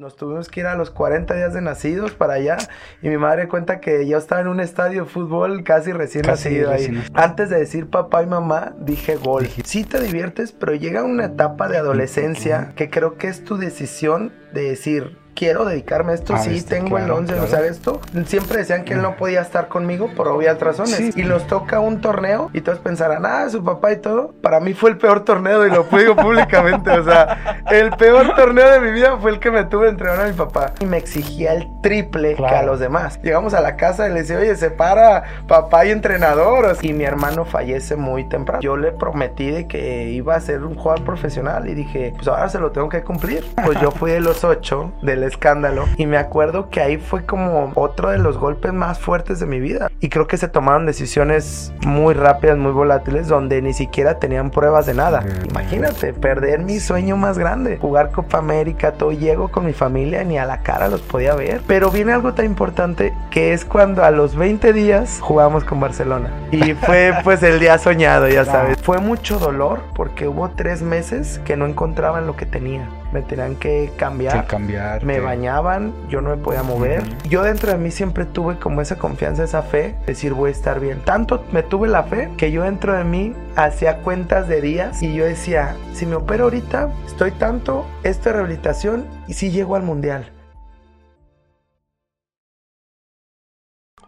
Nos 0.00 0.16
tuvimos 0.16 0.48
que 0.48 0.60
ir 0.60 0.66
a 0.66 0.76
los 0.76 0.90
40 0.90 1.34
días 1.34 1.52
de 1.52 1.60
nacidos 1.60 2.12
para 2.12 2.32
allá 2.32 2.56
y 3.02 3.10
mi 3.10 3.18
madre 3.18 3.48
cuenta 3.48 3.80
que 3.80 4.08
yo 4.08 4.16
estaba 4.16 4.40
en 4.40 4.48
un 4.48 4.58
estadio 4.58 5.04
de 5.04 5.10
fútbol 5.10 5.62
casi 5.62 5.92
recién 5.92 6.24
nacido 6.26 6.70
ahí. 6.70 7.04
Antes 7.12 7.50
de 7.50 7.58
decir 7.58 7.86
papá 7.90 8.22
y 8.22 8.26
mamá, 8.26 8.72
dije 8.78 9.16
gol. 9.16 9.46
Sí 9.62 9.84
te 9.84 10.00
diviertes, 10.00 10.52
pero 10.52 10.74
llega 10.74 11.04
una 11.04 11.26
etapa 11.26 11.68
de 11.68 11.76
adolescencia 11.76 12.72
que 12.76 12.88
creo 12.88 13.18
que 13.18 13.28
es 13.28 13.44
tu 13.44 13.58
decisión 13.58 14.32
de 14.54 14.70
decir, 14.70 15.18
quiero 15.40 15.64
dedicarme 15.64 16.12
a 16.12 16.16
esto, 16.16 16.36
sí, 16.36 16.60
tengo 16.60 16.98
el 16.98 17.10
11, 17.10 17.40
o 17.40 17.46
sea, 17.46 17.60
esto. 17.60 17.98
Siempre 18.26 18.58
decían 18.58 18.84
que 18.84 18.92
él 18.92 19.00
no 19.00 19.16
podía 19.16 19.40
estar 19.40 19.68
conmigo 19.68 20.10
por 20.14 20.28
obvias 20.28 20.60
razones. 20.60 21.16
Y 21.16 21.22
nos 21.22 21.46
toca 21.46 21.80
un 21.80 22.02
torneo 22.02 22.50
y 22.52 22.60
todos 22.60 22.78
pensarán, 22.80 23.24
ah, 23.24 23.48
su 23.48 23.64
papá 23.64 23.90
y 23.92 23.96
todo. 23.96 24.34
Para 24.42 24.60
mí 24.60 24.74
fue 24.74 24.90
el 24.90 24.98
peor 24.98 25.24
torneo 25.24 25.66
y 25.66 25.70
lo 25.70 25.84
digo 25.84 26.14
públicamente. 26.14 26.90
O 26.90 27.02
sea, 27.02 27.64
el 27.70 27.90
peor 27.92 28.34
torneo 28.36 28.70
de 28.70 28.80
mi 28.80 28.92
vida 28.92 29.16
fue 29.16 29.30
el 29.30 29.38
que 29.38 29.50
me 29.50 29.64
tuve 29.64 29.88
entrenar 29.88 30.20
a 30.20 30.26
mi 30.26 30.34
papá. 30.34 30.74
Y 30.78 30.84
me 30.84 30.98
exigía 30.98 31.54
el 31.54 31.66
triple 31.82 32.34
que 32.34 32.44
a 32.44 32.62
los 32.62 32.78
demás. 32.78 33.18
Llegamos 33.22 33.54
a 33.54 33.62
la 33.62 33.76
casa 33.76 34.10
y 34.10 34.12
le 34.12 34.20
decía, 34.20 34.36
oye, 34.36 34.54
separa 34.56 35.24
papá 35.48 35.86
y 35.86 35.90
entrenador. 35.90 36.76
Y 36.82 36.92
mi 36.92 37.04
hermano 37.04 37.46
fallece 37.46 37.96
muy 37.96 38.28
temprano. 38.28 38.60
Yo 38.60 38.76
le 38.76 38.92
prometí 38.92 39.50
de 39.50 39.66
que 39.66 40.10
iba 40.10 40.34
a 40.34 40.40
ser 40.42 40.64
un 40.64 40.74
jugador 40.74 41.02
profesional 41.02 41.66
y 41.66 41.72
dije, 41.72 42.12
pues 42.14 42.28
ahora 42.28 42.50
se 42.50 42.58
lo 42.58 42.72
tengo 42.72 42.90
que 42.90 43.02
cumplir. 43.02 43.42
Pues 43.64 43.80
yo 43.80 43.90
fui 43.90 44.10
de 44.10 44.20
los 44.20 44.44
ocho 44.44 44.92
del 45.00 45.29
escándalo. 45.30 45.86
Y 45.96 46.06
me 46.06 46.18
acuerdo 46.18 46.68
que 46.70 46.80
ahí 46.80 46.98
fue 46.98 47.24
como 47.24 47.72
otro 47.74 48.10
de 48.10 48.18
los 48.18 48.38
golpes 48.38 48.72
más 48.72 48.98
fuertes 48.98 49.40
de 49.40 49.46
mi 49.46 49.60
vida. 49.60 49.90
Y 50.00 50.08
creo 50.08 50.26
que 50.26 50.36
se 50.36 50.48
tomaron 50.48 50.86
decisiones 50.86 51.72
muy 51.84 52.14
rápidas, 52.14 52.58
muy 52.58 52.72
volátiles, 52.72 53.28
donde 53.28 53.62
ni 53.62 53.72
siquiera 53.72 54.18
tenían 54.18 54.50
pruebas 54.50 54.86
de 54.86 54.94
nada. 54.94 55.24
Imagínate, 55.48 56.12
perder 56.12 56.60
mi 56.60 56.80
sueño 56.80 57.16
más 57.16 57.38
grande. 57.38 57.78
Jugar 57.78 58.10
Copa 58.10 58.38
América, 58.38 58.92
todo 58.92 59.12
llego 59.12 59.48
con 59.48 59.66
mi 59.66 59.72
familia, 59.72 60.24
ni 60.24 60.38
a 60.38 60.44
la 60.44 60.62
cara 60.62 60.88
los 60.88 61.02
podía 61.02 61.34
ver. 61.34 61.60
Pero 61.66 61.90
viene 61.90 62.12
algo 62.12 62.34
tan 62.34 62.46
importante 62.46 63.12
que 63.30 63.52
es 63.52 63.64
cuando 63.64 64.04
a 64.04 64.10
los 64.10 64.36
20 64.36 64.72
días 64.72 65.18
jugamos 65.20 65.64
con 65.64 65.80
Barcelona. 65.80 66.30
Y 66.50 66.74
fue 66.74 67.14
pues 67.24 67.42
el 67.42 67.60
día 67.60 67.78
soñado, 67.78 68.28
ya 68.28 68.44
sabes. 68.44 68.78
Fue 68.82 68.98
mucho 68.98 69.38
dolor 69.38 69.80
porque 69.94 70.28
hubo 70.28 70.50
tres 70.50 70.82
meses 70.82 71.40
que 71.44 71.56
no 71.56 71.66
encontraban 71.66 72.26
lo 72.26 72.36
que 72.36 72.46
tenía 72.46 72.88
me 73.12 73.22
tenían 73.22 73.56
que 73.56 73.92
cambiar. 73.96 74.46
cambiar. 74.46 75.04
Me 75.04 75.20
bañaban, 75.20 75.92
yo 76.08 76.20
no 76.20 76.30
me 76.30 76.36
podía 76.36 76.62
mover. 76.62 77.02
Yo 77.28 77.42
dentro 77.42 77.72
de 77.72 77.78
mí 77.78 77.90
siempre 77.90 78.24
tuve 78.24 78.58
como 78.58 78.80
esa 78.80 78.96
confianza, 78.96 79.44
esa 79.44 79.62
fe, 79.62 79.96
decir 80.06 80.34
voy 80.34 80.48
a 80.48 80.52
estar 80.52 80.80
bien. 80.80 81.00
Tanto 81.04 81.44
me 81.52 81.62
tuve 81.62 81.88
la 81.88 82.04
fe 82.04 82.30
que 82.36 82.52
yo 82.52 82.62
dentro 82.62 82.96
de 82.96 83.04
mí 83.04 83.34
hacía 83.56 83.98
cuentas 84.02 84.48
de 84.48 84.60
días 84.60 85.02
y 85.02 85.14
yo 85.14 85.24
decía, 85.24 85.76
si 85.92 86.06
me 86.06 86.16
opero 86.16 86.44
ahorita, 86.44 86.90
estoy 87.06 87.32
tanto, 87.32 87.86
esta 88.02 88.32
rehabilitación 88.32 89.06
y 89.26 89.34
si 89.34 89.50
llego 89.50 89.76
al 89.76 89.82
mundial. 89.82 90.32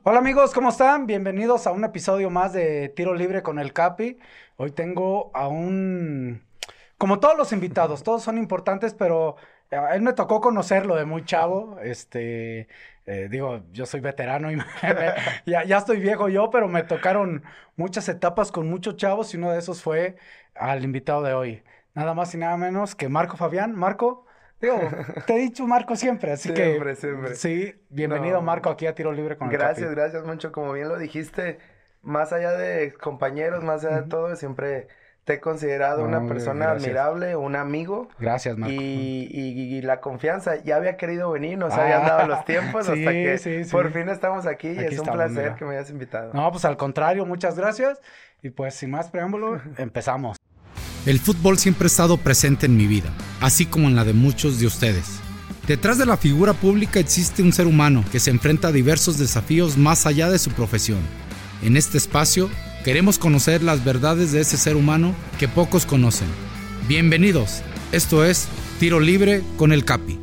Hola 0.05 0.19
amigos, 0.19 0.53
¿cómo 0.53 0.71
están? 0.71 1.07
Bienvenidos 1.07 1.69
a 1.69 1.71
un 1.71 1.85
episodio 1.85 2.29
más 2.29 2.53
de 2.53 2.89
Tiro 2.89 3.15
Libre 3.15 3.45
con 3.45 3.61
el 3.61 3.73
Capi. 3.73 4.19
Hoy 4.57 4.73
tengo 4.73 5.31
a 5.33 5.47
un 5.47 6.43
como 7.03 7.19
todos 7.19 7.37
los 7.37 7.53
invitados, 7.53 8.05
todos 8.05 8.23
son 8.23 8.39
importantes, 8.39 8.95
pero 8.95 9.35
eh, 9.73 9.77
a 9.77 9.97
él 9.97 10.03
me 10.03 10.13
tocó 10.13 10.41
conocerlo 10.41 10.95
de 10.95 11.05
muy 11.05 11.25
chavo. 11.25 11.81
Este, 11.83 12.69
eh, 13.07 13.27
digo, 13.29 13.65
yo 13.73 13.87
soy 13.87 13.99
veterano 13.99 14.53
y 14.53 14.57
ya, 15.45 15.65
ya, 15.65 15.79
estoy 15.79 15.99
viejo 15.99 16.29
yo, 16.29 16.51
pero 16.51 16.69
me 16.69 16.85
tocaron 16.85 17.43
muchas 17.75 18.09
etapas 18.09 18.53
con 18.53 18.71
muchos 18.71 18.95
chavos 18.95 19.35
y 19.35 19.37
uno 19.37 19.51
de 19.51 19.59
esos 19.59 19.83
fue 19.83 20.15
al 20.55 20.85
invitado 20.85 21.25
de 21.25 21.35
hoy. 21.35 21.65
Nada 21.93 22.15
más 22.15 22.33
y 22.37 22.39
nada 22.39 22.57
menos 22.57 22.95
que 22.95 23.09
Marco 23.09 23.37
Fabián. 23.37 23.75
Marco, 23.75 24.25
digo, 24.61 24.79
te 25.27 25.35
he 25.35 25.39
dicho 25.39 25.67
Marco 25.67 25.97
siempre, 25.97 26.31
así 26.31 26.55
que. 26.55 26.67
Siempre, 26.67 26.95
siempre. 26.95 27.35
Sí, 27.35 27.75
bienvenido 27.91 28.41
Marco 28.43 28.71
aquí 28.71 28.87
a 28.87 28.95
Tiro 28.95 29.11
Libre 29.11 29.37
con 29.37 29.49
Gracias, 29.49 29.91
gracias, 29.91 30.25
mucho. 30.25 30.53
Como 30.53 30.73
bien 30.73 30.89
lo 30.89 30.97
dijiste, 30.99 31.59
más 32.01 32.33
allá 32.33 32.53
de 32.53 32.93
compañeros, 32.93 33.65
más 33.65 33.85
allá 33.85 34.03
de 34.03 34.09
todo, 34.09 34.37
siempre 34.37 34.87
te 35.25 35.35
he 35.35 35.41
considerado 35.41 36.05
una 36.05 36.27
persona 36.27 36.71
admirable, 36.71 37.37
un 37.37 37.55
amigo. 37.55 38.09
Gracias, 38.19 38.59
Marco. 38.59 38.75
Y, 38.75 39.81
la 39.83 40.01
confianza. 40.01 40.63
Ya 40.63 40.77
había 40.77 40.97
querido 40.97 41.31
venir, 41.31 41.59
nos 41.59 41.73
habían 41.73 42.03
dado 42.03 42.27
los 42.27 42.45
tiempos 42.45 42.89
hasta 42.89 42.95
que 42.95 43.67
por 43.71 43.93
fin 43.93 44.09
estamos 44.09 44.47
aquí, 44.47 44.69
y 44.69 44.79
es 44.79 44.99
un 44.99 45.07
placer 45.07 45.55
que 45.55 45.65
me 45.65 45.77
hayas 45.77 45.91
invitado. 45.91 46.33
No, 46.33 46.51
pues 46.51 46.65
al 46.65 46.77
contrario, 46.77 47.25
muchas 47.27 47.57
gracias. 47.57 48.01
Y 48.43 48.51
pues 48.51 48.75
sin 48.75 48.91
más 48.91 49.11
preámbulo, 49.11 49.61
empezamos. 49.79 50.37
El 51.07 51.19
fútbol 51.19 51.59
siempre 51.59 51.87
ha 51.87 51.89
estado 51.89 52.17
presente 52.17 52.67
en 52.67 52.77
mi 52.77 52.87
vida, 52.87 53.11
así 53.41 53.67
como 53.67 53.89
en 53.89 53.97
la 53.97 54.05
de 54.05 54.13
muchos 54.13 54.61
de 54.61 54.67
ustedes. 54.67 55.21
Detrás 55.67 55.99
de 55.99 56.07
la 56.07 56.17
figura 56.17 56.55
pública 56.55 56.99
existe 56.99 57.43
un 57.43 57.53
ser 57.53 57.67
humano 57.67 58.05
que 58.11 58.19
se 58.19 58.31
enfrenta 58.31 58.69
a 58.69 58.73
diversos 58.73 59.19
desafíos 59.19 59.77
más 59.77 60.07
allá 60.07 60.29
de 60.29 60.39
su 60.39 60.51
profesión. 60.51 61.01
En 61.63 61.77
este 61.77 61.99
espacio 61.99 62.51
Queremos 62.85 63.17
conocer 63.17 63.63
las 63.63 63.85
verdades 63.85 64.33
de 64.33 64.41
ese 64.41 64.57
ser 64.57 64.75
humano 64.75 65.15
que 65.39 65.47
pocos 65.47 65.87
conocen. 65.87 66.27
Bienvenidos, 66.89 67.63
esto 67.93 68.25
es 68.25 68.49
Tiro 68.81 68.99
Libre 68.99 69.43
con 69.57 69.73
el 69.73 69.85
Capi. 69.85 70.19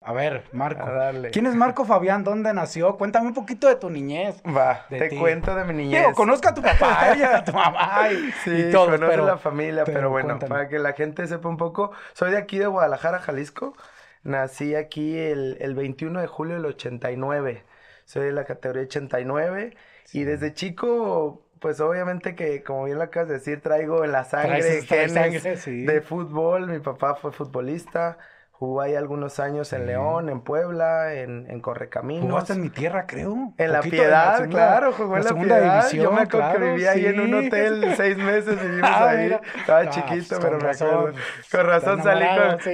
A 0.00 0.12
ver, 0.12 0.44
Marco. 0.52 0.86
¿Quién 1.32 1.46
es 1.46 1.56
Marco 1.56 1.84
Fabián? 1.84 2.22
¿Dónde 2.22 2.54
nació? 2.54 2.96
Cuéntame 2.96 3.26
un 3.26 3.34
poquito 3.34 3.66
de 3.66 3.74
tu 3.74 3.90
niñez. 3.90 4.40
Va, 4.46 4.86
te 4.88 5.18
cuento 5.18 5.56
de 5.56 5.64
mi 5.64 5.74
niñez. 5.74 6.02
Digo, 6.02 6.14
conozco 6.14 6.50
a 6.50 6.54
tu 6.54 6.62
papá 6.62 7.16
y 7.18 7.22
a 7.22 7.42
tu 7.42 7.52
mamá 7.52 8.10
y, 8.12 8.30
sí, 8.44 8.70
todo. 8.70 8.92
Conozco 8.92 9.26
la 9.26 9.38
familia, 9.38 9.82
pero, 9.84 10.08
bueno, 10.08 10.38
para 10.38 10.68
que 10.68 10.78
la 10.78 10.92
gente 10.92 11.26
sepa 11.26 11.48
un 11.48 11.56
poco, 11.56 11.90
soy 12.12 12.30
de 12.30 12.36
aquí 12.36 12.58
de 12.58 12.68
Guadalajara, 12.68 13.18
Jalisco. 13.18 13.76
Nací 14.22 14.76
aquí 14.76 15.18
el, 15.18 15.56
el 15.60 15.74
21 15.74 16.20
de 16.20 16.28
julio 16.28 16.54
del 16.54 16.66
89 16.66 17.73
soy 18.04 18.26
de 18.26 18.32
la 18.32 18.44
categoría 18.44 18.82
89 18.82 19.76
y 20.12 20.24
desde 20.24 20.54
chico 20.54 21.44
pues 21.64 21.80
obviamente 21.80 22.34
que, 22.34 22.62
como 22.62 22.84
bien 22.84 22.98
lo 22.98 23.04
acabas 23.04 23.28
de 23.28 23.34
decir, 23.36 23.62
traigo 23.62 24.04
la 24.04 24.24
sangre 24.24 24.82
genes 24.82 25.64
de 25.64 26.00
fútbol. 26.02 26.66
Mi 26.68 26.78
papá 26.78 27.14
fue 27.14 27.32
futbolista. 27.32 28.18
Jugó 28.56 28.82
ahí 28.82 28.94
algunos 28.94 29.40
años 29.40 29.72
en 29.72 29.84
León, 29.84 30.28
en 30.28 30.40
Puebla, 30.40 31.12
en, 31.14 31.50
en 31.50 31.60
Correcaminos. 31.60 32.30
Jugaste 32.30 32.52
en 32.52 32.60
mi 32.60 32.70
tierra, 32.70 33.04
creo. 33.04 33.52
En 33.58 33.72
La 33.72 33.80
Piedad, 33.80 34.48
claro, 34.48 34.92
jugó 34.92 35.16
en 35.16 35.24
La, 35.24 35.34
Piedad. 35.34 35.80
División, 35.80 36.04
Yo 36.04 36.12
me 36.12 36.20
acuerdo 36.22 36.52
que 36.52 36.58
vivía 36.58 36.92
ahí 36.92 37.06
en 37.06 37.18
un 37.18 37.34
hotel 37.34 37.94
seis 37.96 38.16
meses, 38.16 38.62
vivimos 38.62 38.88
ah, 38.92 39.08
ahí. 39.08 39.36
Estaba 39.58 39.80
ah, 39.80 39.90
chiquito, 39.90 40.36
pues, 40.36 40.40
pero 40.40 40.58
me 40.60 40.70
acuerdo. 40.70 41.12
Con 41.50 41.66
razón 41.66 42.02
salí 42.04 42.26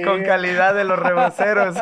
con, 0.05 0.23
calidad 0.23 0.75
de 0.75 0.83
los 0.83 0.99
reboceros. 1.03 1.75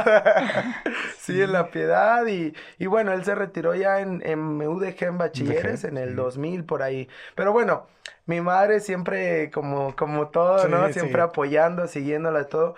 sí, 1.18 1.42
en 1.42 1.52
La 1.52 1.70
Piedad. 1.70 2.26
Y, 2.26 2.54
y 2.78 2.86
bueno, 2.86 3.12
él 3.12 3.26
se 3.26 3.36
retiró 3.36 3.76
ya 3.76 4.00
en, 4.00 4.22
en 4.26 4.62
UDG 4.62 5.04
en 5.04 5.18
Bachilleres, 5.18 5.84
en 5.84 5.98
el 5.98 6.16
2000, 6.16 6.64
por 6.64 6.84
ahí. 6.84 7.10
Pero 7.36 7.52
bueno, 7.52 7.88
mi 8.28 8.40
madre 8.40 8.80
siempre, 8.80 9.52
como, 9.52 9.94
como 9.98 10.30
todo, 10.30 10.70
¿no? 10.70 10.88
Siempre 10.94 11.22
apoyando, 11.22 11.86
siguiéndola 11.86 12.46
todo 12.46 12.76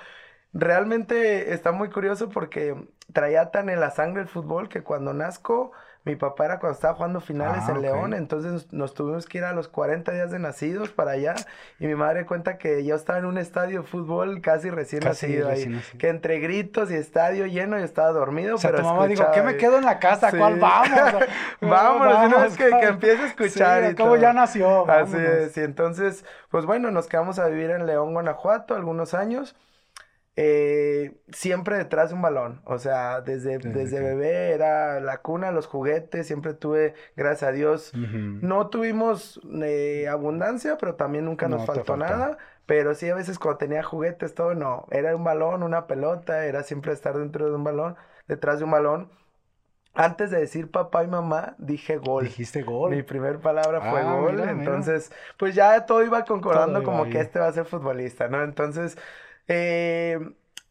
realmente 0.53 1.53
está 1.53 1.72
muy 1.72 1.89
curioso 1.89 2.29
porque 2.29 2.75
traía 3.13 3.51
tan 3.51 3.69
en 3.69 3.79
la 3.79 3.91
sangre 3.91 4.22
el 4.22 4.28
fútbol 4.28 4.69
que 4.69 4.84
cuando 4.84 5.13
nazco, 5.13 5.72
mi 6.03 6.16
papá 6.16 6.45
era 6.45 6.59
cuando 6.59 6.73
estaba 6.73 6.95
jugando 6.95 7.22
finales 7.22 7.63
ah, 7.67 7.73
en 7.73 7.81
León, 7.81 8.13
entonces 8.13 8.73
nos 8.73 8.94
tuvimos 8.94 9.28
que 9.28 9.38
ir 9.38 9.44
a 9.44 9.53
los 9.53 9.67
40 9.67 10.11
días 10.11 10.31
de 10.31 10.40
nacidos 10.40 10.90
para 10.90 11.11
allá 11.11 11.35
y 11.79 11.85
mi 11.85 11.94
madre 11.94 12.25
cuenta 12.25 12.57
que 12.57 12.84
yo 12.84 12.95
estaba 12.95 13.19
en 13.19 13.25
un 13.25 13.38
estadio 13.38 13.81
de 13.81 13.88
fútbol 13.88 14.41
casi 14.41 14.72
recién 14.72 15.03
nacido 15.03 15.50
ahí, 15.50 15.79
que 16.00 16.09
entre 16.09 16.40
gritos 16.40 16.90
y 16.90 16.95
estadio 16.95 17.45
lleno 17.45 17.79
y 17.79 17.84
estaba 17.84 18.11
dormido, 18.11 18.57
pero 18.61 18.79
tu 18.79 18.84
mamá 18.84 19.07
dijo, 19.07 19.25
¿qué 19.34 19.44
me 19.44 19.57
quedo 19.57 19.78
en 19.78 19.85
la 19.85 20.00
casa? 20.00 20.31
¿Cuál 20.31 20.59
vamos? 20.59 21.23
vamos, 21.61 22.57
que, 22.57 22.69
que 22.69 22.88
empiece 22.88 23.23
a 23.23 23.28
escuchar 23.28 23.91
y 23.91 23.95
cómo 23.95 24.16
ya 24.16 24.34
nació. 24.34 24.90
Así 24.90 25.17
es, 25.17 25.56
y 25.56 25.61
entonces, 25.61 26.25
pues 26.50 26.66
bueno, 26.66 26.90
nos 26.90 27.07
quedamos 27.07 27.38
a 27.40 27.47
vivir 27.47 27.69
en 27.69 27.85
León, 27.85 28.13
Guanajuato 28.13 28.75
algunos 28.75 29.13
años 29.13 29.56
eh, 30.36 31.22
siempre 31.31 31.78
detrás 31.78 32.09
de 32.09 32.16
un 32.16 32.22
balón. 32.22 32.61
O 32.66 32.78
sea, 32.78 33.22
desde, 33.22 33.58
desde, 33.58 34.02
bebé 34.02 34.52
era 34.52 35.00
la 35.00 35.22
cuna, 35.22 35.52
los 35.52 35.67
juguetes, 35.67 36.28
siempre 36.28 36.53
tuve, 36.53 36.94
gracias 37.16 37.50
a 37.50 37.52
Dios, 37.52 37.91
no 37.94 38.67
tuvimos 38.70 39.41
eh, 39.61 40.08
abundancia, 40.08 40.78
pero 40.78 40.96
también 40.96 41.26
nunca 41.26 41.47
nos 41.47 41.66
faltó 41.66 41.97
nada. 41.97 42.38
Pero 42.66 42.94
sí, 42.96 43.09
a 43.09 43.16
veces 43.16 43.38
cuando 43.38 43.58
tenía 43.58 43.84
juguetes, 43.84 44.34
todo 44.34 44.55
no. 44.55 44.88
Era 44.91 45.16
un 45.16 45.23
balón, 45.23 45.64
una 45.64 45.88
pelota, 45.88 46.46
era 46.46 46.64
siempre 46.64 46.94
estar 46.94 47.17
dentro 47.17 47.50
de 47.50 47.55
un 47.55 47.64
balón, 47.64 47.97
detrás 48.28 48.59
de 48.59 48.66
un 48.66 48.72
balón. 48.72 49.11
Antes 49.94 50.32
de 50.32 50.40
decir 50.40 50.72
papá 50.72 51.03
y 51.03 51.08
mamá, 51.08 51.55
dije 51.58 51.97
gol. 51.97 52.23
Dijiste 52.23 52.61
gol. 52.61 52.91
Mi 52.91 53.03
primer 53.03 53.40
palabra 53.40 53.82
fue 53.82 54.00
ah, 54.00 54.14
gol. 54.14 54.40
entonces, 54.40 55.11
pues 55.38 55.53
ya 55.53 55.85
todo 55.85 56.02
iba 56.05 56.23
concordando 56.23 56.82
como 56.84 57.09
que 57.09 57.20
este 57.20 57.40
va 57.40 57.47
a 57.47 57.52
ser 57.52 57.66
futbolista, 57.66 58.29
¿no? 58.29 58.41
Entonces, 58.41 58.97
eh, 59.52 60.20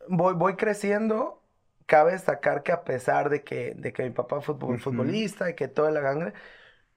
voy, 0.08 0.34
voy 0.34 0.56
creciendo. 0.56 1.42
Cabe 1.86 2.12
destacar 2.12 2.62
que 2.62 2.72
a 2.72 2.84
pesar 2.84 3.30
de 3.30 3.42
que, 3.42 3.74
de 3.74 3.92
que 3.92 4.04
mi 4.04 4.10
papá 4.10 4.40
fue 4.40 4.56
futbolista 4.78 5.50
y 5.50 5.54
que 5.54 5.68
toda 5.68 5.90
la 5.90 6.00
gangre, 6.00 6.32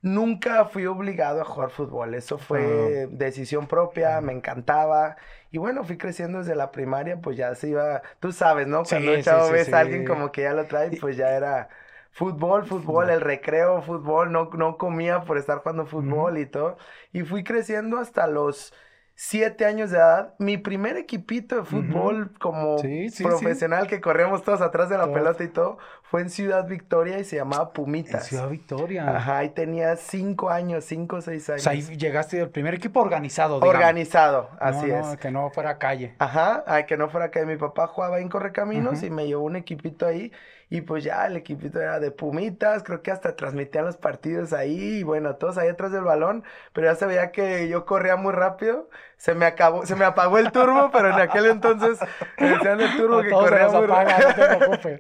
nunca 0.02 0.66
fui 0.66 0.86
obligado 0.86 1.42
a 1.42 1.46
jugar 1.46 1.72
fútbol. 1.72 2.14
Eso 2.16 2.38
fue 2.38 3.08
decisión 3.12 3.68
propia, 3.68 4.22
me 4.22 4.34
encantaba. 4.34 5.18
Y 5.52 5.58
bueno, 5.58 5.84
fui 5.84 5.98
creciendo 5.98 6.40
desde 6.40 6.56
la 6.56 6.72
primaria, 6.72 7.20
pues 7.22 7.38
ya 7.38 7.56
se 7.56 7.70
iba, 7.70 8.04
tú 8.20 8.32
sabes, 8.32 8.68
¿no? 8.68 8.86
Cuando 8.86 9.16
sí, 9.16 9.24
chavo 9.24 9.50
ves 9.52 9.74
a 9.74 9.80
alguien 9.80 10.06
como 10.06 10.32
que 10.32 10.44
ya 10.44 10.54
lo 10.54 10.68
trae, 10.68 10.92
pues 10.92 11.18
ya 11.18 11.32
era 11.36 11.70
fútbol, 12.12 12.66
fútbol, 12.66 13.10
el 13.10 13.22
recreo, 13.22 13.82
fútbol, 13.82 14.32
no, 14.32 14.50
no 14.54 14.78
comía 14.78 15.22
por 15.24 15.38
estar 15.38 15.60
jugando 15.60 15.86
fútbol 15.86 16.38
y 16.38 16.46
todo. 16.46 16.78
Y 17.12 17.24
fui 17.24 17.44
creciendo 17.44 17.98
hasta 18.00 18.28
los 18.28 18.74
siete 19.16 19.66
años 19.66 19.92
de 19.92 19.98
edad, 19.98 20.34
mi 20.40 20.58
primer 20.58 20.98
equipito 20.98 21.58
de 21.58 21.64
fútbol 21.64 22.34
como 22.40 22.78
profesional 23.22 23.88
que 23.88 24.02
corríamos 24.02 24.44
todos 24.44 24.62
atrás 24.62 24.90
de 24.90 24.98
la 24.98 25.12
pelota 25.12 25.44
y 25.44 25.50
todo, 25.50 25.78
fue 26.14 26.22
en 26.22 26.30
Ciudad 26.30 26.68
Victoria 26.68 27.18
y 27.18 27.24
se 27.24 27.38
llamaba 27.38 27.74
Pumitas. 27.74 28.22
En 28.22 28.30
Ciudad 28.30 28.48
Victoria. 28.48 29.18
Ajá, 29.18 29.40
ahí 29.40 29.50
tenía 29.50 29.96
cinco 29.96 30.52
años, 30.52 30.86
cinco 30.86 31.16
o 31.16 31.22
seis 31.22 31.50
años. 31.50 31.62
O 31.62 31.64
sea, 31.64 31.72
ahí 31.72 31.82
llegaste 31.98 32.40
al 32.40 32.52
primer 32.52 32.76
equipo 32.76 33.00
organizado, 33.00 33.56
digamos. 33.56 33.74
Organizado, 33.74 34.52
así 34.60 34.86
no, 34.86 35.14
es. 35.14 35.18
que 35.18 35.32
no 35.32 35.50
fuera 35.50 35.80
calle. 35.80 36.14
Ajá, 36.20 36.86
que 36.86 36.98
no 36.98 37.10
fuera 37.10 37.32
calle. 37.32 37.48
Mi 37.48 37.58
papá 37.58 37.88
jugaba 37.88 38.20
en 38.20 38.30
Correcaminos 38.30 39.02
y 39.02 39.10
me 39.10 39.26
llevó 39.26 39.44
un 39.44 39.56
equipito 39.56 40.06
ahí 40.06 40.32
y 40.74 40.82
pues 40.82 41.04
ya 41.04 41.28
el 41.28 41.38
equipito 41.38 41.80
era 41.80 42.00
de 42.00 42.10
Pumitas, 42.10 42.82
creo 42.82 43.04
que 43.04 43.12
hasta 43.12 43.36
transmitían 43.36 43.86
los 43.86 43.98
partidos 43.98 44.54
ahí, 44.54 44.98
y 45.00 45.04
bueno, 45.04 45.36
todos 45.36 45.60
ahí 45.60 45.68
atrás 45.70 45.92
del 45.92 46.04
balón, 46.04 46.44
pero 46.74 46.88
ya 46.88 46.96
se 46.96 47.06
veía 47.06 47.32
que 47.32 47.68
yo 47.68 47.86
corría 47.86 48.16
muy 48.16 48.34
rápido, 48.34 48.90
se 49.24 49.36
me 49.36 49.46
acabó, 49.46 49.86
se 49.86 49.96
me 49.96 50.04
apagó 50.04 50.38
el 50.38 50.52
turbo, 50.52 50.90
pero 50.92 51.08
en 51.08 51.14
aquel 51.14 51.46
entonces 51.46 51.98
me 52.38 52.50
decían 52.50 52.82
el 52.82 52.98
turbo 52.98 53.22
que 53.22 53.30
corría 53.30 53.70
muy 53.70 53.88
rápido. 53.88 55.00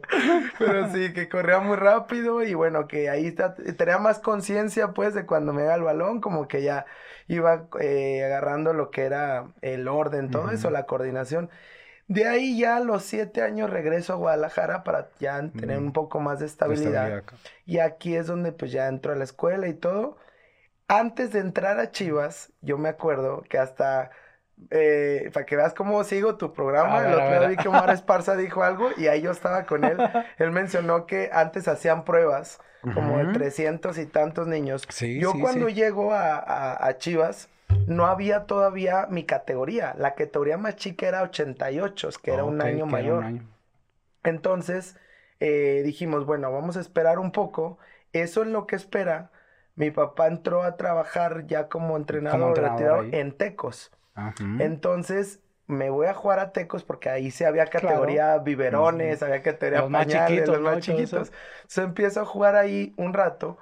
pero 0.58 0.90
sí, 0.94 1.12
que 1.12 1.28
corría 1.28 1.60
muy 1.60 1.76
rápido 1.76 2.42
y 2.42 2.54
bueno, 2.54 2.88
que 2.88 3.10
ahí 3.10 3.28
está, 3.28 3.54
tenía 3.54 3.98
más 3.98 4.20
conciencia 4.20 4.94
pues 4.94 5.14
de 5.14 5.26
cuando 5.26 5.52
me 5.52 5.64
da 5.64 5.76
el 5.76 5.82
balón, 5.82 6.22
como 6.22 6.48
que 6.48 6.64
ya 6.64 6.86
iba 7.28 7.66
eh, 7.82 8.24
agarrando 8.24 8.72
lo 8.72 8.92
que 8.92 9.02
era 9.02 9.48
el 9.62 9.90
orden, 9.90 10.32
todo 10.32 10.52
eso, 10.52 10.70
la 10.70 10.86
coordinación. 10.86 11.50
De 12.08 12.26
ahí 12.26 12.58
ya 12.58 12.78
a 12.78 12.80
los 12.80 13.04
siete 13.04 13.42
años 13.42 13.70
regreso 13.70 14.14
a 14.14 14.16
Guadalajara 14.16 14.86
para 14.86 15.10
ya 15.20 15.50
tener 15.50 15.80
un 15.80 15.92
poco 15.92 16.22
más 16.22 16.40
de 16.40 16.46
estabilidad. 16.46 17.24
y 17.66 17.80
aquí 17.80 18.16
es 18.16 18.28
donde 18.28 18.54
pues 18.54 18.72
ya 18.72 18.88
entro 18.88 19.12
a 19.12 19.18
la 19.18 19.26
escuela 19.26 19.68
y 19.68 19.74
todo. 19.74 20.16
Antes 21.00 21.32
de 21.32 21.40
entrar 21.40 21.80
a 21.80 21.92
Chivas, 21.92 22.52
yo 22.62 22.78
me 22.78 22.90
acuerdo 22.90 23.44
que 23.50 23.58
hasta, 23.58 24.12
eh, 24.70 25.30
para 25.34 25.46
que 25.46 25.56
veas 25.56 25.74
cómo 25.74 26.04
sigo 26.04 26.36
tu 26.36 26.54
programa, 26.54 27.06
el 27.06 27.14
otro 27.14 27.28
día 27.28 27.48
vi 27.48 27.58
que 27.58 27.68
Omar 27.68 27.90
Esparza 27.90 28.36
dijo 28.36 28.64
algo 28.64 28.90
y 28.98 29.08
ahí 29.08 29.22
yo 29.22 29.32
estaba 29.32 29.66
con 29.66 29.84
él. 29.84 29.98
Él 30.38 30.52
mencionó 30.52 31.06
que 31.06 31.30
antes 31.34 31.68
hacían 31.68 32.04
pruebas 32.06 32.60
como 32.94 33.18
de 33.18 33.32
300 33.32 33.98
y 33.98 34.06
tantos 34.06 34.48
niños. 34.48 34.86
yo 35.20 35.34
cuando 35.40 35.70
llego 35.70 36.14
a, 36.14 36.86
a 36.86 36.98
Chivas, 36.98 37.50
no 37.88 38.06
había 38.06 38.46
todavía 38.46 39.08
mi 39.10 39.26
categoría. 39.26 39.96
La 39.98 40.16
categoría 40.16 40.58
más 40.58 40.76
chica 40.76 41.08
era 41.08 41.24
88, 41.24 42.10
que 42.22 42.32
era 42.32 42.44
un 42.44 42.62
año 42.62 42.86
mayor. 42.86 43.26
Entonces 44.24 44.96
eh, 45.40 45.82
dijimos, 45.84 46.26
bueno, 46.26 46.52
vamos 46.52 46.78
a 46.78 46.82
esperar 46.82 47.20
un 47.20 47.32
poco. 47.32 47.78
Eso 48.14 48.44
es 48.44 48.48
lo 48.48 48.68
que 48.68 48.76
espera. 48.76 49.32
Mi 49.76 49.92
papá 49.92 50.28
entró 50.28 50.64
a 50.64 50.78
trabajar 50.78 51.46
ya 51.48 51.68
como 51.68 51.98
entrenador, 51.98 52.58
retirado 52.58 53.04
en 53.04 53.32
Tecos. 53.32 53.92
Entonces 54.60 55.40
me 55.66 55.90
voy 55.90 56.08
a 56.08 56.14
jugar 56.14 56.40
a 56.40 56.52
Tecos 56.52 56.84
porque 56.84 57.10
ahí 57.10 57.32
sí 57.32 57.44
había 57.44 57.66
categoría 57.66 58.38
biberones, 58.38 59.24
había 59.24 59.42
categoría 59.42 59.82
los 59.82 59.92
pañales, 59.92 60.16
más 60.16 60.28
chiquitos, 60.28 60.56
los 60.56 60.62
más 60.62 60.80
chiquitos. 60.80 61.32
Entonces 61.56 61.84
empiezo 61.84 62.22
a 62.22 62.26
jugar 62.26 62.56
ahí 62.56 62.94
un 62.98 63.14
rato 63.14 63.58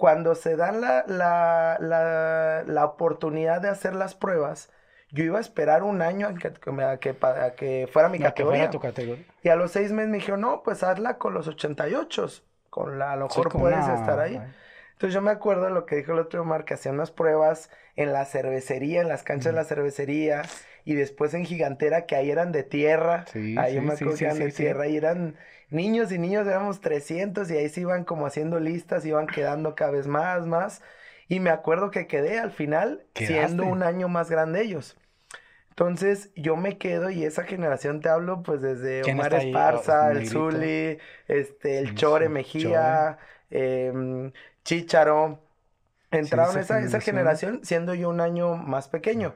cuando 0.00 0.34
se 0.34 0.56
dan 0.56 0.80
la, 0.80 1.04
la, 1.06 1.76
la, 1.78 2.64
la, 2.66 2.84
oportunidad 2.86 3.60
de 3.60 3.68
hacer 3.68 3.94
las 3.94 4.14
pruebas, 4.14 4.70
yo 5.10 5.24
iba 5.24 5.36
a 5.36 5.42
esperar 5.42 5.82
un 5.82 6.00
año 6.00 6.26
a 6.26 6.34
que, 6.34 6.52
que, 6.54 7.16
que 7.54 7.88
fuera 7.92 8.08
mi 8.08 8.18
categoría. 8.18 8.70
tu 8.70 8.80
categoría. 8.80 9.26
Y 9.42 9.50
a 9.50 9.56
los 9.56 9.72
seis 9.72 9.92
meses 9.92 10.10
me 10.10 10.16
dijeron, 10.16 10.40
no, 10.40 10.62
pues 10.62 10.82
hazla 10.82 11.18
con 11.18 11.34
los 11.34 11.48
88. 11.48 12.28
Con 12.70 12.98
la, 12.98 13.12
a 13.12 13.16
lo 13.16 13.26
mejor 13.26 13.50
puedes 13.50 13.86
estar 13.86 14.18
ahí. 14.18 14.40
Entonces 15.00 15.14
yo 15.14 15.22
me 15.22 15.30
acuerdo 15.30 15.64
de 15.64 15.70
lo 15.70 15.86
que 15.86 15.96
dijo 15.96 16.12
el 16.12 16.18
otro 16.18 16.42
Omar, 16.42 16.66
que 16.66 16.74
hacían 16.74 16.96
unas 16.96 17.10
pruebas 17.10 17.70
en 17.96 18.12
la 18.12 18.26
cervecería, 18.26 19.00
en 19.00 19.08
las 19.08 19.22
canchas 19.22 19.54
de 19.54 19.56
la 19.56 19.64
cervecería, 19.64 20.42
y 20.84 20.94
después 20.94 21.32
en 21.32 21.46
Gigantera, 21.46 22.04
que 22.04 22.16
ahí 22.16 22.30
eran 22.30 22.52
de 22.52 22.64
tierra. 22.64 23.24
Sí, 23.32 23.56
ahí 23.58 23.76
yo 23.76 23.80
me 23.82 23.94
acuerdo 23.94 24.18
que 24.18 24.24
eran 24.26 24.38
de 24.38 24.50
tierra 24.50 24.88
y 24.88 24.98
eran 24.98 25.36
niños 25.70 26.12
y 26.12 26.18
niños, 26.18 26.46
éramos 26.46 26.82
300 26.82 27.50
y 27.50 27.56
ahí 27.56 27.70
se 27.70 27.80
iban 27.80 28.04
como 28.04 28.26
haciendo 28.26 28.60
listas, 28.60 29.06
iban 29.06 29.26
quedando 29.26 29.74
cada 29.74 29.92
vez 29.92 30.06
más, 30.06 30.46
más. 30.46 30.82
Y 31.28 31.40
me 31.40 31.48
acuerdo 31.48 31.90
que 31.90 32.06
quedé 32.06 32.38
al 32.38 32.50
final 32.50 33.06
siendo 33.14 33.64
un 33.64 33.82
año 33.82 34.08
más 34.08 34.30
grande 34.30 34.60
ellos. 34.60 34.98
Entonces 35.70 36.30
yo 36.36 36.56
me 36.56 36.76
quedo 36.76 37.08
y 37.08 37.24
esa 37.24 37.44
generación 37.44 38.00
te 38.02 38.10
hablo 38.10 38.42
pues 38.42 38.60
desde 38.60 39.02
Omar 39.04 39.32
Esparza, 39.34 40.08
oh, 40.08 40.10
el 40.10 40.26
Zuli, 40.26 40.98
este, 41.26 41.78
el 41.78 41.94
Chore 41.94 42.28
Mejía, 42.28 43.18
Eh, 43.52 44.30
Chicharo. 44.64 45.38
Entraron 46.10 46.58
esa, 46.58 46.80
esa, 46.80 47.00
generación 47.00 47.60
siendo 47.62 47.94
yo 47.94 48.08
un 48.08 48.20
año 48.20 48.56
más 48.56 48.88
pequeño. 48.88 49.34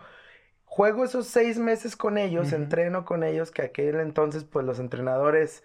Juego 0.64 1.04
esos 1.04 1.28
seis 1.28 1.56
meses 1.56 1.94
con 1.94 2.18
ellos, 2.18 2.52
entreno 2.52 3.04
con 3.04 3.22
ellos, 3.22 3.52
que 3.52 3.62
aquel 3.62 4.00
entonces, 4.00 4.42
pues 4.42 4.66
los 4.66 4.80
entrenadores, 4.80 5.62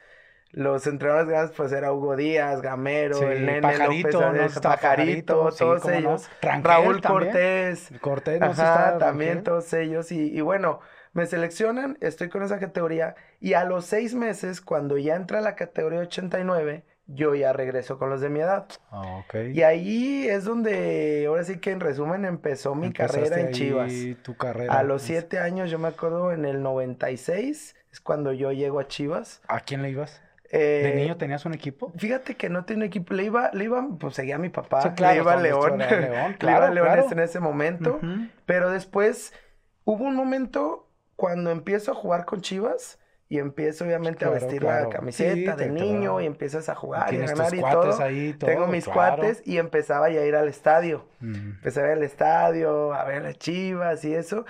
los 0.52 0.86
entrenadores 0.86 1.28
grandes, 1.28 1.56
pues 1.58 1.72
era 1.72 1.92
Hugo 1.92 2.16
Díaz, 2.16 2.62
Gamero, 2.62 3.20
el 3.24 3.44
Nene 3.44 3.62
Pajarito, 3.62 4.22
López, 4.22 4.60
Pajarito, 4.60 5.50
todos 5.58 5.90
ellos. 5.90 6.30
Raúl 6.62 7.02
Cortés. 7.02 7.90
Cortés, 8.02 8.40
Ajá, 8.40 9.00
también 9.00 9.44
todos 9.44 9.74
ellos. 9.74 10.12
Y, 10.12 10.32
y 10.32 10.42
bueno, 10.42 10.80
me 11.14 11.26
seleccionan, 11.26 11.98
estoy 12.02 12.30
con 12.30 12.44
esa 12.44 12.60
categoría. 12.60 13.16
Y 13.40 13.54
a 13.54 13.64
los 13.64 13.86
seis 13.86 14.14
meses, 14.14 14.62
cuando 14.62 14.98
ya 14.98 15.16
entra 15.16 15.42
la 15.42 15.56
categoría 15.56 16.02
89, 16.02 16.84
yo 17.12 17.34
ya 17.36 17.54
regreso 17.54 17.98
con 17.98 18.10
los 18.10 18.22
de 18.22 18.30
mi 18.30 18.40
edad. 18.40 18.68
Ah, 18.92 19.24
Y 19.54 19.62
ahí 19.64 20.28
es 20.28 20.44
donde, 20.46 21.26
ahora 21.28 21.44
sí 21.44 21.60
que 21.60 21.72
en 21.72 21.80
resumen, 21.80 22.24
empezó 22.26 22.76
mi 22.76 22.94
carrera 22.94 23.40
en 23.40 23.52
Chivas. 23.52 23.92
tu 24.22 24.38
carrera. 24.38 24.74
A 24.78 24.84
los 24.84 25.02
siete 25.02 25.40
años, 25.40 25.72
yo 25.72 25.80
me 25.80 25.88
acuerdo, 25.88 26.32
en 26.32 26.46
el 26.46 26.62
96, 26.62 27.76
es 27.92 28.00
cuando 28.02 28.32
yo 28.34 28.52
llego 28.52 28.80
a 28.80 28.88
Chivas. 28.88 29.42
¿A 29.48 29.60
quién 29.62 29.82
le 29.82 29.90
ibas? 29.90 30.22
¿De 30.52 30.92
Eh, 30.92 30.96
niño 30.96 31.18
tenías 31.18 31.46
un 31.46 31.54
equipo? 31.54 31.92
Fíjate 31.96 32.36
que 32.36 32.50
no 32.50 32.66
tenía 32.66 32.86
equipo, 32.88 33.14
le 33.14 33.24
iba, 33.24 33.52
le 33.54 33.66
iba, 33.66 33.88
pues 34.00 34.16
seguía 34.16 34.36
a 34.36 34.40
mi 34.40 34.50
papá, 34.50 34.82
Sí, 34.82 34.90
claro, 34.96 35.14
le 35.16 35.22
iba 35.22 35.34
a 35.34 35.38
León, 35.42 35.78
León, 35.78 35.90
le 36.02 36.08
iba 36.08 36.34
claro, 36.40 36.66
a 36.66 36.70
León 36.72 36.88
claro. 36.88 37.08
en 37.12 37.20
ese 37.20 37.40
momento, 37.40 37.96
Ujú. 37.98 38.28
pero 38.46 38.72
después 38.72 39.32
hubo 39.84 40.04
un 40.06 40.16
momento 40.16 40.88
cuando 41.16 41.52
empiezo 41.52 41.92
a 41.92 41.96
jugar 41.96 42.26
con 42.26 42.42
Chivas 42.42 42.98
y 43.30 43.38
empiezo 43.38 43.86
obviamente 43.86 44.20
Claro, 44.20 44.36
a 44.36 44.40
vestir 44.40 44.62
claro. 44.62 44.90
la 44.90 44.96
camiseta 44.98 45.52
Sí, 45.54 45.64
de 45.64 45.70
niño 45.70 46.20
y 46.20 46.26
empiezas 46.26 46.68
a 46.68 46.76
jugar 46.76 47.14
y 47.14 47.18
a 47.18 47.26
ganar 47.28 47.54
y 47.54 47.62
todo. 47.62 48.02
ahí, 48.02 48.34
todo, 48.34 48.50
Tengo 48.50 48.68
mis 48.68 48.86
cuates 48.88 49.42
y 49.46 49.58
empezaba 49.58 50.10
ya 50.10 50.22
a 50.22 50.26
ir 50.26 50.36
al 50.36 50.48
estadio. 50.48 51.06
Mm. 51.20 51.34
Empecé 51.36 51.80
a 51.80 51.84
ver 51.84 51.98
el 52.00 52.04
estadio, 52.04 52.94
a 52.94 53.04
ver 53.06 53.22
las 53.22 53.38
chivas 53.38 54.04
y 54.04 54.14
eso. 54.16 54.46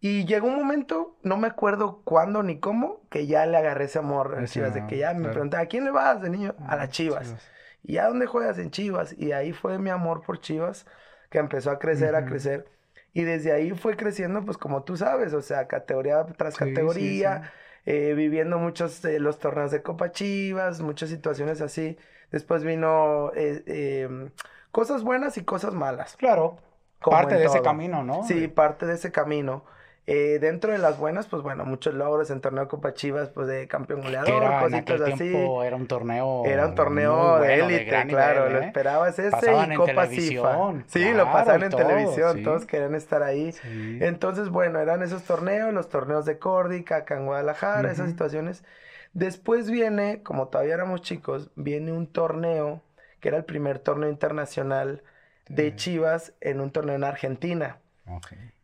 Y 0.00 0.24
llegó 0.24 0.48
un 0.48 0.56
momento, 0.56 1.16
no 1.22 1.36
me 1.36 1.46
acuerdo 1.46 2.00
cuándo 2.04 2.42
ni 2.42 2.58
cómo, 2.58 3.02
que 3.08 3.26
ya 3.26 3.46
le 3.46 3.56
agarré 3.56 3.84
ese 3.84 4.00
amor 4.00 4.34
a 4.36 4.42
Ese 4.42 4.54
Chivas. 4.54 4.74
De 4.74 4.86
que 4.86 4.98
ya 4.98 5.14
me 5.14 5.28
preguntaba, 5.28 5.62
¿a 5.62 5.66
quién 5.66 5.84
le 5.84 5.90
vas 5.92 6.20
de 6.20 6.30
niño? 6.30 6.56
A 6.66 6.74
las 6.76 6.88
chivas. 6.90 7.28
Chivas. 7.28 7.50
¿Y 7.84 7.98
a 7.98 8.06
dónde 8.08 8.26
juegas 8.26 8.58
en 8.58 8.70
Chivas? 8.70 9.14
Y 9.16 9.32
ahí 9.32 9.52
fue 9.52 9.78
mi 9.78 9.90
amor 9.90 10.22
por 10.22 10.40
Chivas, 10.40 10.86
que 11.30 11.38
empezó 11.38 11.70
a 11.70 11.78
crecer, 11.78 12.14
a 12.14 12.20
Ujú. 12.20 12.30
crecer. 12.30 12.66
Y 13.12 13.22
desde 13.24 13.52
ahí 13.52 13.72
fue 13.72 13.96
creciendo, 13.96 14.44
pues 14.44 14.56
como 14.56 14.84
tú 14.84 14.96
sabes, 14.96 15.34
o 15.34 15.42
sea, 15.42 15.68
categoría 15.68 16.24
tras 16.36 16.54
sí, 16.54 16.60
categoría, 16.60 17.42
sí. 17.44 17.48
Eh, 17.84 18.14
viviendo 18.14 18.58
muchos 18.58 19.02
de 19.02 19.18
los 19.18 19.38
torneos 19.38 19.70
de 19.70 19.82
Copa 19.82 20.12
Chivas, 20.12 20.80
muchas 20.80 21.10
situaciones 21.10 21.60
así. 21.60 21.96
Después 22.30 22.64
vino 22.64 23.32
eh, 23.34 23.62
eh, 23.66 24.30
cosas 24.70 25.02
buenas 25.02 25.36
y 25.36 25.44
cosas 25.44 25.74
malas. 25.74 26.16
Claro. 26.16 26.58
como 27.00 27.16
Parte 27.16 27.34
de 27.34 27.44
ese 27.44 27.60
camino, 27.60 28.04
¿no? 28.04 28.22
Sí, 28.24 28.48
parte 28.48 28.86
de 28.86 28.94
ese 28.94 29.12
camino. 29.12 29.64
Eh, 30.04 30.38
dentro 30.40 30.72
de 30.72 30.78
las 30.78 30.98
buenas, 30.98 31.28
pues 31.28 31.44
bueno, 31.44 31.64
muchos 31.64 31.94
logros 31.94 32.28
en 32.30 32.40
torneo 32.40 32.66
Copa 32.66 32.92
Chivas, 32.92 33.28
pues 33.28 33.46
de 33.46 33.68
campeón 33.68 34.00
goleador, 34.02 34.42
era, 34.42 34.60
cositas 34.60 35.00
así. 35.00 35.30
tiempo 35.30 35.62
era 35.62 35.76
un 35.76 35.86
torneo 35.86 36.44
Era 36.44 36.66
un 36.66 36.74
torneo 36.74 37.38
de 37.38 37.54
élite, 37.54 38.06
claro, 38.08 38.40
nivel, 38.40 38.52
lo 38.52 38.58
¿eh? 38.62 38.66
esperabas 38.66 39.16
ese 39.20 39.30
Pasaban 39.30 39.72
y 39.72 39.76
Copa 39.76 40.06
FIFA. 40.06 40.72
Sí, 40.88 41.12
lo 41.12 41.24
pasaban 41.26 41.62
en 41.62 41.70
todo, 41.70 41.86
televisión, 41.86 42.38
sí. 42.38 42.42
todos 42.42 42.66
querían 42.66 42.96
estar 42.96 43.22
ahí. 43.22 43.52
Sí. 43.52 43.98
Entonces, 44.00 44.48
bueno, 44.48 44.80
eran 44.80 45.04
esos 45.04 45.22
torneos, 45.22 45.72
los 45.72 45.88
torneos 45.88 46.24
de 46.24 46.36
Córdica, 46.36 46.96
acá 46.96 47.16
en 47.16 47.26
Guadalajara, 47.26 47.92
esas 47.92 48.10
situaciones. 48.10 48.64
Después 49.12 49.70
viene, 49.70 50.24
como 50.24 50.48
todavía 50.48 50.74
éramos 50.74 51.02
chicos, 51.02 51.52
viene 51.54 51.92
un 51.92 52.08
torneo, 52.08 52.82
que 53.20 53.28
era 53.28 53.36
el 53.36 53.44
primer 53.44 53.78
torneo 53.78 54.10
internacional 54.10 55.04
de. 55.48 55.76
Chivas 55.76 56.32
en 56.40 56.60
un 56.60 56.72
torneo 56.72 56.96
en 56.96 57.04
Argentina. 57.04 57.78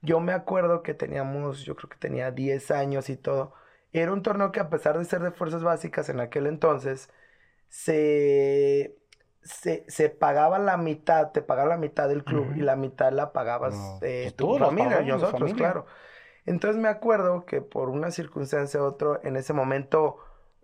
Yo 0.03 0.21
me 0.21 0.33
acuerdo 0.33 0.83
que 0.83 0.95
teníamos, 0.95 1.65
yo 1.65 1.77
creo 1.77 1.89
que 1.89 1.97
tenía 1.97 2.31
10 2.31 2.71
años 2.71 3.09
y 3.09 3.17
todo. 3.17 3.55
Era 3.93 4.13
un 4.13 4.23
torneo 4.23 4.53
que 4.53 4.61
a 4.61 4.69
pesar 4.69 4.99
de 4.99 5.05
ser 5.05 5.23
de 5.23 5.31
fuerzas 5.31 5.63
básicas 5.63 6.09
en 6.09 6.21
aquel 6.21 6.47
entonces, 6.47 7.11
se 7.69 8.99
se, 9.43 9.85
se, 9.89 10.11
pagaba 10.11 10.59
la 10.59 10.77
mitad, 10.77 11.31
te 11.31 11.41
pagaba 11.41 11.71
la 11.71 11.77
mitad 11.79 12.09
del 12.09 12.23
club 12.23 12.53
y 12.55 12.61
la 12.61 12.77
mitad 12.77 13.13
la 13.13 13.33
pagabas 13.33 13.75
eh, 14.03 14.25
pues 14.25 14.37
tu 14.37 14.59
familia, 14.59 15.01
nosotros, 15.01 15.55
claro. 15.55 15.87
Entonces 16.45 16.81
me 16.81 16.89
acuerdo 16.89 17.45
que 17.45 17.61
por 17.61 17.89
una 17.89 18.11
circunstancia 18.11 18.81
u 18.81 18.85
otra, 18.85 19.21
en 19.23 19.37
ese 19.37 19.53
momento 19.53 20.19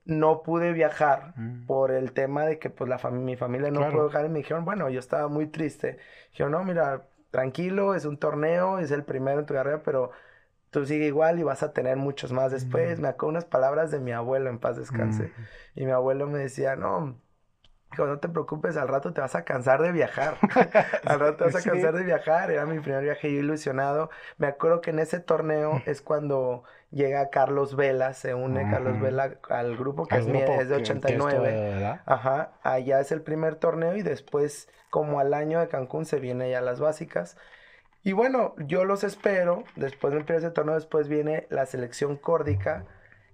no 0.04 0.42
pude 0.42 0.72
viajar 0.72 1.32
mm. 1.36 1.66
por 1.66 1.90
el 1.90 2.12
tema 2.12 2.44
de 2.44 2.58
que 2.58 2.68
pues 2.68 2.88
la 2.90 2.98
mi 3.10 3.36
familia 3.36 3.70
no 3.70 3.88
pudo 3.90 4.08
viajar 4.08 4.26
y 4.26 4.28
me 4.28 4.38
dijeron, 4.38 4.64
bueno, 4.64 4.90
yo 4.90 5.00
estaba 5.00 5.28
muy 5.28 5.46
triste. 5.46 5.98
Dijeron, 6.30 6.52
no, 6.52 6.64
mira, 6.64 7.06
tranquilo, 7.34 7.96
es 7.96 8.04
un 8.04 8.16
torneo, 8.16 8.78
es 8.78 8.92
el 8.92 9.02
primero 9.02 9.40
en 9.40 9.46
tu 9.46 9.54
carrera, 9.54 9.82
pero 9.82 10.12
tú 10.70 10.86
sigue 10.86 11.06
igual 11.06 11.40
y 11.40 11.42
vas 11.42 11.64
a 11.64 11.72
tener 11.72 11.96
muchos 11.96 12.30
más 12.30 12.52
después. 12.52 13.00
Me 13.00 13.08
acuerdo 13.08 13.30
unas 13.30 13.44
palabras 13.44 13.90
de 13.90 13.98
mi 13.98 14.12
abuelo 14.12 14.50
en 14.50 14.60
paz 14.60 14.76
descanse. 14.76 15.32
Y 15.74 15.84
mi 15.84 15.90
abuelo 15.90 16.28
me 16.28 16.38
decía, 16.38 16.76
no, 16.76 17.18
no 17.96 18.18
te 18.18 18.28
preocupes, 18.28 18.76
al 18.76 18.88
rato 18.88 19.12
te 19.12 19.20
vas 19.20 19.34
a 19.34 19.44
cansar 19.44 19.82
de 19.82 19.92
viajar. 19.92 20.36
al 21.04 21.20
rato 21.20 21.36
te 21.36 21.44
vas 21.44 21.56
a 21.56 21.70
cansar 21.70 21.94
de 21.94 22.04
viajar. 22.04 22.50
Era 22.50 22.66
mi 22.66 22.80
primer 22.80 23.02
viaje, 23.02 23.32
yo 23.32 23.40
ilusionado. 23.40 24.10
Me 24.38 24.46
acuerdo 24.46 24.80
que 24.80 24.90
en 24.90 24.98
ese 24.98 25.20
torneo 25.20 25.82
es 25.86 26.02
cuando 26.02 26.64
llega 26.90 27.30
Carlos 27.30 27.76
Vela, 27.76 28.14
se 28.14 28.34
une 28.34 28.70
Carlos 28.70 29.00
Vela 29.00 29.38
al 29.50 29.76
grupo 29.76 30.06
que 30.06 30.16
es, 30.16 30.26
es, 30.26 30.68
de 30.68 30.76
89. 30.76 32.00
Ajá, 32.06 32.52
allá 32.62 33.00
es 33.00 33.12
el 33.12 33.22
primer 33.22 33.56
torneo 33.56 33.96
y 33.96 34.02
después, 34.02 34.68
como 34.90 35.20
al 35.20 35.34
año 35.34 35.60
de 35.60 35.68
Cancún, 35.68 36.06
se 36.06 36.20
viene 36.20 36.50
ya 36.50 36.60
las 36.60 36.80
básicas. 36.80 37.36
Y 38.02 38.12
bueno, 38.12 38.54
yo 38.58 38.84
los 38.84 39.02
espero. 39.02 39.64
Después 39.76 40.12
de 40.12 40.36
ese 40.36 40.50
torneo, 40.50 40.74
después 40.74 41.08
viene 41.08 41.46
la 41.50 41.66
selección 41.66 42.16
córdica 42.16 42.84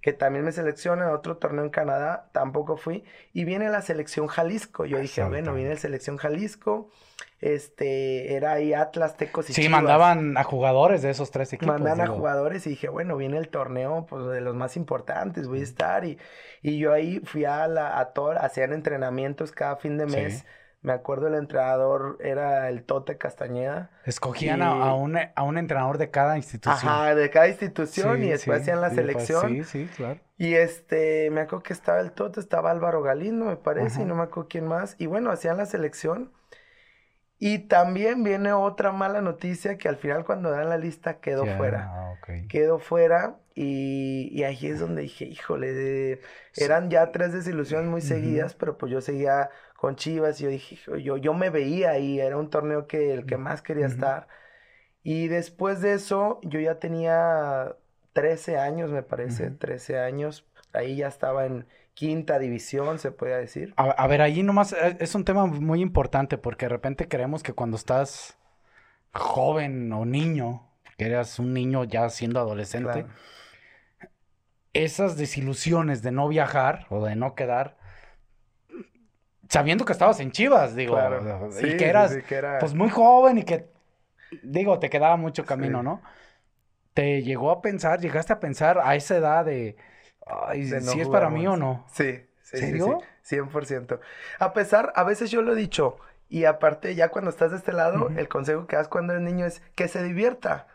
que 0.01 0.13
también 0.13 0.45
me 0.45 0.53
selecciona 0.53 1.13
otro 1.13 1.37
torneo 1.37 1.65
en 1.65 1.71
Canadá, 1.71 2.31
tampoco 2.33 2.77
fui, 2.77 3.05
y 3.33 3.45
viene 3.45 3.69
la 3.69 3.83
selección 3.83 4.27
Jalisco. 4.27 4.85
Yo 4.87 4.99
dije, 4.99 5.23
bueno, 5.25 5.55
viene 5.55 5.71
la 5.71 5.77
selección 5.77 6.17
Jalisco, 6.17 6.89
este, 7.41 8.35
era 8.35 8.53
ahí 8.53 8.75
Atlas, 8.75 9.17
Tecos 9.17 9.49
y 9.51 9.53
Sí, 9.53 9.69
mandaban 9.69 10.37
a 10.37 10.45
jugadores 10.45 11.03
de 11.03 11.11
esos 11.11 11.31
tres 11.31 11.53
equipos. 11.53 11.81
Mandan 11.81 12.01
a 12.01 12.07
jugadores 12.07 12.67
y 12.67 12.71
dije, 12.71 12.89
bueno, 12.89 13.17
viene 13.17 13.39
el 13.39 13.49
torneo, 13.49 14.07
pues, 14.09 14.27
de 14.27 14.41
los 14.41 14.55
más 14.55 14.77
importantes, 14.77 15.49
voy 15.49 15.61
a 15.61 15.65
estar, 15.65 16.05
y, 16.05 16.19
y 16.63 16.79
yo 16.79 16.93
ahí 16.93 17.21
fui 17.21 17.45
a 17.45 17.67
la, 17.67 17.99
a 17.99 18.13
todo, 18.13 18.33
hacían 18.33 18.73
entrenamientos 18.73 19.53
cada 19.53 19.77
fin 19.77 19.97
de 19.99 20.07
mes. 20.07 20.45
Me 20.83 20.95
acuerdo 20.95 21.29
el 21.29 21.35
entrenador 21.35 22.17
era 22.21 22.71
el 22.71 22.85
Tote 22.85 23.19
Castañeda. 23.19 23.91
Escogían 24.07 24.63
a, 24.63 24.95
un, 24.95 25.19
a 25.19 25.43
un 25.43 25.59
entrenador 25.59 25.99
de 25.99 26.11
cada 26.11 26.39
institución. 26.39 26.89
Ajá, 26.89 27.15
de 27.15 27.29
cada 27.29 27.49
institución 27.49 28.23
y 28.23 28.31
después 28.31 28.63
hacían 28.63 28.81
la 28.81 28.89
selección. 28.89 29.49
Sí, 29.49 29.65
sí, 29.65 29.91
claro. 29.95 30.21
Y 30.39 30.55
este, 30.55 31.29
me 31.31 31.43
acuerdo 31.43 31.65
que 31.65 31.75
estaba 31.75 32.01
el 32.01 32.13
Tote, 32.13 32.41
estaba 32.41 32.71
Álvaro 32.71 33.03
Galindo, 33.03 33.45
me 33.45 33.57
parece, 33.57 34.03
y 34.03 34.05
no 34.07 34.15
me 34.15 34.23
acuerdo 34.23 34.49
quién 34.49 34.67
más. 34.67 34.97
Y 34.99 35.05
bueno, 35.05 35.31
hacían 35.31 35.59
la 35.59 35.67
selección. 35.67 36.33
Y 37.43 37.59
también 37.61 38.23
viene 38.23 38.53
otra 38.53 38.93
mala 38.93 39.21
noticia 39.23 39.77
que 39.77 39.89
al 39.89 39.97
final 39.97 40.25
cuando 40.25 40.51
dan 40.51 40.69
la 40.69 40.79
lista 40.79 41.21
quedó 41.21 41.45
fuera. 41.57 41.89
Ah, 41.91 42.15
quedó 42.49 42.79
fuera 42.79 43.39
y, 43.55 44.29
y, 44.31 44.45
ahí 44.45 44.67
es 44.67 44.79
donde 44.79 45.03
dije, 45.03 45.25
híjole, 45.25 46.21
eran 46.57 46.91
ya 46.91 47.13
tres 47.13 47.33
desilusiones 47.33 47.91
muy 47.91 48.03
seguidas, 48.03 48.55
pero 48.55 48.77
pues 48.77 48.93
yo 48.93 49.01
seguía 49.01 49.51
con 49.81 49.97
Chivas 49.97 50.39
y 50.41 50.45
yo 50.45 50.51
dije, 50.51 50.79
yo, 51.03 51.17
yo 51.17 51.33
me 51.33 51.49
veía 51.49 51.93
ahí, 51.93 52.21
era 52.21 52.37
un 52.37 52.51
torneo 52.51 52.87
que 52.87 53.15
el 53.15 53.25
que 53.25 53.39
más 53.39 53.63
quería 53.63 53.87
estar. 53.87 54.29
Y 55.03 55.29
después 55.29 55.81
de 55.81 55.95
eso, 55.95 56.39
yo 56.43 56.61
ya 56.61 56.79
tenía 56.79 57.77
13 58.13 58.59
años, 58.59 58.91
me 58.91 59.03
parece, 59.03 59.51
13 59.51 59.99
años, 59.99 60.47
ahí 60.75 60.97
ya 60.97 61.09
estaba 61.09 61.47
en 61.47 61.67
quinta 61.95 62.39
división, 62.39 62.99
se 62.99 63.11
puede 63.11 63.39
decir. 63.41 63.73
A, 63.77 64.07
ver, 64.07 64.21
ahí 64.21 64.43
nomás 64.43 64.75
eh, 64.75 64.99
es 65.01 65.15
un 65.15 65.25
tema 65.25 65.47
muy 65.47 65.81
importante 65.81 66.37
porque 66.37 66.67
de 66.67 66.71
repente 66.71 67.09
creemos 67.09 67.43
que 67.43 67.55
cuando 67.55 67.79
estás 67.79 68.37
joven 69.15 69.91
o 69.95 70.05
niño, 70.05 70.69
que 70.99 71.07
eras 71.07 71.39
un 71.39 71.55
niño 71.55 71.85
ya 71.85 72.07
siendo 72.11 72.39
adolescente, 72.39 73.07
esas 74.75 75.17
desilusiones 75.17 76.03
de 76.03 76.13
no 76.13 76.29
viajar 76.29 76.85
o 76.91 77.03
de 77.03 77.17
no 77.17 77.35
quedar, 77.35 77.80
sabiendo 79.51 79.85
que 79.85 79.93
estabas 79.93 80.21
en 80.21 80.31
Chivas, 80.31 80.77
digo, 80.77 80.97
y 81.61 81.77
que 81.77 81.85
eras 81.85 82.17
pues 82.61 82.73
muy 82.73 82.89
joven 82.89 83.39
y 83.39 83.43
que, 83.43 83.67
digo, 84.43 84.79
te 84.79 84.89
quedaba 84.89 85.17
mucho 85.17 85.45
camino, 85.45 85.83
¿no? 85.83 86.01
Te 86.95 87.23
llegó 87.23 87.51
a 87.51 87.61
pensar, 87.61 88.01
llegaste 88.01 88.33
a 88.33 88.41
pensar 88.41 88.79
a 88.83 88.95
esa 88.95 89.17
edad 89.17 89.45
de, 89.45 89.77
ay, 90.27 90.65
si 90.67 91.01
es 91.01 91.09
para 91.09 91.31
mí 91.31 91.47
o 91.49 91.57
no. 91.57 91.85
Sí, 91.93 92.23
sí, 92.43 92.59
¿Serio? 92.59 93.01
sí, 93.23 93.37
100%. 93.37 93.99
A 94.39 94.53
pesar, 94.53 94.93
a 94.95 95.03
veces 95.03 95.33
yo 95.33 95.43
lo 95.43 95.53
he 95.53 95.57
dicho, 95.57 95.99
y 96.29 96.45
aparte 96.45 96.95
ya 96.95 97.09
cuando 97.09 97.31
estás 97.31 97.51
de 97.51 97.57
este 97.57 97.73
lado, 97.73 98.09
el 98.17 98.29
consejo 98.29 98.69
que 98.69 98.77
das 98.77 98.87
cuando 98.87 99.15
eres 99.15 99.25
niño 99.25 99.47
es 99.47 99.63
que 99.75 99.89
se 99.89 100.03
divierta, 100.05 100.69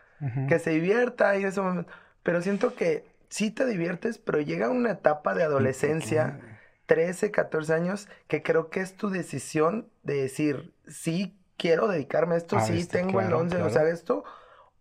que 0.48 0.58
se 0.58 0.70
divierta 0.70 1.38
y 1.38 1.44
eso, 1.44 1.86
pero 2.22 2.42
siento 2.42 2.74
que 2.74 3.06
sí 3.30 3.50
te 3.50 3.64
diviertes, 3.64 4.18
pero 4.18 4.40
llega 4.40 4.68
una 4.68 4.90
etapa 4.92 5.34
de 5.34 5.44
adolescencia 5.44 6.38
13, 6.86 7.30
14 7.30 7.74
años, 7.74 8.08
que 8.28 8.42
creo 8.42 8.70
que 8.70 8.80
es 8.80 8.96
tu 8.96 9.10
decisión 9.10 9.88
de 10.02 10.22
decir, 10.22 10.72
sí 10.86 11.36
quiero 11.56 11.88
dedicarme 11.88 12.34
a 12.34 12.38
esto, 12.38 12.60
sí 12.60 12.86
tengo 12.86 13.20
el 13.20 13.32
11 13.32 13.62
o 13.62 13.70
sea, 13.70 13.88
esto, 13.88 14.24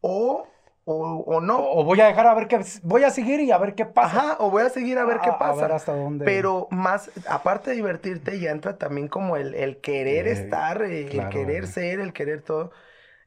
o, 0.02 0.48
o, 0.86 1.42
no. 1.42 1.58
O, 1.58 1.84
voy 1.84 2.00
a 2.02 2.08
dejar 2.08 2.28
a 2.28 2.34
ver 2.36 2.48
qué, 2.48 2.60
voy 2.84 3.04
a 3.04 3.10
seguir 3.10 3.40
y 3.40 3.52
a 3.52 3.58
ver 3.58 3.74
qué 3.74 3.86
pasa. 3.86 4.18
Ajá, 4.18 4.38
o 4.40 4.52
voy 4.52 4.64
a 4.64 4.70
seguir 4.70 5.00
a 5.00 5.06
ver 5.06 5.20
qué 5.20 5.32
pasa. 5.32 5.60
A 5.60 5.62
ver 5.64 5.72
hasta 5.72 5.96
dónde. 5.96 6.26
Pero 6.26 6.68
más, 6.70 7.10
aparte 7.28 7.72
de 7.72 7.78
divertirte, 7.78 8.40
ya 8.40 8.52
entra 8.52 8.78
también 8.78 9.08
como 9.08 9.36
el, 9.36 9.56
el 9.56 9.82
querer 9.82 10.28
estar, 10.28 10.84
eh, 10.84 11.08
el 11.12 11.30
querer 11.30 11.68
ser, 11.68 12.00
el 12.00 12.14
querer 12.14 12.42
todo. 12.42 12.72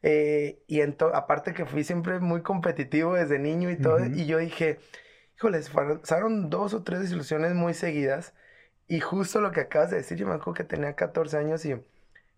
Eh, 0.03 0.63
y 0.69 0.81
aparte 0.81 1.53
que 1.53 1.67
fui 1.67 1.83
siempre 1.83 2.21
muy 2.21 2.43
competitivo 2.43 3.15
desde 3.15 3.41
niño 3.41 3.71
y 3.71 3.77
todo, 3.77 4.07
y 4.07 4.27
yo 4.27 4.39
dije, 4.39 4.79
híjoles, 5.37 5.71
fueron 5.71 6.51
dos 6.51 6.75
o 6.75 6.85
tres 6.85 7.01
desilusiones 7.01 7.55
muy 7.55 7.75
seguidas 7.75 8.35
y 8.89 9.01
justo 9.01 9.41
lo 9.41 9.53
que 9.53 9.61
acabas 9.61 9.91
de 9.91 9.99
decir, 9.99 10.19
yo 10.19 10.27
me 10.27 10.35
acuerdo 10.35 10.55
que 10.55 10.65
tenía 10.65 10.95
14 10.97 11.37
años 11.39 11.65
y, 11.65 11.75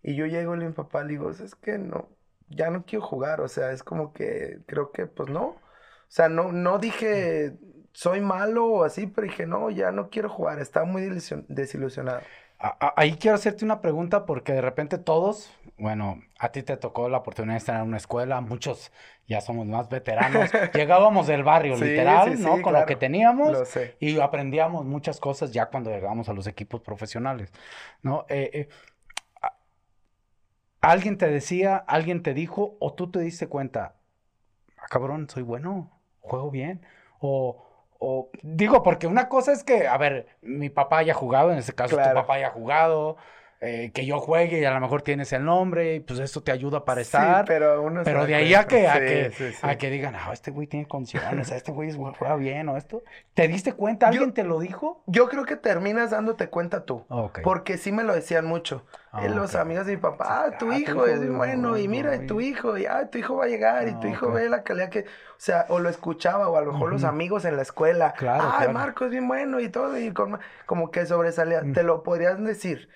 y 0.03 0.15
yo 0.15 0.25
llego 0.25 0.55
y 0.55 0.63
a 0.63 0.67
mi 0.67 0.73
papá, 0.73 1.03
le 1.03 1.09
digo, 1.11 1.31
es 1.31 1.55
que 1.55 1.77
no, 1.77 2.09
ya 2.49 2.69
no 2.69 2.85
quiero 2.85 3.05
jugar, 3.05 3.41
o 3.41 3.47
sea, 3.47 3.71
es 3.71 3.83
como 3.83 4.13
que 4.13 4.61
creo 4.67 4.91
que 4.91 5.07
pues 5.07 5.29
no. 5.29 5.45
O 5.47 5.61
sea, 6.09 6.29
no, 6.29 6.51
no 6.51 6.77
dije 6.79 7.57
soy 7.93 8.21
malo 8.21 8.65
o 8.67 8.83
así, 8.83 9.07
pero 9.07 9.27
dije, 9.27 9.45
no, 9.45 9.69
ya 9.69 9.91
no 9.91 10.09
quiero 10.09 10.29
jugar, 10.29 10.59
estaba 10.59 10.85
muy 10.85 11.03
desilusionado. 11.47 12.29
Ahí 12.95 13.13
quiero 13.13 13.35
hacerte 13.35 13.65
una 13.65 13.81
pregunta 13.81 14.25
porque 14.25 14.53
de 14.53 14.61
repente 14.61 14.99
todos, 14.99 15.51
bueno, 15.77 16.21
a 16.37 16.51
ti 16.51 16.61
te 16.61 16.77
tocó 16.77 17.09
la 17.09 17.17
oportunidad 17.17 17.55
de 17.55 17.57
estar 17.57 17.75
en 17.77 17.87
una 17.87 17.97
escuela, 17.97 18.39
muchos 18.39 18.91
ya 19.27 19.41
somos 19.41 19.65
más 19.65 19.89
veteranos, 19.89 20.51
llegábamos 20.75 21.25
del 21.25 21.43
barrio 21.43 21.75
literal, 21.75 22.39
¿no? 22.39 22.61
Con 22.61 22.73
lo 22.73 22.85
que 22.85 22.95
teníamos 22.95 23.75
y 23.99 24.19
aprendíamos 24.19 24.85
muchas 24.85 25.19
cosas 25.19 25.51
ya 25.51 25.67
cuando 25.67 25.89
llegamos 25.89 26.29
a 26.29 26.33
los 26.33 26.45
equipos 26.45 26.81
profesionales, 26.81 27.51
¿no? 28.03 28.25
Eh, 28.29 28.51
eh, 28.53 28.69
alguien 30.81 31.17
te 31.17 31.29
decía, 31.29 31.77
alguien 31.77 32.21
te 32.21 32.35
dijo 32.35 32.77
o 32.79 32.93
tú 32.93 33.09
te 33.09 33.21
diste 33.21 33.47
cuenta, 33.47 33.95
ah, 34.77 34.85
cabrón, 34.87 35.27
soy 35.29 35.41
bueno, 35.41 35.99
juego 36.19 36.51
bien, 36.51 36.85
o 37.19 37.70
o 38.03 38.31
digo, 38.41 38.81
porque 38.81 39.05
una 39.05 39.29
cosa 39.29 39.51
es 39.51 39.63
que, 39.63 39.87
a 39.87 39.95
ver, 39.97 40.25
mi 40.41 40.69
papá 40.69 40.97
haya 40.97 41.13
jugado, 41.13 41.51
en 41.51 41.59
este 41.59 41.73
caso 41.73 41.95
tu 41.95 42.13
papá 42.15 42.33
haya 42.33 42.49
jugado, 42.49 43.15
eh, 43.63 43.91
que 43.93 44.07
yo 44.07 44.19
juegue 44.19 44.59
y 44.59 44.65
a 44.65 44.73
lo 44.73 44.79
mejor 44.79 45.03
tienes 45.03 45.31
el 45.33 45.45
nombre 45.45 45.93
y 45.93 45.99
pues 45.99 46.19
esto 46.19 46.41
te 46.41 46.51
ayuda 46.51 46.83
para 46.83 47.01
estar. 47.01 47.45
pero 47.45 47.83
uno 47.83 48.01
Pero 48.03 48.25
de 48.25 48.33
ahí 48.33 48.55
a 48.55 48.65
que, 48.65 48.87
a, 48.87 48.99
que, 48.99 49.31
a 49.61 49.77
que 49.77 49.91
digan, 49.91 50.15
ah, 50.15 50.31
este 50.33 50.49
güey 50.49 50.65
tiene 50.65 50.87
condiciones, 50.87 51.51
este 51.51 51.71
güey 51.71 51.91
juega 51.91 52.35
bien 52.37 52.69
o 52.69 52.75
esto. 52.75 53.03
¿Te 53.35 53.47
diste 53.47 53.73
cuenta? 53.73 54.07
¿Alguien 54.07 54.33
te 54.33 54.43
lo 54.43 54.59
dijo? 54.59 55.03
Yo 55.05 55.29
creo 55.29 55.45
que 55.45 55.55
terminas 55.55 56.09
dándote 56.09 56.47
cuenta 56.49 56.85
tú. 56.85 57.05
Porque 57.43 57.77
sí 57.77 57.91
me 57.91 58.03
lo 58.03 58.15
decían 58.15 58.45
mucho. 58.47 58.83
Ah, 59.13 59.27
los 59.27 59.55
amigos 59.55 59.85
de 59.87 59.95
mi 59.95 60.01
papá, 60.01 60.45
ah, 60.45 60.57
tu 60.57 60.71
ah, 60.71 60.77
hijo 60.77 61.05
es 61.05 61.29
bueno, 61.29 61.77
y 61.77 61.89
mira, 61.89 62.25
tu 62.25 62.39
hijo, 62.39 62.77
y 62.77 62.85
ah, 62.85 63.09
tu 63.11 63.17
hijo 63.17 63.35
va 63.35 63.45
a 63.45 63.47
llegar, 63.49 63.89
y 63.89 63.93
tu 63.99 64.07
hijo 64.07 64.31
ve 64.31 64.47
la 64.47 64.63
calidad 64.63 64.89
que, 64.89 65.01
o 65.01 65.37
sea, 65.37 65.65
o 65.67 65.79
lo 65.79 65.89
escuchaba, 65.89 66.47
o 66.47 66.55
a 66.55 66.61
lo 66.61 66.71
mejor 66.71 66.93
los 66.93 67.03
amigos 67.03 67.43
en 67.43 67.57
la 67.57 67.61
escuela, 67.61 68.13
claro, 68.13 68.45
ah, 68.45 68.65
Marco 68.71 69.03
es 69.03 69.11
bien 69.11 69.27
bueno, 69.27 69.59
y 69.59 69.67
todo, 69.67 69.99
y 69.99 70.13
como 70.13 70.91
que 70.91 71.05
sobresalía, 71.05 71.61
te 71.73 71.83
lo 71.83 72.03
podrías 72.03 72.41
decir. 72.41 72.87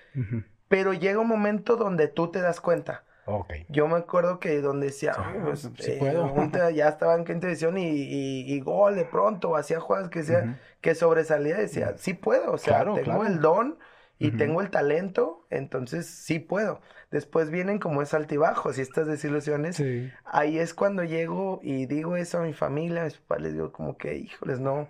Pero 0.68 0.94
llega 0.94 1.20
un 1.20 1.28
momento 1.28 1.76
donde 1.76 2.08
tú 2.08 2.30
te 2.30 2.40
das 2.40 2.60
cuenta. 2.60 3.04
Okay. 3.26 3.66
Yo 3.68 3.86
me 3.86 3.96
acuerdo 3.96 4.38
que 4.38 4.60
donde 4.60 4.86
decía, 4.86 5.14
pues, 5.44 5.68
eh, 5.80 6.72
ya 6.74 6.88
estaba 6.88 7.16
en 7.16 7.24
quinta 7.24 7.48
edición 7.48 7.76
y, 7.76 7.84
y, 7.84 8.60
gol 8.60 8.94
de 8.94 9.04
pronto, 9.04 9.56
hacía 9.56 9.80
jugadas 9.80 10.08
que, 10.08 10.22
sea, 10.22 10.60
que 10.80 10.94
sobresalía, 10.94 11.56
decía, 11.56 11.94
sí 11.98 12.14
puedo, 12.14 12.52
o 12.52 12.58
sea, 12.58 12.84
tengo 12.84 13.26
el 13.26 13.40
don 13.40 13.76
y 14.18 14.30
tengo 14.32 14.60
el 14.62 14.70
talento, 14.70 15.46
entonces 15.50 16.06
sí 16.06 16.38
puedo. 16.38 16.80
Después 17.10 17.50
vienen 17.50 17.78
como 17.78 18.02
es 18.02 18.14
altibajos 18.14 18.78
y 18.78 18.80
estas 18.80 19.06
desilusiones. 19.06 19.82
Ahí 20.24 20.58
es 20.58 20.74
cuando 20.74 21.04
llego 21.04 21.60
y 21.62 21.86
digo 21.86 22.16
eso 22.16 22.38
a 22.38 22.42
mi 22.42 22.52
familia, 22.52 23.02
a 23.02 23.04
mis 23.04 23.18
papás 23.18 23.42
les 23.42 23.52
digo 23.52 23.72
como 23.72 23.96
que, 23.96 24.16
híjoles, 24.16 24.58
no, 24.58 24.88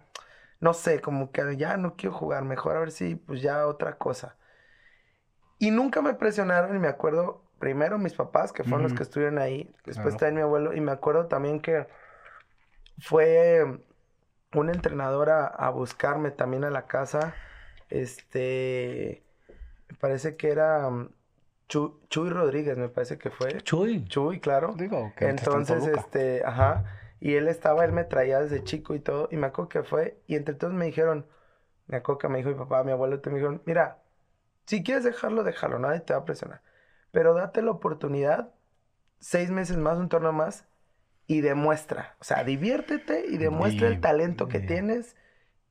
no 0.61 0.75
sé, 0.75 1.00
como 1.00 1.33
que 1.33 1.56
ya 1.56 1.76
no 1.76 1.97
quiero 1.97 2.14
jugar, 2.14 2.45
mejor 2.45 2.76
a 2.76 2.80
ver 2.80 2.90
si 2.90 3.16
pues 3.16 3.42
ya 3.42 3.66
otra 3.66 3.99
cosa. 3.99 4.37
Y 5.59 5.71
nunca 5.71 6.02
me 6.02 6.14
presionaron 6.14 6.76
y 6.76 6.78
me 6.78 6.88
acuerdo, 6.88 7.42
primero 7.59 7.99
mis 7.99 8.14
papás, 8.14 8.52
que 8.52 8.62
fueron 8.62 8.83
los 8.83 8.95
que 8.95 9.02
estuvieron 9.02 9.38
ahí, 9.38 9.75
después 9.85 10.16
también 10.16 10.37
mi 10.37 10.42
abuelo, 10.42 10.75
y 10.75 10.80
me 10.80 10.92
acuerdo 10.92 11.26
también 11.26 11.61
que 11.61 11.87
fue 12.99 13.80
un 14.54 14.71
entrenador 14.71 15.30
a, 15.30 15.71
buscarme 15.71 16.30
también 16.30 16.64
a 16.64 16.71
la 16.71 16.87
casa, 16.87 17.35
este, 17.90 19.23
me 19.88 19.97
parece 19.97 20.37
que 20.37 20.50
era 20.50 20.87
um, 20.88 21.09
Chuy, 21.69 22.31
Rodríguez, 22.31 22.78
me 22.78 22.88
parece 22.88 23.19
que 23.19 23.31
fue. 23.31 23.61
Chuy. 23.62 24.05
Chuy, 24.05 24.40
claro. 24.40 24.75
Digo, 24.76 25.12
que 25.16 25.28
Entonces, 25.28 25.87
este, 25.87 26.45
ajá, 26.45 26.85
y 27.21 27.35
él 27.35 27.49
estaba, 27.49 27.85
él 27.85 27.93
me 27.93 28.05
traía 28.05 28.40
desde 28.40 28.62
chico 28.62 28.95
y 28.95 29.00
todo, 29.00 29.28
y 29.33 29.37
me 29.37 29.49
acuerdo 29.49 29.69
que 29.69 29.83
fue, 29.83 30.21
y 30.26 30.37
entre 30.37 30.55
todos 30.55 30.75
me 30.75 30.87
dijeron, 30.87 31.26
me 31.87 31.97
acuerdo 31.97 32.19
que 32.19 32.28
me 32.28 32.38
dijo 32.38 32.50
mi 32.50 32.57
papá, 32.57 32.85
mi 32.85 32.93
abuelo, 32.93 33.21
te 33.21 33.31
me 33.31 33.37
dijeron, 33.37 33.62
mira, 33.64 34.02
si 34.66 34.83
quieres 34.83 35.05
dejarlo, 35.05 35.43
déjalo, 35.43 35.78
nadie 35.78 36.00
te 36.00 36.12
va 36.12 36.21
a 36.21 36.25
presionar. 36.25 36.62
Pero 37.11 37.35
date 37.35 37.62
la 37.62 37.71
oportunidad, 37.71 38.52
seis 39.19 39.50
meses 39.50 39.76
más, 39.76 39.99
un 39.99 40.09
torneo 40.09 40.33
más, 40.33 40.66
y 41.26 41.40
demuestra. 41.40 42.16
O 42.21 42.25
sea, 42.25 42.45
diviértete 42.45 43.26
y 43.26 43.38
demuestra 43.38 43.88
el 43.88 44.00
talento 44.00 44.47
que 44.47 44.61
tienes 44.61 45.16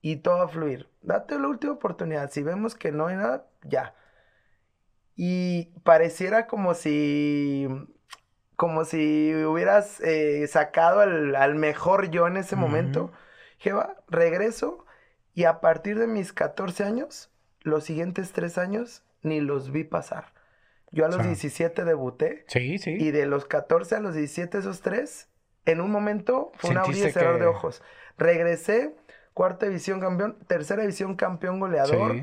y 0.05 0.17
todo 0.17 0.38
va 0.38 0.43
a 0.43 0.47
fluir. 0.47 0.88
Date 1.01 1.39
la 1.39 1.47
última 1.47 1.74
oportunidad. 1.74 2.29
Si 2.29 2.43
vemos 2.43 2.75
que 2.75 2.91
no 2.91 3.07
hay 3.07 3.15
nada, 3.15 3.47
ya. 3.63 3.95
Y 5.15 5.79
pareciera 5.83 6.45
como 6.45 6.75
si. 6.75 7.67
Como 8.55 8.85
si 8.85 9.33
hubieras 9.33 10.00
eh, 10.01 10.45
sacado 10.47 11.00
al, 11.00 11.55
mejor 11.55 12.12
yo 12.12 12.27
en 12.27 12.38
ese 12.38 12.55
momento. 12.55 13.12
Jeva, 13.57 13.95
regreso 14.07 14.85
y 15.33 15.45
a 15.45 15.59
partir 15.59 15.97
de 15.97 16.05
mis 16.05 16.33
14 16.33 16.83
años 16.83 17.31
los 17.62 17.83
siguientes 17.83 18.31
tres 18.31 18.59
años 18.59 19.03
ni 19.24 19.41
los 19.41 19.71
vi 19.71 19.85
pasar. 19.85 20.33
Yo 20.91 21.05
a 21.05 21.09
los 21.09 21.24
17 21.24 21.83
debuté. 21.83 22.45
Sí, 22.47 22.77
sí. 22.77 22.91
Y 22.91 23.09
de 23.09 23.25
los 23.25 23.45
14 23.45 23.95
a 23.95 24.00
los 24.01 24.13
17, 24.13 24.59
esos 24.59 24.81
tres, 24.81 25.29
en 25.65 25.81
un 25.81 25.89
momento 25.89 26.51
fue 26.57 26.69
un 26.69 26.77
abrir 26.77 27.07
y 27.07 27.12
cerrar 27.12 27.39
de 27.39 27.47
ojos. 27.47 27.81
Regresé, 28.19 28.95
cuarta 29.36 29.68
división 29.68 30.00
campeón, 30.00 30.38
tercera 30.48 30.82
división 30.82 31.15
campeón 31.15 31.60
goleador, 31.60 32.15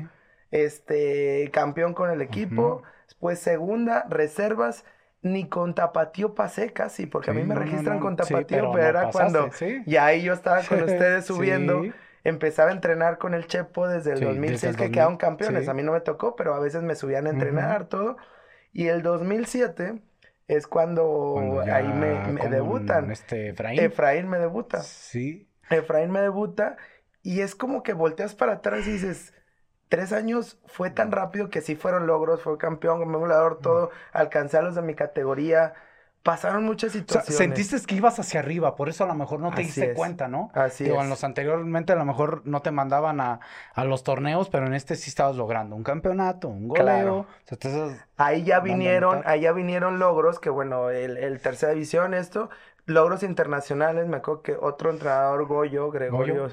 este, 0.51 1.49
campeón 1.53 1.93
con 1.93 2.09
el 2.09 2.21
equipo, 2.21 2.83
después 3.05 3.39
segunda, 3.39 4.05
reservas, 4.09 4.83
ni 5.21 5.47
con 5.47 5.75
tapatío 5.75 6.33
pasé 6.35 6.73
casi, 6.73 7.05
porque 7.05 7.29
a 7.29 7.33
mí 7.33 7.43
me 7.43 7.55
registran 7.55 7.99
con 7.99 8.17
tapatío, 8.17 8.71
pero, 8.73 8.77
era 8.77 9.11
cuando 9.11 9.49
y 9.85 9.95
ahí 9.95 10.23
yo 10.23 10.33
estaba 10.33 10.63
con 10.63 10.83
ustedes 10.83 11.25
subiendo 11.25 11.83
empezaba 12.23 12.71
a 12.71 12.73
entrenar 12.73 13.19
con 13.19 13.35
el 13.35 13.45
Chepo 13.45 13.87
desde 13.87 14.13
el 14.13 14.21
2006 14.21 14.75
que 14.75 14.91
quedaron 14.91 15.17
campeones. 15.17 15.67
A 15.67 15.73
mí 15.73 15.83
no 15.83 15.91
me 15.91 16.01
tocó, 16.01 16.35
pero 16.35 16.55
a 16.55 16.59
veces 16.59 16.81
me 16.81 16.95
subían 16.95 17.27
a 17.27 17.29
entrenar, 17.29 17.89
todo. 17.89 18.17
Y 18.71 18.87
el 18.87 19.03
2007 19.03 20.01
es 20.47 20.67
cuando, 20.67 21.61
ahí 21.71 21.87
me, 21.87 22.49
debutan. 22.49 23.11
Este 23.11 23.49
Efraín. 23.49 23.79
Efraín 23.79 24.29
me 24.29 24.39
debuta. 24.39 24.81
Sí. 24.81 25.49
Efraín 25.69 26.11
me 26.11 26.21
debuta 26.21 26.77
y 27.23 27.41
es 27.41 27.55
como 27.55 27.81
que 27.81 27.93
volteas 27.93 28.35
para 28.35 28.53
atrás 28.53 28.85
y 28.85 28.91
dices, 28.91 29.33
tres 29.89 30.13
años 30.13 30.59
fue 30.65 30.91
tan 30.91 31.11
rápido 31.11 31.49
que 31.49 31.61
sí 31.61 31.75
fueron 31.75 32.05
logros, 32.05 32.41
fue 32.41 32.57
campeón, 32.57 33.11
goleador, 33.11 33.59
todo, 33.59 33.89
alcancé 34.11 34.57
a 34.57 34.61
los 34.61 34.75
de 34.75 34.83
mi 34.83 34.93
categoría 34.93 35.73
pasaron 36.23 36.63
muchas 36.63 36.93
situaciones. 36.93 37.37
sentiste 37.37 37.85
que 37.85 37.95
ibas 37.95 38.17
hacia 38.17 38.39
arriba, 38.39 38.75
por 38.75 38.87
eso 38.87 39.03
a 39.03 39.07
lo 39.07 39.13
mejor 39.13 39.41
no 39.41 39.51
te 39.51 39.61
diste 39.61 39.93
cuenta, 39.93 40.29
¿no? 40.29 40.49
Así 40.53 40.85
Digo, 40.85 41.01
en 41.01 41.09
los 41.09 41.23
anteriormente 41.23 41.91
a 41.91 41.95
lo 41.97 42.05
mejor 42.05 42.41
no 42.45 42.61
te 42.61 42.71
mandaban 42.71 43.19
a, 43.19 43.39
los 43.83 44.03
torneos, 44.03 44.49
pero 44.49 44.65
en 44.65 44.73
este 44.73 44.95
sí 44.95 45.09
estabas 45.09 45.35
logrando 45.35 45.75
un 45.75 45.83
campeonato, 45.83 46.47
un 46.47 46.69
goleo. 46.69 47.27
ahí 48.15 48.43
ya 48.43 48.61
vinieron, 48.61 49.21
ahí 49.25 49.41
ya 49.41 49.51
vinieron 49.51 49.99
logros, 49.99 50.39
que 50.39 50.49
bueno, 50.49 50.89
el, 50.89 51.17
el 51.17 51.41
tercera 51.41 51.73
división, 51.73 52.13
esto, 52.13 52.49
logros 52.85 53.23
internacionales, 53.23 54.07
me 54.07 54.17
acuerdo 54.17 54.41
que 54.41 54.57
otro 54.59 54.91
entrenador, 54.91 55.45
Goyo, 55.45 55.89
Gregorio, 55.89 56.49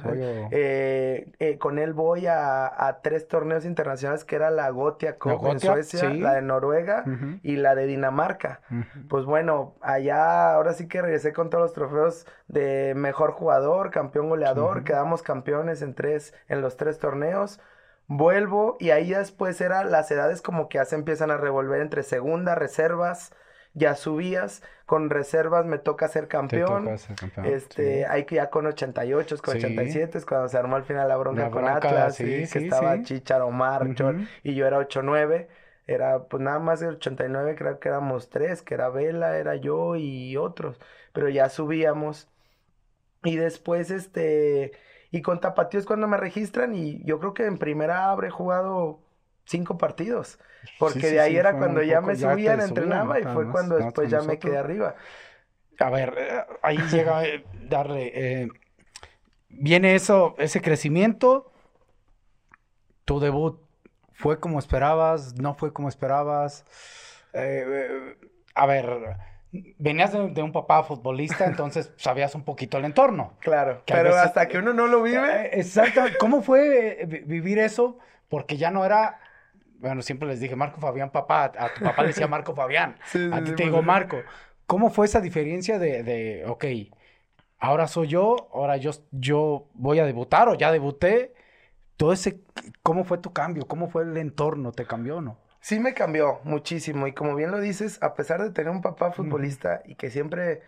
eh, 0.52 1.32
eh, 1.40 1.58
con 1.58 1.78
él 1.78 1.92
voy 1.92 2.26
a, 2.28 3.00
tres 3.02 3.26
torneos 3.26 3.64
internacionales 3.64 4.25
que 4.25 4.37
era 4.37 4.50
la 4.50 4.70
Gotia 4.70 5.18
Cup 5.18 5.46
en 5.49 5.58
Suecia, 5.58 6.08
la 6.14 6.34
de 6.34 6.42
Noruega 6.42 7.04
y 7.43 7.56
la 7.56 7.75
de 7.75 7.86
Dinamarca. 7.86 8.60
Pues 9.08 9.25
bueno, 9.25 9.75
allá 9.80 10.54
ahora 10.54 10.73
sí 10.75 10.86
que 10.86 11.02
regresé 11.02 11.32
con 11.32 11.50
todos 11.50 11.62
los 11.62 11.73
trofeos 11.73 12.26
de 12.47 12.95
mejor 12.97 13.32
jugador, 13.32 13.90
campeón 13.90 14.28
goleador, 14.28 14.84
quedamos 14.84 15.23
campeones 15.23 15.82
en 15.82 15.95
tres, 15.95 16.34
en 16.49 16.60
los 16.60 16.76
tres 16.76 16.99
torneos. 16.99 17.60
Vuelvo 18.06 18.76
y 18.80 18.90
ahí 18.90 19.10
después 19.10 19.60
era 19.60 19.84
las 19.84 20.10
edades 20.10 20.43
como 20.43 20.69
que 20.69 20.78
ya 20.78 20.84
se 20.84 20.97
empiezan 20.97 21.30
a 21.30 21.36
revolver 21.36 21.80
entre 21.80 22.02
segunda, 22.02 22.56
reservas, 22.56 23.32
ya 23.75 23.95
subías, 23.95 24.63
con 24.87 25.11
reservas 25.11 25.67
me 25.67 25.78
toca 25.78 26.09
ser 26.09 26.28
campeón. 26.28 26.89
Este, 27.45 28.06
hay 28.06 28.25
que 28.25 28.37
ya 28.37 28.50
con 28.50 28.67
88, 28.67 29.37
con 29.43 29.56
87, 29.56 30.19
es 30.19 30.26
cuando 30.26 30.49
se 30.49 30.59
armó 30.59 30.76
al 30.76 30.85
final 30.85 31.09
la 31.09 31.17
bronca, 31.17 31.50
con 31.50 31.67
Atlas, 31.69 32.17
que 32.17 32.43
estaba 32.43 33.02
Chichar, 33.02 33.43
Omar, 33.43 33.87
y 34.43 34.54
yo 34.54 34.67
era 34.67 34.78
89. 34.78 35.49
Era 35.87 36.25
pues 36.25 36.41
nada 36.41 36.61
más 36.61 36.83
el 36.83 36.91
89, 36.91 37.56
creo 37.56 37.80
que 37.80 37.89
éramos 37.89 38.30
tres, 38.30 38.63
que 38.63 38.75
era 38.75 38.91
Vela, 38.91 39.37
era 39.39 39.56
yo 39.56 39.97
y 39.97 40.37
otros, 40.37 40.78
pero 41.13 41.28
ya 41.28 41.49
subíamos. 41.49 42.28
Y 43.25 43.37
después, 43.37 43.91
este, 43.91 44.73
y 45.11 45.23
con 45.23 45.41
Tapatío 45.41 45.80
es 45.80 45.87
cuando 45.87 46.06
me 46.06 46.17
registran 46.17 46.75
y 46.75 47.02
yo 47.04 47.19
creo 47.19 47.35
que 47.35 47.45
en 47.45 47.59
primera 47.59 48.11
habré 48.11 48.30
jugado 48.30 49.00
cinco 49.45 49.78
partidos. 49.78 50.39
Porque 50.78 51.10
de 51.10 51.20
ahí 51.20 51.36
era 51.36 51.56
cuando 51.56 51.82
ya 51.82 52.00
me 52.00 52.16
subían, 52.16 52.60
entrenaba 52.60 53.20
y 53.20 53.25
fue 53.25 53.50
cuando 53.50 53.76
después 53.76 54.10
ya 54.10 54.23
me 54.23 54.38
quedé 54.38 54.58
arriba. 54.58 54.94
A 55.78 55.88
ver, 55.88 56.14
eh, 56.18 56.44
ahí 56.62 56.78
llega 56.90 57.25
eh, 57.25 57.44
darle. 57.68 58.12
Eh, 58.14 58.49
viene 59.49 59.94
eso, 59.94 60.34
ese 60.38 60.60
crecimiento. 60.60 61.52
Tu 63.06 63.18
debut 63.18 63.60
fue 64.12 64.38
como 64.38 64.58
esperabas, 64.58 65.34
no 65.36 65.54
fue 65.54 65.73
como 65.73 65.88
esperabas. 65.88 66.64
a 67.32 68.66
ver, 68.66 69.16
venías 69.78 70.12
de, 70.12 70.42
un 70.42 70.52
papá 70.52 70.82
futbolista, 70.82 71.44
entonces 71.46 71.92
sabías 71.96 72.34
un 72.34 72.44
poquito 72.44 72.76
el 72.76 72.84
entorno. 72.84 73.38
Claro, 73.40 73.82
pero 73.86 74.14
hasta 74.14 74.49
que 74.49 74.58
uno 74.58 74.75
no 74.75 74.86
lo 74.86 75.02
vive. 75.02 75.58
exacto. 75.58 76.02
¿Cómo 76.18 76.42
fue 76.42 77.06
vivir 77.26 77.58
eso? 77.58 77.99
Porque 78.28 78.58
ya 78.58 78.70
no 78.70 78.84
era 78.84 79.18
bueno, 79.80 80.02
siempre 80.02 80.28
les 80.28 80.40
dije 80.40 80.54
Marco 80.56 80.80
Fabián, 80.80 81.10
papá, 81.10 81.52
a 81.56 81.73
tu 81.75 81.82
papá 81.82 82.02
le 82.02 82.08
decía 82.08 82.26
Marco 82.28 82.54
Fabián, 82.54 82.97
a 83.32 83.43
ti 83.43 83.52
te 83.52 83.64
digo 83.64 83.82
Marco. 83.82 84.19
¿Cómo 84.66 84.90
fue 84.90 85.06
esa 85.06 85.21
diferencia 85.21 85.78
de, 85.78 86.02
de, 86.02 86.45
ok, 86.47 86.64
ahora 87.58 87.88
soy 87.88 88.08
yo, 88.08 88.49
ahora 88.52 88.76
yo, 88.76 88.93
yo 89.10 89.69
voy 89.75 89.99
a 89.99 90.04
debutar 90.04 90.49
o 90.49 90.54
ya 90.54 90.71
debuté? 90.71 91.34
Todo 91.97 92.12
ese, 92.12 92.40
¿cómo 92.82 93.04
fue 93.04 93.19
tu 93.19 93.32
cambio? 93.32 93.66
¿Cómo 93.66 93.88
fue 93.88 94.04
el 94.04 94.16
entorno? 94.16 94.73
¿Te 94.73 94.86
cambió 94.86 95.16
o 95.16 95.21
no? 95.21 95.38
Sí 95.60 95.80
me 95.80 95.93
cambió 95.93 96.40
muchísimo 96.45 97.06
y 97.06 97.12
como 97.12 97.34
bien 97.34 97.50
lo 97.50 97.60
dices, 97.60 98.02
a 98.02 98.14
pesar 98.14 98.43
de 98.43 98.50
tener 98.50 98.71
un 98.71 98.80
papá 98.80 99.12
futbolista 99.12 99.82
y 99.84 99.97
que 99.97 100.10
siempre 100.10 100.62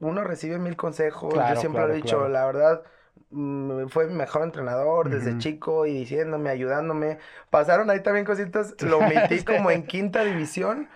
uno 0.00 0.24
recibe 0.24 0.58
mil 0.58 0.76
consejos, 0.76 1.34
yo 1.34 1.56
siempre 1.60 1.86
lo 1.86 1.92
he 1.92 1.96
dicho, 1.96 2.28
la 2.28 2.46
verdad, 2.46 2.82
fue 3.30 4.08
mi 4.08 4.14
mejor 4.14 4.42
entrenador 4.42 5.08
desde 5.08 5.38
chico 5.38 5.86
y 5.86 5.94
diciéndome, 5.94 6.50
ayudándome. 6.50 7.18
Pasaron 7.48 7.88
ahí 7.88 8.02
también 8.02 8.26
cositas, 8.26 8.74
lo 8.80 9.00
metí 9.00 9.44
como 9.44 9.70
en 9.70 9.86
quinta 9.86 10.24
división, 10.24 10.88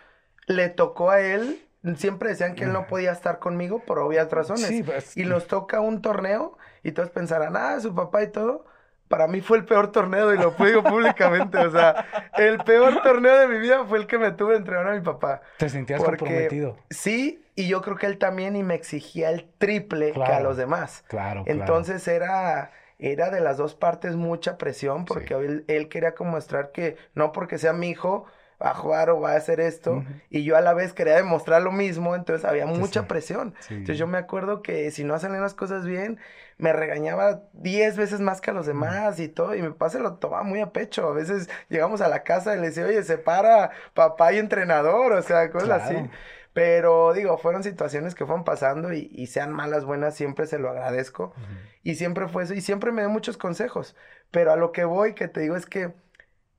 le 0.46 0.68
tocó 0.68 1.10
a 1.10 1.20
él, 1.20 1.62
siempre 1.96 2.30
decían 2.30 2.54
que 2.54 2.64
él 2.64 2.72
no 2.72 2.86
podía 2.86 3.12
estar 3.12 3.38
conmigo 3.38 3.80
por 3.80 4.00
obvias 4.00 4.30
razones. 4.30 4.82
Pues, 4.84 5.16
y 5.16 5.24
nos 5.24 5.46
toca 5.46 5.80
un 5.80 6.02
torneo 6.02 6.58
y 6.82 6.92
todos 6.92 7.10
pensarán, 7.10 7.56
ah, 7.56 7.78
su 7.80 7.94
papá 7.94 8.22
y 8.24 8.28
todo. 8.28 8.64
Para 9.08 9.28
mí 9.28 9.40
fue 9.40 9.58
el 9.58 9.64
peor 9.64 9.92
torneo 9.92 10.34
y 10.34 10.38
lo 10.38 10.50
digo 10.52 10.82
públicamente. 10.82 11.58
O 11.58 11.70
sea, 11.70 12.06
el 12.36 12.58
peor 12.58 13.00
torneo 13.02 13.38
de 13.38 13.46
mi 13.48 13.58
vida 13.58 13.84
fue 13.84 13.98
el 13.98 14.06
que 14.06 14.18
me 14.18 14.32
tuve 14.32 14.56
entrenar 14.56 14.88
a 14.88 14.94
mi 14.94 15.02
papá. 15.02 15.42
¿Te 15.58 15.68
sentías 15.68 16.02
comprometido? 16.02 16.78
Sí, 16.90 17.43
y 17.54 17.68
yo 17.68 17.82
creo 17.82 17.96
que 17.96 18.06
él 18.06 18.18
también 18.18 18.56
y 18.56 18.62
me 18.62 18.74
exigía 18.74 19.30
el 19.30 19.48
triple 19.58 20.12
que 20.12 20.22
a 20.22 20.40
los 20.40 20.56
demás. 20.56 21.04
Claro. 21.08 21.44
Entonces 21.46 22.06
era 22.08 22.72
era 22.98 23.30
de 23.30 23.40
las 23.40 23.56
dos 23.56 23.74
partes 23.74 24.16
mucha 24.16 24.56
presión 24.56 25.04
porque 25.04 25.34
él, 25.34 25.64
él, 25.66 25.88
quería 25.88 26.14
como 26.14 26.32
mostrar 26.32 26.70
que 26.70 26.96
no 27.14 27.32
porque 27.32 27.58
sea 27.58 27.72
mi 27.72 27.90
hijo 27.90 28.26
va 28.62 28.70
a 28.70 28.74
jugar 28.74 29.10
o 29.10 29.20
va 29.20 29.32
a 29.32 29.36
hacer 29.36 29.60
esto 29.60 30.04
y 30.30 30.44
yo 30.44 30.56
a 30.56 30.60
la 30.60 30.74
vez 30.74 30.92
quería 30.92 31.16
demostrar 31.16 31.62
lo 31.62 31.72
mismo, 31.72 32.14
entonces 32.14 32.44
había 32.44 32.66
mucha 32.66 33.06
presión. 33.06 33.54
Entonces 33.68 33.98
yo 33.98 34.06
me 34.06 34.18
acuerdo 34.18 34.62
que 34.62 34.90
si 34.90 35.04
no 35.04 35.14
hacían 35.14 35.38
las 35.40 35.54
cosas 35.54 35.84
bien, 35.86 36.18
me 36.56 36.72
regañaba 36.72 37.42
diez 37.52 37.96
veces 37.96 38.20
más 38.20 38.40
que 38.40 38.50
a 38.50 38.54
los 38.54 38.66
demás 38.66 39.18
y 39.18 39.28
todo 39.28 39.54
y 39.54 39.62
mi 39.62 39.68
papá 39.70 39.90
se 39.90 39.98
lo 39.98 40.14
tomaba 40.14 40.44
muy 40.44 40.60
a 40.60 40.70
pecho. 40.70 41.08
A 41.08 41.12
veces 41.12 41.50
llegamos 41.68 42.00
a 42.00 42.08
la 42.08 42.22
casa 42.22 42.56
y 42.56 42.60
le 42.60 42.68
decía, 42.68 42.86
oye, 42.86 43.02
separa 43.02 43.70
papá 43.92 44.32
y 44.32 44.38
entrenador, 44.38 45.12
o 45.12 45.22
sea, 45.22 45.50
cosas 45.50 45.82
así. 45.82 45.96
Pero 46.54 47.12
digo, 47.12 47.36
fueron 47.36 47.64
situaciones 47.64 48.14
que 48.14 48.24
fueron 48.24 48.44
pasando 48.44 48.92
y, 48.92 49.26
sean 49.26 49.52
malas, 49.52 49.84
buenas, 49.84 50.14
siempre 50.14 50.46
se 50.46 50.60
lo 50.60 50.70
agradezco. 50.70 51.34
Y 51.82 51.96
siempre 51.96 52.28
fue 52.28 52.44
eso. 52.44 52.54
Y 52.54 52.60
siempre 52.60 52.92
me 52.92 53.02
dio 53.02 53.10
muchos 53.10 53.36
consejos. 53.36 53.96
Pero 54.30 54.52
a 54.52 54.56
lo 54.56 54.70
que 54.70 54.84
voy, 54.84 55.14
que 55.14 55.26
te 55.26 55.40
digo, 55.40 55.56
es 55.56 55.66
que 55.66 55.92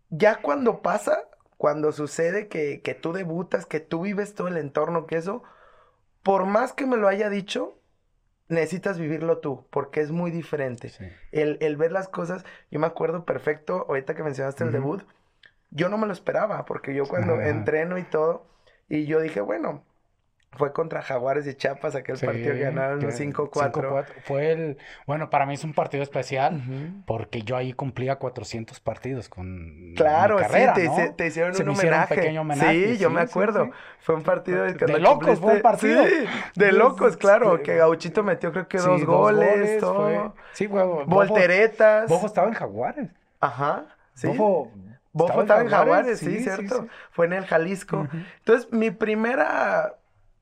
ya 0.09 0.41
cuando 0.41 0.81
pasa, 0.81 1.29
cuando 1.57 1.93
sucede 1.93 2.49
que, 2.49 2.81
que 2.81 2.93
tú 2.93 3.13
debutas, 3.13 3.65
que 3.65 3.79
tú 3.79 4.01
vives 4.01 4.35
todo 4.35 4.49
el 4.49 4.57
entorno, 4.57 5.07
que 5.07 5.15
eso, 5.15 5.43
por 6.23 6.45
más 6.45 6.73
que 6.73 6.85
me 6.85 6.97
lo 6.97 7.07
haya 7.07 7.29
dicho, 7.29 7.79
necesitas 8.49 8.99
vivirlo 8.99 9.37
tú, 9.37 9.65
porque 9.69 10.01
es 10.01 10.11
muy 10.11 10.29
diferente. 10.29 10.91
El, 11.31 11.57
el, 11.61 11.77
ver 11.77 11.93
las 11.93 12.09
cosas, 12.09 12.43
yo 12.69 12.81
me 12.81 12.87
acuerdo 12.87 13.23
perfecto, 13.23 13.85
ahorita 13.87 14.13
que 14.13 14.23
mencionaste 14.23 14.65
el 14.65 14.73
debut, 14.73 15.03
yo 15.71 15.87
no 15.87 15.97
me 15.97 16.05
lo 16.05 16.13
esperaba, 16.13 16.65
porque 16.65 16.93
yo 16.93 17.05
cuando 17.05 17.39
entreno 17.39 17.97
y 17.97 18.03
todo, 18.03 18.45
y 18.89 19.05
yo 19.05 19.19
dije, 19.19 19.41
bueno, 19.41 19.83
fue 20.57 20.73
contra 20.73 21.01
Jaguares 21.01 21.45
de 21.45 21.55
Chiapas, 21.55 21.95
aquel 21.95 22.17
partido 22.17 22.53
que 22.53 22.59
ganaron 22.59 23.01
5-4. 23.01 24.05
Fue 24.23 24.51
el, 24.51 24.77
bueno, 25.05 25.29
para 25.29 25.45
mí 25.45 25.53
es 25.53 25.63
un 25.63 25.73
partido 25.73 26.03
especial 26.03 26.61
porque 27.05 27.41
yo 27.41 27.57
ahí 27.57 27.73
cumplía 27.73 28.17
400 28.17 28.79
partidos 28.79 29.29
con 29.29 29.93
Claro, 29.95 30.37
carrera, 30.37 30.75
sí, 30.75 30.87
te, 31.15 31.27
hicieron 31.27 31.55
un 31.55 31.69
homenaje. 31.69 32.13
Un 32.13 32.19
pequeño 32.19 32.41
homenaje. 32.41 32.93
Sí, 32.93 32.97
yo 32.97 33.09
me 33.09 33.21
acuerdo. 33.21 33.69
Fue 33.99 34.15
un 34.15 34.23
partido 34.23 34.63
de, 34.63 34.73
de 34.73 34.99
locos, 34.99 35.39
fue 35.39 35.55
un 35.55 35.61
partido. 35.61 36.05
Sí, 36.05 36.25
de 36.55 36.71
locos, 36.71 37.17
claro, 37.17 37.61
que 37.61 37.75
Gauchito 37.75 38.23
metió 38.23 38.51
creo 38.51 38.67
que 38.67 38.77
dos, 38.77 39.03
goles, 39.03 39.79
todo. 39.79 40.35
Sí, 40.53 40.67
fue, 40.67 40.83
Volteretas. 41.05 42.09
Bojo 42.09 42.25
estaba 42.25 42.47
en 42.47 42.53
Jaguares. 42.53 43.09
Ajá. 43.39 43.85
Sí. 44.13 44.29
Bofo 45.15 45.43
estaba, 45.43 45.61
en 45.61 45.69
Jaguares, 45.69 46.19
sí, 46.19 46.43
cierto. 46.43 46.87
Fue 47.11 47.25
en 47.25 47.31
el 47.31 47.45
Jalisco. 47.45 48.05
Entonces, 48.39 48.69
mi 48.73 48.91
primera 48.91 49.95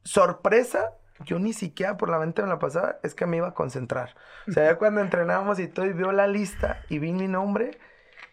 sorpresa, 0.04 0.94
yo 1.26 1.38
ni 1.38 1.54
siquiera 1.54 1.96
por 1.96 2.10
la 2.10 2.18
mente 2.18 2.42
me 2.42 2.48
la 2.48 2.58
pasaba, 2.58 2.98
es 3.04 3.14
que 3.14 3.28
me 3.28 3.38
iba 3.38 3.50
a 3.50 3.54
concentrar. 3.54 4.16
O 4.48 4.52
sea, 4.52 4.72
ya 4.72 4.78
cuando 4.80 5.02
entrenábamos 5.02 5.60
y 5.60 5.68
todo, 5.68 5.86
y 5.86 5.94
vio 5.94 6.12
la 6.12 6.26
lista 6.26 6.82
y 6.90 6.98
vi 6.98 7.14
mi 7.14 7.28
nombre, 7.28 7.78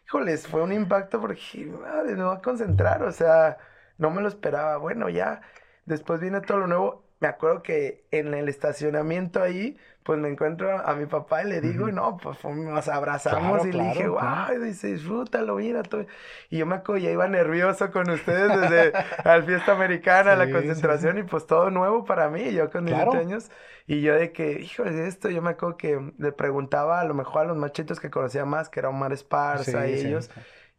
híjoles, 0.07 0.49
fue 0.49 0.63
un 0.63 0.73
impacto 0.73 1.21
porque, 1.21 1.67
madre, 1.67 2.17
me 2.17 2.25
voy 2.25 2.39
a 2.39 2.41
concentrar. 2.41 3.03
O 3.03 3.13
sea, 3.13 3.59
no 3.99 4.09
me 4.11 4.23
lo 4.23 4.29
esperaba. 4.29 4.79
Bueno, 4.79 5.11
ya, 5.11 5.43
después 5.85 6.21
viene 6.21 6.41
todo 6.41 6.57
lo 6.57 6.67
nuevo. 6.69 7.05
Me 7.21 7.29
acuerdo 7.29 7.63
que 7.63 8.07
en 8.11 8.33
el 8.33 8.49
estacionamiento 8.49 9.43
ahí, 9.43 9.77
pues 10.03 10.19
me 10.19 10.31
encuentro 10.31 10.79
a 10.79 10.95
mi 10.95 11.05
papá 11.05 11.45
y 11.45 11.49
le 11.49 11.61
digo, 11.61 11.87
y 11.89 11.93
no, 11.93 12.17
pues 12.17 12.43
nos 12.45 12.89
abrazamos 12.89 13.67
y 13.67 13.73
le 13.73 13.85
dije, 13.85 14.09
wow, 14.09 14.59
dice, 14.63 14.87
disfrútalo, 14.95 15.57
mira 15.57 15.83
todo. 15.83 16.07
Y 16.49 16.57
yo 16.59 16.65
me 16.67 16.77
acuerdo, 16.77 17.03
ya 17.05 17.11
iba 17.11 17.29
nervioso 17.29 17.91
con 17.93 18.09
ustedes 18.09 18.59
desde 18.59 18.93
la 19.25 19.43
fiesta 19.43 19.73
americana, 19.73 20.35
la 20.35 20.51
concentración, 20.51 21.19
y 21.19 21.23
pues 21.25 21.47
todo 21.47 21.71
nuevo 21.71 22.05
para 22.07 22.31
mí, 22.31 22.53
yo 22.53 22.71
con 22.71 22.87
18 22.87 23.19
años. 23.19 23.51
Y 23.87 24.01
yo 24.01 24.15
de 24.15 24.33
que, 24.33 24.53
hijo 24.61 24.85
de 24.85 25.07
esto, 25.07 25.29
yo 25.29 25.43
me 25.43 25.51
acuerdo 25.51 25.77
que 25.77 26.13
le 26.17 26.33
preguntaba 26.33 27.01
a 27.01 27.05
lo 27.05 27.13
mejor 27.13 27.43
a 27.43 27.45
los 27.45 27.57
machitos 27.59 28.01
que 28.01 28.09
conocía 28.09 28.47
más, 28.47 28.71
que 28.71 28.81
era 28.81 28.89
Omar 28.89 29.13
Esparza 29.13 29.87
y 29.89 29.95
ellos 29.95 30.31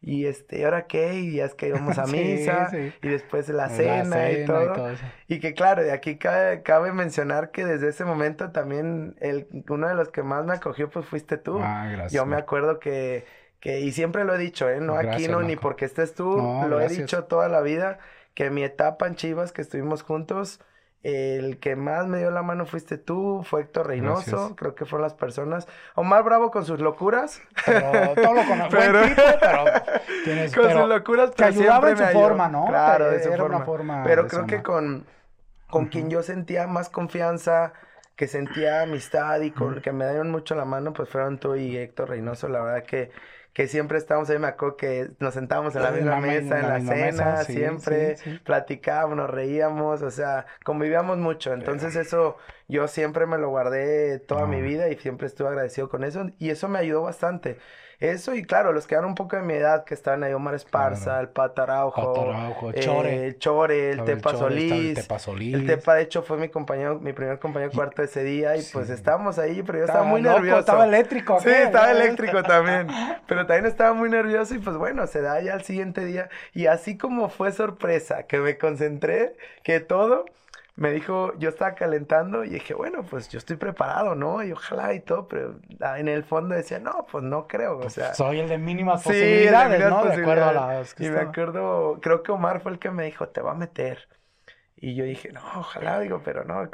y 0.02 0.26
este, 0.26 0.64
¿ahora 0.64 0.86
qué? 0.88 1.14
Y 1.14 1.36
ya 1.36 1.44
es 1.44 1.54
que 1.54 1.68
íbamos 1.68 1.96
a 1.96 2.06
misa, 2.06 2.70
y 2.74 3.08
después 3.08 3.48
la 3.48 3.68
cena, 3.68 4.30
y, 4.32 4.44
todo. 4.44 4.90
y 5.28 5.38
que 5.38 5.54
claro, 5.54 5.84
de 5.84 5.92
aquí 5.92 6.16
cabe, 6.16 6.62
cabe, 6.62 6.92
mencionar 6.92 7.52
que 7.52 7.64
desde 7.64 7.88
ese 7.88 8.04
momento 8.04 8.50
también 8.50 9.14
el, 9.20 9.46
uno 9.68 9.88
de 9.88 9.94
los 9.94 10.08
que 10.08 10.24
más 10.24 10.44
me 10.44 10.54
acogió 10.54 10.90
pues 10.90 11.06
fuiste 11.06 11.36
tú. 11.36 11.60
Ah, 11.62 11.86
gracias. 11.86 12.12
Yo 12.12 12.26
me 12.26 12.36
acuerdo 12.36 12.80
que, 12.80 13.24
que, 13.60 13.80
y 13.80 13.92
siempre 13.92 14.24
lo 14.24 14.34
he 14.34 14.38
dicho, 14.38 14.68
¿eh? 14.68 14.80
No 14.80 14.96
aquí, 14.96 15.28
no, 15.28 15.40
ni 15.42 15.54
porque 15.54 15.84
estés 15.84 16.14
tú, 16.14 16.36
lo 16.68 16.80
he 16.80 16.88
dicho 16.88 17.24
toda 17.24 17.48
la 17.48 17.60
vida, 17.60 17.98
que 18.34 18.50
mi 18.50 18.64
etapa 18.64 19.06
en 19.06 19.14
Chivas, 19.14 19.52
que 19.52 19.62
estuvimos 19.62 20.02
juntos, 20.02 20.60
el 21.02 21.58
que 21.58 21.74
más 21.74 22.06
me 22.06 22.18
dio 22.18 22.30
la 22.30 22.42
mano 22.42 22.64
fuiste 22.64 22.96
tú, 22.96 23.44
fue 23.44 23.62
Héctor 23.62 23.88
Reynoso, 23.88 24.54
creo 24.54 24.74
que 24.74 24.84
fueron 24.84 25.02
las 25.02 25.14
personas. 25.14 25.66
Omar 25.94 26.22
Bravo 26.22 26.50
con 26.52 26.64
sus 26.64 26.80
locuras. 26.80 27.42
Pero 27.66 28.14
todo 28.14 28.34
lo 28.34 28.44
con 28.46 28.62
pero... 28.70 29.00
Pero 29.40 29.64
tienes, 30.24 30.54
con 30.54 30.70
sus 30.70 30.88
locuras, 30.88 31.32
pero 31.36 31.48
ayudaba 31.48 31.90
en 31.90 31.96
su 31.96 32.04
forma, 32.04 32.48
¿no? 32.48 32.66
Claro, 32.66 33.10
de 33.10 33.22
su 33.22 33.32
forma. 33.64 34.04
Pero 34.04 34.28
creo 34.28 34.46
que 34.46 34.62
con, 34.62 35.04
con 35.68 35.86
quien 35.86 36.08
yo 36.08 36.22
sentía 36.22 36.68
más 36.68 36.88
confianza, 36.88 37.72
que 38.14 38.28
sentía 38.28 38.82
amistad 38.82 39.40
y 39.40 39.50
con 39.50 39.74
el 39.74 39.82
que 39.82 39.90
me 39.90 40.08
dieron 40.08 40.30
mucho 40.30 40.54
la 40.54 40.64
mano, 40.64 40.92
pues 40.92 41.08
fueron 41.08 41.38
tú 41.38 41.56
y 41.56 41.76
Héctor 41.76 42.10
Reynoso. 42.10 42.48
La 42.48 42.60
verdad 42.60 42.84
que 42.84 43.10
que 43.52 43.68
siempre 43.68 43.98
estábamos 43.98 44.30
ahí, 44.30 44.38
me 44.38 44.46
acuerdo 44.46 44.76
que 44.76 45.10
nos 45.18 45.34
sentábamos 45.34 45.76
en 45.76 45.82
la 45.82 45.90
misma 45.90 46.20
mesa, 46.20 46.60
en 46.60 46.68
la, 46.68 46.80
cena, 46.80 47.44
siempre 47.44 48.16
platicábamos, 48.44 49.16
nos 49.16 49.30
reíamos, 49.30 50.00
o 50.02 50.10
sea, 50.10 50.46
convivíamos 50.64 51.18
mucho. 51.18 51.52
Entonces 51.52 51.94
eso 51.96 52.36
yo 52.68 52.88
siempre 52.88 53.26
me 53.26 53.36
lo 53.36 53.50
guardé 53.50 54.18
toda 54.20 54.46
mi 54.46 54.62
vida 54.62 54.88
y 54.88 54.96
siempre 54.96 55.26
estuve 55.26 55.48
agradecido 55.48 55.90
con 55.90 56.04
eso 56.04 56.30
y 56.38 56.50
eso 56.50 56.68
me 56.68 56.78
ayudó 56.78 57.02
bastante. 57.02 57.58
Eso 58.02 58.34
y 58.34 58.42
claro, 58.42 58.72
los 58.72 58.88
que 58.88 58.96
eran 58.96 59.04
un 59.04 59.14
poco 59.14 59.36
de 59.36 59.42
mi 59.42 59.54
edad, 59.54 59.84
que 59.84 59.94
estaban 59.94 60.24
ahí 60.24 60.32
Omar 60.32 60.54
Esparza, 60.54 61.20
el 61.20 61.28
Pataraujo, 61.28 62.32
el 62.74 62.82
Chore, 62.82 63.26
el 63.26 63.38
Chore, 63.38 63.90
el 63.92 64.02
Tepa 64.02 64.36
Solís. 64.36 64.98
El 65.54 65.66
Tepa, 65.66 65.94
de 65.94 66.02
hecho, 66.02 66.22
fue 66.24 66.36
mi 66.36 66.48
compañero, 66.48 66.98
mi 66.98 67.12
primer 67.12 67.38
compañero 67.38 67.70
cuarto 67.70 68.02
ese 68.02 68.24
día 68.24 68.56
y 68.56 68.62
pues 68.72 68.90
estábamos 68.90 69.38
ahí, 69.38 69.62
pero 69.62 69.78
yo 69.78 69.84
estaba, 69.84 70.02
muy 70.02 70.20
nervioso. 70.20 70.58
Estaba 70.58 70.84
eléctrico. 70.84 71.38
Sí, 71.40 71.50
estaba 71.50 71.92
eléctrico 71.92 72.42
también, 72.42 72.88
pero 73.28 73.46
también 73.46 73.66
estaba 73.66 73.94
muy 73.94 74.10
nervioso 74.10 74.56
y 74.56 74.58
pues 74.58 74.76
bueno, 74.76 75.06
se 75.06 75.20
da 75.20 75.40
ya 75.40 75.54
el 75.54 75.62
siguiente 75.62 76.04
día 76.04 76.28
y 76.54 76.66
así 76.66 76.98
como 76.98 77.28
fue 77.28 77.52
sorpresa, 77.52 78.24
que 78.24 78.38
me 78.38 78.58
concentré, 78.58 79.36
que 79.62 79.78
todo 79.78 80.24
me 80.74 80.90
dijo, 80.90 81.36
yo 81.38 81.50
estaba 81.50 81.74
calentando 81.74 82.44
y 82.44 82.50
dije, 82.50 82.74
bueno, 82.74 83.04
pues 83.04 83.28
yo 83.28 83.38
estoy 83.38 83.56
preparado, 83.56 84.14
¿no? 84.14 84.42
Y 84.42 84.52
ojalá 84.52 84.94
y 84.94 85.00
todo, 85.00 85.28
pero 85.28 85.56
en 85.96 86.08
el 86.08 86.24
fondo 86.24 86.54
decía, 86.54 86.78
no, 86.78 87.06
pues 87.10 87.22
no 87.22 87.46
creo, 87.46 87.78
o 87.78 87.90
sea. 87.90 88.14
Soy 88.14 88.40
el 88.40 88.48
de 88.48 88.58
mínimas 88.58 89.02
posibilidades, 89.02 89.88
¿no? 89.88 90.04
De 90.04 90.14
acuerdo 90.14 90.44
a 90.46 90.52
las 90.52 90.94
y 90.98 91.10
me 91.10 91.20
acuerdo, 91.20 91.98
creo 92.00 92.22
que 92.22 92.32
Omar 92.32 92.62
fue 92.62 92.72
el 92.72 92.78
que 92.78 92.90
me 92.90 93.04
dijo, 93.04 93.28
te 93.28 93.42
va 93.42 93.52
a 93.52 93.54
meter. 93.54 94.08
Y 94.76 94.94
yo 94.94 95.04
dije, 95.04 95.30
no, 95.30 95.42
ojalá, 95.56 96.00
digo, 96.00 96.22
pero 96.24 96.44
no. 96.44 96.68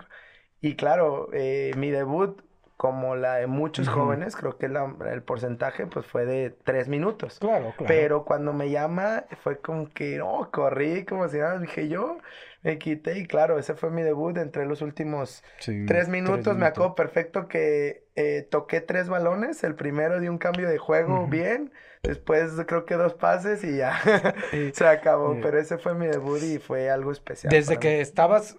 Y 0.60 0.76
claro, 0.76 1.28
eh, 1.32 1.72
mi 1.76 1.90
debut, 1.90 2.40
como 2.76 3.16
la 3.16 3.34
de 3.34 3.48
muchos 3.48 3.88
jóvenes, 3.88 4.36
creo 4.36 4.56
que 4.56 4.66
el 4.66 5.22
porcentaje 5.24 5.86
pues 5.86 6.06
fue 6.06 6.24
de 6.24 6.50
tres 6.50 6.88
minutos. 6.88 7.40
Claro, 7.40 7.74
claro. 7.76 7.86
Pero 7.88 8.24
cuando 8.24 8.52
me 8.52 8.70
llama, 8.70 9.24
fue 9.42 9.58
como 9.58 9.90
que, 9.90 10.16
no, 10.18 10.48
corrí, 10.52 11.04
como 11.04 11.28
si 11.28 11.38
nada, 11.38 11.58
dije 11.58 11.88
yo, 11.88 12.18
me 12.62 12.78
quité 12.78 13.18
y 13.18 13.26
claro, 13.26 13.58
ese 13.58 13.74
fue 13.74 13.90
mi 13.90 14.02
debut 14.02 14.36
entre 14.36 14.66
los 14.66 14.82
últimos 14.82 15.42
tres, 15.86 16.08
minutos. 16.08 16.56
Me 16.56 16.66
acuerdo 16.66 16.94
perfecto 16.94 17.46
que 17.46 18.04
eh, 18.16 18.46
toqué 18.50 18.80
tres 18.80 19.08
balones, 19.08 19.62
el 19.62 19.74
primero 19.74 20.20
de 20.20 20.28
un 20.28 20.38
cambio 20.38 20.68
de 20.68 20.78
juego 20.78 21.26
bien, 21.28 21.72
después 22.02 22.50
creo 22.66 22.84
que 22.84 22.94
dos 22.94 23.14
pases 23.14 23.62
y 23.62 23.76
ya 23.76 24.00
se 24.72 24.86
acabó, 24.86 25.38
pero 25.40 25.58
ese 25.58 25.78
fue 25.78 25.94
mi 25.94 26.06
debut 26.06 26.42
y 26.42 26.58
fue 26.58 26.90
algo 26.90 27.12
especial. 27.12 27.50
Desde 27.50 27.78
que 27.78 28.00
estabas, 28.00 28.56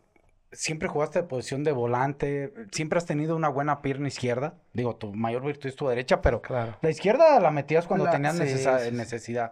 siempre 0.52 0.88
jugaste 0.88 1.22
de 1.22 1.28
posición 1.28 1.66
de 1.66 1.74
volante, 1.74 2.54
siempre 2.72 2.98
has 2.98 3.06
tenido 3.06 3.36
una 3.36 3.50
buena 3.50 3.82
pierna 3.82 4.08
izquierda, 4.08 4.56
digo, 4.74 4.96
tu 4.96 5.14
mayor 5.14 5.44
virtud 5.44 5.68
es 5.68 5.76
tu 5.76 5.88
derecha, 5.90 6.22
pero 6.22 6.42
claro. 6.42 6.78
la 6.82 6.90
izquierda 6.90 7.40
la 7.42 7.52
metías 7.52 7.86
cuando 7.86 8.10
tenías 8.10 8.36
necesidad. 8.36 9.52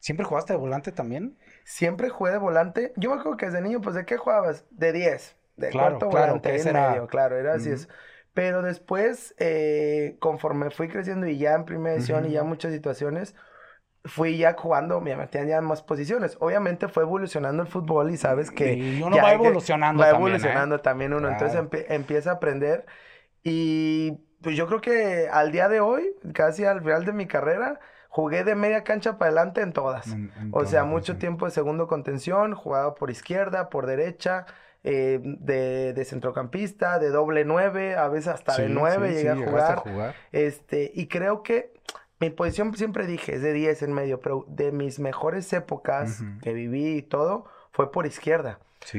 ¿Siempre 0.00 0.24
jugaste 0.24 0.52
de 0.52 0.58
volante 0.58 0.92
también? 0.92 1.36
Siempre 1.68 2.08
jugué 2.08 2.32
de 2.32 2.38
volante. 2.38 2.94
Yo 2.96 3.10
me 3.10 3.16
acuerdo 3.16 3.36
que 3.36 3.44
desde 3.44 3.60
niño, 3.60 3.82
pues, 3.82 3.94
¿de 3.94 4.06
qué 4.06 4.16
jugabas? 4.16 4.64
De 4.70 4.90
10. 4.90 5.36
De 5.56 5.70
cuarto 5.70 6.08
volante 6.08 6.56
en 6.56 6.72
medio, 6.72 7.06
claro, 7.08 7.36
era 7.36 7.52
así. 7.54 7.70
es. 7.70 7.90
Pero 8.32 8.62
después, 8.62 9.34
eh, 9.36 10.16
conforme 10.18 10.70
fui 10.70 10.88
creciendo 10.88 11.26
y 11.26 11.36
ya 11.36 11.52
en 11.52 11.66
primera 11.66 11.96
edición 11.96 12.24
y 12.24 12.30
ya 12.30 12.42
muchas 12.42 12.72
situaciones, 12.72 13.34
fui 14.02 14.38
ya 14.38 14.54
jugando, 14.54 15.02
me 15.02 15.14
metían 15.14 15.46
ya 15.46 15.58
en 15.58 15.64
más 15.64 15.82
posiciones. 15.82 16.38
Obviamente 16.40 16.88
fue 16.88 17.02
evolucionando 17.02 17.62
el 17.62 17.68
fútbol 17.68 18.12
y 18.12 18.16
sabes 18.16 18.50
que... 18.50 18.72
Y 18.72 19.02
uno 19.02 19.18
va 19.18 19.34
evolucionando 19.34 20.02
Va 20.02 20.08
evolucionando 20.08 20.76
¿eh? 20.76 20.78
también 20.78 21.12
uno. 21.12 21.28
Entonces 21.28 21.60
empieza 21.90 22.30
a 22.30 22.34
aprender 22.34 22.86
y 23.42 24.12
pues 24.40 24.56
yo 24.56 24.66
creo 24.68 24.80
que 24.80 25.28
al 25.30 25.52
día 25.52 25.68
de 25.68 25.80
hoy, 25.80 26.14
casi 26.32 26.64
al 26.64 26.80
final 26.80 27.04
de 27.04 27.12
mi 27.12 27.26
carrera, 27.26 27.78
jugué 28.18 28.42
de 28.42 28.56
media 28.56 28.82
cancha 28.82 29.16
para 29.16 29.28
adelante 29.28 29.60
en 29.60 29.72
todas. 29.72 30.16
o 30.50 30.66
sea, 30.66 30.82
mucho 30.82 31.18
tiempo 31.18 31.44
de 31.46 31.52
segundo 31.52 31.86
contención, 31.86 32.52
jugaba 32.52 32.96
por 32.96 33.12
izquierda, 33.12 33.70
por 33.70 33.86
derecha, 33.86 34.44
eh, 34.82 35.20
de, 35.22 36.04
centrocampista, 36.04 36.98
de 36.98 37.10
doble 37.10 37.44
nueve, 37.44 37.94
a 37.94 38.08
veces 38.08 38.34
hasta 38.34 38.56
de 38.56 38.70
nueve 38.70 39.12
llegué 39.12 39.30
a 39.30 39.36
jugar. 39.36 40.14
Este, 40.32 40.90
y 40.92 41.06
creo 41.06 41.44
que 41.44 41.72
mi 42.18 42.30
posición 42.30 42.74
siempre 42.74 43.06
dije 43.06 43.36
es 43.36 43.42
de 43.42 43.52
10 43.52 43.82
en 43.82 43.92
medio, 43.92 44.18
pero 44.20 44.44
de 44.48 44.72
mis 44.72 44.98
mejores 44.98 45.52
épocas 45.52 46.24
que 46.42 46.52
viví 46.52 46.96
y 46.96 47.02
todo, 47.02 47.44
fue 47.70 47.92
por 47.92 48.04
izquierda. 48.04 48.58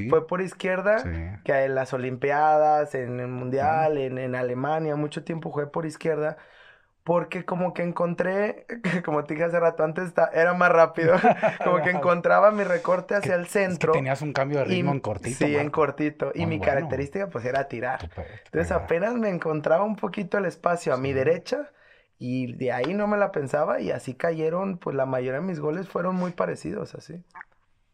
Fue 0.10 0.28
por 0.28 0.40
izquierda, 0.40 1.42
que 1.44 1.52
en 1.52 1.76
las 1.76 1.92
Olimpiadas, 1.92 2.96
en 2.96 3.20
el 3.20 3.28
Mundial, 3.28 3.98
en, 3.98 4.18
en 4.18 4.36
Alemania, 4.36 4.96
mucho 4.96 5.26
tiempo 5.26 5.52
jugué 5.52 5.68
por 5.68 5.86
izquierda 5.86 6.38
porque 7.10 7.44
como 7.44 7.74
que 7.74 7.82
encontré, 7.82 8.68
como 9.04 9.24
te 9.24 9.34
dije 9.34 9.46
hace 9.46 9.60
rato 9.60 9.84
antes, 9.84 10.14
era 10.32 10.54
más 10.54 10.72
rápido, 10.72 11.16
como 11.64 11.82
que 11.82 11.90
encontraba 11.90 12.52
mi 12.52 12.64
recorte 12.64 13.16
hacia 13.16 13.34
el 13.34 13.48
centro. 13.48 13.94
tenías 13.94 14.22
un 14.22 14.32
cambio 14.32 14.60
de 14.60 14.66
ritmo 14.66 14.92
en 14.92 15.00
cortito. 15.00 15.44
Sí, 15.44 15.56
en 15.56 15.72
cortito. 15.72 16.32
y 16.36 16.46
mi 16.46 16.60
característica 16.60 17.28
pues 17.28 17.46
era 17.46 17.68
tirar. 17.68 18.12
Entonces 18.46 18.72
apenas 18.72 19.16
me 19.16 19.30
encontraba 19.30 19.86
un 19.86 19.96
poquito 19.96 20.38
el 20.38 20.46
espacio 20.46 20.94
a 20.94 20.98
mi 20.98 21.12
derecha 21.12 21.72
y 22.20 22.54
de 22.54 22.74
ahí 22.74 22.94
no 22.94 23.08
me 23.08 23.18
la 23.18 23.32
pensaba 23.32 23.82
y 23.82 23.90
así 23.90 24.14
cayeron, 24.14 24.78
pues 24.78 24.96
la 24.96 25.08
mayoría 25.08 25.40
de 25.40 25.48
mis 25.48 25.60
goles 25.60 25.90
fueron 25.90 26.16
muy 26.16 26.30
parecidos 26.30 26.94
así. 26.94 27.24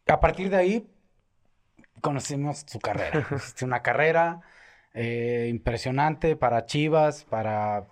a 0.08 0.20
partir 0.20 0.50
de 0.50 0.56
ahí 0.56 0.90
conocimos 2.02 2.66
su 2.66 2.80
carrera. 2.80 3.26
una 3.62 3.80
carrera 3.80 4.42
eh, 4.92 5.46
impresionante 5.48 6.36
para 6.36 6.66
Chivas, 6.66 7.24
para... 7.24 7.86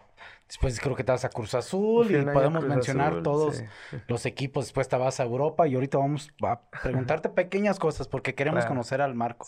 Después 0.47 0.79
creo 0.79 0.95
que 0.95 1.05
te 1.05 1.11
vas 1.11 1.25
a 1.25 1.31
Cruz 1.31 1.55
Azul 1.55 2.15
y 2.15 2.23
podemos 2.27 2.65
mencionar 2.65 3.23
todos 3.23 3.65
los 4.09 4.27
equipos. 4.27 4.67
Después 4.67 4.89
te 4.89 4.97
vas 4.97 5.19
a 5.19 5.25
Europa 5.25 5.67
y 5.67 5.75
ahorita 5.75 5.99
vamos 5.99 6.31
a 6.43 6.61
preguntarte 6.83 7.29
pequeñas 7.31 7.79
cosas 7.79 8.09
porque 8.09 8.35
queremos 8.35 8.67
conocer 8.67 9.01
al 9.01 9.15
Marco. 9.15 9.47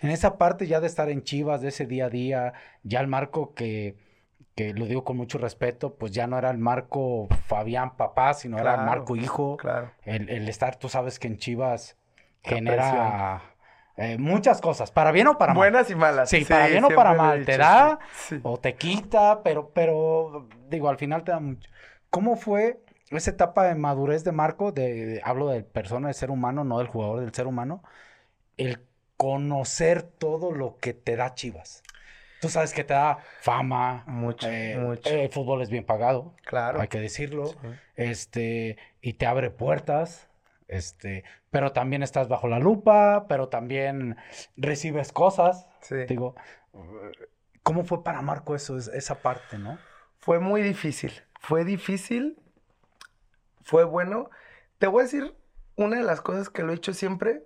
En 0.00 0.10
esa 0.10 0.38
parte 0.38 0.66
ya 0.66 0.80
de 0.80 0.86
estar 0.86 1.10
en 1.10 1.22
Chivas, 1.22 1.60
de 1.60 1.68
ese 1.68 1.86
día 1.86 2.06
a 2.06 2.10
día, 2.10 2.52
ya 2.82 3.00
el 3.00 3.08
Marco 3.08 3.54
que 3.54 3.96
que 4.56 4.72
lo 4.72 4.86
digo 4.86 5.04
con 5.04 5.18
mucho 5.18 5.36
respeto, 5.36 5.96
pues 5.96 6.12
ya 6.12 6.26
no 6.26 6.38
era 6.38 6.50
el 6.50 6.56
Marco 6.56 7.28
Fabián 7.46 7.94
papá, 7.96 8.32
sino 8.32 8.58
era 8.58 8.74
el 8.74 8.86
Marco 8.86 9.14
hijo. 9.14 9.58
Claro. 9.58 9.92
El, 10.02 10.30
el, 10.30 10.48
estar, 10.48 10.76
tú 10.76 10.88
sabes 10.88 11.18
que 11.18 11.28
en 11.28 11.36
Chivas 11.36 11.98
genera 12.42 13.42
eh, 13.96 14.18
muchas 14.18 14.60
cosas, 14.60 14.90
para 14.90 15.10
bien 15.10 15.26
o 15.26 15.38
para 15.38 15.54
mal. 15.54 15.58
Buenas 15.58 15.90
y 15.90 15.94
malas. 15.94 16.28
Sí, 16.28 16.44
para 16.44 16.66
bien 16.66 16.84
o 16.84 16.88
para 16.88 17.14
mal. 17.14 17.44
te 17.44 17.56
da 17.56 17.98
o 18.42 18.58
te 18.58 18.74
quita, 18.74 19.42
pero, 19.42 19.70
pero 19.70 20.48
digo, 20.68 20.88
al 20.88 20.98
final 20.98 21.24
te 21.24 21.32
da 21.32 21.40
mucho. 21.40 21.70
¿Cómo 22.10 22.36
fue 22.36 22.80
esa 23.10 23.30
etapa 23.30 23.64
de 23.64 23.74
madurez 23.74 24.22
de 24.22 24.32
Marco? 24.32 24.72
De, 24.72 25.20
hablo 25.24 25.48
de 25.48 25.62
persona, 25.62 26.08
de 26.08 26.14
ser 26.14 26.30
humano, 26.30 26.64
no 26.64 26.78
del 26.78 26.88
jugador, 26.88 27.20
del 27.20 27.32
ser 27.32 27.46
humano. 27.46 27.82
El 28.58 28.82
conocer 29.16 30.02
todo 30.02 30.52
lo 30.52 30.76
que 30.76 30.92
te 30.92 31.16
da 31.16 31.34
Chivas. 31.34 31.82
Tú 32.40 32.50
sabes 32.50 32.74
que 32.74 32.84
te 32.84 32.92
da 32.92 33.18
fama. 33.40 34.04
Mucho, 34.06 34.46
eh, 34.48 34.76
mucho. 34.78 35.08
el 35.08 35.30
fútbol 35.30 35.62
es 35.62 35.70
bien 35.70 35.84
pagado. 35.84 36.34
Claro. 36.44 36.80
Hay 36.80 36.88
que 36.88 37.00
decirlo. 37.00 37.54
Este, 37.94 38.76
y 39.00 39.14
te 39.14 39.24
abre 39.24 39.50
puertas. 39.50 40.28
Este, 40.68 41.24
pero 41.50 41.72
también 41.72 42.02
estás 42.02 42.28
bajo 42.28 42.48
la 42.48 42.58
lupa, 42.58 43.26
pero 43.28 43.48
también 43.48 44.16
recibes 44.56 45.12
cosas. 45.12 45.66
Sí. 45.80 46.04
Digo, 46.08 46.34
¿cómo 47.62 47.84
fue 47.84 48.02
para 48.02 48.22
Marco 48.22 48.54
eso, 48.54 48.76
esa 48.76 49.22
parte, 49.22 49.58
no? 49.58 49.78
Fue 50.18 50.40
muy 50.40 50.62
difícil. 50.62 51.12
Fue 51.40 51.64
difícil. 51.64 52.38
Fue 53.62 53.84
bueno. 53.84 54.30
Te 54.78 54.86
voy 54.88 55.00
a 55.00 55.04
decir 55.04 55.36
una 55.76 55.98
de 55.98 56.02
las 56.02 56.20
cosas 56.20 56.50
que 56.50 56.62
lo 56.62 56.72
he 56.72 56.76
hecho 56.76 56.92
siempre. 56.92 57.44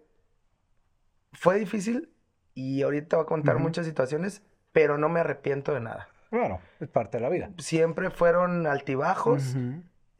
Fue 1.32 1.58
difícil 1.58 2.12
y 2.54 2.82
ahorita 2.82 3.16
voy 3.16 3.24
a 3.24 3.26
contar 3.26 3.58
muchas 3.58 3.86
situaciones, 3.86 4.42
pero 4.72 4.98
no 4.98 5.08
me 5.08 5.20
arrepiento 5.20 5.74
de 5.74 5.80
nada. 5.80 6.08
Bueno, 6.30 6.60
es 6.80 6.88
parte 6.88 7.18
de 7.18 7.22
la 7.22 7.28
vida. 7.28 7.50
Siempre 7.58 8.10
fueron 8.10 8.66
altibajos. 8.66 9.56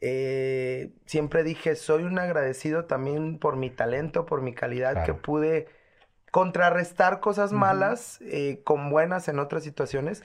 Eh, 0.00 0.92
siempre 1.04 1.42
dije, 1.42 1.76
soy 1.76 2.04
un 2.04 2.18
agradecido 2.18 2.86
también 2.86 3.38
por 3.38 3.56
mi 3.56 3.70
talento, 3.70 4.26
por 4.26 4.42
mi 4.42 4.54
calidad, 4.54 5.04
que 5.04 5.14
pude 5.14 5.68
contrarrestar 6.30 7.20
cosas 7.20 7.52
malas 7.52 8.20
eh, 8.22 8.62
con 8.64 8.90
buenas 8.90 9.28
en 9.28 9.38
otras 9.38 9.62
situaciones. 9.62 10.22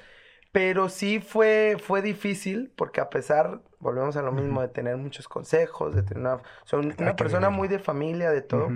Pero 0.51 0.87
sí 0.87 1.19
fue, 1.19 1.77
fue 1.83 2.01
difícil 2.01 2.71
porque 2.77 3.01
a 3.01 3.09
pesar, 3.09 3.61
volvemos 3.79 4.15
a 4.15 4.21
lo 4.21 4.31
mismo, 4.31 4.61
de 4.61 4.69
tener 4.69 4.95
muchos 4.95 5.27
consejos, 5.27 5.93
de 5.93 6.03
tener 6.03 6.21
una... 6.21 6.41
Soy 6.63 6.93
una 6.97 7.15
persona 7.15 7.49
muy 7.49 7.67
de 7.67 7.79
familia, 7.79 8.31
de 8.31 8.41
todo. 8.41 8.69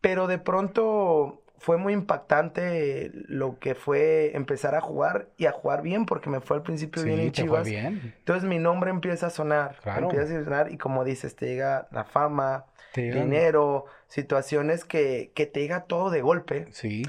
Pero 0.00 0.26
de 0.28 0.38
pronto 0.38 1.43
fue 1.64 1.78
muy 1.78 1.94
impactante 1.94 3.10
lo 3.26 3.58
que 3.58 3.74
fue 3.74 4.36
empezar 4.36 4.74
a 4.74 4.82
jugar 4.82 5.28
y 5.38 5.46
a 5.46 5.52
jugar 5.52 5.80
bien, 5.80 6.04
porque 6.04 6.28
me 6.28 6.42
fue 6.42 6.58
al 6.58 6.62
principio 6.62 7.02
bien 7.02 7.18
en 7.18 7.32
Chivas. 7.32 7.66
bien. 7.66 8.14
Entonces 8.18 8.46
mi 8.46 8.58
nombre 8.58 8.90
empieza 8.90 9.28
a 9.28 9.30
sonar, 9.30 9.76
empieza 9.96 10.24
a 10.40 10.44
sonar 10.44 10.70
y 10.70 10.76
como 10.76 11.04
dices, 11.04 11.36
te 11.36 11.46
llega 11.46 11.88
la 11.90 12.04
fama, 12.04 12.66
dinero, 12.94 13.86
situaciones 14.08 14.84
que, 14.84 15.32
que 15.34 15.46
te 15.46 15.60
llega 15.60 15.84
todo 15.84 16.10
de 16.10 16.20
golpe. 16.20 16.66
Sí. 16.70 17.02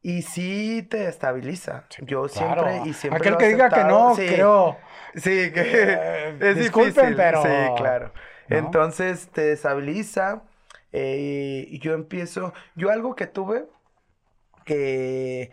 Y 0.00 0.22
sí 0.22 0.82
te 0.88 1.06
estabiliza. 1.06 1.84
Yo 2.00 2.26
siempre 2.28 2.80
y 2.86 2.94
siempre 2.94 3.20
Aquel 3.20 3.36
que 3.36 3.48
diga 3.48 3.68
que 3.68 3.84
no, 3.84 4.14
creo. 4.16 4.78
Sí, 5.14 5.52
que 5.52 5.62
eh, 5.62 6.36
es 6.40 6.56
disculpen, 6.56 7.16
pero 7.16 7.42
sí, 7.42 7.48
claro. 7.76 8.14
Entonces 8.48 9.28
te 9.28 9.52
estabiliza 9.52 10.42
eh, 10.90 11.66
y 11.68 11.78
yo 11.80 11.92
empiezo, 11.92 12.54
yo 12.76 12.90
algo 12.90 13.14
que 13.14 13.26
tuve 13.26 13.66
que, 14.64 15.52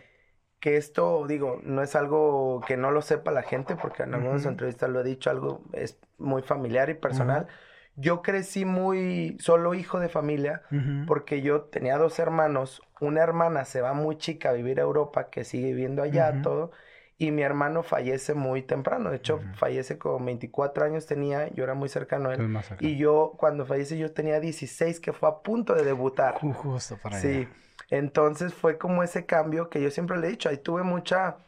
que 0.60 0.76
esto, 0.76 1.26
digo, 1.26 1.60
no 1.62 1.82
es 1.82 1.94
algo 1.96 2.60
que 2.66 2.76
no 2.76 2.90
lo 2.90 3.02
sepa 3.02 3.30
la 3.32 3.42
gente, 3.42 3.76
porque 3.76 4.02
en 4.04 4.14
algunas 4.14 4.44
entrevistas 4.46 4.90
lo 4.90 5.00
he 5.00 5.04
dicho, 5.04 5.30
algo 5.30 5.62
es 5.72 6.00
muy 6.18 6.42
familiar 6.42 6.90
y 6.90 6.94
personal. 6.94 7.46
Yo 7.94 8.22
crecí 8.22 8.64
muy 8.64 9.36
solo 9.40 9.74
hijo 9.74 9.98
de 10.00 10.08
familia, 10.08 10.62
porque 11.04 11.42
yo 11.42 11.62
tenía 11.64 11.98
dos 11.98 12.18
hermanos, 12.18 12.82
una 13.00 13.22
hermana 13.22 13.64
se 13.64 13.80
va 13.80 13.92
muy 13.92 14.16
chica 14.18 14.50
a 14.50 14.52
vivir 14.52 14.78
a 14.80 14.82
Europa, 14.84 15.30
que 15.30 15.44
sigue 15.44 15.68
viviendo 15.68 16.02
allá, 16.02 16.40
todo, 16.42 16.70
y 17.18 17.32
mi 17.32 17.42
hermano 17.42 17.82
fallece 17.82 18.34
muy 18.34 18.62
temprano, 18.62 19.10
de 19.10 19.16
hecho 19.16 19.40
fallece 19.54 19.98
con 19.98 20.24
24 20.24 20.84
años 20.84 21.06
tenía, 21.06 21.48
yo 21.52 21.64
era 21.64 21.74
muy 21.74 21.88
cercano 21.88 22.30
a 22.30 22.34
él, 22.34 22.56
y 22.78 22.96
yo 22.96 23.34
cuando 23.36 23.66
fallece 23.66 23.98
yo 23.98 24.12
tenía 24.12 24.38
16, 24.38 25.00
que 25.00 25.12
fue 25.12 25.28
a 25.28 25.38
punto 25.38 25.74
de 25.74 25.82
debutar. 25.82 26.34
Justo 26.38 26.96
para 27.02 27.20
Sí. 27.20 27.48
Entonces 27.90 28.54
fue 28.54 28.78
como 28.78 29.02
ese 29.02 29.26
cambio 29.26 29.68
que 29.68 29.82
yo 29.82 29.90
siempre 29.90 30.18
le 30.18 30.28
he 30.28 30.30
dicho, 30.30 30.48
ahí 30.48 30.58
tuve 30.58 30.82
mucha 30.84 31.38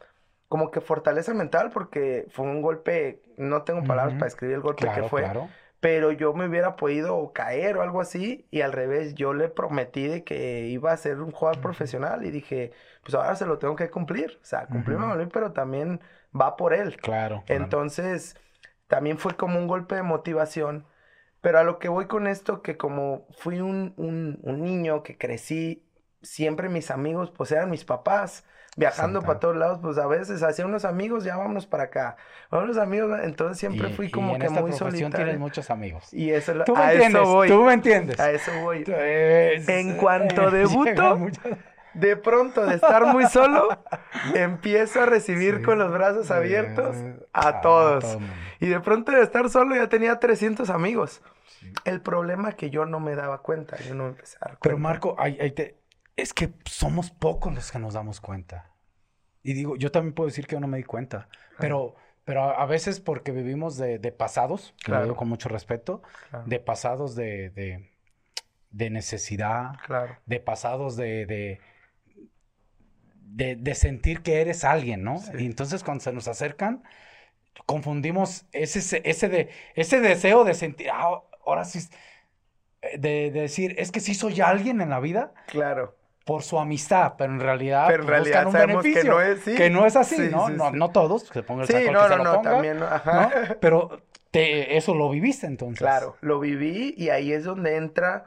como 0.48 0.72
que 0.72 0.80
fortaleza 0.80 1.32
mental 1.34 1.70
porque 1.72 2.26
fue 2.30 2.44
un 2.46 2.60
golpe, 2.60 3.22
no 3.36 3.62
tengo 3.62 3.84
palabras 3.84 4.14
para 4.14 4.26
escribir 4.26 4.56
el 4.56 4.62
golpe 4.62 4.90
que 4.92 5.04
fue, 5.04 5.24
pero 5.80 6.12
yo 6.12 6.34
me 6.34 6.46
hubiera 6.46 6.76
podido 6.76 7.32
caer 7.32 7.78
o 7.78 7.82
algo 7.82 8.00
así 8.00 8.46
y 8.50 8.60
al 8.60 8.72
revés, 8.72 9.14
yo 9.14 9.32
le 9.32 9.48
prometí 9.48 10.06
de 10.06 10.24
que 10.24 10.66
iba 10.68 10.92
a 10.92 10.96
ser 10.96 11.20
un 11.20 11.32
jugador 11.32 11.60
profesional 11.60 12.24
y 12.24 12.30
dije, 12.30 12.72
pues 13.02 13.14
ahora 13.14 13.34
se 13.34 13.46
lo 13.46 13.58
tengo 13.58 13.76
que 13.76 13.90
cumplir, 13.90 14.38
o 14.42 14.44
sea, 14.44 14.66
cumplirme 14.66 15.26
pero 15.28 15.52
también 15.52 16.00
va 16.38 16.56
por 16.56 16.74
él. 16.74 16.96
Claro. 16.98 17.42
Entonces, 17.48 18.36
también 18.86 19.18
fue 19.18 19.36
como 19.36 19.58
un 19.58 19.66
golpe 19.66 19.94
de 19.94 20.02
motivación. 20.02 20.86
Pero 21.40 21.58
a 21.58 21.62
lo 21.64 21.78
que 21.78 21.88
voy 21.88 22.06
con 22.06 22.26
esto, 22.26 22.60
que 22.60 22.76
como 22.76 23.26
fui 23.30 23.60
un, 23.60 23.94
un, 23.96 24.38
un 24.42 24.62
niño 24.62 25.02
que 25.02 25.16
crecí 25.16 25.86
siempre 26.20 26.68
mis 26.68 26.90
amigos, 26.90 27.30
pues 27.30 27.50
eran 27.52 27.70
mis 27.70 27.84
papás. 27.84 28.44
Viajando 28.76 29.22
para 29.22 29.40
todos 29.40 29.56
lados, 29.56 29.80
pues 29.82 29.98
a 29.98 30.06
veces 30.06 30.42
hacía 30.42 30.64
unos 30.64 30.84
amigos, 30.84 31.24
ya 31.24 31.36
vámonos 31.36 31.66
para 31.66 31.84
acá. 31.84 32.16
Unos 32.52 32.78
amigos, 32.78 33.18
entonces 33.22 33.58
siempre 33.58 33.90
fui 33.90 34.10
como 34.10 34.38
que 34.38 34.48
muy 34.48 34.72
solitario. 34.72 35.16
tienes 35.16 35.38
muchos 35.38 35.70
amigos. 35.70 36.12
Y 36.14 36.30
eso 36.30 36.52
¿Tú 36.64 36.76
me 36.76 36.92
entiendes, 36.92 37.22
voy. 37.22 37.48
Tú 37.48 37.64
me 37.64 37.72
entiendes. 37.72 38.20
A 38.20 38.30
eso 38.30 38.52
voy. 38.62 38.84
en 38.86 39.96
cuanto 39.96 40.50
debuto, 40.50 41.18
de 41.94 42.16
pronto 42.16 42.64
de 42.64 42.76
estar 42.76 43.06
muy 43.06 43.26
solo, 43.26 43.68
empiezo 44.34 45.02
a 45.02 45.06
recibir 45.06 45.62
con 45.62 45.78
los 45.78 45.90
brazos 45.90 46.30
abiertos 46.30 46.96
a, 47.32 47.60
todos. 47.60 48.18
y 48.60 48.68
de 48.68 48.80
pronto 48.80 49.10
de 49.10 49.22
estar 49.22 49.50
solo 49.50 49.74
ya 49.74 49.88
tenía 49.88 50.18
300 50.20 50.70
amigos. 50.70 51.22
El 51.84 52.00
problema 52.00 52.52
que 52.52 52.70
yo 52.70 52.86
no 52.86 53.00
me 53.00 53.14
daba 53.16 53.38
cuenta, 53.38 53.76
yo 53.78 53.94
no 53.94 54.06
empecé 54.06 54.38
a 54.40 54.56
Pero 54.62 54.78
Marco, 54.78 55.16
ahí, 55.18 55.36
ahí 55.40 55.50
te, 55.50 55.79
es 56.20 56.32
que 56.34 56.52
somos 56.64 57.10
pocos 57.10 57.54
los 57.54 57.70
que 57.70 57.78
nos 57.78 57.94
damos 57.94 58.20
cuenta. 58.20 58.70
Y 59.42 59.54
digo, 59.54 59.76
yo 59.76 59.90
también 59.90 60.14
puedo 60.14 60.28
decir 60.28 60.46
que 60.46 60.56
yo 60.56 60.60
no 60.60 60.66
me 60.66 60.76
di 60.78 60.84
cuenta, 60.84 61.28
pero, 61.58 61.94
pero 62.24 62.42
a, 62.42 62.66
veces 62.66 63.00
porque 63.00 63.32
vivimos 63.32 63.78
de, 63.78 63.98
pasados, 64.12 64.74
que 64.84 64.92
lo 64.92 65.02
digo 65.02 65.16
con 65.16 65.28
mucho 65.28 65.48
respeto, 65.48 66.02
de 66.44 66.60
pasados 66.60 67.14
de, 67.14 67.88
de, 68.70 68.90
necesidad, 68.90 69.72
de 70.26 70.40
pasados 70.40 70.96
de, 70.96 71.58
de, 73.24 73.74
sentir 73.74 74.20
que 74.22 74.42
eres 74.42 74.64
alguien, 74.64 75.02
¿no? 75.02 75.22
Y 75.38 75.46
entonces 75.46 75.82
cuando 75.82 76.04
se 76.04 76.12
nos 76.12 76.28
acercan, 76.28 76.82
confundimos 77.64 78.44
ese, 78.52 79.00
ese, 79.04 79.28
de, 79.30 79.50
ese 79.74 80.00
deseo 80.00 80.44
de 80.44 80.52
sentir, 80.52 80.90
ah, 80.92 81.22
ahora 81.46 81.64
sí, 81.64 81.80
de, 82.98 83.30
decir, 83.30 83.74
es 83.78 83.90
que 83.90 84.00
sí 84.00 84.14
soy 84.14 84.42
alguien 84.42 84.82
en 84.82 84.90
la 84.90 85.00
vida. 85.00 85.32
Claro 85.46 85.98
por 86.24 86.42
su 86.42 86.58
amistad, 86.58 87.14
pero 87.16 87.32
en 87.32 87.40
realidad, 87.40 87.86
pero 87.88 88.02
en 88.02 88.08
pues, 88.08 88.20
realidad 88.22 88.46
un 88.46 88.52
beneficio, 88.52 89.02
que 89.02 89.08
no 89.08 89.20
es, 89.20 89.40
sí. 89.40 89.54
que 89.54 89.70
no 89.70 89.86
es 89.86 89.96
así, 89.96 90.28
¿no? 90.30 90.48
no, 90.48 90.70
no 90.70 90.90
todos, 90.90 91.22
se 91.24 91.42
ponga 91.42 91.62
el 91.62 91.68
saco 91.68 91.92
no, 91.92 92.08
que 92.08 92.08
no, 92.08 92.16
se 92.16 92.24
no, 92.24 92.42
también, 92.42 92.82
ajá. 92.82 93.30
Pero 93.60 94.02
te, 94.30 94.76
eso 94.76 94.94
lo 94.94 95.10
viviste 95.10 95.46
entonces. 95.46 95.78
Claro, 95.78 96.16
lo 96.20 96.38
viví 96.38 96.94
y 96.96 97.08
ahí 97.08 97.32
es 97.32 97.44
donde 97.44 97.76
entra 97.76 98.26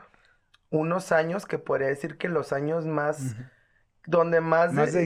unos 0.69 1.11
años 1.11 1.45
que 1.45 1.59
podría 1.59 1.87
decir 1.87 2.17
que 2.17 2.27
los 2.27 2.51
años 2.51 2.85
más 2.85 3.35
donde 4.05 4.41
más, 4.41 4.73
más, 4.73 4.93
de, 4.93 5.05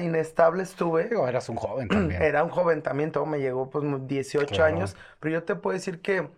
inestable? 0.00 0.62
estuve. 0.62 1.08
Digo, 1.08 1.26
eras 1.26 1.48
un 1.48 1.56
joven 1.56 1.88
también. 1.88 2.22
Era 2.22 2.44
un 2.44 2.50
joven 2.50 2.82
también, 2.82 3.12
todo 3.12 3.26
me 3.26 3.38
llegó 3.38 3.70
pues 3.70 3.84
18 4.06 4.62
años, 4.62 4.96
pero 5.20 5.32
yo 5.34 5.42
te 5.42 5.56
puedo 5.56 5.74
decir 5.74 6.00
que 6.00 6.28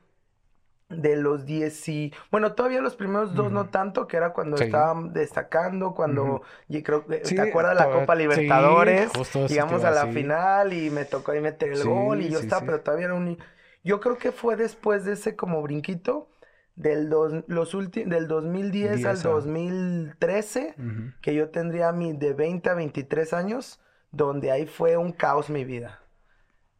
de 0.89 1.17
los 1.17 1.45
10 1.47 1.89
y... 1.89 2.13
Bueno, 2.31 2.53
todavía 2.53 2.81
los 2.81 2.97
primeros 2.97 3.35
dos 3.35 3.51
no 3.51 3.71
tanto, 3.71 4.07
que 4.07 4.17
era 4.17 4.33
cuando 4.33 4.57
estaban 4.57 5.13
destacando, 5.13 5.95
cuando... 5.95 6.43
Y 6.69 6.83
creo 6.83 7.07
que... 7.07 7.19
¿Te 7.19 7.41
acuerdas 7.41 7.77
de 7.77 7.85
la 7.85 7.91
Copa 7.91 8.15
Libertadores? 8.15 9.11
Llegamos 9.49 9.85
a 9.85 9.91
la 9.91 10.07
final 10.09 10.73
y 10.73 10.91
me 10.91 11.05
tocó 11.05 11.33
ahí 11.33 11.41
meter 11.41 11.73
el 11.73 11.85
gol 11.85 12.23
y 12.23 12.31
yo 12.31 12.39
estaba, 12.39 12.65
pero 12.65 12.81
todavía 12.81 13.07
era 13.07 13.15
un... 13.15 13.39
Yo 13.83 14.01
creo 14.01 14.19
que 14.19 14.33
fue 14.33 14.57
después 14.57 15.05
de 15.05 15.13
ese 15.13 15.37
como 15.37 15.63
brinquito 15.63 16.29
del, 16.75 17.09
dos, 17.09 17.45
los 17.47 17.73
del 17.93 18.29
2010 18.29 19.05
al 19.05 19.23
2013, 19.23 20.75
que 21.21 21.35
yo 21.35 21.51
tendría 21.51 21.93
mi 21.93 22.13
de 22.13 22.33
20 22.33 22.69
a 22.71 22.75
23 22.75 23.33
años, 23.33 23.81
donde 24.13 24.51
ahí 24.51 24.67
fue 24.67 24.97
un 24.97 25.13
caos 25.13 25.51
mi 25.51 25.65
vida. 25.65 26.01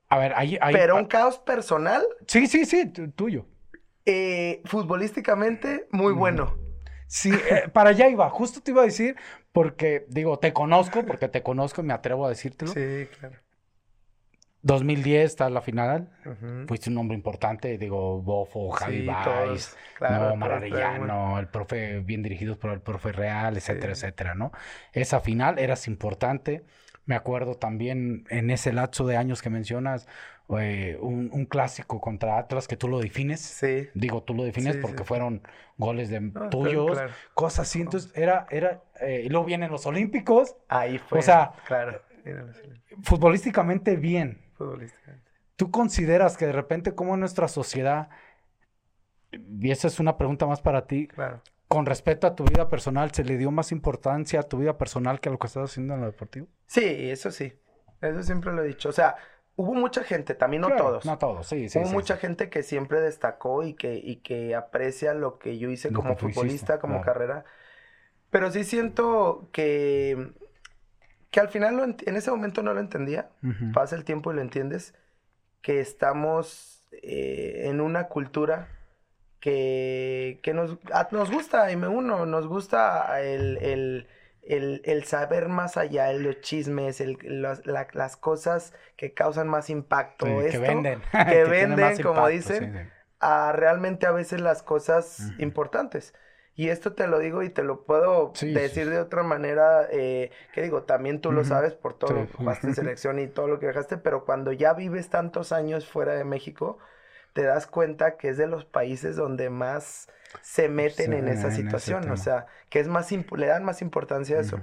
A 0.09 0.19
ver, 0.19 0.33
ahí... 0.37 0.59
Pero 0.73 0.97
un 0.97 1.07
caos 1.07 1.39
personal. 1.39 2.05
Sí, 2.27 2.47
sí, 2.47 2.65
sí, 2.65 2.87
tuyo. 3.15 3.47
Eh, 4.07 4.63
futbolísticamente, 4.65 5.89
muy 5.91 6.13
bueno. 6.13 6.57
Sí, 7.09 7.33
eh, 7.33 7.69
para 7.73 7.91
allá 7.91 8.09
iba. 8.09 8.29
Justo 8.31 8.61
te 8.61 8.71
iba 8.71 8.83
a 8.83 8.87
decir, 8.87 9.17
porque, 9.53 10.07
digo, 10.09 10.39
te 10.39 10.53
conozco, 10.53 11.05
porque 11.05 11.29
te 11.29 11.43
conozco 11.43 11.83
y 11.83 11.85
me 11.85 11.93
atrevo 11.93 12.27
a 12.27 12.29
decírtelo. 12.29 12.73
Sí, 12.73 13.09
claro. 13.19 13.37
2010 14.67 15.25
está 15.25 15.49
la 15.49 15.61
final. 15.61 16.11
Fuiste 16.67 16.91
un 16.91 16.97
nombre 16.97 17.17
importante, 17.17 17.79
digo, 17.79 18.21
Bofo, 18.21 18.71
Javi 18.71 19.03
sí, 19.03 19.07
Baez, 19.07 19.77
no, 20.01 21.39
el 21.39 21.47
profe, 21.47 22.01
bien 22.01 22.25
dirigidos 22.25 22.57
por 22.59 22.73
el 22.73 22.81
profe 22.81 23.13
Real, 23.13 23.57
etcétera, 23.57 23.93
etcétera, 23.93 24.35
¿no? 24.35 24.51
Esa 24.93 25.21
final 25.21 25.61
eras 25.61 25.87
importante. 25.87 26.65
Me 27.05 27.15
acuerdo 27.15 27.55
también 27.55 28.25
en 28.29 28.51
ese 28.51 28.73
lapso 28.73 29.07
de 29.07 29.17
años 29.17 29.41
que 29.41 29.51
mencionas, 29.51 30.09
eh, 30.59 30.97
un, 31.01 31.47
clásico 31.47 32.01
contra 32.01 32.39
Atlas 32.39 32.69
que 32.69 32.77
tú 32.77 32.89
lo 32.89 33.01
defines. 33.01 33.41
Sí. 33.41 33.89
Digo, 33.95 34.23
tú 34.23 34.35
lo 34.35 34.45
defines 34.45 34.77
porque 34.77 35.05
fueron 35.05 35.43
goles 35.77 36.09
de 36.09 36.33
tuyos, 36.51 36.99
cosas 37.35 37.69
así. 37.69 37.81
Entonces, 37.81 38.13
era, 38.15 38.47
era, 38.51 38.83
eh, 39.01 39.23
y 39.25 39.29
luego 39.29 39.47
vienen 39.47 39.71
los 39.71 39.87
Olímpicos. 39.87 40.57
Ahí 40.69 40.99
fue. 40.99 41.19
O 41.19 41.23
sea, 41.23 41.53
claro. 41.67 42.01
Futbolísticamente 43.03 43.97
bien. 43.97 44.41
Futbolísticamente. 44.55 45.31
¿Tú 45.57 45.71
consideras 45.71 46.37
que 46.37 46.47
de 46.47 46.53
repente 46.53 46.95
como 46.95 47.17
nuestra 47.17 47.49
sociedad, 47.49 48.09
y 49.33 49.71
esa 49.71 49.89
es 49.89 50.01
una 50.01 50.19
pregunta 50.19 50.47
más 50.47 50.61
para 50.61 50.87
ti, 50.87 51.09
claro 51.09 51.41
con 51.69 51.87
respecto 51.87 52.27
a 52.27 52.35
tu 52.35 52.45
vida 52.45 52.69
personal, 52.69 53.11
¿se 53.13 53.25
le 53.25 53.37
dio 53.37 53.51
más 53.51 53.73
importancia 53.73 54.41
a 54.41 54.43
tu 54.45 54.59
vida 54.59 54.79
personal 54.79 55.21
que 55.21 55.29
a 55.29 55.33
lo 55.33 55.39
que 55.39 55.49
estás 55.49 55.71
haciendo 55.71 55.95
en 55.95 56.01
lo 56.01 56.07
deportivo? 56.07 56.47
Sí, 56.67 56.85
eso 56.85 57.31
sí. 57.31 57.53
Eso 58.01 58.23
siempre 58.23 58.53
lo 58.53 58.63
he 58.63 58.69
dicho. 58.69 58.89
O 58.89 58.93
sea, 58.93 59.17
hubo 59.57 59.75
mucha 59.75 60.05
gente, 60.05 60.35
también 60.35 60.61
no 60.61 60.77
todos. 60.77 61.05
No 61.05 61.19
todos, 61.19 61.47
sí, 61.47 61.69
sí. 61.69 61.79
Hubo 61.79 61.89
mucha 61.89 62.17
gente 62.17 62.51
que 62.51 62.63
siempre 62.63 63.01
destacó 63.01 63.63
y 63.63 63.75
que, 63.75 63.95
y 63.97 64.17
que 64.17 64.55
aprecia 64.55 65.15
lo 65.15 65.39
que 65.39 65.59
yo 65.59 65.71
hice 65.71 65.93
como 65.93 66.17
futbolista, 66.17 66.79
como 66.79 67.01
carrera. 67.01 67.45
Pero 68.31 68.51
sí 68.51 68.65
siento 68.65 69.49
que, 69.53 70.33
que 71.31 71.41
al 71.41 71.49
final 71.49 71.97
en 72.05 72.17
ese 72.17 72.31
momento 72.31 72.63
no 72.63 72.75
lo 72.75 72.81
entendía. 72.81 73.31
Pasa 73.73 73.97
el 73.97 74.05
tiempo 74.05 74.31
y 74.31 74.37
lo 74.37 74.43
entiendes. 74.43 74.95
Que 75.63 75.81
estamos 75.81 76.85
eh, 76.93 77.63
en 77.65 77.81
una 77.81 78.09
cultura 78.09 78.69
que, 79.41 80.39
que 80.43 80.55
nos, 80.55 80.79
nos 81.11 81.31
gusta, 81.31 81.71
y 81.73 81.77
me 81.77 81.89
uno, 81.89 82.27
nos 82.27 82.47
gusta 82.47 83.21
el, 83.23 84.07
saber 85.05 85.49
más 85.49 85.77
allá, 85.77 86.13
los 86.13 86.41
chismes, 86.41 87.01
el, 87.01 87.19
las 87.65 88.17
cosas 88.17 88.73
que 88.97 89.13
causan 89.13 89.49
más 89.49 89.71
impacto. 89.71 90.27
que 90.27 90.59
venden. 90.59 91.03
Que, 91.29 91.45
venden, 91.45 92.03
como 92.03 92.27
dicen, 92.29 92.91
a 93.21 93.53
realmente 93.53 94.07
a 94.07 94.13
veces 94.13 94.41
las 94.41 94.63
cosas 94.63 95.33
importantes. 95.39 96.15
Y 96.59 96.71
esto 96.71 96.95
te 96.95 97.07
lo 97.07 97.19
digo 97.19 97.43
y 97.43 97.51
te 97.51 97.63
lo 97.63 97.85
puedo 97.85 98.33
decir 98.41 98.89
de 98.89 98.99
otra 98.99 99.23
manera, 99.23 99.87
eh, 99.91 100.31
que 100.55 100.63
digo, 100.63 100.85
también 100.85 101.21
tú 101.21 101.31
lo 101.31 101.45
sabes 101.45 101.75
por 101.75 101.99
todo 101.99 102.15
lo 102.15 102.27
que 102.27 102.33
jugaste 102.33 102.69
en 102.69 102.75
selección 102.75 103.19
y 103.19 103.27
todo 103.27 103.47
lo 103.47 103.59
que 103.59 103.67
dejaste, 103.67 103.99
pero 103.99 104.25
cuando 104.25 104.53
ya 104.53 104.73
vives 104.73 105.11
tantos 105.11 105.53
años 105.53 105.87
fuera 105.87 106.15
de 106.15 106.25
México, 106.25 106.79
te 107.35 107.43
das 107.43 107.67
cuenta 107.67 108.17
que 108.17 108.31
es 108.31 108.39
de 108.39 108.47
los 108.47 108.65
países 108.65 109.17
donde 109.17 109.51
más 109.51 110.09
se 110.43 110.69
meten 110.69 111.13
en 111.13 111.29
esa 111.29 111.51
situación, 111.51 112.11
o 112.11 112.17
sea, 112.17 112.47
que 112.69 112.81
es 112.81 112.89
más, 112.89 113.11
le 113.11 113.47
dan 113.47 113.65
más 113.65 113.83
importancia 113.83 114.39
a 114.39 114.41
eso. 114.41 114.61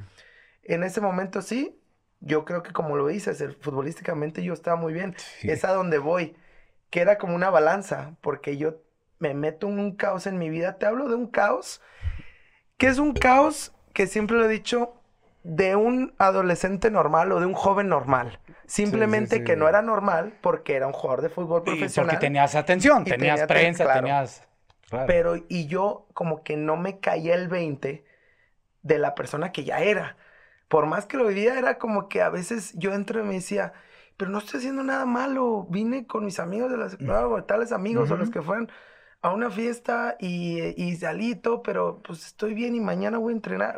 En 0.63 0.83
ese 0.83 1.01
momento 1.01 1.41
sí, 1.41 1.79
yo 2.19 2.45
creo 2.45 2.63
que 2.63 2.71
como 2.71 2.95
lo 2.95 3.07
dices, 3.07 3.43
futbolísticamente 3.59 4.43
yo 4.43 4.53
estaba 4.53 4.77
muy 4.77 4.93
bien, 4.93 5.15
es 5.41 5.65
a 5.65 5.73
donde 5.73 5.97
voy, 5.97 6.35
que 6.89 7.01
era 7.01 7.17
como 7.17 7.35
una 7.35 7.49
balanza, 7.49 8.15
porque 8.21 8.57
yo 8.57 8.81
me 9.19 9.33
meto 9.33 9.67
en 9.67 9.79
un 9.79 9.95
caos 9.95 10.27
en 10.27 10.37
mi 10.37 10.49
vida, 10.49 10.77
te 10.77 10.85
hablo 10.85 11.09
de 11.09 11.15
un 11.15 11.27
caos, 11.27 11.81
que 12.77 12.87
es 12.87 12.97
un 12.97 13.13
caos 13.13 13.73
que 13.93 14.07
siempre 14.07 14.37
lo 14.37 14.45
he 14.45 14.49
dicho, 14.49 14.99
de 15.43 15.75
un 15.75 16.13
adolescente 16.17 16.89
normal 16.89 17.31
o 17.31 17.39
de 17.39 17.45
un 17.45 17.53
joven 17.53 17.89
normal. 17.89 18.39
Simplemente 18.65 19.43
que 19.43 19.55
no 19.55 19.67
era 19.67 19.81
normal 19.81 20.37
porque 20.41 20.75
era 20.75 20.87
un 20.87 20.93
jugador 20.93 21.21
de 21.21 21.29
fútbol 21.29 21.63
profesional. 21.63 22.13
Y 22.13 22.15
porque 22.15 22.25
tenías 22.25 22.55
atención, 22.55 23.03
tenías 23.03 23.43
prensa, 23.43 23.93
tenías... 23.93 24.47
Pero, 25.07 25.35
y 25.47 25.67
yo 25.67 26.07
como 26.13 26.43
que 26.43 26.57
no 26.57 26.77
me 26.77 26.99
caía 26.99 27.35
el 27.35 27.47
20 27.47 28.05
de 28.81 28.97
la 28.97 29.15
persona 29.15 29.51
que 29.51 29.63
ya 29.63 29.79
era. 29.79 30.17
Por 30.67 30.85
más 30.85 31.05
que 31.05 31.17
lo 31.17 31.27
vivía, 31.27 31.57
era 31.57 31.77
como 31.77 32.09
que 32.09 32.21
a 32.21 32.29
veces 32.29 32.73
yo 32.75 32.93
entro 32.93 33.19
y 33.19 33.23
me 33.23 33.35
decía, 33.35 33.73
pero 34.17 34.31
no 34.31 34.39
estoy 34.39 34.59
haciendo 34.59 34.83
nada 34.83 35.05
malo. 35.05 35.67
Vine 35.69 36.07
con 36.07 36.25
mis 36.25 36.39
amigos 36.39 36.71
de 36.71 36.77
la 36.77 36.89
secundaria, 36.89 37.27
o 37.27 37.43
tales 37.43 37.71
amigos, 37.71 38.11
o 38.11 38.17
los 38.17 38.29
que 38.29 38.41
fueron 38.41 38.71
a 39.21 39.31
una 39.33 39.49
fiesta 39.49 40.17
y, 40.19 40.59
y 40.81 40.95
salí 40.97 41.35
todo, 41.35 41.63
pero 41.63 42.01
pues 42.03 42.25
estoy 42.25 42.53
bien 42.53 42.75
y 42.75 42.79
mañana 42.81 43.17
voy 43.17 43.33
a 43.33 43.35
entrenar 43.35 43.75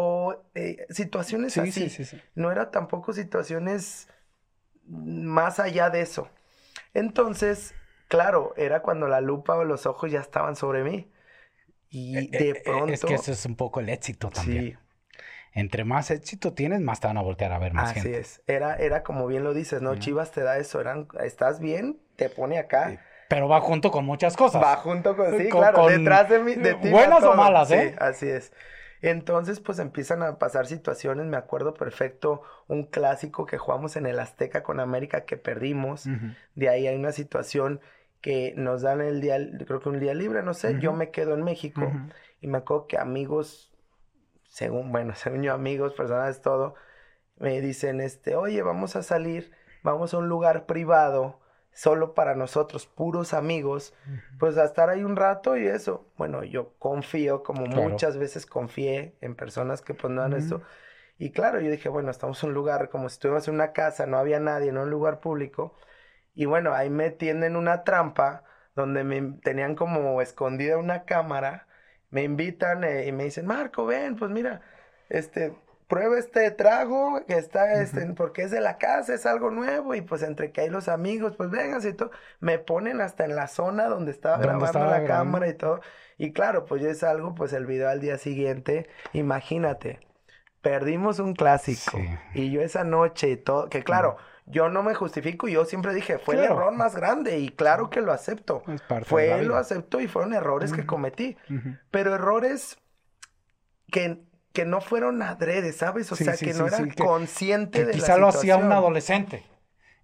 o 0.00 0.44
eh, 0.54 0.86
situaciones 0.90 1.58
así. 1.58 1.90
no 2.36 2.52
era 2.52 2.70
tampoco 2.70 3.12
situaciones 3.12 4.08
más 4.86 5.58
allá 5.58 5.90
de 5.90 6.02
eso. 6.02 6.28
Entonces, 6.94 7.74
claro, 8.08 8.54
era 8.56 8.82
cuando 8.82 9.06
la 9.06 9.20
lupa 9.20 9.56
o 9.56 9.64
los 9.64 9.86
ojos 9.86 10.10
ya 10.10 10.20
estaban 10.20 10.56
sobre 10.56 10.82
mí. 10.82 11.10
Y 11.90 12.18
eh, 12.18 12.28
de 12.30 12.60
pronto... 12.64 12.88
Eh, 12.88 12.94
es 12.94 13.04
que 13.04 13.14
eso 13.14 13.32
es 13.32 13.46
un 13.46 13.56
poco 13.56 13.80
el 13.80 13.88
éxito 13.88 14.30
también. 14.30 14.78
Entre 15.52 15.84
más 15.84 16.10
éxito 16.10 16.52
tienes, 16.52 16.80
más 16.80 17.00
te 17.00 17.06
van 17.06 17.16
a 17.16 17.22
voltear 17.22 17.52
a 17.52 17.58
ver 17.58 17.72
más 17.72 17.96
Así 17.96 18.12
es. 18.12 18.42
Era, 18.46 18.76
era 18.76 19.02
como 19.02 19.26
bien 19.26 19.44
lo 19.44 19.54
dices, 19.54 19.82
¿no? 19.82 19.96
Chivas 19.96 20.30
te 20.30 20.42
da 20.42 20.58
eso. 20.58 20.80
Eran, 20.80 21.08
estás 21.22 21.58
bien, 21.58 21.98
te 22.16 22.28
pone 22.28 22.58
acá. 22.58 23.00
Pero 23.28 23.48
va 23.48 23.60
junto 23.60 23.90
con 23.90 24.04
muchas 24.04 24.36
cosas. 24.36 24.62
Va 24.62 24.76
junto 24.76 25.16
con, 25.16 25.36
sí, 25.36 25.48
claro, 25.48 25.86
detrás 25.88 26.28
de, 26.28 26.38
mí, 26.38 26.54
de 26.54 26.74
ti. 26.74 26.90
Buenas 26.90 27.22
o 27.24 27.34
malas, 27.34 27.70
¿eh? 27.70 27.90
Sí, 27.90 27.96
así 27.98 28.28
es. 28.28 28.52
Entonces, 29.00 29.60
pues 29.60 29.78
empiezan 29.78 30.22
a 30.22 30.38
pasar 30.38 30.66
situaciones. 30.66 31.26
Me 31.26 31.36
acuerdo 31.36 31.74
perfecto 31.74 32.42
un 32.66 32.84
clásico 32.84 33.46
que 33.46 33.58
jugamos 33.58 33.96
en 33.96 34.06
el 34.06 34.18
Azteca 34.18 34.62
con 34.62 34.80
América 34.80 35.24
que 35.24 35.36
perdimos. 35.36 36.04
De 36.54 36.68
ahí 36.68 36.86
hay 36.86 36.96
una 36.96 37.12
situación 37.12 37.80
que 38.20 38.54
nos 38.56 38.82
dan 38.82 39.00
el 39.00 39.20
día, 39.20 39.38
creo 39.66 39.80
que 39.80 39.88
un 39.88 40.00
día 40.00 40.14
libre, 40.14 40.42
no 40.42 40.54
sé. 40.54 40.78
Yo 40.80 40.92
me 40.92 41.10
quedo 41.10 41.34
en 41.34 41.42
México 41.42 41.92
y 42.40 42.46
me 42.48 42.58
acuerdo 42.58 42.86
que 42.86 42.98
amigos, 42.98 43.72
según, 44.48 44.92
bueno, 44.92 45.14
según 45.16 45.42
yo, 45.42 45.52
amigos, 45.52 45.94
personas, 45.94 46.40
todo, 46.40 46.74
me 47.38 47.60
dicen, 47.60 48.00
este, 48.00 48.36
oye, 48.36 48.62
vamos 48.62 48.96
a 48.96 49.02
salir, 49.02 49.52
vamos 49.82 50.14
a 50.14 50.18
un 50.18 50.28
lugar 50.28 50.66
privado 50.66 51.38
solo 51.72 52.12
para 52.12 52.34
nosotros, 52.34 52.86
puros 52.86 53.32
amigos, 53.34 53.94
pues 54.40 54.58
a 54.58 54.64
estar 54.64 54.90
ahí 54.90 55.04
un 55.04 55.14
rato 55.14 55.56
y 55.56 55.68
eso. 55.68 56.08
Bueno, 56.16 56.42
yo 56.42 56.72
confío, 56.80 57.44
como 57.44 57.66
muchas 57.66 58.16
veces 58.16 58.46
confié 58.46 59.14
en 59.20 59.36
personas 59.36 59.80
que 59.80 59.94
pues 59.94 60.12
no 60.12 60.26
esto. 60.36 60.60
Y 61.18 61.30
claro, 61.30 61.60
yo 61.60 61.70
dije, 61.70 61.88
bueno, 61.88 62.10
estamos 62.10 62.42
en 62.42 62.48
un 62.48 62.54
lugar 62.54 62.88
como 62.88 63.08
si 63.08 63.14
estuviéramos 63.14 63.46
en 63.46 63.54
una 63.54 63.72
casa, 63.72 64.06
no 64.06 64.18
había 64.18 64.40
nadie, 64.40 64.70
en 64.70 64.78
un 64.78 64.90
lugar 64.90 65.20
público. 65.20 65.74
Y 66.38 66.44
bueno, 66.44 66.72
ahí 66.72 66.88
me 66.88 67.10
tienden 67.10 67.56
una 67.56 67.82
trampa 67.82 68.44
donde 68.76 69.02
me 69.02 69.20
tenían 69.42 69.74
como 69.74 70.22
escondida 70.22 70.78
una 70.78 71.02
cámara, 71.02 71.66
me 72.10 72.22
invitan 72.22 72.84
eh, 72.84 73.06
y 73.08 73.12
me 73.12 73.24
dicen, 73.24 73.44
Marco, 73.44 73.86
ven, 73.86 74.14
pues 74.14 74.30
mira, 74.30 74.60
este, 75.08 75.52
prueba 75.88 76.16
este 76.16 76.52
trago 76.52 77.26
que 77.26 77.36
está, 77.36 77.82
este, 77.82 78.06
porque 78.12 78.42
es 78.42 78.52
de 78.52 78.60
la 78.60 78.78
casa, 78.78 79.14
es 79.14 79.26
algo 79.26 79.50
nuevo, 79.50 79.96
y 79.96 80.00
pues 80.00 80.22
entre 80.22 80.52
que 80.52 80.60
hay 80.60 80.68
los 80.68 80.86
amigos, 80.86 81.34
pues 81.36 81.50
vengan 81.50 81.84
y 81.84 81.92
todo, 81.92 82.12
me 82.38 82.60
ponen 82.60 83.00
hasta 83.00 83.24
en 83.24 83.34
la 83.34 83.48
zona 83.48 83.86
donde 83.88 84.12
estaba 84.12 84.38
grabando 84.38 84.86
la 84.86 85.04
cámara 85.06 85.48
y 85.48 85.54
todo, 85.54 85.80
y 86.18 86.32
claro, 86.32 86.66
pues 86.66 86.80
yo 86.80 86.88
es 86.88 87.02
algo, 87.02 87.34
pues 87.34 87.52
el 87.52 87.66
video 87.66 87.88
al 87.88 87.98
día 87.98 88.16
siguiente, 88.16 88.88
imagínate, 89.12 89.98
perdimos 90.62 91.18
un 91.18 91.34
clásico, 91.34 91.98
y 92.32 92.52
yo 92.52 92.60
esa 92.60 92.84
noche 92.84 93.28
y 93.30 93.36
todo, 93.36 93.68
que 93.68 93.82
claro, 93.82 94.18
yo 94.50 94.68
no 94.68 94.82
me 94.82 94.94
justifico, 94.94 95.48
yo 95.48 95.64
siempre 95.64 95.94
dije, 95.94 96.18
fue 96.18 96.36
el 96.36 96.44
error 96.44 96.72
más 96.72 96.94
grande, 96.96 97.38
y 97.38 97.48
claro 97.50 97.90
que 97.90 98.00
lo 98.00 98.12
acepto, 98.12 98.62
fue, 99.04 99.42
lo 99.42 99.56
acepto, 99.56 100.00
y 100.00 100.08
fueron 100.08 100.34
errores 100.34 100.72
que 100.72 100.86
cometí, 100.86 101.36
pero 101.90 102.14
errores 102.14 102.78
que 103.90 104.22
que 104.52 104.64
no 104.64 104.80
fueron 104.80 105.22
adrede, 105.22 105.72
¿sabes? 105.72 106.10
O 106.10 106.16
sea, 106.16 106.36
que 106.36 106.52
no 106.52 106.66
era 106.66 106.78
consciente 106.96 107.84
de 107.84 107.92
quizá 107.92 108.16
lo 108.16 108.26
hacía 108.26 108.56
un 108.56 108.72
adolescente. 108.72 109.44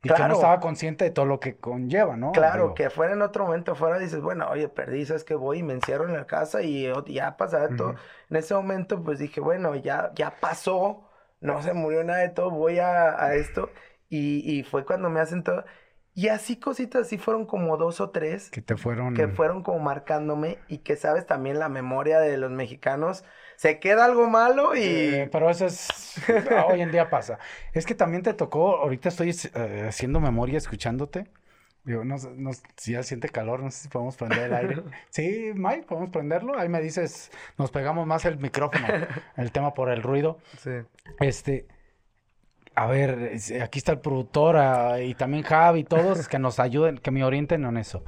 Y 0.00 0.08
que 0.08 0.22
no 0.28 0.34
estaba 0.34 0.60
consciente 0.60 1.06
de 1.06 1.10
todo 1.10 1.24
lo 1.24 1.40
que 1.40 1.56
conlleva, 1.56 2.16
¿no? 2.16 2.30
Claro, 2.30 2.74
que 2.74 2.90
fuera 2.90 3.14
en 3.14 3.22
otro 3.22 3.46
momento 3.46 3.74
fuera 3.74 3.98
dices, 3.98 4.20
bueno, 4.20 4.46
oye, 4.50 4.68
perdí, 4.68 5.06
sabes 5.06 5.24
que 5.24 5.34
voy 5.34 5.58
y 5.58 5.62
me 5.62 5.72
encierro 5.72 6.06
en 6.06 6.12
la 6.12 6.26
casa 6.26 6.62
y 6.62 6.86
ya 7.06 7.36
pasa 7.36 7.68
todo. 7.76 7.96
En 8.30 8.36
ese 8.36 8.54
momento, 8.54 9.02
pues 9.02 9.18
dije, 9.18 9.40
bueno, 9.40 9.74
ya, 9.74 10.12
ya 10.14 10.38
pasó, 10.38 11.08
no 11.40 11.60
se 11.62 11.72
murió 11.72 12.04
nada 12.04 12.20
de 12.20 12.28
todo, 12.28 12.50
voy 12.50 12.78
a, 12.78 13.34
esto. 13.34 13.70
Y, 14.08 14.58
y, 14.58 14.62
fue 14.62 14.84
cuando 14.84 15.10
me 15.10 15.20
hacen 15.20 15.42
todo. 15.42 15.64
Y 16.14 16.28
así 16.28 16.56
cositas, 16.56 17.06
así 17.06 17.18
fueron 17.18 17.44
como 17.44 17.76
dos 17.76 18.00
o 18.00 18.10
tres. 18.10 18.50
Que 18.50 18.62
te 18.62 18.76
fueron. 18.76 19.14
Que 19.14 19.26
fueron 19.26 19.64
como 19.64 19.80
marcándome 19.80 20.58
y 20.68 20.78
que 20.78 20.94
sabes 20.94 21.26
también 21.26 21.58
la 21.58 21.68
memoria 21.68 22.20
de 22.20 22.36
los 22.36 22.52
mexicanos. 22.52 23.24
Se 23.56 23.80
queda 23.80 24.04
algo 24.04 24.28
malo 24.28 24.76
y... 24.76 24.82
Eh, 24.82 25.28
pero 25.30 25.50
eso 25.50 25.66
es... 25.66 25.88
hoy 26.68 26.82
en 26.82 26.92
día 26.92 27.10
pasa. 27.10 27.38
Es 27.72 27.86
que 27.86 27.94
también 27.94 28.22
te 28.22 28.34
tocó, 28.34 28.76
ahorita 28.76 29.08
estoy 29.08 29.34
eh, 29.54 29.86
haciendo 29.88 30.20
memoria 30.20 30.58
escuchándote. 30.58 31.26
Digo, 31.84 32.02
no, 32.02 32.16
no, 32.36 32.50
si 32.76 32.92
ya 32.92 33.02
siente 33.02 33.28
calor, 33.28 33.62
no 33.62 33.70
sé 33.70 33.82
si 33.82 33.88
podemos 33.88 34.16
prender 34.16 34.44
el 34.44 34.54
aire. 34.54 34.82
Sí, 35.10 35.52
Mike, 35.54 35.84
podemos 35.86 36.10
prenderlo. 36.10 36.58
Ahí 36.58 36.68
me 36.68 36.80
dices, 36.80 37.30
nos 37.58 37.70
pegamos 37.70 38.06
más 38.06 38.24
el 38.24 38.38
micrófono, 38.38 38.86
el 39.36 39.52
tema 39.52 39.74
por 39.74 39.90
el 39.90 40.02
ruido. 40.02 40.38
Sí. 40.58 40.70
Este, 41.20 41.66
a 42.74 42.86
ver, 42.86 43.32
aquí 43.62 43.78
está 43.78 43.92
el 43.92 44.00
productor 44.00 44.56
ah, 44.56 45.00
y 45.00 45.14
también 45.14 45.42
Javi 45.42 45.80
y 45.80 45.84
todos 45.84 46.28
que 46.28 46.38
nos 46.38 46.58
ayuden, 46.58 46.98
que 46.98 47.10
me 47.10 47.24
orienten 47.24 47.64
en 47.64 47.76
eso. 47.76 48.04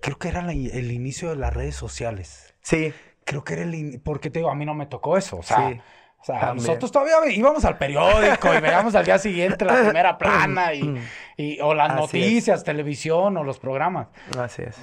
Creo 0.00 0.18
que 0.18 0.28
era 0.28 0.40
el 0.50 0.92
inicio 0.92 1.30
de 1.30 1.36
las 1.36 1.52
redes 1.52 1.74
sociales. 1.76 2.54
Sí. 2.62 2.92
Creo 3.24 3.44
que 3.44 3.54
era 3.54 3.62
el... 3.62 4.00
Porque 4.02 4.30
te 4.30 4.38
digo, 4.38 4.50
a 4.50 4.54
mí 4.54 4.64
no 4.64 4.74
me 4.74 4.86
tocó 4.86 5.16
eso, 5.16 5.38
o 5.38 5.42
sea... 5.42 5.82
O 6.20 6.24
sea, 6.24 6.52
nosotros 6.52 6.92
todavía 6.92 7.14
íbamos 7.32 7.64
al 7.64 7.78
periódico 7.78 8.52
y 8.52 8.60
veíamos 8.60 8.94
al 8.94 9.06
día 9.06 9.18
siguiente 9.18 9.64
la 9.64 9.84
primera 9.84 10.18
plana 10.18 10.74
y, 10.74 11.00
y 11.38 11.58
o 11.62 11.72
las 11.72 11.96
noticias, 11.96 12.62
televisión 12.62 13.38
o 13.38 13.44
los 13.44 13.58
programas. 13.58 14.08
Así 14.38 14.60
es. 14.60 14.76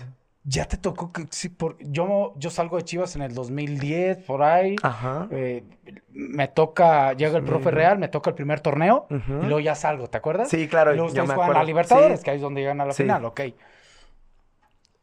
Ya 0.49 0.63
te 0.63 0.77
tocó 0.77 1.11
que 1.11 1.27
sí, 1.29 1.49
por, 1.49 1.77
yo, 1.79 2.33
yo 2.37 2.49
salgo 2.49 2.77
de 2.77 2.83
Chivas 2.83 3.17
en 3.17 3.21
el 3.21 3.33
2010, 3.33 4.19
por 4.19 4.43
ahí. 4.43 4.77
Ajá. 4.81 5.27
Eh, 5.29 5.65
me 6.09 6.47
toca, 6.47 7.11
llega 7.11 7.37
el 7.37 7.43
profe 7.43 7.69
Real, 7.69 7.99
me 7.99 8.07
toca 8.07 8.29
el 8.29 8.35
primer 8.35 8.61
torneo 8.61 9.07
y 9.09 9.45
luego 9.45 9.59
ya 9.59 9.75
salgo, 9.75 10.09
¿te 10.09 10.17
acuerdas? 10.17 10.47
Sí, 10.47 10.69
claro. 10.69 10.93
Y 10.93 10.95
luego 10.95 11.09
ustedes 11.09 11.29
juegan 11.33 11.57
a 11.57 11.63
Libertadores, 11.65 12.23
que 12.23 12.31
ahí 12.31 12.37
es 12.37 12.41
donde 12.41 12.61
llegan 12.61 12.79
a 12.79 12.85
la 12.85 12.93
final, 12.93 13.25
ok. 13.25 13.41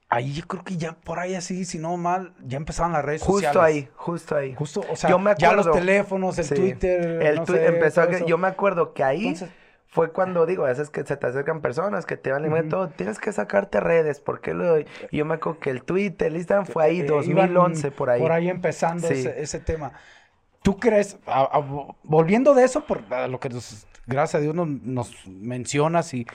Ahí 0.09 0.32
yo 0.32 0.47
creo 0.47 0.64
que 0.64 0.78
ya 0.78 0.92
por 0.92 1.18
ahí 1.18 1.34
así, 1.34 1.66
si 1.66 1.78
no 1.78 1.97
mal, 1.99 2.32
ya 2.42 2.57
empezaban 2.57 2.92
las 2.92 3.05
redes 3.05 3.20
justo 3.20 3.49
sociales. 3.49 3.55
Justo 3.55 3.61
ahí, 3.61 3.88
justo 3.97 4.36
ahí. 4.36 4.55
Justo, 4.55 4.80
o 4.90 4.97
sea, 4.97 5.11
ya 5.36 5.53
los 5.53 5.70
teléfonos, 5.70 6.38
el 6.38 6.49
Twitter. 6.49 7.22
El 7.22 7.36
no 7.36 7.55
empezó 7.55 8.09
yo 8.24 8.38
me 8.38 8.49
acuerdo 8.49 8.95
que 8.95 9.05
ahí 9.05 9.34
fue 9.95 10.11
cuando 10.11 10.45
digo, 10.45 10.64
a 10.64 10.70
veces 10.70 10.90
que 10.90 11.05
se 11.05 11.16
te 11.16 11.24
acercan 11.28 11.61
personas 11.61 12.05
que 12.05 12.16
te 12.16 12.32
van 12.32 12.53
a 12.53 12.68
todo, 12.68 12.88
tienes 12.88 13.20
que 13.20 13.30
sacarte 13.30 13.78
redes, 13.78 14.18
porque 14.18 14.53
lo 14.53 14.80
y 14.80 14.86
yo 15.12 15.24
me 15.24 15.34
acuerdo 15.34 15.61
que 15.61 15.70
el 15.70 15.84
Twitter, 15.84 16.32
el 16.32 16.36
Instagram 16.36 16.66
fue 16.66 16.82
ahí, 16.82 17.03
2011, 17.03 17.86
eh, 17.86 17.90
por 17.92 18.11
ahí. 18.11 18.20
Por 18.20 18.32
ahí 18.32 18.49
empezando 18.49 19.07
ese, 19.07 19.61
tema. 19.61 19.92
¿Tú 20.64 20.80
crees, 20.80 21.16
volviendo 22.03 22.55
de 22.55 22.64
eso, 22.64 22.84
por 22.84 23.09
lo 23.28 23.38
que 23.38 23.51
gracias 24.05 24.34
a 24.34 24.40
Dios 24.40 24.53
nos, 24.57 25.28
mencionas 25.28 26.12
y 26.12 26.26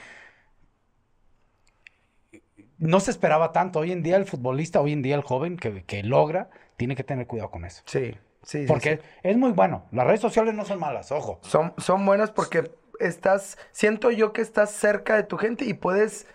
no 2.78 2.98
se 3.00 3.10
esperaba 3.10 3.52
tanto. 3.52 3.80
Hoy 3.80 3.92
en 3.92 4.02
día 4.02 4.16
el 4.16 4.24
futbolista, 4.24 4.80
hoy 4.80 4.94
en 4.94 5.02
día 5.02 5.16
el 5.16 5.22
joven 5.22 5.58
que, 5.58 5.84
que 5.84 6.02
logra, 6.02 6.48
tiene 6.78 6.96
que 6.96 7.04
tener 7.04 7.26
cuidado 7.26 7.50
con 7.50 7.66
eso. 7.66 7.82
Sí, 7.84 8.16
sí. 8.42 8.64
Porque 8.66 9.00
es 9.22 9.36
muy 9.36 9.52
bueno. 9.52 9.84
Las 9.92 10.06
redes 10.06 10.20
sociales 10.20 10.54
no 10.54 10.64
son 10.64 10.80
malas, 10.80 11.12
ojo. 11.12 11.40
Son, 11.42 11.74
son 11.76 12.06
buenas 12.06 12.30
porque 12.30 12.80
estás, 13.00 13.58
siento 13.72 14.10
yo 14.10 14.32
que 14.32 14.42
estás 14.42 14.70
cerca 14.70 15.16
de 15.16 15.22
tu 15.22 15.36
gente 15.36 15.64
y 15.64 15.74
puedes 15.74 16.26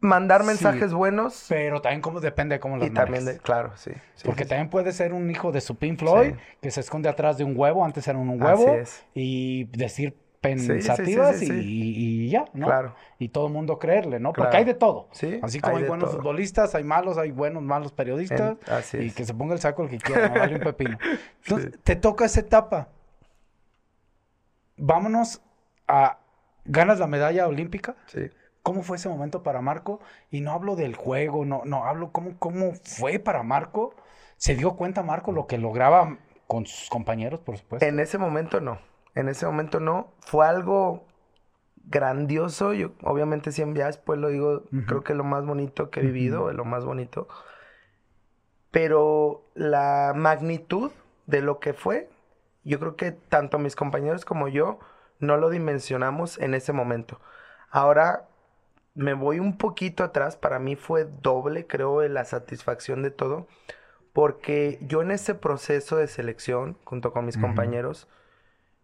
mandar 0.00 0.44
mensajes 0.44 0.92
buenos. 0.92 1.46
Pero 1.48 1.80
también 1.80 2.00
como 2.00 2.20
depende 2.20 2.56
de 2.56 2.60
cómo 2.60 2.76
los 2.76 2.86
Y 2.86 2.90
también, 2.90 3.38
claro, 3.42 3.72
sí. 3.76 3.92
Porque 4.24 4.44
también 4.44 4.70
puede 4.70 4.92
ser 4.92 5.12
un 5.12 5.30
hijo 5.30 5.52
de 5.52 5.60
su 5.60 5.76
Pink 5.76 5.98
Floyd 5.98 6.34
que 6.60 6.70
se 6.70 6.80
esconde 6.80 7.08
atrás 7.08 7.38
de 7.38 7.44
un 7.44 7.54
huevo, 7.56 7.84
antes 7.84 8.06
era 8.08 8.18
un 8.18 8.42
huevo. 8.42 8.78
Y 9.14 9.64
decir 9.76 10.16
pensativas 10.40 11.42
y, 11.42 12.30
ya, 12.30 12.46
¿no? 12.54 12.66
Claro. 12.66 12.94
Y 13.18 13.28
todo 13.28 13.46
el 13.48 13.52
mundo 13.52 13.78
creerle, 13.78 14.20
¿no? 14.20 14.32
Porque 14.32 14.56
hay 14.56 14.64
de 14.64 14.74
todo. 14.74 15.08
Sí. 15.12 15.38
Así 15.42 15.60
como 15.60 15.76
hay, 15.76 15.84
buenos 15.84 16.10
futbolistas, 16.12 16.74
hay 16.74 16.84
malos, 16.84 17.18
hay 17.18 17.30
buenos, 17.30 17.62
malos 17.62 17.92
periodistas. 17.92 18.56
y 18.94 19.10
que 19.10 19.24
se 19.24 19.34
ponga 19.34 19.54
el 19.54 19.60
saco 19.60 19.82
el 19.84 19.90
que 19.90 19.98
quiera, 19.98 20.28
no 20.28 20.34
vale 20.34 20.54
un 20.56 20.62
pepino. 20.62 20.98
Entonces, 21.44 21.78
te 21.82 21.96
toca 21.96 22.24
esa 22.24 22.40
etapa. 22.40 22.88
Vámonos 24.76 25.42
ganas 26.64 26.98
la 26.98 27.06
medalla 27.06 27.46
olímpica. 27.46 27.96
Sí. 28.06 28.30
¿Cómo 28.62 28.82
fue 28.82 28.96
ese 28.96 29.08
momento 29.08 29.42
para 29.42 29.60
Marco? 29.62 30.00
Y 30.30 30.42
no 30.42 30.52
hablo 30.52 30.76
del 30.76 30.94
juego, 30.94 31.44
no, 31.44 31.62
no 31.64 31.86
hablo 31.86 32.12
cómo, 32.12 32.38
cómo 32.38 32.72
fue 32.84 33.18
para 33.18 33.42
Marco. 33.42 33.94
¿Se 34.36 34.54
dio 34.54 34.76
cuenta 34.76 35.02
Marco 35.02 35.32
lo 35.32 35.46
que 35.46 35.58
lograba 35.58 36.18
con 36.46 36.66
sus 36.66 36.88
compañeros, 36.90 37.40
por 37.40 37.56
supuesto? 37.56 37.86
En 37.86 38.00
ese 38.00 38.18
momento 38.18 38.60
no. 38.60 38.78
En 39.14 39.28
ese 39.28 39.46
momento 39.46 39.80
no. 39.80 40.12
Fue 40.20 40.46
algo 40.46 41.06
grandioso. 41.84 42.74
Yo, 42.74 42.92
obviamente, 43.02 43.52
si 43.52 43.62
ya 43.74 43.86
después 43.86 44.18
lo 44.18 44.28
digo, 44.28 44.64
creo 44.86 45.02
que 45.02 45.14
lo 45.14 45.24
más 45.24 45.46
bonito 45.46 45.90
que 45.90 46.00
he 46.00 46.02
vivido, 46.02 46.52
lo 46.52 46.64
más 46.64 46.84
bonito. 46.84 47.28
Pero 48.70 49.42
la 49.54 50.12
magnitud 50.14 50.92
de 51.26 51.40
lo 51.40 51.60
que 51.60 51.72
fue, 51.72 52.10
yo 52.62 52.78
creo 52.78 52.96
que 52.96 53.12
tanto 53.12 53.58
mis 53.58 53.74
compañeros 53.74 54.24
como 54.24 54.48
yo 54.48 54.78
no 55.20 55.36
lo 55.36 55.50
dimensionamos 55.50 56.38
en 56.38 56.54
ese 56.54 56.72
momento. 56.72 57.20
Ahora 57.70 58.26
me 58.94 59.14
voy 59.14 59.38
un 59.38 59.56
poquito 59.56 60.04
atrás, 60.04 60.36
para 60.36 60.58
mí 60.58 60.76
fue 60.76 61.06
doble, 61.22 61.66
creo, 61.66 62.06
la 62.08 62.24
satisfacción 62.24 63.02
de 63.02 63.10
todo, 63.10 63.46
porque 64.12 64.78
yo 64.82 65.02
en 65.02 65.10
ese 65.10 65.34
proceso 65.34 65.96
de 65.96 66.08
selección, 66.08 66.76
junto 66.84 67.12
con 67.12 67.24
mis 67.24 67.38
compañeros, 67.38 68.08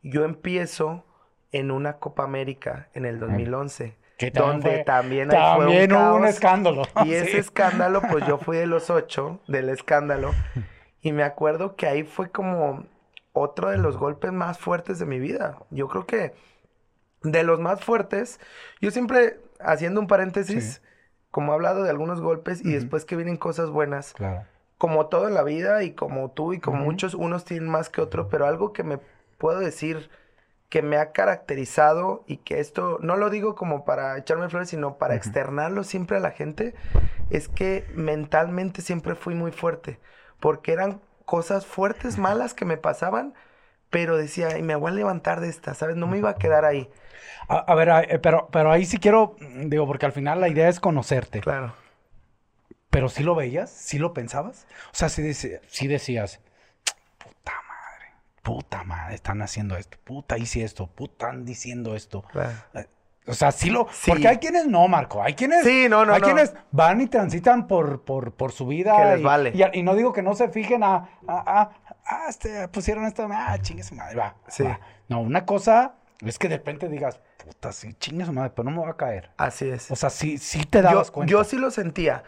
yo 0.03 0.25
empiezo 0.25 1.05
en 1.53 1.71
una 1.71 1.95
Copa 1.99 2.23
América 2.25 2.89
en 2.95 3.07
el 3.07 3.19
2011. 3.19 3.97
donde 4.33 4.85
también, 4.85 5.31
fue 5.31 5.67
un, 5.67 6.25
escándalo. 6.25 6.83
Y 7.05 7.15
ese 7.15 7.39
escándalo, 7.39 8.03
pues 8.11 8.27
yo 8.27 8.39
fui 8.45 8.57
de 8.57 8.67
los 8.67 8.91
ocho 8.91 9.41
del 9.49 9.69
escándalo. 9.69 10.33
Y 11.03 11.13
me 11.13 11.23
acuerdo 11.23 11.77
que 11.77 11.87
ahí 11.87 12.03
fue 12.03 12.31
como 12.31 12.85
otro 13.37 13.71
de 13.71 13.79
los 13.79 13.97
golpes 13.97 14.33
más 14.33 14.59
fuertes 14.59 14.99
de 14.99 15.07
mi 15.07 15.19
vida. 15.19 15.59
Yo 15.71 15.89
creo 15.89 16.07
que 16.07 16.35
de 17.23 17.43
los 17.43 17.61
más 17.61 17.85
fuertes, 17.85 18.41
yo 18.81 18.91
siempre, 18.91 19.41
haciendo 19.61 20.01
un 20.01 20.07
paréntesis, 20.07 20.83
como 21.31 21.53
he 21.53 21.55
hablado 21.55 21.83
de 21.83 21.91
algunos 21.91 22.21
golpes 22.21 22.65
y 22.65 22.73
después 22.73 23.05
que 23.05 23.17
vienen 23.17 23.37
cosas 23.37 23.71
buenas. 23.71 24.15
Como 24.79 25.07
todo 25.07 25.29
en 25.29 25.35
la 25.35 25.43
vida 25.43 25.83
y 25.83 25.93
como 25.93 26.31
tú 26.31 26.53
y 26.53 26.61
como 26.61 26.85
muchos, 26.85 27.15
unos 27.15 27.45
tienen 27.45 27.69
más 27.69 27.89
que 27.89 28.01
otros, 28.01 28.29
pero 28.31 28.47
algo 28.47 28.73
que 28.73 28.83
me 28.83 28.99
puedo 29.39 29.59
decir 29.59 30.11
que 30.69 30.83
me 30.83 30.97
ha 30.97 31.13
caracterizado 31.13 32.25
y 32.27 32.39
que 32.39 32.61
esto 32.61 32.99
no 33.01 33.17
lo 33.17 33.31
digo 33.31 33.55
como 33.55 33.85
para 33.85 34.19
echarme 34.19 34.49
flores, 34.49 34.69
sino 34.69 34.99
para 34.99 35.15
externarlo 35.15 35.85
siempre 35.85 36.17
a 36.17 36.21
la 36.21 36.33
gente, 36.33 36.75
es 37.31 37.49
que 37.49 37.87
mentalmente 37.95 38.83
siempre 38.83 39.15
fui 39.15 39.35
muy 39.35 39.53
fuerte, 39.53 40.01
porque 40.41 40.73
eran 40.73 41.01
cosas 41.27 41.67
fuertes, 41.67 42.17
malas 42.17 42.55
que 42.55 42.65
me 42.65 42.79
pasaban, 42.79 43.35
pero 43.91 44.17
decía, 44.17 44.57
y 44.57 44.63
me 44.63 44.77
voy 44.77 44.93
a 44.93 44.95
levantar 44.95 45.41
de 45.41 45.51
esta, 45.51 45.75
¿sabes? 45.75 45.97
No 45.97 46.07
me 46.07 46.17
iba 46.17 46.31
a 46.31 46.37
quedar 46.37 46.65
ahí. 46.65 46.89
A, 47.49 47.75
ver, 47.75 47.89
eh, 48.09 48.19
pero, 48.19 48.49
pero 48.51 48.73
ahí 48.73 48.87
sí 48.87 48.99
quiero, 48.99 49.37
digo, 49.67 49.87
porque 49.87 50.07
al 50.07 50.13
final 50.13 50.41
la 50.41 50.49
idea 50.49 50.69
es 50.69 50.81
conocerte. 50.81 51.41
Claro. 51.41 51.75
Pero 52.91 53.09
sí 53.09 53.23
lo 53.23 53.35
veías, 53.35 53.71
sí 53.71 53.99
lo 53.99 54.15
pensabas. 54.15 54.67
O 54.93 54.97
sea, 54.97 55.09
sí, 55.09 55.23
decías, 55.23 56.41
puta 57.19 57.53
madre, 57.69 58.13
puta 58.43 58.85
madre, 58.85 59.15
están 59.15 59.43
haciendo 59.43 59.77
esto, 59.77 59.99
puta 60.03 60.39
hice 60.39 60.63
esto, 60.63 60.87
puta 60.87 61.27
están 61.27 61.45
diciendo 61.45 61.95
esto. 61.95 62.23
Claro. 62.33 62.57
O 63.29 63.35
sea, 63.35 63.51
sí 63.51 63.71
lo. 63.71 63.89
Porque 64.07 64.29
hay 64.29 64.39
quienes 64.39 64.67
no, 64.67 64.87
Marco. 64.89 65.23
Hay 65.23 65.35
quienes. 65.35 65.65
Sí, 65.65 65.89
no, 65.89 66.05
no. 66.05 66.15
Hay 66.15 66.21
quienes 66.21 66.55
van 66.71 67.01
y 67.01 67.07
transitan 67.09 67.67
por, 67.67 68.03
por, 68.03 68.33
por 68.33 68.53
su 68.53 68.67
vida. 68.67 68.97
Que 68.97 69.17
les 69.17 69.23
vale. 69.23 69.53
Y, 69.73 69.83
no 69.83 69.95
digo 69.95 70.13
que 70.13 70.23
no 70.23 70.35
se 70.35 70.49
fijen 70.49 70.85
a. 70.85 71.09
a, 71.27 71.71
a, 72.05 72.29
este, 72.29 72.69
pusieron 72.69 73.05
esto. 73.05 73.27
Ah, 73.31 73.59
chingue 73.61 73.83
su 73.83 73.95
madre. 73.95 74.17
Va. 74.17 74.37
Sí. 74.49 74.65
No, 75.09 75.21
una 75.21 75.45
cosa 75.45 75.95
es 76.25 76.39
que 76.39 76.49
de 76.49 76.59
repente 76.59 76.89
digas, 76.89 77.21
puta, 77.45 77.73
sí, 77.73 77.95
chingue 77.95 78.25
su 78.25 78.33
madre, 78.33 78.53
pero 78.55 78.71
no 78.71 78.77
me 78.77 78.85
va 78.85 78.93
a 78.93 78.97
caer. 78.97 79.31
Así 79.37 79.69
es. 79.69 79.91
O 79.91 79.97
sea, 79.97 80.11
sí, 80.11 80.39
sí 80.39 80.65
te 80.65 80.81
dabas 80.83 81.11
cuenta. 81.11 81.31
Yo 81.31 81.43
sí 81.43 81.57
lo 81.57 81.71
sentía. 81.71 82.23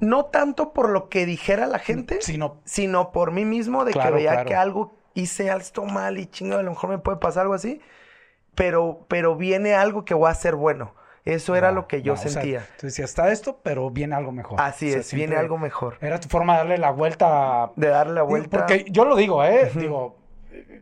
No 0.00 0.26
tanto 0.26 0.72
por 0.72 0.90
lo 0.90 1.08
que 1.08 1.24
dijera 1.26 1.66
la 1.66 1.78
gente, 1.78 2.18
sino, 2.20 2.60
sino 2.64 3.12
por 3.12 3.30
mí 3.30 3.44
mismo, 3.44 3.84
de 3.84 3.92
que 3.92 4.10
veía 4.10 4.44
que 4.44 4.54
algo 4.54 4.98
hice 5.14 5.50
algo 5.50 5.86
mal 5.86 6.18
y 6.18 6.26
chingo, 6.26 6.56
a 6.56 6.62
lo 6.62 6.70
mejor 6.70 6.90
me 6.90 6.98
puede 6.98 7.18
pasar 7.18 7.42
algo 7.42 7.54
así 7.54 7.80
pero, 8.54 9.06
pero 9.08 9.36
viene 9.36 9.74
algo 9.74 10.04
que 10.04 10.14
va 10.14 10.30
a 10.30 10.34
ser 10.34 10.54
bueno. 10.54 10.94
Eso 11.24 11.54
era 11.54 11.70
lo 11.70 11.86
que 11.86 12.02
yo 12.02 12.16
sentía. 12.16 12.58
O 12.58 12.62
sea, 12.62 13.04
tú 13.04 13.04
está 13.04 13.30
esto, 13.30 13.60
pero 13.62 13.90
viene 13.90 14.16
algo 14.16 14.32
mejor. 14.32 14.60
Así 14.60 14.92
es, 14.92 15.14
viene 15.14 15.36
algo 15.36 15.56
mejor. 15.56 15.96
Era 16.00 16.18
tu 16.18 16.28
forma 16.28 16.54
de 16.54 16.58
darle 16.58 16.78
la 16.78 16.90
vuelta. 16.90 17.70
De 17.76 17.88
darle 17.88 18.14
la 18.14 18.22
vuelta. 18.22 18.58
Porque 18.58 18.86
yo 18.90 19.04
lo 19.04 19.14
digo, 19.14 19.44
¿eh? 19.44 19.70
Digo, 19.74 20.18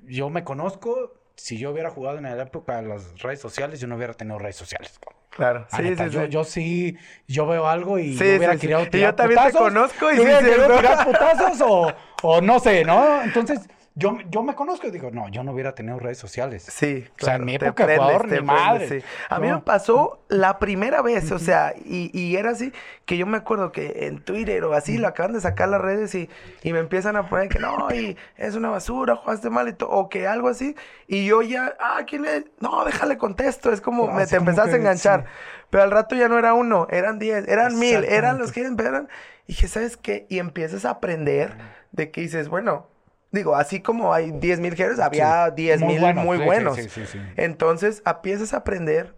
yo 0.07 0.31
me 0.31 0.43
conozco. 0.43 1.15
Si 1.37 1.59
yo 1.59 1.71
hubiera 1.71 1.91
jugado 1.91 2.19
en 2.19 2.25
la 2.25 2.43
época 2.43 2.81
de 2.81 2.89
las 2.89 3.19
redes 3.21 3.41
sociales, 3.41 3.81
yo 3.81 3.87
no 3.87 3.97
hubiera 3.97 4.15
tenido 4.15 4.39
redes 4.39 4.57
sociales. 4.57 4.99
Claro, 5.31 5.67
sí, 5.75 5.97
sí, 5.97 6.11
yo, 6.11 6.23
sí. 6.23 6.29
yo, 6.29 6.45
sí, 6.45 6.99
yo 7.29 7.47
veo 7.47 7.67
algo 7.67 7.99
y 7.99 8.15
yo 8.15 8.25
hubiera 8.37 8.57
querido 8.57 8.85
tirar 8.89 8.95
y 8.95 9.01
yo 9.01 9.15
también 9.15 9.41
te 9.47 9.53
conozco 9.53 10.11
y 10.11 10.17
sí, 10.17 10.23
tirar 10.23 11.07
putazos 11.07 11.61
o, 11.63 11.93
o 12.23 12.41
no 12.41 12.59
sé, 12.59 12.85
¿no? 12.85 13.23
Entonces, 13.23 13.61
yo, 13.97 14.17
yo 14.31 14.43
me 14.43 14.55
conozco 14.55 14.87
y 14.87 14.91
digo, 14.93 15.11
no, 15.11 15.29
yo 15.29 15.43
no 15.43 15.53
hubiera 15.53 15.75
tenido 15.75 15.99
redes 15.99 16.17
sociales. 16.17 16.63
Sí, 16.63 17.07
O 17.21 17.25
sea, 17.25 17.35
en 17.35 17.45
mi 17.45 17.57
época 17.57 17.87
de 17.87 17.97
jugador, 17.99 18.29
ni 18.29 18.41
madre. 18.41 18.89
sí. 18.89 19.05
A 19.29 19.39
mí 19.41 19.49
No. 19.49 19.57
me 19.57 19.61
pasó 19.63 20.23
la 20.29 20.59
primera 20.59 21.03
vez, 21.03 21.31
o 21.33 21.39
sea, 21.39 21.75
y, 21.85 22.11
y 22.19 22.37
era 22.37 22.51
así, 22.51 22.73
que 23.05 23.17
yo 23.19 23.27
me 23.27 23.37
acuerdo 23.39 23.73
que 23.73 24.07
en 24.07 24.21
Twitter 24.23 24.63
o 24.65 24.73
así 24.75 24.97
lo 24.97 25.09
acaban 25.09 25.33
de 25.33 25.41
sacar 25.41 25.69
las 25.69 25.81
redes 25.81 26.15
y, 26.15 26.31
y 26.63 26.73
me 26.73 26.79
empiezan 26.79 27.17
a 27.17 27.29
poner 27.29 27.49
que 27.49 27.59
no, 27.59 27.89
y 27.93 28.17
es 28.37 28.55
una 28.55 28.71
basura, 28.71 29.17
jugaste 29.17 29.51
mal 29.51 29.69
y 29.69 29.73
todo, 29.73 29.91
o 29.91 30.09
que 30.09 30.27
algo 30.27 30.49
así, 30.49 30.77
y 31.09 31.27
yo 31.27 31.43
ya, 31.43 31.75
ah, 31.81 32.01
¿quién 32.07 32.25
es? 32.25 32.45
No, 32.61 32.85
déjale 32.85 33.19
contesto, 33.19 33.73
es 33.73 33.81
como, 33.81 34.09
Ah, 34.09 34.15
me 34.15 34.27
te 34.27 34.37
empezaste 34.37 34.73
a 34.75 34.77
enganchar. 34.77 35.23
sí. 35.25 35.27
Pero 35.71 35.83
al 35.85 35.91
rato 35.91 36.15
ya 36.17 36.29
no 36.29 36.39
era 36.39 36.55
uno, 36.55 36.87
eran 36.91 37.19
diez, 37.19 37.47
eran 37.47 37.79
mil, 37.79 38.03
eran 38.05 38.39
los 38.39 38.51
que 38.51 38.61
eran. 38.63 39.09
Y 39.47 39.53
dije, 39.53 39.69
¿sabes 39.69 39.97
qué? 39.97 40.27
Y 40.29 40.39
empiezas 40.41 40.85
a 40.85 40.91
aprender 40.91 41.53
de 41.93 42.11
que 42.11 42.23
dices, 42.23 42.49
bueno, 42.49 42.89
digo, 43.33 43.55
así 43.57 43.81
como 43.81 44.13
hay 44.13 44.31
diez 44.33 44.61
mil 44.61 44.75
géneros, 44.75 44.99
había 44.99 45.51
diez 45.51 45.81
Muy 45.81 45.95
mil 45.95 46.01
buenos, 46.01 46.25
muy 46.25 46.39
buenos. 46.39 46.77
sí, 46.77 46.89
sí, 46.89 47.07
sí. 47.07 47.21
Entonces 47.37 48.03
empiezas 48.07 48.55
a 48.55 48.59
aprender 48.59 49.15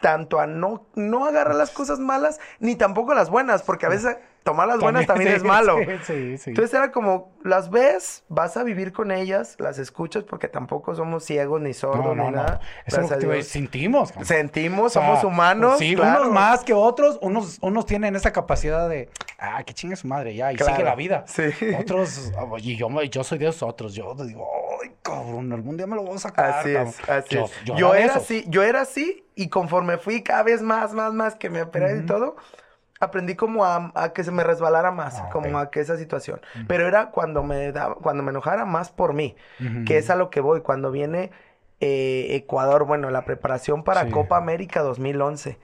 tanto 0.00 0.40
a 0.40 0.46
no, 0.46 0.86
no 0.94 1.26
agarrar 1.26 1.54
las 1.54 1.70
cosas 1.70 1.98
malas, 1.98 2.38
ni 2.60 2.76
tampoco 2.76 3.14
las 3.14 3.30
buenas, 3.30 3.62
porque 3.62 3.86
a 3.86 3.88
veces 3.88 4.16
tomar 4.46 4.66
las 4.68 4.78
buenas 4.78 5.04
también, 5.06 5.32
es 5.32 5.42
malo. 5.44 5.76
Sí, 5.78 5.98
sí, 6.04 6.38
sí. 6.38 6.50
Entonces 6.50 6.72
era 6.72 6.92
como, 6.92 7.32
las 7.42 7.68
ves, 7.68 8.24
vas 8.28 8.56
a 8.56 8.62
vivir 8.62 8.92
con 8.94 9.10
ellas, 9.10 9.56
las 9.58 9.78
escuchas, 9.78 10.24
porque 10.24 10.48
tampoco 10.48 10.94
somos 10.94 11.24
ciegos 11.24 11.60
ni 11.60 11.74
sordos 11.74 12.02
no, 12.06 12.14
no, 12.14 12.24
ni 12.24 12.30
no. 12.30 12.36
nada. 12.36 12.60
Eso 12.86 13.00
es 13.02 13.10
lo 13.10 13.18
que 13.18 13.26
te 13.26 13.42
sentimos. 13.42 14.14
Sentimos, 14.22 14.96
O 14.96 15.00
sea, 15.00 15.02
somos 15.06 15.24
humanos. 15.24 15.78
Sí, 15.78 15.94
claro. 15.94 16.22
unos 16.22 16.32
más 16.32 16.64
que 16.64 16.72
otros. 16.72 17.18
Unos, 17.20 17.58
unos 17.60 17.84
tienen 17.84 18.16
esa 18.16 18.32
capacidad 18.32 18.88
de, 18.88 19.10
ah, 19.38 19.62
que 19.64 19.74
chingue 19.74 19.96
su 19.96 20.06
madre, 20.06 20.34
ya, 20.34 20.52
y 20.52 20.56
Claro, 20.56 20.72
sigue 20.72 20.84
la 20.84 20.94
vida. 20.94 21.24
sí. 21.26 21.42
Otros, 21.78 22.32
ah, 22.38 22.46
y 22.58 22.76
yo, 22.76 22.88
yo 23.02 23.24
soy 23.24 23.38
de 23.38 23.48
esos 23.48 23.64
otros. 23.64 23.92
Yo 23.94 24.14
digo, 24.14 24.48
ay, 24.82 24.92
cabrón, 25.02 25.52
algún 25.52 25.76
día 25.76 25.86
me 25.86 25.96
lo 25.96 26.02
voy 26.04 26.14
a 26.14 26.18
sacar. 26.18 26.50
Así 26.60 26.72
cabrón". 26.72 26.88
es, 26.96 27.08
así 27.10 27.34
yo, 27.34 27.44
es. 27.44 27.50
Yo, 27.64 27.76
Yo, 27.76 27.92
de 27.92 28.02
era 28.02 28.14
así, 28.14 28.44
yo 28.48 28.62
era 28.62 28.80
así, 28.82 29.24
y 29.34 29.48
conforme 29.48 29.98
fui 29.98 30.22
cada 30.22 30.44
vez 30.44 30.62
más, 30.62 30.92
más, 30.94 31.12
más 31.12 31.34
que 31.34 31.50
me 31.50 31.62
operé 31.62 31.98
y 31.98 32.06
todo, 32.06 32.36
aprendí 33.00 33.34
como 33.36 33.64
a, 33.64 33.92
a 33.94 34.12
que 34.12 34.24
se 34.24 34.30
me 34.30 34.44
resbalara 34.44 34.90
más, 34.90 35.20
Ah, 35.20 35.28
como 35.32 35.58
a 35.58 35.70
que 35.70 35.80
esa 35.80 35.96
situación. 35.96 36.40
Pero 36.66 36.86
era 36.86 37.10
cuando 37.10 37.42
me 37.42 37.72
daba, 37.72 37.96
cuando 37.96 38.22
me 38.22 38.30
enojara 38.30 38.64
más 38.64 38.90
por 38.90 39.12
mí, 39.14 39.36
que 39.84 39.98
es 39.98 40.10
a 40.10 40.16
lo 40.16 40.30
que 40.30 40.40
voy, 40.40 40.60
cuando 40.62 40.90
viene 40.90 41.30
eh, 41.80 42.28
Ecuador, 42.30 42.84
bueno, 42.86 43.10
la 43.10 43.24
preparación 43.24 43.84
para 43.84 44.04
Sí. 44.04 44.10
Copa 44.10 44.36
América 44.38 44.82
2011. 44.82 45.58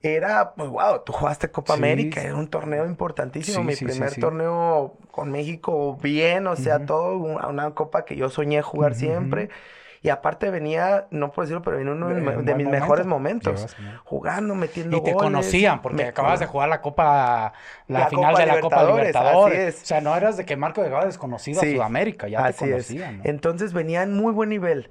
Era, 0.00 0.54
pues, 0.54 0.68
wow, 0.70 1.02
tú 1.04 1.12
jugaste 1.12 1.50
Copa 1.50 1.74
Sí, 1.74 1.80
América, 1.80 2.22
era 2.22 2.36
un 2.36 2.48
torneo 2.48 2.86
importantísimo, 2.86 3.58
Sí, 3.58 3.64
mi 3.64 3.74
primer 3.76 4.14
torneo 4.16 4.96
con 5.10 5.32
México 5.32 5.96
bien, 5.96 6.46
o 6.46 6.54
sea, 6.54 6.86
todo 6.86 7.16
una, 7.18 7.48
una 7.48 7.74
copa 7.74 8.04
que 8.04 8.14
yo 8.14 8.28
soñé 8.28 8.62
jugar 8.62 8.94
siempre. 8.94 9.50
Y 10.02 10.10
aparte 10.10 10.50
venía, 10.50 11.06
no 11.10 11.32
por 11.32 11.44
decirlo, 11.44 11.62
pero 11.62 11.76
venía 11.78 11.92
uno 11.92 12.08
de, 12.08 12.14
mis 12.14 12.24
momento. 12.24 12.70
mejores 12.70 13.06
momentos. 13.06 13.76
Jugando, 14.04 14.54
metiendo 14.54 14.96
Y 14.96 15.02
te 15.02 15.12
goles. 15.12 15.24
conocían 15.24 15.82
porque 15.82 16.04
Me- 16.04 16.08
acabas 16.08 16.38
de 16.40 16.46
jugar 16.46 16.68
la 16.68 16.80
Copa, 16.80 17.52
la, 17.88 17.98
La 18.00 18.08
final 18.08 18.30
Copa 18.32 18.40
de 18.40 18.46
la 18.46 18.60
Copa 18.60 18.84
Libertadores, 18.84 19.58
así 19.66 19.76
es. 19.78 19.82
O 19.82 19.86
sea, 19.86 20.00
no 20.00 20.14
eras 20.16 20.36
de 20.36 20.44
que 20.44 20.56
Marco 20.56 20.82
llegaba 20.82 21.04
desconocido 21.06 21.60
Sí, 21.60 21.70
a 21.72 21.74
Sudamérica, 21.76 22.28
ya 22.28 22.44
así 22.46 22.64
te 22.64 22.70
conocían. 22.70 23.18
¿no? 23.18 23.22
Entonces 23.26 23.72
venía 23.72 24.02
en 24.02 24.12
muy 24.14 24.32
buen 24.32 24.48
nivel. 24.50 24.90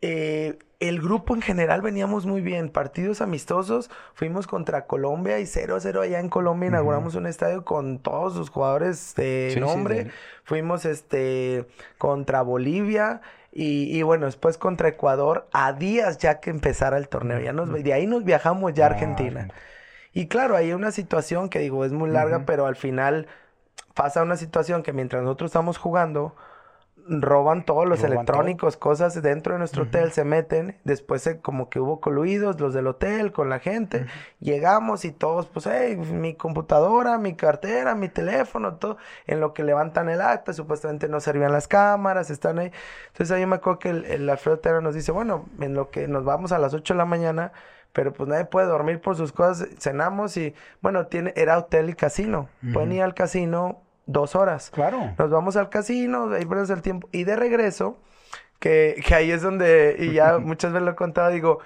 Eh, 0.00 0.58
el 0.80 1.00
grupo 1.00 1.34
en 1.34 1.42
general 1.42 1.82
veníamos 1.82 2.24
muy 2.24 2.40
bien. 2.40 2.68
Partidos 2.68 3.20
amistosos, 3.20 3.90
fuimos 4.14 4.46
contra 4.46 4.86
Colombia 4.86 5.40
y 5.40 5.44
0-0 5.46 6.00
allá 6.02 6.20
en 6.20 6.28
Colombia. 6.28 6.68
Inauguramos 6.68 7.16
un 7.16 7.26
estadio 7.26 7.64
con 7.64 7.98
todos 7.98 8.34
sus 8.34 8.48
jugadores 8.48 9.14
de 9.16 9.48
Sí, 9.48 9.54
sí, 9.54 9.60
nombre. 9.60 10.04
de- 10.04 10.10
Fuimos 10.44 10.84
este 10.84 11.66
contra 11.98 12.42
Bolivia. 12.42 13.20
Y, 13.52 13.96
y 13.96 14.02
bueno, 14.02 14.26
después 14.26 14.58
contra 14.58 14.88
Ecuador, 14.88 15.48
a 15.52 15.72
días 15.72 16.18
ya 16.18 16.40
que 16.40 16.50
empezara 16.50 16.98
el 16.98 17.08
torneo. 17.08 17.40
Ya 17.40 17.52
nos, 17.52 17.72
de 17.72 17.92
ahí 17.92 18.06
nos 18.06 18.24
viajamos 18.24 18.74
ya 18.74 18.84
a 18.84 18.90
Argentina. 18.90 19.48
Y 20.12 20.26
claro, 20.26 20.56
hay 20.56 20.72
una 20.72 20.90
situación 20.90 21.48
que 21.48 21.58
digo 21.58 21.84
es 21.84 21.92
muy 21.92 22.10
larga, 22.10 22.44
pero 22.46 22.66
al 22.66 22.76
final 22.76 23.26
pasa 23.94 24.22
una 24.22 24.36
situación 24.36 24.82
que 24.82 24.92
mientras 24.92 25.22
nosotros 25.22 25.50
estamos 25.50 25.78
jugando, 25.78 26.34
roban 27.08 27.64
todos 27.64 27.86
los 27.88 28.00
Roban 28.00 28.12
electrónicos, 28.12 28.76
cosas 28.76 29.20
dentro 29.22 29.54
de 29.54 29.58
nuestro 29.58 29.84
hotel, 29.84 30.12
se 30.12 30.24
meten, 30.24 30.76
después 30.84 31.22
se- 31.22 31.40
como 31.40 31.68
que 31.70 31.80
hubo 31.80 32.00
coluidos 32.00 32.60
los 32.60 32.74
del 32.74 32.86
hotel 32.86 33.32
con 33.32 33.48
la 33.48 33.58
gente, 33.58 34.06
llegamos 34.40 35.04
y 35.04 35.12
todos, 35.12 35.46
pues, 35.46 35.66
hey, 35.66 35.96
mi 35.96 36.34
computadora, 36.34 37.18
mi 37.18 37.34
cartera, 37.34 37.94
mi 37.94 38.08
teléfono, 38.08 38.74
todo, 38.76 38.96
en 39.26 39.40
lo 39.40 39.54
que 39.54 39.64
levantan 39.64 40.08
el 40.08 40.20
acta, 40.20 40.52
supuestamente 40.52 41.08
no 41.08 41.20
servían 41.20 41.52
las 41.52 41.68
cámaras, 41.68 42.30
están 42.30 42.58
ahí. 42.58 42.70
Entonces 43.08 43.30
ahí 43.36 43.46
me 43.46 43.56
acuerdo 43.56 43.78
que 43.78 43.90
el, 43.90 44.04
el 44.04 44.28
Alfredo 44.30 44.80
nos 44.80 44.94
dice, 44.94 45.12
bueno, 45.12 45.46
en 45.60 45.74
lo 45.74 45.90
que 45.90 46.08
nos 46.08 46.24
vamos 46.24 46.52
a 46.52 46.58
las 46.58 46.74
8 46.74 46.94
de 46.94 46.98
la 46.98 47.04
mañana, 47.04 47.52
pero 47.92 48.12
pues 48.12 48.28
nadie 48.28 48.44
puede 48.44 48.66
dormir 48.66 49.00
por 49.00 49.16
sus 49.16 49.32
cosas, 49.32 49.66
cenamos 49.78 50.36
y, 50.36 50.54
bueno, 50.82 51.06
tiene, 51.06 51.32
era 51.36 51.58
hotel 51.58 51.88
y 51.90 51.94
casino, 51.94 52.48
pueden 52.72 52.92
ir 52.92 53.02
al 53.02 53.14
casino 53.14 53.80
dos 54.08 54.34
horas. 54.34 54.70
Claro. 54.70 55.14
Nos 55.16 55.30
vamos 55.30 55.56
al 55.56 55.68
casino, 55.68 56.32
ahí 56.32 56.44
perdemos 56.44 56.70
el 56.70 56.82
tiempo. 56.82 57.08
Y 57.12 57.22
de 57.22 57.36
regreso, 57.36 57.96
que, 58.58 59.00
que 59.06 59.14
ahí 59.14 59.30
es 59.30 59.42
donde, 59.42 59.94
y 60.00 60.12
ya 60.14 60.38
muchas 60.40 60.72
veces 60.72 60.84
lo 60.84 60.92
he 60.92 60.96
contado, 60.96 61.30
digo, 61.30 61.60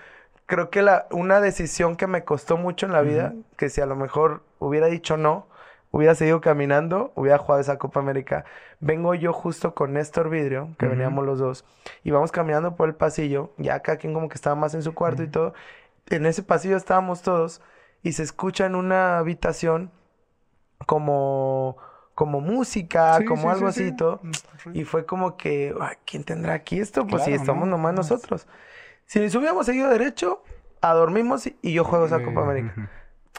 creo 0.44 0.68
que 0.68 0.82
la, 0.82 1.06
una 1.10 1.40
decisión 1.40 1.96
que 1.96 2.06
me 2.06 2.24
costó 2.24 2.58
mucho 2.58 2.84
en 2.84 2.92
la 2.92 3.00
vida, 3.00 3.32
que 3.56 3.70
si 3.70 3.80
a 3.80 3.86
lo 3.86 3.96
mejor 3.96 4.42
hubiera 4.58 4.88
dicho 4.88 5.16
no, 5.16 5.46
hubiera 5.92 6.14
seguido 6.14 6.40
caminando, 6.40 7.12
hubiera 7.14 7.38
jugado 7.38 7.60
esa 7.60 7.78
Copa 7.78 8.00
América. 8.00 8.44
Vengo 8.80 9.14
yo 9.14 9.32
justo 9.32 9.74
con 9.74 9.92
Néstor 9.92 10.28
Vidrio, 10.28 10.74
que 10.78 10.86
Ujú. 10.86 10.94
veníamos 10.94 11.24
los 11.24 11.38
dos, 11.38 11.64
y 12.02 12.10
vamos 12.10 12.32
caminando 12.32 12.74
por 12.76 12.88
el 12.88 12.94
pasillo, 12.94 13.52
ya 13.56 13.80
cada 13.80 13.98
quien 13.98 14.12
como 14.14 14.28
que 14.28 14.34
estaba 14.34 14.56
más 14.56 14.74
en 14.74 14.82
su 14.82 14.94
cuarto 14.94 15.22
y 15.22 15.28
todo. 15.28 15.54
En 16.10 16.26
ese 16.26 16.42
pasillo 16.42 16.76
estábamos 16.76 17.22
todos, 17.22 17.62
y 18.02 18.12
se 18.12 18.24
escucha 18.24 18.66
en 18.66 18.74
una 18.74 19.18
habitación 19.18 19.92
como, 20.86 21.76
como 22.24 22.40
música, 22.40 23.18
Sí, 23.18 23.24
como 23.24 23.42
sí, 23.42 23.48
algo 23.48 23.60
sí, 23.72 23.80
así 23.80 23.80
sí. 23.88 23.94
y 23.94 23.96
todo. 23.96 24.20
Y 24.74 24.84
fue 24.84 25.04
como 25.06 25.36
que, 25.36 25.74
"Ay, 25.80 25.96
¿quién 26.04 26.22
tendrá 26.24 26.54
aquí 26.54 26.78
esto? 26.78 27.06
Pues 27.06 27.24
si 27.24 27.30
Claro, 27.30 27.42
estamos 27.42 27.64
¿no? 27.66 27.72
nomás 27.72 27.92
No, 27.94 27.96
nosotros. 27.98 28.46
Si 29.06 29.18
nos 29.20 29.34
hubiéramos 29.34 29.66
seguido 29.66 29.88
derecho, 29.90 30.42
a 30.80 30.94
dormimos 30.94 31.46
y, 31.62 31.72
yo 31.72 31.84
juego 31.84 32.06
esa 32.06 32.22
Copa 32.22 32.42
América. 32.42 32.88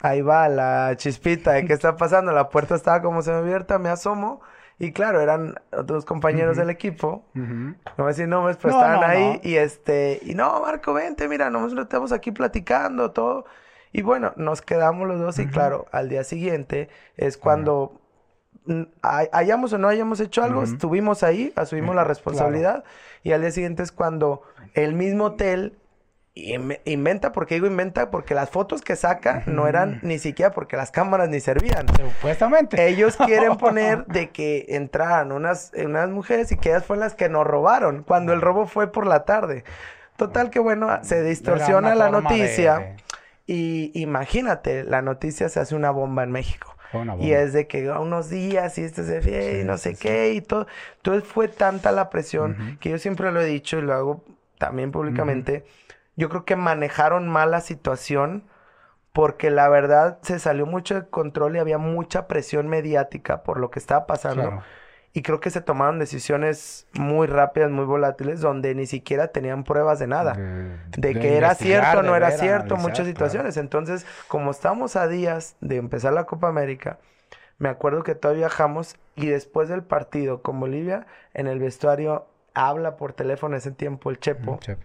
Ahí 0.01 0.21
va 0.21 0.49
la 0.49 0.93
chispita 0.97 1.51
de 1.53 1.65
qué 1.65 1.73
está 1.73 1.95
pasando. 1.95 2.31
La 2.33 2.49
puerta 2.49 2.75
estaba 2.75 3.01
como 3.01 3.21
semiabierta, 3.21 3.79
me 3.79 3.89
asomo. 3.89 4.41
Y 4.79 4.91
claro, 4.91 5.21
eran 5.21 5.55
otros 5.71 6.03
compañeros 6.03 6.57
del 6.57 6.69
equipo. 6.69 7.25
Ujú. 7.35 7.43
No 7.43 7.75
voy 7.97 8.05
a 8.05 8.07
decir 8.07 8.27
nombres, 8.27 8.57
pero 8.61 8.73
No, 8.73 8.79
estaban 8.81 8.99
no, 9.01 9.07
ahí. 9.07 9.33
no. 9.43 9.49
Y 9.49 9.55
este, 9.55 10.19
y 10.23 10.33
no, 10.35 10.59
Marco, 10.61 10.93
vente, 10.93 11.27
mira, 11.29 11.49
nosotros 11.49 11.83
estamos 11.83 12.11
aquí 12.11 12.31
platicando 12.31 13.11
todo. 13.11 13.45
Y 13.91 14.01
bueno, 14.01 14.33
nos 14.35 14.61
quedamos 14.61 15.07
los 15.07 15.19
dos. 15.19 15.37
Y 15.39 15.45
claro, 15.47 15.85
al 15.91 16.09
día 16.09 16.23
siguiente 16.23 16.89
es 17.15 17.37
cuando 17.37 17.91
mm, 17.93 18.02
hayamos 19.01 19.73
o 19.73 19.77
no 19.77 19.87
hayamos 19.87 20.19
hecho 20.19 20.43
algo, 20.43 20.63
estuvimos 20.63 21.23
ahí, 21.23 21.51
asumimos 21.55 21.95
la 21.95 22.03
responsabilidad. 22.03 22.83
Y 23.23 23.31
al 23.31 23.41
día 23.41 23.51
siguiente 23.51 23.83
es 23.83 23.91
cuando 23.91 24.41
el 24.73 24.93
mismo 24.93 25.25
hotel 25.25 25.77
in- 26.33 26.77
inventa, 26.85 27.31
porque 27.31 27.55
digo 27.55 27.67
inventa, 27.67 28.09
porque 28.09 28.33
las 28.33 28.49
fotos 28.49 28.81
que 28.81 28.95
saca 28.95 29.43
no 29.45 29.67
eran 29.67 29.99
ni 30.01 30.17
siquiera 30.19 30.51
porque 30.51 30.75
las 30.77 30.91
cámaras 30.91 31.29
ni 31.29 31.39
servían. 31.39 31.85
Supuestamente. 31.95 32.87
Ellos 32.87 33.15
quieren 33.17 33.57
poner 33.57 34.05
de 34.07 34.29
que 34.31 34.65
entraran 34.69 35.31
unas, 35.31 35.71
unas 35.77 36.09
mujeres 36.09 36.51
y 36.51 36.57
que 36.57 36.69
ellas 36.69 36.85
fueron 36.85 37.01
las 37.01 37.13
que 37.15 37.29
nos 37.29 37.45
robaron, 37.45 38.03
cuando 38.03 38.33
el 38.33 38.41
robo 38.41 38.65
fue 38.67 38.91
por 38.91 39.05
la 39.07 39.25
tarde. 39.25 39.63
Total 40.17 40.49
que 40.49 40.59
bueno, 40.59 40.99
se 41.03 41.23
distorsiona 41.23 41.95
la 41.95 42.05
noticia 42.29 42.77
de- 42.79 42.95
y 43.45 43.91
imagínate, 43.95 44.83
la 44.85 45.01
noticia 45.01 45.49
se 45.49 45.59
hace 45.59 45.75
una 45.75 45.91
bomba 45.91 46.23
en 46.23 46.31
México. 46.31 46.77
Y 47.19 47.31
es 47.31 47.53
de 47.53 47.67
que 47.67 47.89
a 47.89 47.99
unos 47.99 48.29
días 48.29 48.77
y 48.77 48.83
este 48.83 49.03
se 49.03 49.21
fue 49.21 49.61
y 49.61 49.63
no 49.63 49.77
sé 49.77 49.95
sí. 49.95 50.01
qué 50.01 50.33
y 50.33 50.41
todo. 50.41 50.67
Entonces 50.97 51.27
fue 51.27 51.47
tanta 51.47 51.91
la 51.91 52.09
presión 52.09 52.77
que 52.79 52.89
yo 52.89 52.97
siempre 52.97 53.31
lo 53.31 53.41
he 53.41 53.45
dicho 53.45 53.77
y 53.77 53.81
lo 53.81 53.93
hago 53.93 54.23
también 54.57 54.91
públicamente. 54.91 55.65
Yo 56.15 56.29
creo 56.29 56.45
que 56.45 56.55
manejaron 56.55 57.27
mal 57.27 57.51
la 57.51 57.61
situación 57.61 58.43
porque 59.11 59.51
la 59.51 59.69
verdad 59.69 60.19
se 60.21 60.39
salió 60.39 60.65
mucho 60.65 60.95
de 60.95 61.07
control 61.07 61.55
y 61.55 61.59
había 61.59 61.77
mucha 61.77 62.27
presión 62.27 62.67
mediática 62.67 63.43
por 63.43 63.59
lo 63.59 63.71
que 63.71 63.79
estaba 63.79 64.05
pasando. 64.07 64.41
Claro. 64.41 64.63
Y 65.15 65.21
creo 65.21 65.39
que 65.39 65.51
se 65.51 65.61
tomaron 65.61 65.99
decisiones 65.99 66.87
muy 66.93 67.27
rápidas, 67.27 67.69
muy 67.69 67.85
volátiles, 67.85 68.41
donde 68.41 68.73
ni 68.73 68.87
siquiera 68.87 69.27
tenían 69.27 69.63
pruebas 69.63 69.99
de 69.99 70.07
nada. 70.07 70.33
De- 70.33 70.77
De 70.97 71.13
de 71.13 71.19
que 71.19 71.37
era 71.37 71.53
cierto, 71.53 72.01
de 72.01 72.07
no 72.07 72.15
era 72.15 72.31
cierto, 72.31 72.73
analizar, 72.73 72.79
muchas 72.79 72.95
claro. 72.97 73.09
situaciones. 73.09 73.57
Entonces, 73.57 74.07
como 74.27 74.49
estamos 74.49 74.95
a 74.95 75.07
días 75.07 75.55
de 75.61 75.75
empezar 75.75 76.13
la 76.13 76.23
Copa 76.25 76.47
América, 76.47 76.97
me 77.59 77.69
acuerdo 77.69 78.01
que 78.03 78.15
todavía 78.15 78.47
viajamos 78.47 78.95
y 79.15 79.27
después 79.27 79.69
del 79.69 79.83
partido 79.83 80.41
con 80.41 80.59
Bolivia, 80.59 81.05
en 81.35 81.45
el 81.45 81.59
vestuario 81.59 82.25
habla 82.55 82.97
por 82.97 83.13
teléfono 83.13 83.55
ese 83.55 83.69
tiempo 83.71 84.09
el 84.09 84.19
Chepo 84.19 84.57
Chepo. 84.59 84.81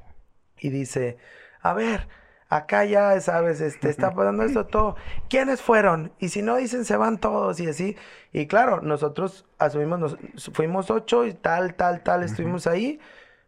y 0.59 0.69
dice, 0.69 1.17
a 1.63 1.73
ver, 1.73 2.07
acá 2.49 2.85
ya, 2.85 3.21
sabes, 3.21 3.61
este, 3.61 3.91
está 3.91 4.13
pasando 4.15 4.43
esto 4.43 4.67
todo. 4.67 4.97
¿Quiénes 5.29 5.61
fueron? 5.61 6.13
Y 6.19 6.31
si 6.31 6.43
no 6.43 6.57
dicen, 6.57 6.85
se 6.85 6.97
van 6.97 7.19
todos 7.19 7.61
y 7.61 7.69
así. 7.69 7.97
Y 8.33 8.47
claro, 8.47 8.81
nosotros 8.81 9.47
asumimos, 9.59 9.99
nos, 9.99 10.17
fuimos 10.53 10.91
ocho 10.91 11.27
y 11.27 11.35
tal, 11.35 11.75
tal, 11.75 12.03
tal, 12.03 12.23
estuvimos 12.23 12.67
ahí. 12.67 13.01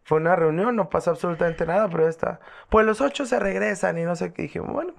Fue 0.03 0.17
una 0.17 0.35
reunión, 0.35 0.75
no 0.75 0.89
pasó 0.89 1.11
absolutamente 1.11 1.65
nada, 1.65 1.87
pero 1.89 2.03
ya 2.03 2.09
está. 2.09 2.39
Pues 2.69 2.85
los 2.85 3.01
ocho 3.01 3.25
se 3.25 3.39
regresan 3.39 3.97
y 3.97 4.03
no 4.03 4.15
sé 4.15 4.33
qué. 4.33 4.43
Dijimos, 4.43 4.71
bueno, 4.71 4.93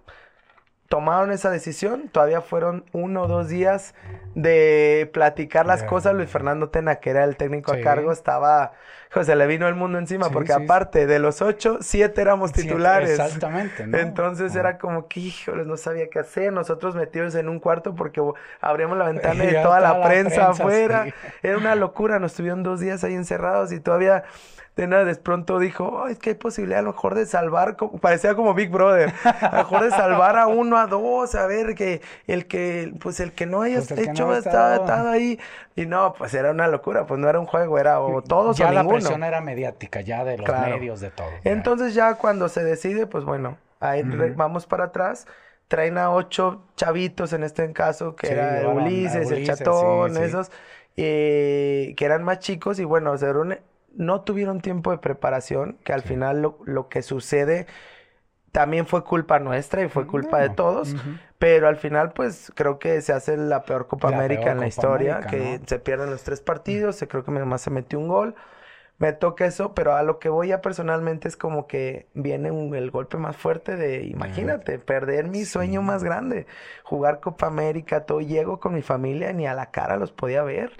tomaron 0.89 1.33
esa 1.33 1.51
decisión. 1.51 2.09
Todavía 2.09 2.41
fueron 2.41 2.85
uno 2.93 3.23
o 3.23 3.29
dos 3.29 3.49
días 3.49 3.95
de 4.35 5.11
platicar 5.13 5.67
las 5.67 5.83
cosas. 5.83 6.15
Luis 6.15 6.31
Fernando 6.31 6.71
Tena, 6.71 6.97
que 6.97 7.11
era 7.11 7.25
el 7.25 7.37
técnico 7.37 7.73
a 7.73 7.81
cargo, 7.81 8.13
estaba... 8.13 8.73
José, 9.15 9.37
le 9.37 9.47
vino 9.47 9.69
el 9.69 9.75
mundo 9.75 9.99
encima, 9.99 10.31
porque 10.31 10.53
aparte 10.53 11.07
de 11.07 11.19
los 11.19 11.43
ocho, 11.43 11.79
siete 11.81 12.21
éramos 12.23 12.53
titulares. 12.53 13.11
exactamente. 13.11 13.87
¿no? 13.87 13.99
Entonces 13.99 14.55
era 14.57 14.79
como 14.79 15.07
que, 15.07 15.21
híjoles, 15.21 15.67
no 15.67 15.77
sabía 15.77 16.09
qué 16.09 16.21
hacer. 16.21 16.53
Nosotros 16.53 16.95
metidos 16.95 17.35
en 17.35 17.49
un 17.49 17.61
cuarto 17.61 17.95
porque 17.95 18.23
abríamos 18.61 18.97
la 18.97 19.07
ventana 19.07 19.45
y 19.51 19.53
toda, 19.63 19.81
la, 19.81 20.03
prensa, 20.03 20.49
afuera. 20.51 21.07
Era 21.43 21.59
una 21.59 21.75
locura. 21.75 22.19
Nos 22.19 22.35
tuvieron 22.35 22.63
dos 22.63 22.81
días 22.81 23.05
ahí 23.05 23.15
encerrados 23.15 23.73
y 23.73 23.81
todavía 23.81 24.25
de 24.77 24.87
nada, 24.87 25.05
de 25.05 25.15
pronto 25.17 25.59
dijo, 25.59 26.07
es 26.09 26.19
que 26.19 26.31
hay 26.31 26.37
posibilidad 26.37 26.79
a 26.79 26.83
lo 26.83 26.93
mejor 26.93 27.15
de 27.15 27.27
salvar, 27.27 27.77
parecía 28.01 28.35
como 28.35 28.55
Big 28.55 28.71
Brother, 28.71 29.13
a 29.25 29.51
lo 29.51 29.59
mejor 29.59 29.85
de 29.85 29.91
salvar 29.91 30.39
a 30.39 30.47
uno, 30.47 30.79
a 30.79 30.87
dos, 30.87 31.35
a 31.35 31.47
ver 31.47 31.75
que 31.75 32.01
el 32.27 32.47
que, 32.47 32.95
pues 32.99 33.21
el 33.21 33.33
que 33.33 33.45
no 33.45 33.61
haya 33.61 33.83
pues 33.87 33.91
hecho 33.93 34.27
no 34.27 34.35
estaba, 34.35 35.11
ahí. 35.11 35.39
Y 35.75 35.87
no, 35.87 36.15
pues 36.17 36.35
era 36.35 36.51
una 36.51 36.69
locura, 36.69 37.07
pues 37.07 37.19
no 37.19 37.29
era 37.29 37.41
un 37.41 37.47
juego, 37.47 37.79
era 37.79 38.01
o 38.01 38.23
todos 38.23 38.61
o 38.61 38.71
ninguno. 38.71 39.02
Presión 39.03 39.25
era 39.25 39.41
mediática, 39.41 40.01
ya 40.01 40.25
de 40.25 40.39
los 40.39 40.49
medios, 40.49 41.01
de 41.01 41.11
todo. 41.11 41.29
Entonces 41.45 41.95
ya 41.95 42.15
cuando 42.15 42.49
se 42.49 42.63
decide, 42.65 43.07
pues 43.07 43.25
bueno, 43.25 43.59
ahí 43.81 44.03
vamos 44.37 44.67
para 44.67 44.85
atrás. 44.85 45.27
Traen 45.69 45.97
a 45.97 46.11
ocho 46.11 46.63
chavitos 46.77 47.33
en 47.33 47.45
este 47.45 47.73
caso, 47.73 48.15
que 48.15 48.31
era 48.31 48.69
Ulises, 48.69 49.31
el 49.31 49.47
Chatón, 49.47 50.17
esos, 50.19 50.51
eh, 50.97 51.95
que 51.97 52.05
eran 52.05 52.23
más 52.23 52.41
chicos 52.41 52.79
y 52.79 52.85
bueno, 52.85 53.17
se 53.17 53.33
no 53.95 54.21
tuvieron 54.23 54.61
tiempo 54.61 54.91
de 54.91 54.99
preparación, 54.99 55.79
que 55.85 55.93
al 55.93 56.03
final 56.03 56.43
lo, 56.65 56.89
que 56.89 57.03
sucede 57.03 57.67
también 58.51 58.87
fue 58.87 59.03
culpa 59.03 59.39
nuestra 59.39 59.83
y 59.83 59.89
fue 59.89 60.07
culpa 60.07 60.41
de 60.41 60.51
todos, 60.51 60.95
pero 61.39 61.69
al 61.69 61.77
final 61.77 62.13
pues 62.13 62.53
creo 62.55 62.79
que 62.79 63.01
se 63.01 63.15
hace 63.15 63.37
la 63.39 63.63
peor 63.63 63.87
Copa 63.87 64.09
América 64.09 64.53
en 64.53 64.61
la 64.61 64.67
historia, 64.67 65.21
que 65.21 65.61
se 65.67 65.79
pierden 65.79 66.11
los 66.11 66.23
tres 66.23 66.41
partidos, 66.41 66.97
se 66.97 67.09
creo 67.09 67.25
que 67.25 67.31
más 67.31 67.63
se 67.63 67.71
metió 67.71 67.99
un 67.99 68.09
gol. 68.09 68.35
Me 69.03 69.13
toca 69.13 69.47
eso, 69.47 69.75
pero 69.75 69.97
a 69.97 70.05
lo 70.05 70.21
que 70.21 70.29
voy 70.29 70.47
ya 70.51 70.63
personalmente 70.63 71.27
es 71.27 71.37
como 71.37 71.67
que 71.67 72.07
viene 72.15 72.51
el 72.51 72.91
golpe 72.93 73.17
más 73.17 73.37
fuerte 73.37 73.75
de, 73.75 74.05
imagínate, 74.05 74.79
perder 74.79 75.27
mi 75.27 75.45
sueño 75.45 75.83
más 75.83 76.05
grande, 76.05 76.47
jugar 76.85 77.19
Copa 77.19 77.49
América, 77.49 78.07
todo, 78.07 78.21
llego 78.21 78.61
con 78.61 78.75
mi 78.75 78.83
familia, 78.83 79.33
ni 79.33 79.45
a 79.45 79.55
la 79.55 79.73
cara 79.73 79.97
los 79.97 80.13
podía 80.13 80.45
ver. 80.45 80.71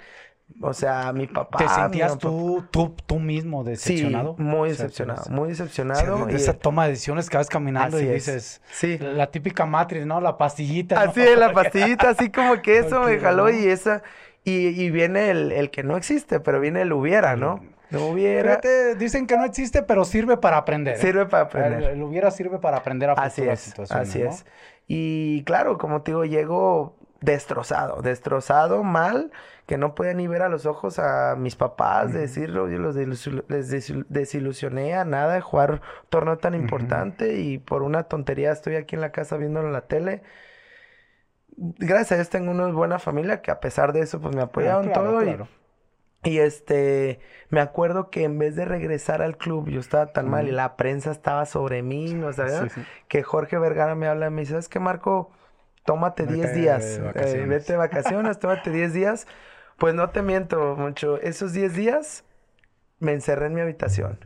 O 0.61 0.71
sea, 0.73 1.11
mi 1.11 1.27
papá. 1.27 1.57
¿Te 1.57 1.67
sentías 1.67 2.17
tú, 2.17 2.63
tú, 2.71 2.95
tú 3.05 3.19
mismo 3.19 3.65
decepcionado? 3.65 4.35
Sí, 4.37 4.43
muy 4.43 4.69
decepcionado, 4.69 5.29
muy 5.29 5.49
decepcionado. 5.49 6.29
esa 6.29 6.53
toma 6.53 6.85
de 6.85 6.91
decisiones 6.91 7.29
que 7.29 7.35
vas 7.35 7.49
caminando 7.49 7.99
y 7.99 8.05
dices. 8.05 8.61
Sí. 8.71 8.99
La 8.99 9.31
típica 9.31 9.65
matriz, 9.65 10.05
¿no? 10.05 10.21
La 10.21 10.37
pastillita. 10.37 11.01
Así 11.01 11.19
es, 11.19 11.37
la 11.37 11.51
pastillita, 11.51 12.11
así 12.11 12.29
como 12.29 12.61
que 12.61 12.77
eso 12.87 13.01
me 13.01 13.19
jaló 13.19 13.49
y 13.49 13.67
esa. 13.67 14.01
Y, 14.45 14.67
y 14.67 14.91
viene 14.91 15.29
el, 15.29 15.51
el, 15.51 15.71
que 15.71 15.83
no 15.83 15.97
existe, 15.97 16.39
pero 16.39 16.61
viene 16.61 16.83
el 16.83 16.93
hubiera, 16.93 17.35
¿no? 17.35 17.72
No 17.93 18.07
hubiera. 18.07 18.59
dicen 18.97 19.27
que 19.27 19.37
no 19.37 19.45
existe, 19.45 19.83
pero 19.83 20.03
sirve 20.03 20.37
para 20.37 20.57
aprender. 20.57 20.95
¿eh? 20.95 20.99
Sirve 20.99 21.25
para 21.25 21.43
aprender. 21.43 21.83
El, 21.91 22.01
hubiera 22.01 22.31
sirve 22.31 22.59
para 22.59 22.77
aprender 22.77 23.09
a 23.09 23.13
así 23.13 23.43
es, 23.43 23.79
Así 23.91 24.21
es. 24.21 24.45
Y 24.87 25.43
claro, 25.45 25.77
como 25.77 26.01
te 26.01 26.11
digo, 26.11 26.25
llego 26.25 26.95
destrozado, 27.21 28.01
destrozado, 28.01 28.83
mal 28.83 29.31
que 29.65 29.77
no 29.77 29.95
podía 29.95 30.13
ni 30.13 30.27
ver 30.27 30.41
a 30.41 30.49
los 30.49 30.65
ojos 30.65 30.99
a 30.99 31.35
mis 31.37 31.55
papás, 31.55 32.11
decirlo, 32.11 32.69
yo 32.69 32.79
los 32.79 32.95
les 32.95 33.93
desilusioné 34.09 34.93
a 34.95 35.05
nada 35.05 35.35
de 35.35 35.41
jugar 35.41 35.81
torneo 36.09 36.37
tan 36.37 36.53
importante 36.53 37.39
y 37.39 37.59
por 37.59 37.81
una 37.81 38.03
tontería 38.03 38.51
estoy 38.51 38.75
aquí 38.75 38.95
en 38.95 39.01
la 39.01 39.11
casa 39.11 39.37
viéndolo 39.37 39.67
en 39.67 39.73
la 39.73 39.87
tele. 39.87 40.21
Gracias 41.55 42.11
a 42.11 42.15
Dios 42.15 42.29
tengo 42.29 42.51
una 42.51 42.67
buena 42.67 42.99
familia 42.99 43.41
que 43.41 43.51
a 43.51 43.61
pesar 43.61 43.93
de 43.93 44.01
eso 44.01 44.19
pues 44.19 44.35
me 44.35 44.41
ah, 44.41 44.45
apoyaron 44.45 44.91
todo 44.91 45.23
y 45.23 45.37
y 46.23 46.39
este, 46.39 47.19
me 47.49 47.59
acuerdo 47.59 48.09
que 48.09 48.23
en 48.23 48.39
vez 48.39 48.55
de 48.55 48.65
regresar 48.65 49.21
al 49.21 49.37
club, 49.37 49.69
yo 49.69 49.79
estaba 49.79 50.07
tan 50.07 50.29
mal 50.29 50.47
y 50.47 50.51
la 50.51 50.77
prensa 50.77 51.11
estaba 51.11 51.45
sobre 51.45 51.83
mí, 51.83 52.13
¿no 52.13 52.31
sabes? 52.31 52.73
Que 53.07 53.23
Jorge 53.23 53.57
Vergara 53.57 53.95
me 53.95 54.07
habla 54.07 54.27
y 54.27 54.29
me 54.29 54.41
dice, 54.41 54.51
¿sabes 54.51 54.69
qué, 54.69 54.79
Marco? 54.79 55.31
Tómate 55.85 56.25
10 56.25 56.55
días, 56.55 57.01
eh, 57.15 57.45
vete 57.47 57.73
de 57.73 57.77
vacaciones, 57.77 58.39
tómate 58.39 58.71
10 58.71 58.93
días. 58.93 59.27
Pues 59.77 59.93
no 59.93 60.09
te 60.11 60.21
miento 60.21 60.75
mucho. 60.77 61.19
Esos 61.19 61.51
10 61.51 61.75
días 61.75 62.23
me 62.99 63.11
encerré 63.11 63.47
en 63.47 63.53
mi 63.53 63.61
habitación. 63.61 64.19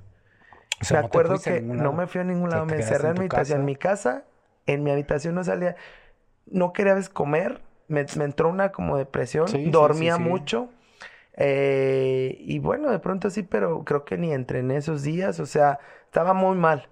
me 0.92 0.98
acuerdo 0.98 1.40
que 1.40 1.62
no 1.62 1.94
me 1.94 2.06
fui 2.06 2.22
a 2.22 2.24
ningún 2.24 2.52
lado. 2.52 2.66
me 2.66 2.76
encerré 2.76 3.10
en, 3.10 3.14
mi 3.16 3.20
habitación. 3.22 3.60
En 3.62 3.66
mi 3.66 3.76
casa, 3.76 4.26
en 4.68 4.84
mi 4.84 4.92
habitación 4.92 5.34
no 5.34 5.44
salía. 5.44 5.76
No 6.46 6.74
quería 6.74 6.96
comer. 7.12 7.62
Me, 7.88 8.02
entró 8.02 8.50
una 8.50 8.72
como 8.72 8.98
depresión. 8.98 9.48
Dormía 9.72 10.18
mucho. 10.18 10.70
Eh, 11.38 12.36
y 12.40 12.60
bueno, 12.60 12.92
de 12.92 13.00
pronto 13.00 13.30
sí, 13.30 13.44
pero 13.44 13.84
creo 13.84 14.04
que 14.04 14.18
ni 14.18 14.34
entré 14.34 14.60
en 14.60 14.72
esos 14.72 15.04
días. 15.04 15.40
O 15.40 15.46
sea, 15.46 15.80
estaba 16.06 16.34
muy 16.34 16.58
mal. 16.58 16.90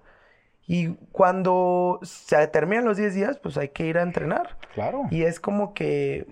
Y 0.66 0.94
cuando 1.12 2.00
se 2.02 2.46
terminan 2.48 2.84
los 2.84 2.96
10 2.96 3.14
días, 3.14 3.38
pues 3.38 3.56
hay 3.56 3.68
que 3.68 3.86
ir 3.86 3.98
a 3.98 4.02
entrenar. 4.02 4.56
Claro. 4.74 5.02
Y 5.10 5.22
es 5.22 5.38
como 5.38 5.74
que 5.74 6.26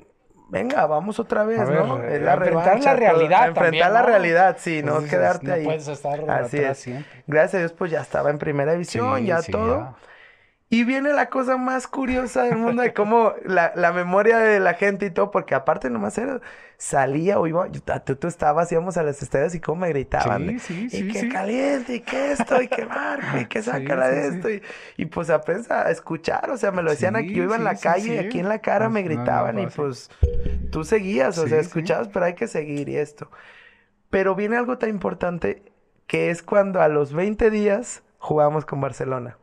venga, 0.48 0.86
vamos 0.86 1.18
otra 1.18 1.44
vez, 1.44 1.58
¿no? 1.58 2.02
Es 2.02 2.22
la 2.22 2.34
enfrentar 2.34 2.80
la 2.80 2.94
realidad. 2.94 3.48
enfrentar 3.48 3.92
la 3.92 4.02
realidad, 4.02 4.56
sí, 4.58 4.82
no 4.82 5.02
quedarte 5.04 5.46
no 5.46 5.54
ahí. 5.54 5.64
Puedes 5.64 5.88
estar 5.88 6.30
Así 6.30 6.58
es. 6.58 6.88
Gracias 7.26 7.54
a 7.54 7.58
Dios, 7.58 7.72
pues 7.72 7.90
ya 7.90 8.00
estaba 8.00 8.30
en 8.30 8.38
primera 8.38 8.72
división, 8.72 9.24
ya 9.24 9.42
todo. 9.42 9.96
Y 10.74 10.82
viene 10.82 11.12
la 11.12 11.30
cosa 11.30 11.56
más 11.56 11.86
curiosa 11.86 12.42
del 12.42 12.56
mundo 12.56 12.82
de 12.82 12.92
cómo 12.92 13.34
la, 13.44 13.70
la, 13.76 13.92
memoria 13.92 14.38
de 14.38 14.58
la 14.58 14.74
gente 14.74 15.06
y 15.06 15.10
todo, 15.12 15.30
porque 15.30 15.54
aparte 15.54 15.88
nomás 15.88 16.18
era, 16.18 16.40
salía 16.78 17.38
o 17.38 17.46
iba, 17.46 17.68
tú, 17.70 18.16
tú 18.16 18.26
estabas, 18.26 18.72
íbamos 18.72 18.96
a 18.96 19.04
las 19.04 19.22
estrellas 19.22 19.54
y 19.54 19.60
cómo 19.60 19.82
me 19.82 19.90
gritaban. 19.90 20.58
Sí, 20.58 20.90
sí, 20.90 20.98
y 20.98 21.12
que 21.12 21.28
caliente, 21.28 21.94
y 21.94 22.00
que 22.00 22.32
esto, 22.32 22.60
y 22.60 22.66
que 22.66 22.86
marco, 22.86 23.38
y 23.38 23.46
que 23.46 23.62
sácala 23.62 24.08
de 24.08 24.26
esto. 24.26 24.50
Y, 24.50 24.62
y, 24.96 25.06
pues 25.06 25.30
aprendes 25.30 25.70
a 25.70 25.88
escuchar, 25.92 26.50
o 26.50 26.56
sea, 26.56 26.72
me 26.72 26.82
lo 26.82 26.90
decían 26.90 27.14
aquí, 27.14 27.32
yo 27.32 27.44
iba 27.44 27.54
en 27.54 27.62
la 27.62 27.76
calle 27.76 28.16
y 28.16 28.18
aquí 28.18 28.40
en 28.40 28.48
la 28.48 28.58
cara 28.58 28.88
me 28.88 29.02
gritaban 29.02 29.60
y 29.60 29.68
pues 29.68 30.10
tú 30.72 30.82
seguías, 30.82 31.38
o 31.38 31.46
sea, 31.46 31.60
escuchabas, 31.60 32.08
pero 32.08 32.24
hay 32.24 32.34
que 32.34 32.48
seguir 32.48 32.88
y 32.88 32.96
esto. 32.96 33.30
Pero 34.10 34.34
viene 34.34 34.56
algo 34.56 34.76
tan 34.76 34.90
importante 34.90 35.62
que 36.08 36.30
es 36.30 36.42
cuando 36.42 36.82
a 36.82 36.88
los 36.88 37.12
20 37.12 37.48
días 37.50 38.02
jugamos 38.18 38.66
con 38.66 38.80
Barcelona. 38.80 39.36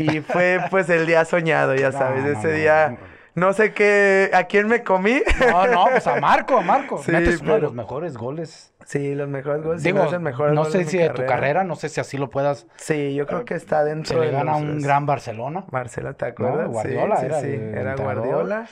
Y 0.00 0.20
fue 0.20 0.60
pues 0.70 0.88
el 0.88 1.06
día 1.06 1.24
soñado, 1.24 1.74
ya 1.74 1.92
sabes, 1.92 2.24
ese 2.24 2.52
día... 2.52 2.96
No 3.36 3.52
sé 3.52 3.72
qué, 3.72 4.28
a 4.34 4.44
quién 4.44 4.66
me 4.66 4.82
comí. 4.82 5.22
No, 5.38 5.66
no, 5.68 5.84
pues 5.88 6.04
a 6.08 6.16
Marco, 6.20 6.58
a 6.58 6.62
Marco. 6.62 7.00
Sí, 7.00 7.12
uno 7.42 7.54
de 7.54 7.60
los 7.60 7.72
mejores 7.72 8.16
goles. 8.16 8.72
Sí, 8.84 9.14
los 9.14 9.28
mejores 9.28 9.62
goles. 9.62 9.82
Digo, 9.84 10.04
no 10.52 10.64
sé 10.64 10.84
si 10.84 10.98
de, 10.98 11.10
tu 11.10 11.24
carrera, 11.24 11.62
no 11.62 11.76
sé 11.76 11.88
si 11.88 12.00
así 12.00 12.18
lo 12.18 12.28
puedas. 12.28 12.66
Sí, 12.74 13.14
yo 13.14 13.26
creo 13.26 13.44
que 13.44 13.54
está 13.54 13.84
dentro. 13.84 14.18
Se 14.18 14.26
le 14.26 14.32
gana 14.32 14.56
un 14.56 14.82
gran 14.82 15.06
Barcelona. 15.06 15.64
Marcela, 15.70 16.12
¿te 16.14 16.26
acuerdas? 16.26 16.68
Guardiola 16.68 17.16
sí, 17.18 17.26
era. 17.26 17.40
Sí, 17.40 17.48
era 17.52 17.94
Guardiola 17.94 18.66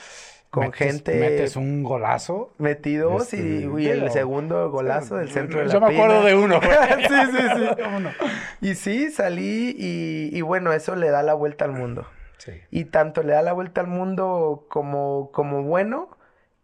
con 0.49 0.71
gente. 0.73 1.19
Metes 1.19 1.55
un 1.55 1.83
golazo. 1.83 2.53
Metidos 2.57 3.33
y, 3.33 3.63
este, 3.63 3.91
el 3.91 4.11
segundo 4.11 4.69
golazo 4.71 5.17
del 5.17 5.29
centro 5.29 5.59
de 5.59 5.65
la 5.65 5.73
Yo 5.73 5.81
me 5.81 5.93
acuerdo 5.93 6.23
de 6.23 6.35
uno. 6.35 6.59
sí, 6.61 7.15
sí, 7.31 7.47
sí. 7.55 8.27
Y 8.61 8.75
sí, 8.75 9.11
salí 9.11 9.75
y, 9.77 10.29
y, 10.31 10.41
bueno, 10.41 10.73
eso 10.73 10.95
le 10.95 11.09
da 11.09 11.23
la 11.23 11.33
vuelta 11.33 11.65
al 11.65 11.71
mundo. 11.71 12.07
Sí. 12.37 12.53
Y 12.71 12.85
tanto 12.85 13.21
le 13.23 13.33
da 13.33 13.41
la 13.41 13.53
vuelta 13.53 13.81
al 13.81 13.87
mundo 13.87 14.65
como, 14.69 15.29
como 15.31 15.63
bueno, 15.63 16.17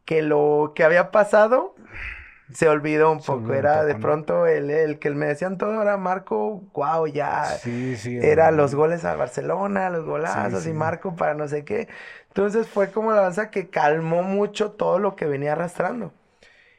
que 0.05 0.21
lo 0.21 0.73
que 0.75 0.83
había 0.83 1.11
pasado 1.11 1.75
se 2.53 2.69
olvidó 2.69 3.11
un 3.11 3.21
poco. 3.21 3.53
era 3.53 3.83
de 3.83 3.95
pronto 3.95 4.45
el, 4.45 4.69
el, 4.69 4.99
que 4.99 5.09
me 5.09 5.25
decían 5.25 5.57
todo 5.57 5.81
era 5.81 5.97
Marco, 5.97 6.61
wow, 6.73 7.07
ya. 7.07 7.45
Sí, 7.45 7.95
sí. 7.97 8.17
Era 8.21 8.51
los 8.51 8.75
goles 8.75 9.03
a 9.03 9.15
Barcelona, 9.15 9.89
los 9.89 10.05
golazos 10.05 10.67
y 10.67 10.73
Marco 10.73 11.15
para 11.15 11.33
no 11.33 11.47
sé 11.47 11.65
qué. 11.65 11.87
Entonces 12.35 12.67
fue 12.67 12.91
como 12.91 13.13
la 13.13 13.21
danza 13.21 13.49
que 13.49 13.69
calmó 13.69 14.21
mucho 14.21 14.71
todo 14.71 14.99
lo 14.99 15.15
que 15.15 15.25
venía 15.25 15.53
arrastrando. 15.53 16.11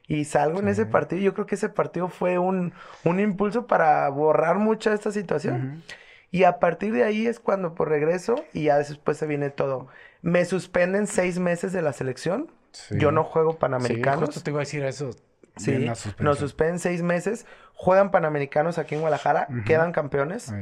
Y 0.06 0.26
salgo 0.26 0.60
en 0.60 0.68
ese 0.68 0.84
partido. 0.84 1.22
Yo 1.22 1.32
creo 1.32 1.46
que 1.46 1.54
ese 1.54 1.70
partido 1.70 2.08
fue 2.08 2.38
un, 2.38 2.74
un 3.04 3.20
impulso 3.20 3.66
para 3.66 4.06
borrar 4.10 4.56
mucha 4.58 4.92
esta 4.92 5.10
situación. 5.12 5.82
Y 6.30 6.44
a 6.44 6.58
partir 6.58 6.92
de 6.92 7.04
ahí 7.04 7.26
es 7.26 7.40
cuando 7.40 7.74
por 7.74 7.88
regreso 7.88 8.34
y 8.52 8.64
ya 8.64 8.76
después 8.76 9.16
se 9.16 9.26
viene 9.26 9.48
todo. 9.48 9.88
Me 10.20 10.44
suspenden 10.44 11.06
seis 11.06 11.38
meses 11.38 11.72
de 11.72 11.80
la 11.80 11.94
selección. 11.94 12.52
Yo 12.90 13.10
no 13.10 13.24
juego 13.24 13.58
Panamericanos. 13.58 14.20
Sí, 14.20 14.26
justo 14.26 14.42
te 14.42 14.50
iba 14.50 14.58
a 14.58 14.60
decir 14.60 14.84
eso. 14.84 15.08
Sí, 15.56 15.90
nos 16.18 16.38
suspenden 16.38 16.80
seis 16.80 17.00
meses. 17.00 17.46
Juegan 17.72 18.10
Panamericanos 18.10 18.76
aquí 18.76 18.94
en 18.94 19.00
Guadalajara. 19.00 19.48
Quedan 19.64 19.92
campeones. 19.92 20.52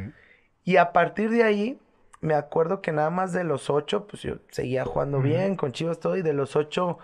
Y 0.62 0.76
a 0.76 0.92
partir 0.92 1.30
de 1.30 1.42
ahí 1.42 1.80
me 2.24 2.34
acuerdo 2.34 2.80
que 2.80 2.90
nada 2.90 3.10
más 3.10 3.32
de 3.32 3.44
los 3.44 3.68
ocho, 3.68 4.06
pues 4.06 4.22
yo 4.22 4.36
seguía 4.50 4.84
jugando 4.86 5.20
bien, 5.20 5.56
con 5.56 5.72
Chivas 5.72 6.00
todo, 6.00 6.16
y 6.16 6.22
de 6.22 6.32
los 6.32 6.56
ocho, 6.56 6.98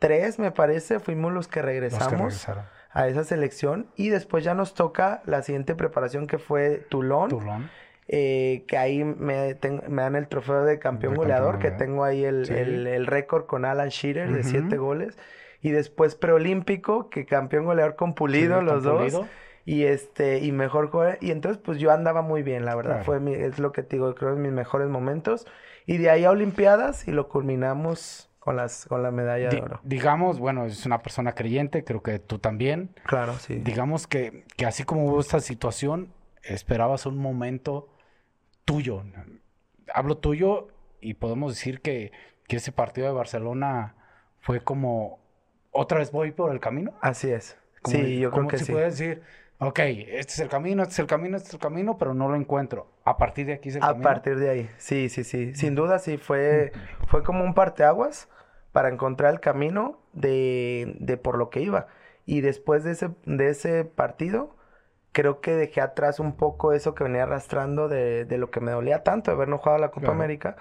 tres 0.00 0.40
me 0.40 0.50
parece, 0.50 0.98
fuimos 0.98 1.32
los 1.32 1.46
que 1.46 1.62
regresamos 1.62 2.48
a 2.90 3.06
esa 3.06 3.22
selección. 3.22 3.86
Y 3.94 4.08
después 4.08 4.42
ya 4.42 4.54
nos 4.54 4.74
toca 4.74 5.22
la 5.26 5.42
siguiente 5.42 5.76
preparación 5.76 6.26
que 6.26 6.38
fue 6.38 6.84
Toulon. 6.90 7.28
Toulon. 7.28 7.70
Eh, 8.08 8.64
que 8.66 8.76
ahí 8.76 9.04
me, 9.04 9.56
me, 9.88 10.02
dan 10.02 10.16
el 10.16 10.26
trofeo 10.26 10.64
de 10.64 10.80
campeón 10.80 11.14
goleador, 11.14 11.60
que 11.60 11.70
tengo 11.70 12.02
ahí 12.02 12.24
el, 12.24 12.50
el, 12.50 13.06
récord 13.06 13.46
con 13.46 13.64
Alan 13.64 13.90
Shearer 13.90 14.32
de 14.32 14.42
siete 14.42 14.76
goles. 14.76 15.16
Y 15.60 15.70
después 15.70 16.16
preolímpico, 16.16 17.08
que 17.10 17.26
campeón 17.26 17.64
goleador 17.64 17.94
con 17.94 18.14
Pulido, 18.14 18.60
los 18.60 18.82
dos. 18.82 19.24
Y 19.64 19.84
este, 19.84 20.40
y 20.40 20.52
mejor. 20.52 21.18
Y 21.20 21.30
entonces, 21.30 21.60
pues 21.62 21.78
yo 21.78 21.92
andaba 21.92 22.22
muy 22.22 22.42
bien, 22.42 22.64
la 22.64 22.74
verdad. 22.74 23.04
Fue 23.04 23.20
mi, 23.20 23.32
es 23.32 23.58
lo 23.58 23.72
que 23.72 23.82
te 23.82 23.96
digo, 23.96 24.14
creo 24.14 24.32
en 24.34 24.42
mis 24.42 24.52
mejores 24.52 24.88
momentos. 24.88 25.46
Y 25.86 25.98
de 25.98 26.10
ahí 26.10 26.24
a 26.24 26.30
Olimpiadas 26.30 27.06
y 27.08 27.12
lo 27.12 27.28
culminamos 27.28 28.28
con 28.38 28.56
las 28.56 28.86
con 28.86 29.04
la 29.04 29.12
medalla 29.12 29.50
de 29.50 29.60
oro. 29.60 29.80
Digamos, 29.84 30.40
bueno, 30.40 30.66
es 30.66 30.84
una 30.84 31.00
persona 31.02 31.32
creyente, 31.34 31.84
creo 31.84 32.02
que 32.02 32.18
tú 32.18 32.38
también. 32.38 32.90
Claro, 33.04 33.34
sí. 33.34 33.54
Digamos 33.56 34.08
que, 34.08 34.44
que 34.56 34.66
así 34.66 34.82
como 34.82 35.06
hubo 35.06 35.20
esta 35.20 35.38
situación, 35.38 36.12
esperabas 36.42 37.06
un 37.06 37.18
momento 37.18 37.88
tuyo. 38.64 39.04
Hablo 39.94 40.18
tuyo 40.18 40.68
y 41.00 41.14
podemos 41.14 41.52
decir 41.54 41.80
que, 41.80 42.10
que 42.48 42.56
ese 42.56 42.72
partido 42.72 43.06
de 43.06 43.12
Barcelona 43.12 43.94
fue 44.40 44.60
como 44.60 45.20
otra 45.70 45.98
vez 45.98 46.12
voy 46.12 46.32
por 46.32 46.52
el 46.52 46.60
camino. 46.60 46.94
Así 47.00 47.30
es. 47.30 47.56
sí, 47.84 48.18
yo 48.18 48.30
creo 48.30 48.48
que 48.48 48.58
si 48.58 48.66
sí. 48.66 48.72
puedes 48.72 48.98
decir, 48.98 49.22
ok, 49.68 49.78
este 49.78 50.32
es 50.32 50.38
el 50.40 50.48
camino, 50.48 50.82
este 50.82 50.92
es 50.92 50.98
el 50.98 51.06
camino, 51.06 51.36
este 51.36 51.48
es 51.48 51.54
el 51.54 51.60
camino, 51.60 51.98
pero 51.98 52.14
no 52.14 52.28
lo 52.28 52.36
encuentro. 52.36 52.88
A 53.04 53.16
partir 53.16 53.46
de 53.46 53.54
aquí 53.54 53.68
es 53.70 53.76
el 53.76 53.80
camino. 53.82 54.08
A 54.08 54.12
partir 54.12 54.38
de 54.38 54.50
ahí, 54.50 54.70
sí, 54.78 55.08
sí, 55.08 55.24
sí. 55.24 55.54
Sin 55.54 55.74
duda 55.74 55.98
sí, 55.98 56.18
fue, 56.18 56.72
fue 57.08 57.22
como 57.22 57.44
un 57.44 57.54
parteaguas 57.54 58.28
para 58.72 58.88
encontrar 58.88 59.32
el 59.32 59.40
camino 59.40 60.00
de, 60.12 60.96
de 60.98 61.16
por 61.16 61.38
lo 61.38 61.50
que 61.50 61.60
iba. 61.60 61.86
Y 62.24 62.40
después 62.40 62.84
de 62.84 62.92
ese, 62.92 63.10
de 63.24 63.48
ese 63.48 63.84
partido, 63.84 64.56
creo 65.12 65.40
que 65.40 65.54
dejé 65.54 65.80
atrás 65.80 66.20
un 66.20 66.36
poco 66.36 66.72
eso 66.72 66.94
que 66.94 67.04
venía 67.04 67.24
arrastrando 67.24 67.88
de, 67.88 68.24
de 68.24 68.38
lo 68.38 68.50
que 68.50 68.60
me 68.60 68.72
dolía 68.72 69.02
tanto 69.02 69.30
de 69.30 69.36
haber 69.36 69.48
no 69.48 69.58
jugado 69.58 69.78
la 69.78 69.90
Copa 69.90 70.10
América. 70.10 70.56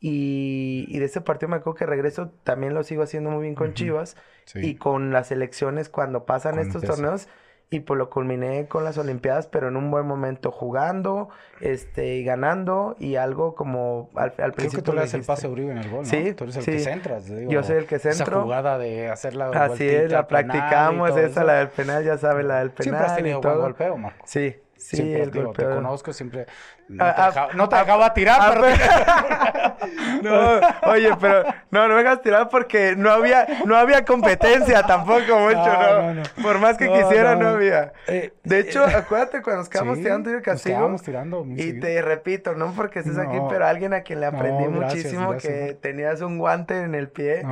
Y, 0.00 0.86
y, 0.88 0.98
de 0.98 1.04
ese 1.04 1.20
partido 1.20 1.48
me 1.48 1.56
acuerdo 1.56 1.78
que 1.78 1.86
regreso, 1.86 2.30
también 2.42 2.74
lo 2.74 2.82
sigo 2.82 3.04
haciendo 3.04 3.30
muy 3.30 3.42
bien 3.42 3.54
con 3.54 3.74
Chivas. 3.74 4.16
Y 4.54 4.74
con 4.74 5.12
las 5.12 5.30
elecciones 5.30 5.88
cuando 5.88 6.24
pasan 6.26 6.58
estos 6.58 6.82
torneos, 6.82 7.28
y 7.72 7.80
pues 7.80 7.96
lo 7.96 8.10
culminé 8.10 8.66
con 8.68 8.84
las 8.84 8.98
Olimpiadas, 8.98 9.46
pero 9.46 9.68
en 9.68 9.76
un 9.76 9.90
buen 9.90 10.06
momento 10.06 10.50
jugando, 10.50 11.30
este, 11.60 12.16
y 12.16 12.24
ganando 12.24 12.96
y 12.98 13.16
algo 13.16 13.54
como 13.54 14.10
al, 14.14 14.34
al 14.36 14.52
principio. 14.52 14.54
Creo 14.54 14.70
que 14.70 14.82
tú 14.82 14.92
le 14.92 15.00
das 15.00 15.14
el 15.14 15.22
pase 15.22 15.46
a 15.46 15.50
Uribe 15.50 15.72
en 15.72 15.78
el 15.78 15.88
gol, 15.88 16.00
¿no? 16.00 16.04
Sí, 16.04 16.34
tú 16.34 16.44
eres 16.44 16.58
el 16.58 16.64
sí. 16.64 16.70
que 16.72 16.78
centras. 16.80 17.24
Digo, 17.24 17.50
Yo 17.50 17.62
soy 17.62 17.76
el 17.76 17.86
que 17.86 17.98
centro. 17.98 18.26
Esa 18.26 18.42
jugada 18.42 18.76
de 18.76 19.08
hacer 19.08 19.34
la 19.34 19.46
Así 19.46 19.88
es, 19.88 20.12
la 20.12 20.28
practicamos, 20.28 21.16
esa, 21.16 21.44
la 21.44 21.54
del 21.54 21.68
penal, 21.68 22.04
ya 22.04 22.18
sabe, 22.18 22.42
la 22.42 22.58
del 22.58 22.72
penal. 22.72 22.82
Siempre 22.82 23.06
has 23.06 23.16
tenido 23.16 23.40
buen 23.40 23.58
golpeo, 23.58 23.96
Marco. 23.96 24.26
Sí, 24.26 24.54
Sí, 24.82 24.96
siempre, 24.96 25.22
el 25.22 25.30
digo, 25.30 25.52
te 25.52 25.64
conozco, 25.64 26.12
siempre 26.12 26.46
no, 26.88 27.04
te, 27.04 27.56
no 27.56 27.68
te 27.68 27.76
dejaba 27.76 28.14
tirar, 28.14 28.38
ah, 28.40 28.50
pero... 28.54 29.82
no, 30.22 30.90
oye, 30.90 31.10
pero 31.20 31.44
no, 31.70 31.88
no 31.88 31.94
me 31.94 32.02
dejas 32.02 32.22
tirar 32.22 32.48
porque 32.48 32.94
no 32.96 33.10
había, 33.10 33.46
no 33.66 33.76
había 33.76 34.04
competencia 34.04 34.82
tampoco 34.82 35.38
mucho, 35.38 35.56
no. 35.56 36.14
no. 36.14 36.22
Por 36.42 36.58
más 36.58 36.76
que 36.76 36.88
quisiera, 36.88 37.34
no, 37.34 37.48
había. 37.48 37.92
Eh, 38.06 38.32
de 38.44 38.60
hecho, 38.60 38.86
eh, 38.88 38.94
acuérdate 38.94 39.42
cuando 39.42 39.60
nos 39.60 39.68
quedamos 39.68 39.98
sí, 39.98 40.04
tirando 40.04 40.30
el 40.30 40.42
castigo. 40.42 40.88
Nos 40.88 41.02
y 41.02 41.04
seguido. 41.04 41.80
te 41.80 42.02
repito, 42.02 42.54
no 42.54 42.72
porque 42.72 43.00
estés 43.00 43.18
aquí, 43.18 43.38
pero 43.48 43.66
alguien 43.66 43.94
a 43.94 44.02
quien 44.02 44.20
le 44.20 44.26
aprendí 44.26 44.64
gracias, 44.64 44.94
muchísimo 44.94 45.30
gracias, 45.30 45.52
que 45.52 45.74
tenías 45.74 46.20
un 46.20 46.38
guante 46.38 46.82
en 46.82 46.94
el 46.94 47.08
pie. 47.08 47.42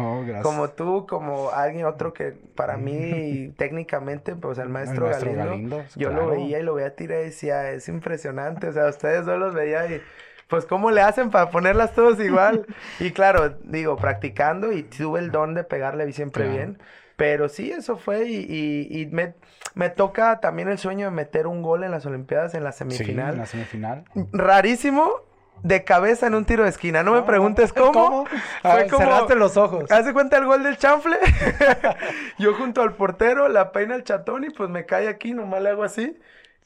como 0.43 0.71
tú, 0.71 1.07
como 1.09 1.51
alguien 1.51 1.87
otro 1.87 2.13
que 2.13 2.35
para 2.55 2.77
mí 2.77 3.53
técnicamente, 3.57 4.35
pues 4.37 4.59
el 4.59 4.69
maestro, 4.69 5.07
el 5.07 5.13
maestro 5.13 5.33
Galindo, 5.35 5.77
Galindo 5.77 5.85
yo 5.97 6.09
claro. 6.09 6.27
lo 6.27 6.31
veía 6.31 6.59
y 6.59 6.63
lo 6.63 6.75
veía 6.75 6.95
tirar 6.95 7.21
y 7.21 7.25
decía, 7.25 7.71
es 7.71 7.89
impresionante, 7.89 8.69
o 8.69 8.73
sea, 8.73 8.87
ustedes 8.87 9.20
dos 9.27 9.39
los 9.39 9.55
veía 9.55 9.87
y 9.87 10.03
pues 10.49 10.65
cómo 10.67 10.91
le 10.91 11.01
hacen 11.01 11.31
para 11.31 11.51
ponerlas 11.51 11.93
todos 11.95 12.19
igual. 12.21 12.67
y 13.01 13.11
claro, 13.13 13.55
digo, 13.65 13.97
practicando 13.97 14.73
y 14.73 14.83
tuve 14.83 15.21
el 15.21 15.31
don 15.31 15.55
de 15.55 15.65
pegarle 15.65 16.13
siempre 16.13 16.45
Claro. 16.45 16.57
bien. 16.59 16.79
Pero 17.17 17.49
sí, 17.51 17.71
eso 17.71 17.99
fue 17.99 18.25
y, 18.29 18.47
y, 18.49 19.01
y 19.03 19.07
me, 19.07 19.35
me 19.75 19.91
toca 19.91 20.41
también 20.41 20.69
el 20.71 20.79
sueño 20.79 21.05
de 21.07 21.11
meter 21.11 21.47
un 21.47 21.61
gol 21.63 21.85
en 21.85 21.91
las 21.91 22.07
Olimpiadas 22.07 22.55
en 22.55 22.65
la 22.65 22.73
Sí, 22.73 22.79
semifinal. 22.79 23.35
en 23.35 23.39
la 23.41 23.47
semifinal. 23.47 24.05
Rarísimo, 24.33 25.11
de 25.63 25.85
cabeza 25.85 26.27
en 26.27 26.35
un 26.35 26.47
tiro 26.47 26.63
de 26.65 26.71
esquina. 26.71 27.03
No 27.03 27.13
me 27.13 27.21
preguntes 27.23 27.73
cómo. 27.75 27.93
¿Cómo? 27.93 28.25
Fue 28.27 28.39
Ah, 28.65 28.85
como... 28.91 29.05
Cerraste 29.05 29.35
los 29.35 29.59
ojos. 29.59 29.91
¿Hace 29.93 30.15
cuenta 30.15 30.39
el 30.39 30.47
gol 30.47 30.63
del 30.63 30.79
chanfle? 30.79 31.19
Yo 32.39 32.55
junto 32.55 32.83
al 32.83 32.95
portero, 32.95 33.49
la 33.49 33.73
peina 33.73 33.95
el 33.95 34.05
chatón 34.05 34.45
y 34.45 34.51
pues 34.51 34.71
me 34.71 34.87
cae 34.87 35.07
aquí, 35.09 35.35
nomás 35.35 35.63
le 35.63 35.69
hago 35.69 35.85
así. 35.85 36.17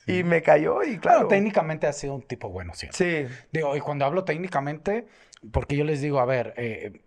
Y 0.07 0.23
me 0.25 0.43
cayó 0.43 0.83
y 0.83 0.99
claro. 0.99 1.19
Claro, 1.21 1.29
técnicamente 1.29 1.87
ha 1.87 1.93
sido 1.93 2.15
un 2.15 2.23
tipo 2.23 2.49
bueno 2.51 2.75
siempre. 2.75 3.29
Sí, 3.29 3.35
Digo, 3.53 3.77
y 3.77 3.81
cuando 3.81 4.05
hablo 4.05 4.25
técnicamente, 4.25 5.07
porque 5.53 5.77
yo 5.77 5.85
les 5.85 6.01
digo, 6.01 6.21
a 6.21 6.25
ver, 6.27 6.55
eh, 6.57 7.01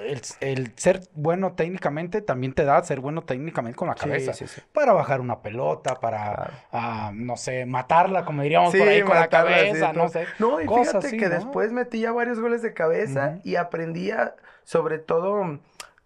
el, 0.00 0.20
el 0.40 0.72
ser 0.76 1.00
bueno 1.14 1.54
técnicamente 1.54 2.22
también 2.22 2.52
te 2.52 2.64
da 2.64 2.80
ser 2.84 3.00
bueno 3.00 3.22
técnicamente 3.22 3.76
con 3.76 3.88
la 3.88 3.94
Sí, 3.94 4.00
cabeza. 4.00 4.32
sí, 4.34 4.46
sí. 4.46 4.60
Para 4.72 4.92
bajar 4.92 5.20
una 5.20 5.42
pelota, 5.42 5.96
para, 5.98 6.34
Claro. 6.34 6.52
ah, 6.72 7.10
no 7.12 7.36
sé, 7.36 7.66
matarla, 7.66 8.24
como 8.24 8.42
diríamos 8.42 8.70
sí, 8.72 8.78
por 8.78 8.86
ahí 8.88 9.00
con 9.02 9.14
la 9.14 9.20
matarla 9.22 9.50
cabeza, 9.56 9.92
no 9.92 10.08
sé. 10.08 10.26
No, 10.38 10.60
y 10.60 10.68
fíjate 10.68 10.98
así, 10.98 11.16
que 11.16 11.28
¿no? 11.28 11.34
después 11.34 11.72
metí 11.72 12.00
ya 12.00 12.12
varios 12.12 12.38
goles 12.38 12.62
de 12.62 12.72
cabeza 12.72 13.40
y 13.42 13.56
aprendía, 13.56 14.36
sobre 14.62 14.98
todo, 14.98 15.58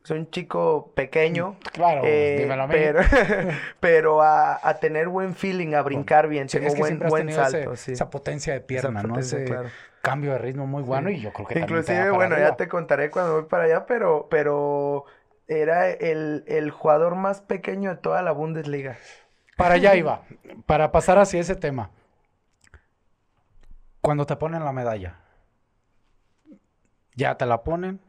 soy 0.05 0.19
un 0.21 0.31
chico 0.31 0.93
pequeño. 0.95 1.57
Claro, 1.73 2.05
eh, 2.07 2.37
dímelo 2.39 2.63
a 2.63 2.67
mí. 2.67 2.75
pero, 2.75 3.01
pero 3.81 4.23
a, 4.23 4.61
a 4.63 4.79
tener 4.79 5.09
buen 5.09 5.35
feeling, 5.35 5.75
a 5.75 5.83
brincar 5.83 6.29
bien, 6.29 6.49
Sí, 6.49 6.59
tengo 6.59 6.69
es 6.69 6.75
que 6.75 6.81
buen, 6.81 7.33
salto, 7.33 7.73
ese- 7.73 7.77
sí. 7.85 7.93
esa 7.93 8.11
potencia 8.11 8.53
de 8.53 8.61
pierna, 8.61 9.03
¿no? 9.03 9.19
Ese 9.19 9.45
claro. 9.45 9.71
cambio 10.03 10.33
de 10.33 10.39
ritmo 10.39 10.67
muy 10.67 10.83
bueno 10.83 11.11
y 11.11 11.21
yo 11.21 11.33
creo 11.33 11.47
que 11.49 11.55
también 11.57 11.85
te 11.85 11.93
Inclusive, 11.93 12.11
bueno, 12.11 12.35
arriba. 12.35 12.51
ya 12.51 12.57
te 12.57 12.69
contaré 12.69 13.11
cuando 13.11 13.35
voy 13.35 13.45
para 13.45 13.65
allá, 13.65 13.87
pero, 13.87 14.29
pero 14.31 15.05
era 15.47 15.91
el, 15.91 16.45
el 16.47 16.71
jugador 16.71 17.15
más 17.15 17.41
pequeño 17.41 17.91
de 17.91 17.97
toda 17.97 18.23
la 18.23 18.33
Bundesliga. 18.33 18.97
Para 19.57 19.75
allá 19.75 19.95
iba, 19.97 20.23
para 20.67 20.91
pasar 20.93 21.19
hacia 21.19 21.41
ese 21.41 21.57
tema. 21.57 21.91
Cuando 24.01 24.25
te 24.25 24.37
ponen 24.37 24.65
la 24.65 24.73
medalla, 24.73 25.19
ya 27.17 27.37
te 27.37 27.47
la 27.47 27.63
ponen. 27.63 28.01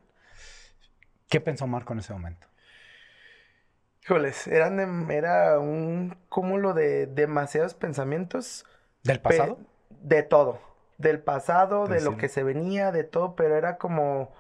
¿Qué 1.29 1.41
pensó 1.41 1.67
Marco 1.67 1.93
en 1.93 1.99
ese 1.99 2.13
momento? 2.13 2.47
Híjoles, 4.03 4.47
eran 4.47 5.09
era 5.09 5.59
un 5.59 6.17
cúmulo 6.29 6.73
de 6.73 7.07
demasiados 7.07 7.73
pensamientos. 7.73 8.65
¿Del 9.03 9.19
pasado? 9.19 9.57
De 9.89 10.21
todo. 10.21 10.59
Del 10.97 11.19
pasado, 11.19 11.87
de 11.87 12.01
lo 12.01 12.15
que 12.15 12.29
se 12.29 12.43
venía, 12.43 12.91
de 12.91 13.03
todo, 13.03 13.35
pero 13.35 13.55
era 13.55 13.77
como, 13.77 14.31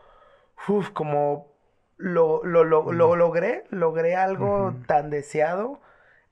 uf, 0.67 0.91
como 0.91 1.51
lo, 1.97 2.43
lo, 2.43 2.63
lo, 2.63 2.91
lo 2.91 3.15
logré, 3.15 3.63
logré 3.71 4.15
algo 4.15 4.73
tan 4.87 5.09
deseado, 5.09 5.81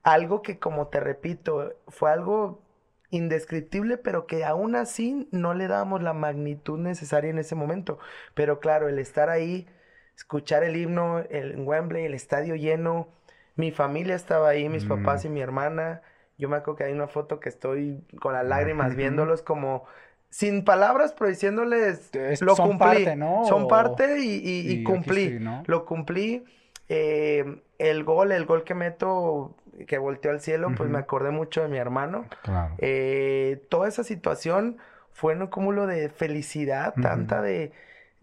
algo 0.03 0.41
que 0.41 0.59
como 0.59 0.87
te 0.87 0.99
repito, 0.99 1.73
fue 1.87 2.11
algo 2.11 2.61
indescriptible, 3.09 3.97
pero 3.97 4.27
que 4.27 4.43
aún 4.43 4.75
así 4.75 5.27
no 5.31 5.53
le 5.53 5.67
dábamos 5.67 6.01
la 6.01 6.13
magnitud 6.13 6.79
necesaria 6.79 7.29
en 7.29 7.39
ese 7.39 7.55
momento. 7.55 7.99
Pero 8.33 8.59
claro, 8.59 8.89
el 8.89 8.99
estar 8.99 9.29
ahí, 9.29 9.67
escuchar 10.15 10.63
el 10.63 10.75
himno 10.75 11.19
el, 11.29 11.51
en 11.53 11.67
Wembley, 11.67 12.05
el 12.05 12.13
estadio 12.13 12.55
lleno, 12.55 13.07
mi 13.55 13.71
familia 13.71 14.15
estaba 14.15 14.49
ahí, 14.49 14.69
mis 14.69 14.85
Mm. 14.85 14.89
papás 14.89 15.25
y 15.25 15.29
mi 15.29 15.41
hermana. 15.41 16.01
Yo 16.37 16.49
me 16.49 16.57
acuerdo 16.57 16.77
que 16.77 16.83
hay 16.85 16.93
una 16.93 17.07
foto 17.07 17.39
que 17.39 17.49
estoy 17.49 18.01
con 18.19 18.33
las 18.33 18.45
lágrimas 18.45 18.95
viéndolos 18.95 19.41
como 19.43 19.85
sin 20.29 20.65
palabras, 20.65 21.13
pero 21.13 21.29
diciéndoles 21.29 22.09
Es- 22.15 22.41
lo 22.41 22.55
son 22.55 22.69
cumplí. 22.69 22.87
parte, 23.05 23.15
¿no? 23.15 23.45
Son 23.45 23.67
parte 23.67 24.19
y, 24.19 24.23
y- 24.23 24.59
y 24.61 24.67
y 24.67 24.73
aquí 24.75 24.83
cumplí. 24.83 25.23
estoy, 25.25 25.39
¿no? 25.39 25.63
Lo 25.67 25.85
cumplí. 25.85 26.43
Eh, 26.89 27.61
el 27.77 28.03
gol, 28.03 28.31
el 28.31 28.45
gol 28.45 28.63
que 28.63 28.73
meto, 28.73 29.55
que 29.87 29.97
volteó 29.97 30.31
al 30.31 30.41
cielo, 30.41 30.71
pues 30.75 30.89
me 30.89 30.97
acordé 30.99 31.31
mucho 31.31 31.61
de 31.61 31.67
mi 31.67 31.77
hermano. 31.77 32.25
Claro. 32.41 32.75
Eh, 32.79 33.63
toda 33.69 33.87
esa 33.87 34.03
situación 34.03 34.77
fue 35.11 35.35
un 35.35 35.47
cúmulo 35.47 35.85
de 35.87 36.09
felicidad, 36.09 36.93
tanta 37.01 37.41
de 37.41 37.71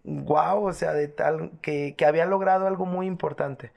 wow, 0.05 0.65
o 0.67 0.73
sea, 0.73 0.93
de 0.93 1.09
tal 1.09 1.53
que, 1.63 1.95
que 1.97 2.07
había 2.07 2.27
logrado 2.27 2.67
algo 2.67 2.87
muy 2.87 3.07
importante. 3.07 3.73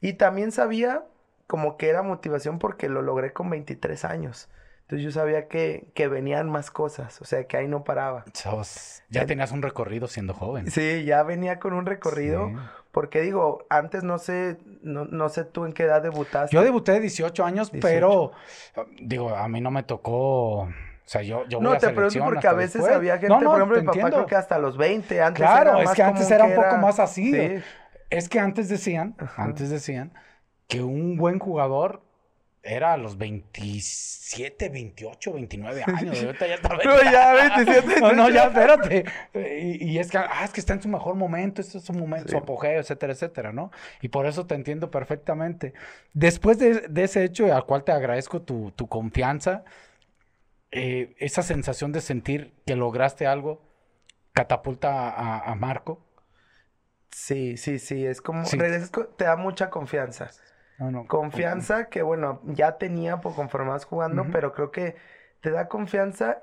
Y 0.00 0.14
también 0.14 0.52
sabía 0.52 1.04
como 1.46 1.76
que 1.76 1.88
era 1.88 2.02
motivación 2.02 2.58
porque 2.58 2.88
lo 2.88 3.02
logré 3.02 3.32
con 3.32 3.50
23 3.50 4.04
años. 4.04 4.48
Entonces 4.82 5.04
yo 5.04 5.10
sabía 5.10 5.48
que, 5.48 5.90
que 5.94 6.08
venían 6.08 6.48
más 6.48 6.70
cosas, 6.70 7.20
o 7.20 7.24
sea, 7.26 7.44
que 7.46 7.58
ahí 7.58 7.68
no 7.68 7.84
paraba. 7.84 8.24
Sos- 8.32 9.02
ya 9.10 9.26
tenías 9.26 9.52
un 9.52 9.60
recorrido 9.60 10.06
siendo 10.08 10.32
joven. 10.32 10.70
Sí, 10.70 11.04
ya 11.04 11.22
venía 11.24 11.58
con 11.58 11.74
un 11.74 11.84
recorrido, 11.84 12.48
Sí. 12.48 12.54
porque 12.90 13.20
digo, 13.20 13.66
antes 13.68 14.02
no 14.02 14.18
sé, 14.18 14.56
no, 14.80 15.04
no 15.04 15.28
sé 15.28 15.44
tú 15.44 15.66
en 15.66 15.74
qué 15.74 15.82
edad 15.82 16.00
debutaste. 16.02 16.54
Yo 16.56 16.62
debuté 16.62 16.92
de 16.92 17.00
18 17.00 17.44
años, 17.44 17.70
18. 17.70 17.86
pero 17.86 18.32
digo, 19.02 19.34
a 19.36 19.46
mí 19.48 19.60
no 19.60 19.70
me 19.70 19.82
tocó 19.82 20.68
O 21.08 21.10
sea, 21.10 21.22
yo, 21.22 21.46
yo 21.48 21.58
No, 21.62 21.70
voy 21.70 21.76
a 21.76 21.80
te 21.80 21.88
pregunto 21.88 22.22
porque 22.22 22.46
a 22.48 22.52
veces 22.52 22.74
después. 22.74 22.94
había 22.94 23.14
gente, 23.14 23.28
No, 23.28 23.40
no, 23.40 23.46
por 23.50 23.56
ejemplo, 23.60 23.78
mi 23.80 23.86
papá 23.86 23.92
entiendo. 23.98 24.16
creo 24.18 24.26
que 24.26 24.36
hasta 24.36 24.58
los 24.58 24.76
20, 24.76 25.22
antes 25.22 25.40
Claro, 25.42 25.70
era 25.70 25.78
es 25.80 25.84
más 25.86 25.94
que 25.96 26.02
antes 26.02 26.30
era 26.30 26.44
un 26.44 26.54
poco 26.54 26.66
era- 26.66 26.76
más 26.76 26.98
así. 27.00 27.32
Sí. 27.32 27.62
Es 28.10 28.28
que 28.28 28.38
antes 28.38 28.68
decían, 28.68 29.16
antes 29.38 29.70
decían 29.70 30.12
que 30.66 30.82
un 30.82 31.16
buen 31.16 31.38
jugador 31.38 32.02
era 32.62 32.92
a 32.92 32.96
los 32.98 33.16
27, 33.16 34.68
28, 34.68 35.32
29 35.32 35.82
años. 35.86 36.22
Ahorita 36.22 36.46
ya 36.46 36.54
está 36.56 36.68
No, 36.84 37.02
ya, 37.10 37.32
27, 37.56 38.00
No, 38.02 38.12
no, 38.12 38.28
ya, 38.28 38.48
28. 38.48 38.82
espérate. 38.82 39.04
Y, 39.62 39.92
y 39.92 39.98
es 39.98 40.10
que, 40.10 40.18
ah, 40.18 40.42
es 40.44 40.50
que 40.50 40.60
está 40.60 40.74
en 40.74 40.82
su 40.82 40.88
mejor 40.88 41.14
momento, 41.14 41.62
este 41.62 41.78
es 41.78 41.84
su 41.84 41.92
momento, 41.94 42.28
su 42.28 42.36
apogeo, 42.36 42.80
etcétera, 42.80 43.14
etcétera, 43.14 43.52
¿no? 43.52 43.70
Y 44.02 44.08
por 44.08 44.26
eso 44.26 44.46
te 44.46 44.54
entiendo 44.54 44.90
perfectamente. 44.90 45.72
Después 46.12 46.58
de, 46.58 46.80
de 46.88 47.04
ese 47.04 47.24
hecho, 47.24 47.54
al 47.54 47.64
cual 47.64 47.84
te 47.84 47.92
agradezco 47.92 48.42
tu, 48.42 48.70
tu 48.72 48.86
confianza, 48.88 49.64
eh, 50.70 51.14
esa 51.18 51.42
sensación 51.42 51.92
de 51.92 52.00
sentir 52.00 52.54
que 52.66 52.76
lograste 52.76 53.26
algo, 53.26 53.62
catapulta 54.32 55.10
a, 55.10 55.50
a 55.50 55.54
Marco. 55.54 56.04
Sí, 57.10 57.56
sí, 57.56 57.78
sí, 57.78 58.04
es 58.06 58.20
como, 58.20 58.44
Sí. 58.44 58.58
regresas 58.58 58.90
te 59.16 59.24
da 59.24 59.36
mucha 59.36 59.70
confianza. 59.70 60.30
No, 60.78 60.90
no. 60.90 61.06
Confianza 61.06 61.88
que, 61.88 62.02
bueno, 62.02 62.40
ya 62.44 62.78
tenía 62.78 63.20
por 63.20 63.34
conforme 63.34 63.70
vas 63.70 63.84
jugando, 63.84 64.26
pero 64.30 64.52
creo 64.52 64.70
que 64.70 64.94
te 65.40 65.50
da 65.50 65.68
confianza 65.68 66.42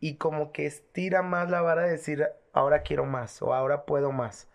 y 0.00 0.16
como 0.16 0.52
que 0.52 0.66
estira 0.66 1.22
más 1.22 1.48
la 1.48 1.62
vara 1.62 1.82
de 1.84 1.92
decir, 1.92 2.26
ahora 2.52 2.82
quiero 2.82 3.06
más 3.06 3.40
o 3.40 3.54
ahora 3.54 3.84
puedo 3.86 4.12
más. 4.12 4.48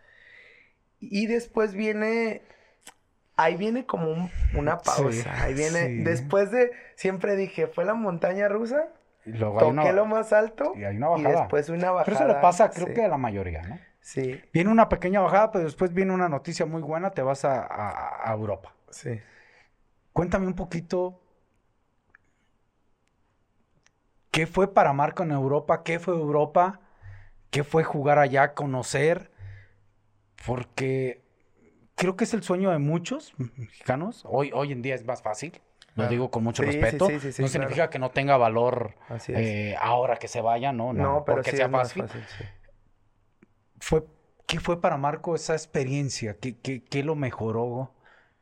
Y 0.99 1.27
después 1.27 1.73
viene, 1.73 2.41
ahí 3.35 3.55
viene 3.55 3.85
como 3.85 4.11
un- 4.11 4.31
una 4.53 4.77
pausa, 4.79 5.35
Sí, 5.35 5.41
ahí 5.41 5.53
viene, 5.53 5.87
sí. 5.87 6.03
después 6.03 6.51
de, 6.51 6.71
siempre 6.95 7.35
dije, 7.35 7.67
fue 7.67 7.85
la 7.85 7.93
montaña 7.95 8.47
rusa, 8.47 8.89
Y 9.25 9.31
luego 9.33 9.59
hay 9.59 9.65
toqué 9.67 9.73
una- 9.73 9.91
lo 9.91 10.05
más 10.05 10.33
alto 10.33 10.75
y 10.75 10.83
hay 10.83 10.97
una 10.97 11.09
bajada. 11.09 11.41
después 11.41 11.69
una 11.69 11.91
bajada. 11.91 12.05
Pero 12.05 12.15
eso 12.17 12.27
le 12.27 12.35
pasa, 12.35 12.69
creo 12.69 12.87
sí, 12.87 12.93
que 12.93 13.03
a 13.03 13.07
la 13.07 13.17
mayoría, 13.17 13.63
¿no? 13.63 13.79
Sí, 14.01 14.41
Viene 14.53 14.71
una 14.71 14.89
pequeña 14.89 15.21
bajada, 15.21 15.51
pero 15.51 15.65
después 15.65 15.93
viene 15.93 16.13
una 16.13 16.29
noticia 16.29 16.65
muy 16.65 16.81
buena, 16.81 17.11
te 17.11 17.21
vas 17.21 17.45
a, 17.45 17.61
a- 17.63 18.29
a 18.31 18.33
Europa. 18.33 18.73
sí. 18.89 19.21
Cuéntame 20.13 20.47
un 20.47 20.55
poquito. 20.55 21.21
¿Qué 24.31 24.45
fue 24.47 24.71
para 24.73 24.93
Marco 24.93 25.23
en 25.23 25.31
Europa? 25.31 25.83
¿Qué 25.83 25.97
fue 25.99 26.13
Europa? 26.15 26.79
¿Qué 27.51 27.63
fue 27.63 27.83
jugar 27.83 28.19
allá, 28.19 28.53
conocer? 28.53 29.31
Porque 30.45 31.23
creo 31.95 32.15
que 32.17 32.25
es 32.25 32.33
el 32.33 32.43
sueño 32.43 32.71
de 32.71 32.79
muchos 32.79 33.33
mexicanos. 33.57 34.23
Hoy, 34.27 34.51
hoy 34.53 34.71
en 34.71 34.81
día 34.81 34.95
es 34.95 35.05
más 35.05 35.21
fácil. 35.21 35.61
Lo 35.95 36.07
digo 36.07 36.29
con 36.29 36.43
mucho 36.43 36.61
Sí, 36.63 36.71
respeto. 36.71 37.07
sí, 37.07 37.19
sí, 37.19 37.31
sí, 37.31 37.41
no 37.41 37.47
claro. 37.47 37.51
significa 37.63 37.89
que 37.89 37.99
no 37.99 38.11
tenga 38.11 38.37
valor 38.37 38.93
eh, 39.29 39.75
ahora 39.79 40.17
que 40.17 40.27
se 40.27 40.41
vaya, 40.41 40.71
no, 40.71 40.93
no, 40.93 41.03
no, 41.03 41.25
pero 41.25 41.37
porque 41.37 41.51
sea 41.51 41.69
fácil. 41.69 42.03
fácil. 42.03 42.21
Fue, 43.79 44.03
¿Qué 44.47 44.59
fue 44.59 44.79
para 44.81 44.97
Marco 44.97 45.35
esa 45.35 45.53
experiencia? 45.53 46.37
¿Qué, 46.39 46.57
qué, 46.57 46.83
qué 46.83 47.03
lo 47.03 47.15
mejoró? 47.15 47.91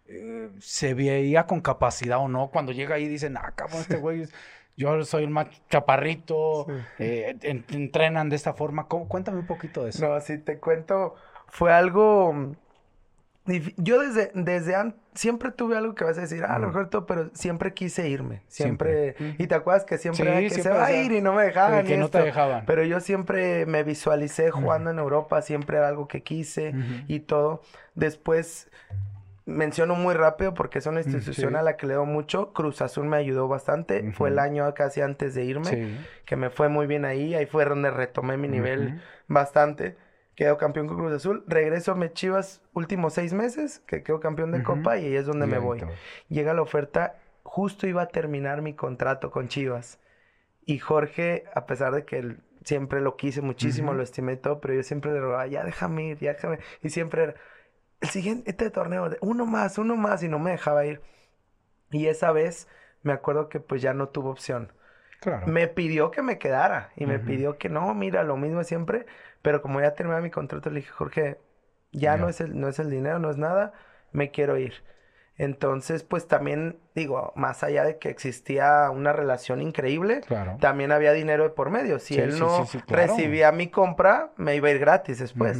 Eh, 0.05 0.49
¿Se 0.59 0.93
veía 0.93 1.47
con 1.47 1.61
capacidad 1.61 2.19
o 2.19 2.27
no? 2.27 2.49
Cuando 2.49 2.71
llega 2.71 2.95
ahí 2.95 3.07
dicen, 3.07 3.37
ah, 3.37 3.53
cabrón, 3.55 3.81
este 3.81 3.97
güey, 3.97 4.27
yo 4.75 5.03
soy 5.05 5.23
el 5.23 5.29
más 5.29 5.47
chaparrito, 5.69 6.67
eh, 6.99 7.35
en- 7.41 7.65
entrenan 7.69 8.29
de 8.29 8.35
esta 8.35 8.53
forma. 8.53 8.87
¿Cómo? 8.87 9.07
Cuéntame 9.07 9.39
un 9.39 9.47
poquito 9.47 9.83
de 9.83 9.91
eso. 9.91 10.07
No, 10.07 10.19
si 10.19 10.37
te 10.39 10.59
cuento, 10.59 11.15
fue 11.47 11.71
algo... 11.73 12.55
mm, 13.45 13.57
Yo 13.77 13.99
desde, 14.01 14.31
desde 14.33 14.75
an- 14.75 14.95
siempre 15.13 15.51
tuve 15.51 15.77
algo 15.77 15.95
que 15.95 16.03
vas 16.03 16.17
a 16.17 16.21
decir, 16.21 16.43
ah, 16.43 16.55
a 16.55 16.59
lo 16.59 16.67
Ujú. 16.67 16.75
mejor 16.77 16.89
todo, 16.89 17.05
pero 17.05 17.29
siempre 17.33 17.73
quise 17.73 18.07
irme. 18.09 18.41
Siempre. 18.47 19.15
Y 19.37 19.47
te 19.47 19.55
acuerdas 19.55 19.83
que 19.85 19.97
siempre 19.97 20.23
Sí, 20.25 20.29
era 20.31 20.39
que 20.39 20.49
siempre 20.49 20.71
se 20.73 20.77
va 20.77 20.85
a 20.85 20.91
ir 20.93 21.11
y 21.11 21.21
no 21.21 21.33
me 21.33 21.43
dejaban. 21.43 21.85
Que 21.85 21.95
y 21.95 21.97
no 21.97 22.09
te 22.09 22.17
esto. 22.19 22.25
dejaban. 22.25 22.65
Pero 22.65 22.83
yo 22.83 22.99
siempre 22.99 23.65
me 23.65 23.83
visualicé 23.83 24.49
jugando 24.51 24.89
en 24.91 24.99
Europa, 24.99 25.41
siempre 25.41 25.77
era 25.77 25.87
algo 25.87 26.07
que 26.07 26.23
quise 26.23 26.73
y 27.07 27.19
todo. 27.21 27.61
Después 27.95 28.69
menciono 29.45 29.95
muy 29.95 30.13
rápido 30.13 30.53
porque 30.53 30.79
es 30.79 30.85
una 30.85 31.01
institución 31.01 31.49
sí. 31.51 31.55
a 31.57 31.61
la 31.61 31.75
que 31.75 31.85
leo 31.85 32.05
mucho. 32.05 32.53
Cruz 32.53 32.81
Azul 32.81 33.05
me 33.05 33.17
ayudó 33.17 33.47
bastante. 33.49 34.09
Fue 34.13 34.29
el 34.29 34.39
año 34.39 34.73
casi 34.73 35.01
antes 35.01 35.35
de 35.35 35.43
irme 35.43 35.65
Sí. 35.65 35.97
que 36.25 36.37
me 36.37 36.49
fue 36.49 36.69
muy 36.69 36.87
bien 36.87 37.03
ahí. 37.03 37.35
Ahí 37.35 37.45
fue 37.45 37.65
donde 37.65 37.91
retomé 37.91 38.37
mi 38.37 38.47
nivel 38.47 39.01
bastante. 39.27 39.97
Quedo 40.35 40.57
campeón 40.57 40.87
con 40.87 40.97
Cruz 40.97 41.13
Azul. 41.13 41.43
Regreso 41.47 41.91
a 41.91 41.95
mis 41.95 42.13
Chivas 42.13 42.61
últimos 42.73 43.13
seis 43.13 43.33
meses, 43.33 43.79
que 43.85 44.03
quedo 44.03 44.19
campeón 44.19 44.51
de 44.51 44.59
Ujú. 44.59 44.65
Copa 44.65 44.97
y 44.97 45.05
ahí 45.05 45.15
es 45.15 45.25
donde 45.25 45.45
Y 45.45 45.49
me 45.49 45.59
voy. 45.59 45.83
Llega 46.29 46.53
la 46.53 46.61
oferta, 46.61 47.15
justo 47.43 47.87
iba 47.87 48.01
a 48.01 48.07
terminar 48.07 48.61
mi 48.61 48.73
contrato 48.73 49.31
con 49.31 49.47
Chivas. 49.47 49.99
Y 50.65 50.79
Jorge, 50.79 51.45
a 51.53 51.65
pesar 51.65 51.93
de 51.93 52.05
que 52.05 52.17
él 52.19 52.39
siempre 52.63 53.01
lo 53.01 53.15
quise 53.17 53.41
muchísimo, 53.41 53.89
Ujú. 53.89 53.97
lo 53.97 54.03
estimé 54.03 54.37
todo, 54.37 54.59
pero 54.61 54.73
yo 54.73 54.83
siempre 54.83 55.11
le 55.11 55.19
rogaba, 55.19 55.47
ya 55.47 55.63
déjame 55.63 56.07
ir, 56.09 56.19
ya 56.19 56.33
déjame. 56.33 56.59
Y 56.81 56.89
siempre 56.89 57.23
era, 57.23 57.35
el 58.01 58.09
siguiente 58.09 58.49
este 58.51 58.69
torneo, 58.69 59.09
uno 59.21 59.45
más, 59.45 59.77
uno 59.77 59.95
más, 59.97 60.23
y 60.23 60.29
no 60.29 60.39
me 60.39 60.51
dejaba 60.51 60.85
ir. 60.85 61.01
Y 61.91 62.07
esa 62.07 62.31
vez 62.31 62.67
me 63.03 63.13
acuerdo 63.13 63.49
que 63.49 63.59
pues 63.59 63.81
ya 63.81 63.93
no 63.93 64.09
tuvo 64.09 64.31
opción. 64.31 64.71
Claro. 65.19 65.47
Me 65.47 65.67
pidió 65.67 66.11
que 66.11 66.21
me 66.21 66.37
quedara 66.39 66.91
y 66.95 67.05
me 67.05 67.17
Ujú. 67.17 67.25
pidió 67.27 67.57
que 67.57 67.69
no, 67.69 67.93
mira, 67.93 68.23
lo 68.23 68.37
mismo 68.37 68.63
siempre, 68.63 69.05
pero 69.43 69.61
como 69.61 69.79
ya 69.79 69.93
terminé 69.93 70.19
mi 70.21 70.31
contrato, 70.31 70.71
le 70.71 70.77
dije, 70.77 70.91
Jorge, 70.91 71.37
ya 71.91 72.17
no 72.17 72.27
es 72.29 72.41
el, 72.41 72.59
no 72.59 72.67
es 72.67 72.79
el 72.79 72.89
dinero, 72.89 73.19
no 73.19 73.29
es 73.29 73.37
nada, 73.37 73.73
me 74.11 74.31
quiero 74.31 74.57
ir. 74.57 74.73
Entonces, 75.37 76.03
pues 76.03 76.27
también, 76.27 76.79
digo, 76.95 77.33
más 77.35 77.63
allá 77.63 77.83
de 77.83 77.97
que 77.97 78.09
existía 78.09 78.89
una 78.91 79.13
relación 79.13 79.61
increíble, 79.61 80.21
Claro. 80.21 80.57
también 80.59 80.91
había 80.91 81.11
dinero 81.11 81.43
de 81.43 81.49
por 81.51 81.69
medio. 81.69 81.99
Si 81.99 82.15
Sí, 82.15 82.19
él 82.21 82.39
no 82.39 82.65
sí, 82.65 82.77
sí, 82.77 82.81
claro. 82.81 83.03
recibía 83.03 83.51
mi 83.51 83.67
compra, 83.67 84.31
me 84.37 84.55
iba 84.55 84.67
a 84.67 84.71
ir 84.71 84.79
gratis 84.79 85.19
después. 85.19 85.59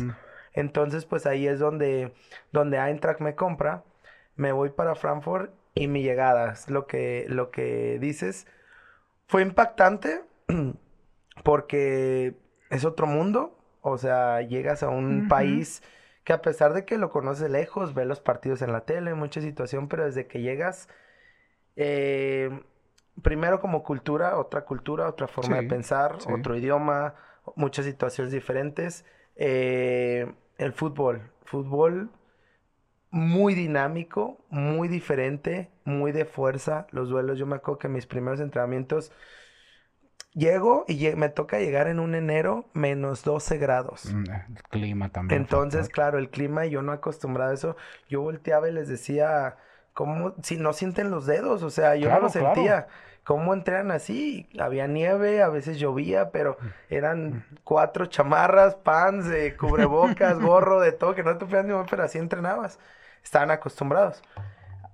Entonces, 0.53 1.05
pues 1.05 1.25
ahí 1.25 1.47
es 1.47 1.59
donde, 1.59 2.13
donde 2.51 2.77
Eintracht 2.77 3.19
me 3.19 3.35
compra, 3.35 3.83
me 4.35 4.51
voy 4.51 4.69
para 4.69 4.95
Frankfurt 4.95 5.51
y 5.73 5.87
mi 5.87 6.03
llegada, 6.03 6.51
es 6.53 6.69
lo 6.69 6.85
que, 6.85 7.25
lo 7.27 7.49
que 7.49 7.97
dices, 7.99 8.45
fue 9.27 9.41
impactante 9.41 10.21
porque 11.43 12.35
es 12.69 12.85
otro 12.85 13.07
mundo, 13.07 13.57
o 13.83 13.99
sea, 13.99 14.41
llegas 14.43 14.83
a 14.83 14.89
un 14.89 15.27
país 15.27 15.83
que 16.25 16.33
a 16.33 16.43
pesar 16.43 16.73
de 16.73 16.85
que 16.85 16.99
lo 16.99 17.11
conoces 17.11 17.51
lejos, 17.51 17.95
ves 17.95 18.07
los 18.07 18.21
partidos 18.21 18.63
en 18.63 18.73
la 18.73 18.85
tele, 18.85 19.15
mucha 19.15 19.41
situación, 19.41 19.89
pero 19.89 20.05
desde 20.05 20.27
que 20.27 20.41
llegas, 20.41 20.89
eh, 21.75 22.63
primero 23.23 23.59
como 23.61 23.83
cultura, 23.83 24.37
otra 24.37 24.65
cultura, 24.65 25.07
otra 25.09 25.27
forma 25.27 25.55
Sí, 25.55 25.57
de 25.57 25.63
pensar, 25.63 26.19
sí. 26.19 26.31
otro 26.33 26.55
idioma, 26.57 27.15
muchas 27.55 27.85
situaciones 27.85 28.33
diferentes. 28.33 29.05
Eh, 29.35 30.33
el 30.57 30.73
fútbol, 30.73 31.31
fútbol 31.45 32.11
muy 33.11 33.53
dinámico, 33.55 34.39
muy 34.49 34.87
diferente, 34.87 35.69
muy 35.85 36.11
de 36.11 36.25
fuerza. 36.25 36.87
Los 36.91 37.09
duelos, 37.09 37.37
yo 37.37 37.45
me 37.45 37.55
acuerdo 37.55 37.79
que 37.79 37.87
mis 37.89 38.07
primeros 38.07 38.39
entrenamientos 38.39 39.11
llego 40.33 40.85
y 40.87 41.09
me 41.15 41.29
toca 41.29 41.59
llegar 41.59 41.87
en 41.87 41.99
un 41.99 42.15
enero 42.15 42.65
menos 42.73 43.23
12 43.23 43.57
grados. 43.57 44.05
Mm, 44.13 44.23
El 44.29 44.63
clima 44.69 45.09
también. 45.09 45.41
Entonces, 45.41 45.89
claro, 45.89 46.17
el 46.17 46.29
clima 46.29 46.65
y 46.65 46.71
yo 46.71 46.81
no 46.81 46.91
acostumbrado 46.91 47.51
a 47.51 47.53
eso. 47.53 47.75
Yo 48.09 48.21
volteaba 48.21 48.69
y 48.69 48.73
les 48.73 48.87
decía, 48.87 49.57
¿cómo? 49.93 50.33
Si 50.41 50.57
no 50.57 50.73
sienten 50.73 51.11
los 51.11 51.25
dedos, 51.25 51.63
o 51.63 51.69
sea, 51.69 51.95
yo 51.95 52.07
Claro, 52.07 52.21
no 52.23 52.27
lo 52.27 52.31
claro. 52.31 52.55
sentía. 52.55 52.87
¿Cómo 53.23 53.53
entrenan 53.53 53.91
así? 53.91 54.49
Había 54.59 54.85
nieve, 54.87 55.41
a 55.41 55.47
veces 55.47 55.79
llovía, 55.79 56.29
pero 56.31 56.57
eran 56.89 57.45
cuatro 57.63 58.05
chamarras, 58.07 58.75
pants, 58.75 59.27
eh, 59.27 59.55
cubrebocas, 59.57 60.39
gorro, 60.41 60.81
de 60.81 60.91
todo, 60.91 61.15
que 61.15 61.23
no 61.23 61.37
te 61.37 61.45
podías 61.45 61.63
ni 61.63 61.71
mover, 61.71 61.87
pero 61.89 62.03
así 62.03 62.17
entrenabas. 62.17 62.79
Estaban 63.23 63.49
acostumbrados. 63.51 64.21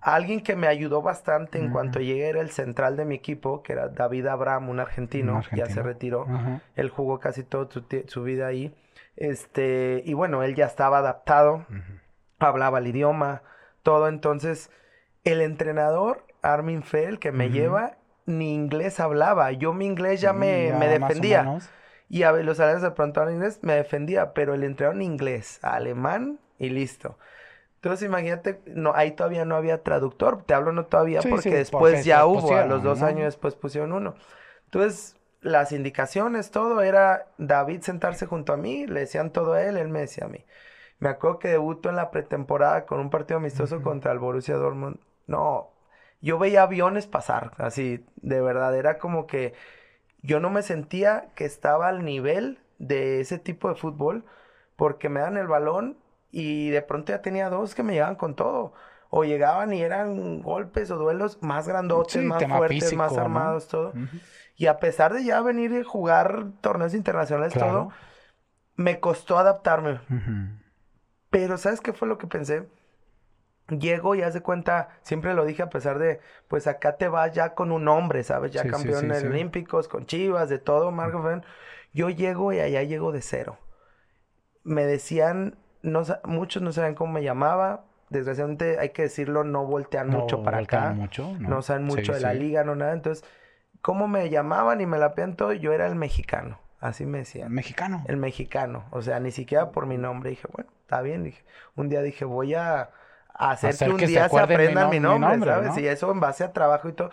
Alguien 0.01 0.41
que 0.41 0.55
me 0.55 0.67
ayudó 0.67 1.01
bastante 1.01 1.59
en 1.59 1.71
cuanto 1.71 1.99
llegué 1.99 2.29
era 2.29 2.39
el 2.39 2.51
central 2.51 2.95
de 2.95 3.03
mi 3.03 3.15
equipo, 3.15 3.63
que 3.63 3.73
era 3.73 3.89
David 3.89 4.27
Abraham, 4.27 4.69
un 4.69 4.79
argentino, 4.79 5.35
Un 5.35 5.57
ya 5.57 5.65
se 5.65 5.81
retiró. 5.81 6.25
Ajá. 6.29 6.61
Él 6.75 6.89
jugó 6.89 7.19
casi 7.19 7.43
toda 7.43 7.69
su, 8.07 8.23
vida 8.23 8.47
ahí. 8.47 8.73
Este, 9.17 10.01
y 10.05 10.13
bueno, 10.13 10.41
él 10.43 10.55
ya 10.55 10.65
estaba 10.65 10.99
adaptado, 10.99 11.65
hablaba 12.39 12.79
el 12.79 12.87
idioma, 12.87 13.41
todo. 13.83 14.07
Entonces, 14.07 14.71
el 15.25 15.41
entrenador, 15.41 16.25
Armin 16.41 16.83
Fell, 16.83 17.19
que 17.19 17.33
me 17.33 17.49
lleva, 17.49 17.97
ni 18.25 18.53
inglés 18.53 19.01
hablaba. 19.01 19.51
Yo 19.51 19.73
mi 19.73 19.85
inglés 19.85 20.21
ya 20.21 20.31
me, 20.31 20.73
me 20.79 20.87
defendía. 20.87 21.59
Y 22.07 22.23
a 22.23 22.31
ver, 22.31 22.45
los 22.45 22.59
alumnos 22.59 22.81
de 22.81 22.91
pronto 22.91 23.21
en 23.23 23.35
inglés 23.35 23.59
me 23.61 23.73
defendía, 23.73 24.33
pero 24.33 24.53
el 24.53 24.63
entrenador 24.63 24.95
en 24.95 25.03
inglés, 25.03 25.59
alemán 25.61 26.39
y 26.57 26.69
listo. 26.69 27.17
Entonces 27.79 28.05
imagínate, 28.05 28.59
no, 28.65 28.93
ahí 28.93 29.11
todavía 29.11 29.45
no 29.45 29.55
había 29.55 29.83
traductor, 29.83 30.43
te 30.43 30.53
hablo 30.53 30.73
no 30.73 30.85
todavía 30.87 31.21
Sí, 31.21 31.29
porque 31.29 31.43
sí, 31.43 31.49
después 31.51 31.93
porque 31.93 32.03
ya 32.03 32.25
hubo, 32.25 32.53
a 32.53 32.65
los 32.65 32.83
dos 32.83 32.99
¿no? 32.99 33.05
años 33.05 33.23
después 33.23 33.55
pusieron 33.55 33.93
uno. 33.93 34.15
Entonces, 34.65 35.15
las 35.39 35.71
indicaciones, 35.71 36.51
todo 36.51 36.81
era 36.81 37.27
David 37.37 37.81
sentarse 37.81 38.25
junto 38.25 38.51
a 38.51 38.57
mí, 38.57 38.85
le 38.85 39.01
decían 39.01 39.31
todo 39.31 39.53
a 39.53 39.63
él, 39.63 39.77
él 39.77 39.87
me 39.87 40.01
decía 40.01 40.25
a 40.25 40.27
mí. 40.27 40.43
Me 40.99 41.07
acuerdo 41.07 41.39
que 41.39 41.47
debutó 41.47 41.87
en 41.87 41.95
la 41.95 42.11
pretemporada 42.11 42.85
con 42.85 42.99
un 42.99 43.09
partido 43.09 43.37
amistoso 43.37 43.81
contra 43.81 44.11
el 44.11 44.19
Borussia 44.19 44.55
Dortmund. 44.55 44.97
No, 45.25 45.69
yo 46.19 46.37
veía 46.37 46.63
aviones 46.63 47.07
pasar, 47.07 47.53
así, 47.57 48.05
de 48.17 48.41
verdad, 48.41 48.75
era 48.75 48.97
como 48.97 49.25
que 49.25 49.53
yo 50.21 50.41
no 50.41 50.49
me 50.49 50.63
sentía 50.63 51.29
que 51.35 51.45
estaba 51.45 51.87
al 51.87 52.03
nivel 52.03 52.59
de 52.77 53.21
ese 53.21 53.39
tipo 53.39 53.69
de 53.69 53.75
fútbol 53.75 54.25
porque 54.75 55.07
me 55.07 55.21
dan 55.21 55.37
el 55.37 55.47
balón 55.47 55.97
y 56.31 56.69
de 56.69 56.81
pronto 56.81 57.11
ya 57.11 57.21
tenía 57.21 57.49
dos 57.49 57.75
que 57.75 57.83
me 57.83 57.93
llegaban 57.93 58.15
con 58.15 58.35
todo. 58.35 58.73
O 59.11 59.23
llegaban 59.23 59.73
y 59.73 59.81
eran 59.81 60.41
golpes 60.41 60.91
o 60.91 60.97
duelos 60.97 61.39
más 61.41 61.67
grandotes, 61.67 62.23
más 62.23 62.43
fuertes, 62.45 62.95
más 62.95 63.17
armados, 63.17 63.67
todo. 63.67 63.93
Y 64.55 64.67
a 64.67 64.77
pesar 64.79 65.13
de 65.13 65.23
ya 65.23 65.41
venir 65.41 65.71
y 65.71 65.83
jugar 65.83 66.45
torneos 66.61 66.93
internacionales, 66.93 67.53
todo, 67.53 67.89
me 68.75 68.99
costó 68.99 69.39
adaptarme. 69.39 69.99
Pero 71.31 71.57
¿sabes 71.57 71.81
qué 71.81 71.93
fue 71.93 72.07
lo 72.07 72.17
que 72.17 72.27
pensé? 72.27 72.67
Llego 73.67 74.15
y 74.15 74.21
haz 74.21 74.33
de 74.33 74.41
cuenta, 74.41 74.89
siempre 75.01 75.33
lo 75.33 75.45
dije 75.45 75.61
a 75.61 75.69
pesar 75.69 75.99
de, 75.99 76.19
pues 76.47 76.67
acá 76.67 76.97
te 76.97 77.07
vas 77.07 77.31
ya 77.33 77.53
con 77.53 77.71
un 77.71 77.87
hombre, 77.87 78.23
¿sabes? 78.23 78.51
Ya 78.51 78.63
campeones 78.67 79.23
olímpicos, 79.23 79.87
con 79.87 80.05
Chivas, 80.05 80.49
de 80.49 80.59
todo, 80.59 80.91
Marco 80.91 81.23
Yo 81.93 82.09
llego 82.09 82.53
y 82.53 82.59
allá 82.59 82.83
llego 82.83 83.11
de 83.11 83.21
cero. 83.21 83.57
Me 84.63 84.85
decían, 84.85 85.57
no, 85.81 86.03
muchos 86.25 86.61
no 86.61 86.71
saben 86.71 86.95
cómo 86.95 87.13
me 87.13 87.23
llamaba, 87.23 87.85
desgraciadamente 88.09 88.79
hay 88.79 88.89
que 88.89 89.03
decirlo, 89.03 89.43
no 89.43 89.65
voltean 89.65 90.09
mucho 90.09 90.43
para 90.43 90.59
acá. 90.59 90.91
Mucho, 90.91 91.35
no. 91.39 91.61
saben 91.61 91.83
mucho 91.83 92.13
de 92.13 92.19
la 92.19 92.33
liga, 92.33 92.63
no 92.63 92.75
nada. 92.75 92.93
Entonces, 92.93 93.25
¿cómo 93.81 94.07
me 94.07 94.29
llamaban 94.29 94.81
y 94.81 94.85
me 94.85 94.97
la 94.97 95.13
todo? 95.13 95.53
Yo 95.53 95.73
era 95.73 95.87
el 95.87 95.95
mexicano. 95.95 96.59
Así 96.79 97.05
me 97.05 97.19
decían. 97.19 97.47
¿El 97.47 97.53
mexicano? 97.53 98.03
El 98.07 98.17
mexicano. 98.17 98.85
O 98.91 99.01
sea, 99.01 99.19
ni 99.19 99.31
siquiera 99.31 99.71
por 99.71 99.85
mi 99.85 99.97
nombre. 99.97 100.29
Dije, 100.29 100.47
bueno, 100.53 100.71
está 100.81 101.01
bien. 101.01 101.23
Dije, 101.23 101.43
un 101.75 101.89
día 101.89 102.01
dije, 102.01 102.23
voy 102.23 102.53
a 102.53 102.91
hacer, 103.33 103.75
que 103.75 103.89
un 103.89 103.97
día 103.97 104.29
se, 104.29 104.39
aprendan 104.39 104.89
mi, 104.89 104.99
nombre, 104.99 105.39
¿sabes? 105.45 105.77
Y 105.77 105.87
eso 105.87 106.11
en 106.11 106.19
base 106.19 106.43
a 106.43 106.53
trabajo 106.53 106.87
y 106.87 106.93
todo. 106.93 107.09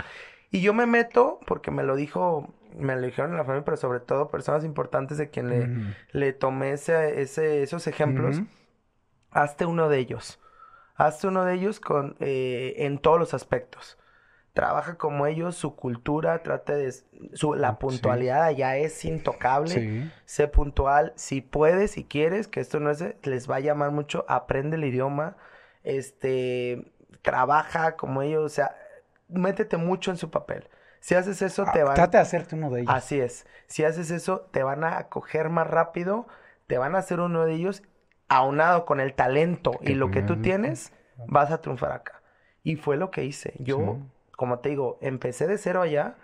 Y 0.50 0.60
yo 0.60 0.72
me 0.72 0.86
meto, 0.86 1.40
porque 1.46 1.72
me 1.72 1.82
lo 1.82 1.96
dijo, 1.96 2.54
me 2.76 2.94
lo 2.94 3.02
dijeron 3.02 3.32
en 3.32 3.38
la 3.38 3.44
familia, 3.44 3.64
pero 3.64 3.76
sobre 3.76 4.00
todo 4.00 4.28
personas 4.28 4.64
importantes 4.64 5.18
de 5.18 5.30
quien 5.30 5.48
le, 5.48 5.94
le 6.12 6.32
tomé 6.32 6.72
ese, 6.72 7.20
ese, 7.20 7.62
esos 7.62 7.86
ejemplos. 7.86 8.42
Hazte 9.30 9.66
uno 9.66 9.88
de 9.88 9.98
ellos 9.98 10.38
hazte 10.96 11.28
uno 11.28 11.44
de 11.44 11.54
ellos 11.54 11.80
con, 11.80 12.16
eh, 12.20 12.74
en 12.78 12.98
todos 12.98 13.18
los 13.18 13.34
aspectos. 13.34 13.98
Trabaja 14.52 14.96
como 14.96 15.26
ellos, 15.26 15.54
su 15.54 15.76
cultura, 15.76 16.42
trate 16.42 16.74
de... 16.74 16.92
Su, 17.34 17.54
la 17.54 17.78
puntualidad 17.78 18.50
ya 18.52 18.78
es 18.78 19.04
intocable. 19.04 20.10
Sé 20.24 20.48
puntual. 20.48 21.12
Si 21.14 21.42
puedes, 21.42 21.90
si 21.90 22.04
quieres, 22.04 22.48
que 22.48 22.60
esto 22.60 22.80
no 22.80 22.90
es... 22.90 23.04
Les 23.22 23.50
va 23.50 23.56
a 23.56 23.60
llamar 23.60 23.90
mucho. 23.90 24.24
Aprende 24.28 24.76
el 24.76 24.84
idioma. 24.84 25.36
Este... 25.84 26.90
Trabaja 27.20 27.96
como 27.96 28.22
ellos. 28.22 28.44
O 28.44 28.48
sea, 28.48 28.74
métete 29.28 29.76
mucho 29.76 30.10
en 30.10 30.16
su 30.16 30.30
papel. 30.30 30.70
Si 31.00 31.14
haces 31.14 31.42
eso, 31.42 31.64
ah, 31.66 31.72
te 31.72 31.82
van... 31.82 31.94
Trate 31.94 32.16
de 32.16 32.22
hacerte 32.22 32.56
uno 32.56 32.70
de 32.70 32.82
ellos. 32.82 32.94
Así 32.94 33.20
es. 33.20 33.46
Si 33.66 33.84
haces 33.84 34.10
eso, 34.10 34.48
te 34.52 34.62
van 34.62 34.84
a 34.84 34.98
acoger 34.98 35.48
más 35.48 35.66
rápido. 35.66 36.26
Te 36.66 36.78
van 36.78 36.94
a 36.94 36.98
hacer 36.98 37.20
uno 37.20 37.44
de 37.44 37.54
ellos 37.54 37.82
aunado 38.28 38.84
con 38.84 39.00
el 39.00 39.14
talento 39.14 39.72
y 39.80 39.94
lo 39.94 40.10
que 40.10 40.22
tú 40.22 40.40
tienes, 40.40 40.92
vas 41.28 41.50
a 41.50 41.60
triunfar 41.60 41.92
acá. 41.92 42.22
Y 42.62 42.76
fue 42.76 42.96
lo 42.96 43.10
que 43.10 43.24
hice. 43.24 43.54
Yo, 43.58 43.98
como 44.36 44.58
te 44.58 44.70
digo, 44.70 44.98
empecé 45.00 45.46
de 45.46 45.58
cero 45.58 45.82
allá, 45.82 46.16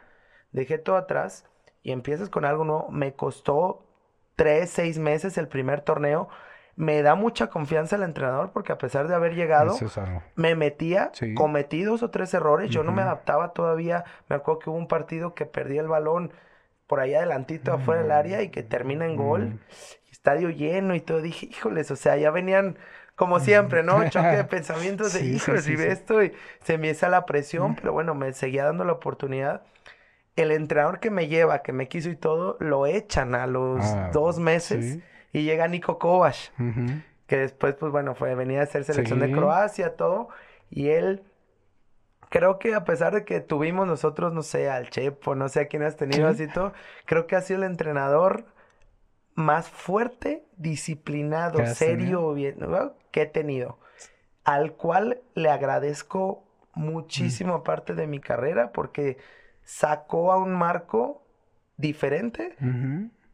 dejé 0.50 0.78
todo 0.78 0.96
atrás 0.96 1.46
y 1.82 1.92
empiezas 1.92 2.28
con 2.28 2.44
algo 2.44 2.64
nuevo. 2.64 2.88
Me 2.90 3.14
costó 3.14 3.86
tres, 4.34 4.70
seis 4.70 4.98
meses 4.98 5.38
el 5.38 5.48
primer 5.48 5.82
torneo. 5.82 6.28
Me 6.74 7.02
da 7.02 7.14
mucha 7.14 7.48
confianza 7.48 7.96
el 7.96 8.02
entrenador 8.02 8.50
porque 8.52 8.72
a 8.72 8.78
pesar 8.78 9.06
de 9.08 9.14
haber 9.14 9.34
llegado, 9.34 9.76
me 10.36 10.54
metía, 10.54 11.12
cometí 11.34 11.82
dos 11.82 12.02
o 12.02 12.10
tres 12.10 12.32
errores. 12.34 12.70
Yo 12.70 12.82
no 12.82 12.92
me 12.92 13.02
adaptaba 13.02 13.52
todavía. 13.52 14.04
Me 14.28 14.36
acuerdo 14.36 14.58
que 14.58 14.70
hubo 14.70 14.78
un 14.78 14.88
partido 14.88 15.34
que 15.34 15.46
perdí 15.46 15.78
el 15.78 15.88
balón 15.88 16.32
por 16.86 17.00
ahí 17.00 17.14
adelantito 17.14 17.72
afuera 17.72 18.02
del 18.02 18.10
área 18.10 18.42
y 18.42 18.48
que 18.48 18.62
termina 18.62 19.06
en 19.06 19.16
gol 19.16 19.60
estadio 20.22 20.50
lleno 20.50 20.94
y 20.94 21.00
todo. 21.00 21.20
Dije, 21.20 21.46
híjoles, 21.46 21.90
o 21.90 21.96
sea, 21.96 22.16
ya 22.16 22.30
venían 22.30 22.78
como 23.16 23.40
siempre, 23.40 23.82
¿no? 23.82 24.04
Choque 24.10 24.36
de 24.36 24.44
pensamientos 24.44 25.12
de, 25.14 25.24
híjoles, 25.24 25.68
y 25.68 25.74
esto 25.74 26.22
y 26.22 26.32
se 26.62 26.74
hizo 26.74 27.08
la 27.08 27.26
presión, 27.26 27.74
pero 27.74 27.92
bueno, 27.92 28.14
me 28.14 28.32
seguía 28.32 28.64
dando 28.64 28.84
la 28.84 28.92
oportunidad. 28.92 29.62
El 30.36 30.52
entrenador 30.52 31.00
que 31.00 31.10
me 31.10 31.28
lleva, 31.28 31.62
que 31.62 31.72
me 31.72 31.88
quiso 31.88 32.08
y 32.08 32.16
todo, 32.16 32.56
lo 32.60 32.86
echan 32.86 33.34
a 33.34 33.46
los 33.46 33.84
ah, 33.84 34.10
dos 34.12 34.38
meses 34.38 35.00
y 35.32 35.42
llega 35.42 35.68
Nico 35.68 35.98
Kovac, 35.98 36.36
que 37.26 37.36
después, 37.36 37.74
pues 37.74 37.90
bueno, 37.90 38.14
fue 38.14 38.34
venía 38.34 38.60
a 38.60 38.64
hacer 38.64 38.84
selección 38.84 39.20
de 39.20 39.32
Croacia, 39.32 39.96
todo, 39.96 40.28
y 40.70 40.88
él 40.88 41.22
creo 42.28 42.58
que 42.58 42.74
a 42.74 42.84
pesar 42.84 43.14
de 43.14 43.24
que 43.24 43.40
tuvimos 43.40 43.86
nosotros, 43.86 44.32
no 44.32 44.42
sé, 44.42 44.70
al 44.70 44.90
Chepo, 44.90 45.34
no 45.34 45.48
sé 45.48 45.60
a 45.60 45.66
quién 45.68 45.82
has 45.82 45.96
tenido 45.96 46.28
así 46.28 46.48
todo, 46.48 46.72
creo 47.04 47.26
que 47.26 47.36
ha 47.36 47.40
sido 47.40 47.60
el 47.60 47.70
entrenador 47.70 48.46
más 49.34 49.68
fuerte, 49.68 50.44
disciplinado, 50.56 51.64
serio 51.66 52.32
bien, 52.34 52.56
que 53.10 53.22
he 53.22 53.26
tenido, 53.26 53.78
al 54.44 54.72
cual 54.72 55.20
le 55.34 55.50
agradezco 55.50 56.44
muchísimo 56.74 57.58
mm. 57.58 57.62
parte 57.62 57.94
de 57.94 58.06
mi 58.06 58.18
carrera 58.18 58.72
porque 58.72 59.18
sacó 59.62 60.32
a 60.32 60.36
un 60.36 60.54
marco 60.54 61.22
diferente 61.76 62.56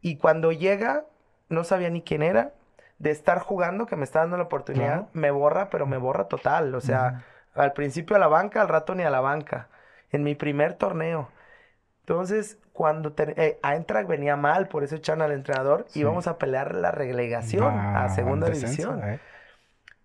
y 0.01 0.17
cuando 0.17 0.51
llega 0.51 1.05
no 1.49 1.63
sabía 1.63 1.89
ni 1.89 2.01
quién 2.01 2.21
era, 2.21 2.53
de 2.99 3.11
estar 3.11 3.39
jugando 3.39 3.85
que 3.85 3.95
me 3.95 4.03
está 4.03 4.19
dando 4.19 4.37
la 4.37 4.43
oportunidad, 4.43 5.07
me 5.13 5.31
borra, 5.31 5.69
pero 5.69 5.85
me 5.85 5.97
borra 5.97 6.27
total, 6.27 6.75
o 6.75 6.81
sea, 6.81 7.23
al 7.55 7.73
principio 7.73 8.15
a 8.15 8.19
la 8.19 8.27
banca, 8.27 8.61
al 8.61 8.67
rato 8.67 8.95
ni 8.95 9.03
a 9.03 9.09
la 9.09 9.21
banca, 9.21 9.67
en 10.11 10.23
mi 10.23 10.35
primer 10.35 10.73
torneo. 10.73 11.29
Entonces, 12.01 12.57
cuando 12.73 13.13
eh, 13.17 13.59
venía 14.07 14.35
mal, 14.35 14.67
por 14.67 14.83
eso 14.83 14.95
echan 14.95 15.21
al 15.21 15.31
entrenador, 15.31 15.85
y 15.93 15.99
íbamos 15.99 16.27
a 16.27 16.37
pelear 16.37 16.75
la 16.75 16.91
relegación 16.91 17.77
a 17.77 18.09
segunda 18.09 18.49
división. 18.49 19.01
Eh. 19.03 19.19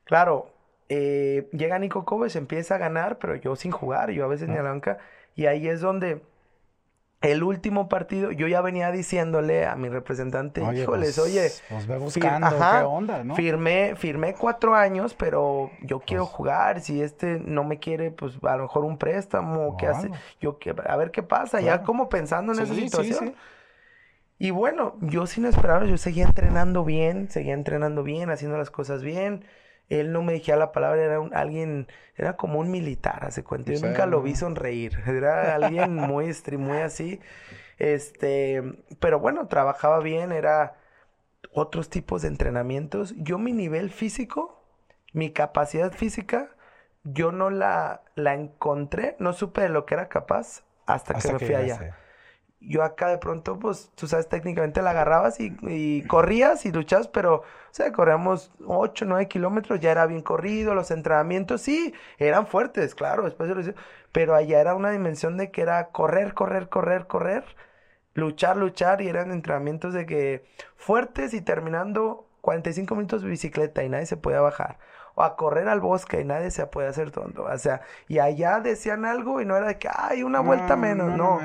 Claro, 0.05 0.51
eh, 0.89 1.49
llega 1.53 1.79
Nico 1.79 2.05
Cobes, 2.05 2.37
empieza 2.37 2.77
a 2.77 2.79
ganar, 2.79 3.19
pero 3.19 3.35
yo 3.35 3.57
sin 3.57 3.73
jugar, 3.73 4.11
yo 4.11 4.25
a 4.25 4.29
veces 4.29 4.49
ni 4.49 4.57
a 4.57 4.63
la 4.63 4.71
banca, 4.71 4.99
y 5.35 5.47
ahí 5.47 5.69
es 5.69 5.81
donde 5.81 6.23
el 7.25 7.43
último 7.43 7.89
partido, 7.89 8.31
yo 8.33 8.47
ya 8.47 8.61
venía 8.61 8.91
diciéndole 8.91 9.67
a 9.67 9.77
mi 9.77 9.89
representante, 9.89 10.61
híjoles, 10.61 11.17
pues, 11.17 11.19
oye, 11.19 11.51
pues 11.69 11.87
ve 11.87 11.99
buscando 11.99 12.49
qué 12.51 12.85
onda, 12.85 13.25
¿no? 13.25 13.35
Firmé, 13.35 13.95
firmé 13.97 14.35
cuatro 14.35 14.75
años, 14.75 15.15
pero 15.15 15.71
yo 15.83 16.01
quiero 16.01 16.25
pues 16.25 16.35
jugar. 16.35 16.81
Si 16.81 17.01
este 17.01 17.41
no 17.45 17.65
me 17.65 17.79
quiere, 17.79 18.11
pues 18.11 18.35
a 18.43 18.57
lo 18.57 18.65
mejor 18.65 18.85
un 18.85 18.99
préstamo, 18.99 19.77
¿qué 19.79 19.87
hace? 19.87 20.11
Yo 20.41 20.59
a 20.87 20.97
ver 20.97 21.11
qué 21.11 21.23
pasa, 21.23 21.61
ya 21.61 21.83
como 21.83 22.09
pensando 22.09 22.53
en 22.53 22.61
esa 22.61 22.75
situación. 22.75 23.35
y 24.39 24.51
bueno, 24.51 24.97
yo 25.01 25.27
sin 25.27 25.47
esperar, 25.47 25.87
yo 25.87 25.97
seguía 25.97 26.25
entrenando 26.25 26.85
bien, 26.85 27.31
seguía 27.31 27.55
entrenando 27.55 28.03
bien, 28.03 28.31
haciendo 28.31 28.59
las 28.59 28.71
cosas 28.71 29.03
bien 29.03 29.45
él 29.89 30.13
no 30.13 30.23
me 30.23 30.33
dijera 30.33 30.59
la 30.59 30.73
palabra, 30.73 31.03
era 31.03 31.21
un, 31.21 31.35
alguien, 31.35 31.89
era 32.17 32.37
como 32.37 32.59
un 32.59 32.71
militar, 32.71 33.25
hace 33.25 33.45
cuenta. 33.45 33.73
Yo 33.73 33.87
nunca 33.87 34.07
lo 34.07 34.23
vi 34.23 34.35
sonreír. 34.35 34.99
Era 35.07 35.55
alguien 35.55 35.95
muy, 35.95 36.33
muy 36.59 36.79
así. 36.79 37.21
Este, 37.79 38.63
pero 39.01 39.19
bueno, 39.19 39.49
trabajaba 39.49 40.01
bien, 40.01 40.31
era 40.31 40.77
otros 41.53 41.91
tipos 41.91 42.23
de 42.23 42.29
entrenamientos. 42.29 43.15
Yo 43.17 43.39
mi 43.39 43.53
nivel 43.53 43.91
físico, 43.91 44.65
mi 45.13 45.33
capacidad 45.33 45.93
física, 45.93 46.51
yo 47.03 47.33
no 47.33 47.51
la, 47.51 48.03
la 48.15 48.35
encontré, 48.35 49.17
no 49.19 49.33
supe 49.33 49.63
de 49.63 49.69
lo 49.69 49.87
que 49.87 49.95
era 49.95 50.09
capaz 50.09 50.63
hasta, 50.87 51.15
que 51.15 51.33
me 51.33 51.39
fui 51.39 51.55
allá 51.55 51.97
yo 52.67 52.83
acá 52.83 53.09
de 53.09 53.19
pronto, 53.19 53.59
pues, 53.59 53.91
tú 53.95 54.07
sabes, 54.07 54.29
técnicamente 54.29 54.83
la 54.83 54.91
agarrabas 54.91 55.39
y, 55.41 56.03
corrías 56.07 56.65
y 56.67 56.73
luchabas, 56.73 57.09
pero, 57.09 57.37
o 57.37 57.45
sea, 57.71 57.93
corríamos 57.93 58.53
8, 58.67 59.05
9 59.07 59.29
kilómetros, 59.29 59.81
ya 59.81 59.91
era 59.91 60.07
bien 60.07 60.23
corrido, 60.23 60.75
los 60.75 60.91
entrenamientos, 60.91 61.63
sí, 61.63 61.95
eran 62.19 62.47
fuertes, 62.47 62.95
claro, 62.95 63.25
después 63.25 63.51
pero 64.13 64.35
allá 64.35 64.61
era 64.61 64.75
una 64.75 64.91
dimensión 64.91 65.37
de 65.37 65.51
que 65.51 65.63
era 65.63 65.89
correr, 65.89 66.35
correr, 66.35 66.69
correr, 66.69 67.07
correr, 67.07 67.45
luchar, 68.15 68.57
luchar, 68.57 69.01
y 69.03 69.09
eran 69.09 69.33
entrenamientos 69.33 69.93
de 69.95 70.07
que 70.07 70.45
fuertes 70.77 71.35
y 71.35 71.41
terminando 71.41 72.29
45 72.41 72.95
minutos 72.95 73.23
de 73.23 73.29
bicicleta 73.29 73.85
y 73.85 73.89
nadie 73.89 74.07
se 74.07 74.17
podía 74.17 74.41
bajar 74.41 74.79
o 75.15 75.23
a 75.23 75.37
correr 75.37 75.69
al 75.69 75.81
bosque 75.81 76.21
y 76.21 76.25
nadie 76.25 76.51
se 76.51 76.67
puede 76.67 76.89
hacer 76.89 77.11
tonto. 77.11 77.45
O 77.45 77.59
sea, 77.59 77.83
y 78.09 78.19
allá 78.19 78.61
decían 78.61 79.05
algo 79.05 79.41
y 79.41 79.45
no 79.45 79.57
era 79.57 79.69
de 79.69 79.79
que, 79.79 79.89
hay 79.93 80.23
una 80.23 80.41
vuelta 80.41 80.77
menos, 80.77 81.17
no. 81.17 81.41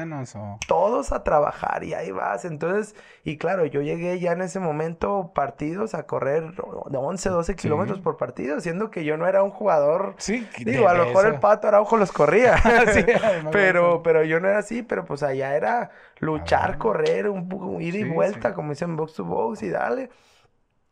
Todos 0.68 1.12
a 1.12 1.24
trabajar 1.24 1.84
y 1.84 1.94
ahí 1.94 2.12
vas. 2.12 2.46
Entonces, 2.46 2.96
y 3.24 3.38
claro, 3.38 3.66
yo 3.66 3.82
llegué 3.82 4.20
ya 4.20 4.32
en 4.32 4.42
ese 4.42 4.60
momento 4.60 5.32
partidos 5.36 5.94
a 5.94 6.04
correr 6.04 6.56
de 6.56 6.98
11, 6.98 7.30
12 7.30 7.56
kilómetros 7.56 8.00
por 8.00 8.18
partido, 8.18 8.60
siendo 8.60 8.90
que 8.90 9.04
yo 9.04 9.18
no 9.18 9.28
era 9.28 9.44
un 9.44 9.52
jugador. 9.52 10.16
Sí, 10.18 10.48
digo, 10.60 10.88
a 10.88 10.94
lo 10.94 11.06
mejor 11.06 11.28
el 11.28 11.40
pato 11.40 11.68
Araujo 11.68 11.98
los 11.98 12.12
corría. 12.12 12.56
pero, 13.52 14.02
pero 14.04 14.24
yo 14.24 14.40
no 14.40 14.48
era 14.48 14.60
así, 14.60 14.82
pero 14.82 15.06
pues 15.06 15.24
allá 15.24 15.56
era 15.56 15.92
luchar, 16.20 16.78
correr, 16.78 17.30
un, 17.30 17.82
ir 17.82 17.96
y 17.96 18.04
vuelta, 18.04 18.54
como 18.54 18.72
dicen 18.72 18.96
box 18.96 19.14
to 19.14 19.26
box 19.26 19.64
y 19.64 19.70
dale. 19.70 20.10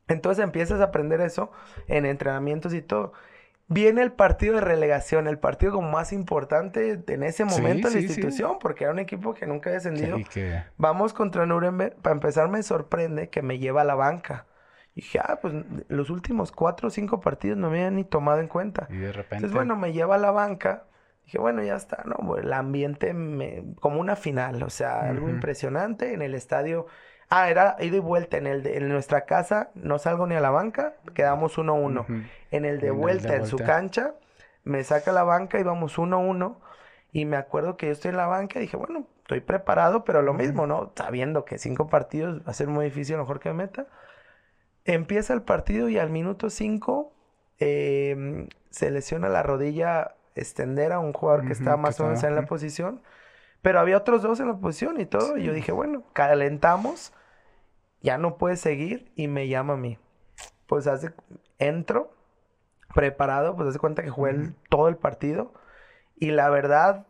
Entonces 0.08 0.43
empiezas 0.43 0.80
a 0.82 0.86
aprender 0.86 1.22
eso 1.22 1.51
en 1.88 2.05
entrenamientos 2.05 2.74
y 2.74 2.82
todo. 2.82 3.14
Viene 3.70 4.01
el 4.01 4.14
partido 4.14 4.55
de 4.55 4.62
relegación, 4.62 5.28
el 5.28 5.39
partido 5.39 5.74
como 5.74 5.91
más 5.91 6.14
importante 6.14 7.03
en 7.05 7.24
ese 7.24 7.43
momento 7.43 7.89
en 7.89 7.95
la 7.95 7.99
institución, 7.99 8.60
porque 8.60 8.86
era 8.86 8.93
un 8.93 8.99
equipo 8.99 9.34
que 9.34 9.45
nunca 9.45 9.70
había 9.70 9.80
descendido. 9.80 10.18
Vamos 10.78 11.14
contra 11.14 11.45
Nuremberg. 11.45 11.95
Para 11.97 12.14
empezar, 12.14 12.47
me 12.47 12.64
sorprende 12.64 13.30
que 13.30 13.41
me 13.41 13.60
lleva 13.60 13.82
a 13.82 13.84
la 13.84 13.95
banca. 13.95 14.45
Y 14.95 15.01
dije, 15.01 15.20
ah, 15.20 15.39
pues 15.41 15.53
los 15.89 16.10
últimos 16.10 16.53
cuatro 16.53 16.88
o 16.88 16.91
cinco 16.91 17.20
partidos 17.20 17.58
no 17.58 17.70
me 17.70 17.80
habían 17.80 17.97
ni 17.97 18.05
tomado 18.05 18.39
en 18.39 18.47
cuenta. 18.47 18.88
Y 18.89 18.97
de 18.97 19.12
repente. 19.12 19.36
Entonces, 19.36 19.53
bueno, 19.53 19.76
me 19.76 19.91
lleva 19.91 20.16
a 20.16 20.18
la 20.18 20.32
banca. 20.32 20.86
Dije, 21.26 21.38
bueno, 21.38 21.62
ya 21.62 21.76
está, 21.76 22.05
¿no? 22.05 22.38
El 22.38 22.53
ambiente 22.53 23.14
me... 23.14 23.76
como 23.82 23.99
una 23.99 24.16
final, 24.16 24.64
o 24.64 24.70
sea, 24.70 25.01
algo 25.01 25.28
impresionante 25.30 26.14
en 26.14 26.22
el 26.22 26.36
estadio. 26.36 26.88
Ah, 27.30 27.49
era 27.49 27.75
ida 27.80 27.97
y 27.97 27.99
vuelta. 27.99 28.38
En 28.38 28.47
el 28.47 28.63
de, 28.63 28.78
en 28.78 28.88
nuestra 28.89 29.25
casa 29.25 29.69
no 29.75 29.99
salgo 29.99 30.28
ni 30.28 30.36
a 30.36 30.41
la 30.41 30.49
banca, 30.49 30.93
quedamos 31.13 31.57
1-1. 31.57 32.28
En 32.51 32.65
el 32.65 32.80
de 32.80 32.91
vuelta, 32.91 33.36
en 33.36 33.45
su 33.45 33.57
cancha, 33.57 34.13
me 34.63 34.84
saca 34.84 35.11
la 35.11 35.23
banca 35.23 35.59
y 35.59 35.63
vamos 35.63 35.97
1-1. 35.97 36.55
Y 37.11 37.25
me 37.25 37.38
acuerdo 37.38 37.78
que 37.78 37.88
yo 37.88 37.91
estoy 37.91 38.09
en 38.09 38.17
la 38.17 38.28
banca 38.28 38.59
y 38.59 38.63
dije, 38.63 38.78
bueno, 38.78 39.07
estoy 39.21 39.41
preparado, 39.41 40.03
pero 40.03 40.21
lo 40.21 40.34
mismo, 40.34 40.67
¿no? 40.67 40.91
Sabiendo 40.95 41.45
que 41.45 41.57
cinco 41.57 41.88
partidos 41.88 42.39
va 42.39 42.51
a 42.51 42.53
ser 42.53 42.67
muy 42.67 42.86
difícil, 42.86 43.15
a 43.15 43.17
lo 43.17 43.23
mejor 43.23 43.39
que 43.39 43.49
me 43.49 43.55
meta. 43.55 43.88
Empieza 44.86 45.34
el 45.34 45.41
partido 45.41 45.89
y 45.89 45.97
al 45.97 46.09
minuto 46.09 46.49
5 46.49 47.11
em, 47.59 48.47
se 48.69 48.89
lesiona 48.89 49.28
la 49.28 49.43
rodilla 49.43 50.15
extender 50.36 50.93
a 50.93 50.99
un 50.99 51.11
jugador 51.11 51.45
que 51.45 51.53
estaba 51.53 51.75
más 51.75 51.99
o 51.99 52.05
menos 52.05 52.23
en 52.23 52.36
la 52.36 52.45
posición. 52.45 53.01
Pero 53.61 53.80
había 53.80 53.97
otros 53.97 54.21
dos 54.21 54.39
en 54.39 54.47
la 54.47 54.55
posición 54.55 54.99
y 55.01 55.05
todo. 55.05 55.38
Y 55.38 55.43
yo 55.43 55.53
dije, 55.53 55.71
bueno, 55.71 56.03
calentamos, 56.13 57.11
ya 58.08 58.18
no 58.18 58.38
puede 58.38 58.55
seguir 58.55 59.12
y 59.18 59.28
me 59.28 59.49
llama 59.49 59.74
a 59.74 59.76
mí. 59.76 59.99
Pues 60.66 60.88
hace, 60.88 61.12
entro 61.60 62.14
preparado, 62.95 63.58
pues 63.58 63.68
hace 63.68 63.80
cuenta 63.80 64.01
que 64.01 64.10
jugué 64.10 64.53
todo 64.70 64.88
el 64.88 64.95
partido. 64.95 65.53
Y 66.16 66.32
la 66.32 66.49
verdad, 66.49 67.05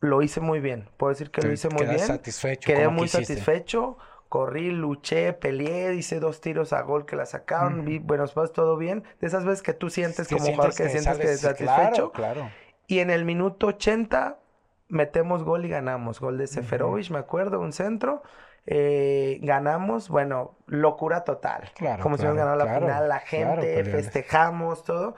lo 0.00 0.22
hice 0.22 0.40
muy 0.40 0.60
bien. 0.60 0.88
Puedo 0.96 1.10
decir 1.10 1.30
que 1.30 1.42
lo 1.42 1.52
hice 1.52 1.68
muy 1.68 1.84
bien. 1.84 1.98
satisfecho. 1.98 2.66
Quedé 2.66 2.88
muy 2.88 3.08
satisfecho. 3.08 3.98
Corrí, 4.30 4.70
luché, 4.70 5.34
peleé, 5.34 5.94
hice 5.94 6.18
dos 6.18 6.40
tiros 6.40 6.72
a 6.72 6.80
gol 6.80 7.04
que 7.04 7.16
la 7.16 7.26
sacaron, 7.26 7.84
vi 7.84 7.98
buenos 7.98 8.32
pasos, 8.32 8.54
todo 8.54 8.78
bien. 8.78 9.04
De 9.20 9.26
esas 9.26 9.44
veces 9.44 9.60
que 9.60 9.74
tú 9.74 9.90
sientes 9.90 10.28
como 10.28 10.46
jugador 10.46 10.74
que, 10.74 10.88
sientes 10.88 11.18
que 11.18 11.36
satisfecho. 11.36 12.12
Claro, 12.12 12.48
Y 12.86 13.00
en 13.00 13.10
el 13.10 13.26
minuto 13.26 13.66
80 13.66 14.38
metemos 14.88 15.44
gol 15.44 15.66
y 15.66 15.68
ganamos. 15.68 16.20
Gol 16.20 16.38
de 16.38 16.46
Seferovic, 16.46 17.10
me 17.10 17.18
acuerdo, 17.18 17.60
un 17.60 17.74
centro. 17.74 18.22
Eh, 18.72 19.40
ganamos, 19.42 20.08
bueno, 20.08 20.56
locura 20.66 21.24
total. 21.24 21.72
Claro, 21.74 22.00
como 22.04 22.16
si 22.16 22.22
hubiéramos 22.22 22.56
ganado 22.56 22.64
la 22.64 22.78
final, 22.78 23.08
la 23.08 23.18
gente, 23.18 23.82
festejamos, 23.82 24.84
todo. 24.84 25.16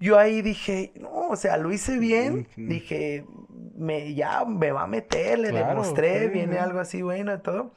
Yo 0.00 0.18
ahí 0.18 0.42
dije, 0.42 0.92
no, 0.96 1.28
o 1.28 1.36
sea, 1.36 1.56
lo 1.56 1.70
hice 1.70 2.00
bien. 2.00 2.48
Dije, 2.56 3.26
me, 3.76 4.12
ya 4.14 4.44
me 4.44 4.72
va 4.72 4.82
a 4.82 4.86
meter, 4.88 5.38
le 5.38 5.52
demostré, 5.52 6.26
viene 6.26 6.58
algo 6.58 6.80
así 6.80 7.00
bueno 7.00 7.32
y 7.32 7.38
todo. 7.38 7.70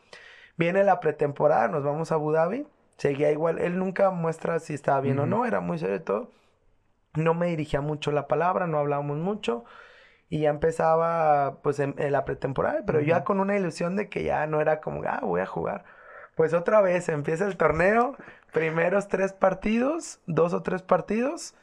Viene 0.57 0.83
la 0.83 0.99
pretemporada, 0.99 1.67
nos 1.67 1.83
vamos 1.83 2.11
a 2.11 2.15
Abu 2.15 2.31
Dhabi. 2.31 2.65
Seguía 2.97 3.31
igual, 3.31 3.59
él 3.59 3.77
nunca 3.77 4.09
muestra 4.09 4.57
si 4.57 4.73
estaba 4.73 4.99
bien 5.01 5.19
o 5.19 5.27
no, 5.27 5.45
era 5.45 5.59
muy 5.59 5.77
serio 5.77 6.01
todo. 6.01 6.31
No 7.13 7.35
me 7.35 7.45
dirigía 7.45 7.81
mucho 7.81 8.11
la 8.11 8.27
palabra, 8.27 8.65
no 8.65 8.79
hablábamos 8.79 9.17
mucho 9.17 9.63
y 10.29 10.41
ya 10.41 10.49
empezaba 10.49 11.61
pues 11.61 11.79
en, 11.79 11.95
la 11.97 12.25
pretemporada, 12.25 12.81
pero 12.85 12.99
ya 13.01 13.23
con 13.23 13.39
una 13.39 13.55
ilusión 13.55 13.95
de 13.95 14.09
que 14.09 14.23
ya 14.23 14.45
no 14.47 14.59
era 14.61 14.81
como, 14.81 15.03
ah, 15.07 15.19
voy 15.21 15.41
a 15.41 15.45
jugar. 15.45 15.85
Pues 16.35 16.53
otra 16.53 16.81
vez 16.81 17.09
empieza 17.09 17.45
el 17.45 17.57
torneo, 17.57 18.15
primeros 18.51 19.07
tres 19.07 19.33
partidos, 19.33 20.19
dos 20.27 20.53
o 20.53 20.61
tres 20.63 20.81
partidos, 20.81 21.55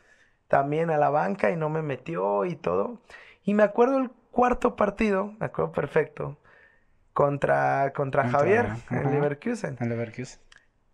también 0.49 0.91
a 0.91 0.97
la 0.97 1.11
banca 1.11 1.51
y 1.51 1.57
no 1.57 1.69
me 1.69 1.83
metió 1.83 2.45
y 2.45 2.57
todo. 2.57 3.01
Y 3.45 3.55
me 3.55 3.63
acuerdo 3.63 3.99
el 3.99 4.11
cuarto 4.31 4.77
partido, 4.77 5.35
me 5.39 5.47
acuerdo 5.47 5.73
perfecto, 5.73 6.39
contra, 7.13 7.93
contra, 7.93 8.29
Javier 8.29 8.67
en 8.91 9.11
Leverkusen. 9.11 9.77
En 9.79 9.91
Leverkusen. 9.91 10.41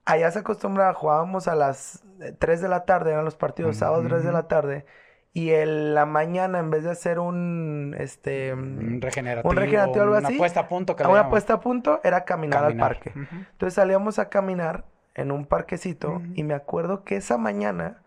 Allá 0.05 0.31
se 0.31 0.41
acostumbraba, 0.41 0.93
jugábamos 0.93 1.47
a 1.47 1.55
las 1.55 2.03
3 2.39 2.61
de 2.61 2.69
la 2.69 2.85
tarde, 2.85 3.13
eran 3.13 3.25
los 3.25 3.37
partidos 3.37 3.77
sábados 3.77 4.07
3 4.09 4.25
de 4.25 4.33
la 4.33 4.49
tarde 4.49 4.85
y 5.33 5.51
en 5.51 5.95
la 5.95 6.07
mañana 6.07 6.59
en 6.59 6.71
vez 6.71 6.85
de 6.85 6.91
hacer 6.91 7.21
un 7.21 7.95
este 7.99 8.53
un 8.53 9.01
regenerativo, 9.01 9.51
un 9.51 9.57
regenerativo 9.57 10.03
algo 10.03 10.19
una 10.19 10.37
puesta 10.37 10.61
a 10.61 10.69
punto 10.69 10.97
que 10.97 11.05
una 11.05 11.29
puesta 11.29 11.55
a 11.55 11.61
punto 11.61 12.01
era 12.03 12.25
caminar, 12.25 12.65
al 12.65 12.77
parque. 12.77 13.13
Entonces 13.15 13.75
salíamos 13.75 14.19
a 14.19 14.29
caminar 14.29 14.85
en 15.15 15.31
un 15.31 15.47
parquecito 15.47 16.21
y 16.35 16.43
me 16.43 16.55
acuerdo 16.55 17.05
que 17.05 17.17
esa 17.17 17.39
mañana 17.39 18.03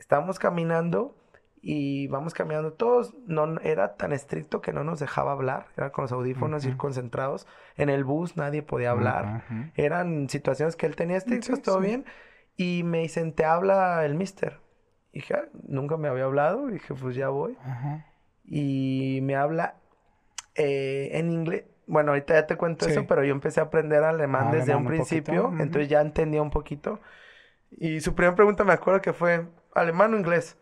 estábamos 0.00 0.38
caminando 0.38 1.16
y 1.60 2.08
vamos 2.08 2.34
caminando 2.34 2.72
todos. 2.72 3.14
No 3.26 3.60
era 3.60 3.94
tan 3.94 4.12
estricto 4.12 4.60
que 4.60 4.72
no 4.72 4.82
nos 4.82 4.98
dejaba 4.98 5.30
hablar 5.30 5.66
era 5.76 5.92
con 5.92 6.02
los 6.02 6.12
audífonos 6.12 6.64
ir 6.64 6.76
concentrados. 6.76 7.46
En 7.76 7.88
el 7.88 8.02
bus 8.02 8.36
nadie 8.36 8.62
podía 8.62 8.90
hablar. 8.90 9.44
eran 9.76 10.28
situaciones 10.28 10.74
que 10.74 10.86
él 10.86 10.96
tenía 10.96 11.18
estrictas 11.18 11.62
todo 11.62 11.78
bien. 11.78 12.04
Y 12.56 12.82
me 12.84 12.98
dicen 12.98 13.32
te 13.32 13.44
habla 13.44 14.04
el 14.04 14.16
mister 14.16 14.61
dije, 15.12 15.34
ah, 15.34 15.44
nunca 15.66 15.96
me 15.96 16.08
había 16.08 16.24
hablado. 16.24 16.68
Y 16.68 16.74
dije, 16.74 16.94
pues 16.94 17.14
ya 17.14 17.28
voy. 17.28 17.56
Y 18.44 19.20
me 19.22 19.36
habla 19.36 19.76
eh, 20.54 21.10
en 21.12 21.30
inglés. 21.30 21.64
Bueno, 21.86 22.12
ahorita 22.12 22.34
ya 22.34 22.46
te 22.46 22.56
cuento 22.56 22.86
eso, 22.86 23.06
pero 23.06 23.24
yo 23.24 23.32
empecé 23.32 23.60
a 23.60 23.64
aprender 23.64 24.02
alemán 24.02 24.48
ah, 24.48 24.52
desde 24.52 24.74
un 24.74 24.86
principio. 24.86 25.52
Entonces 25.58 25.88
ya 25.88 26.00
entendía 26.00 26.40
un 26.40 26.50
poquito. 26.50 27.00
Y 27.70 28.00
su 28.00 28.14
primera 28.14 28.34
pregunta 28.34 28.64
me 28.64 28.72
acuerdo 28.72 29.00
que 29.00 29.12
fue, 29.12 29.46
¿alemán 29.74 30.14
o 30.14 30.18
inglés? 30.18 30.56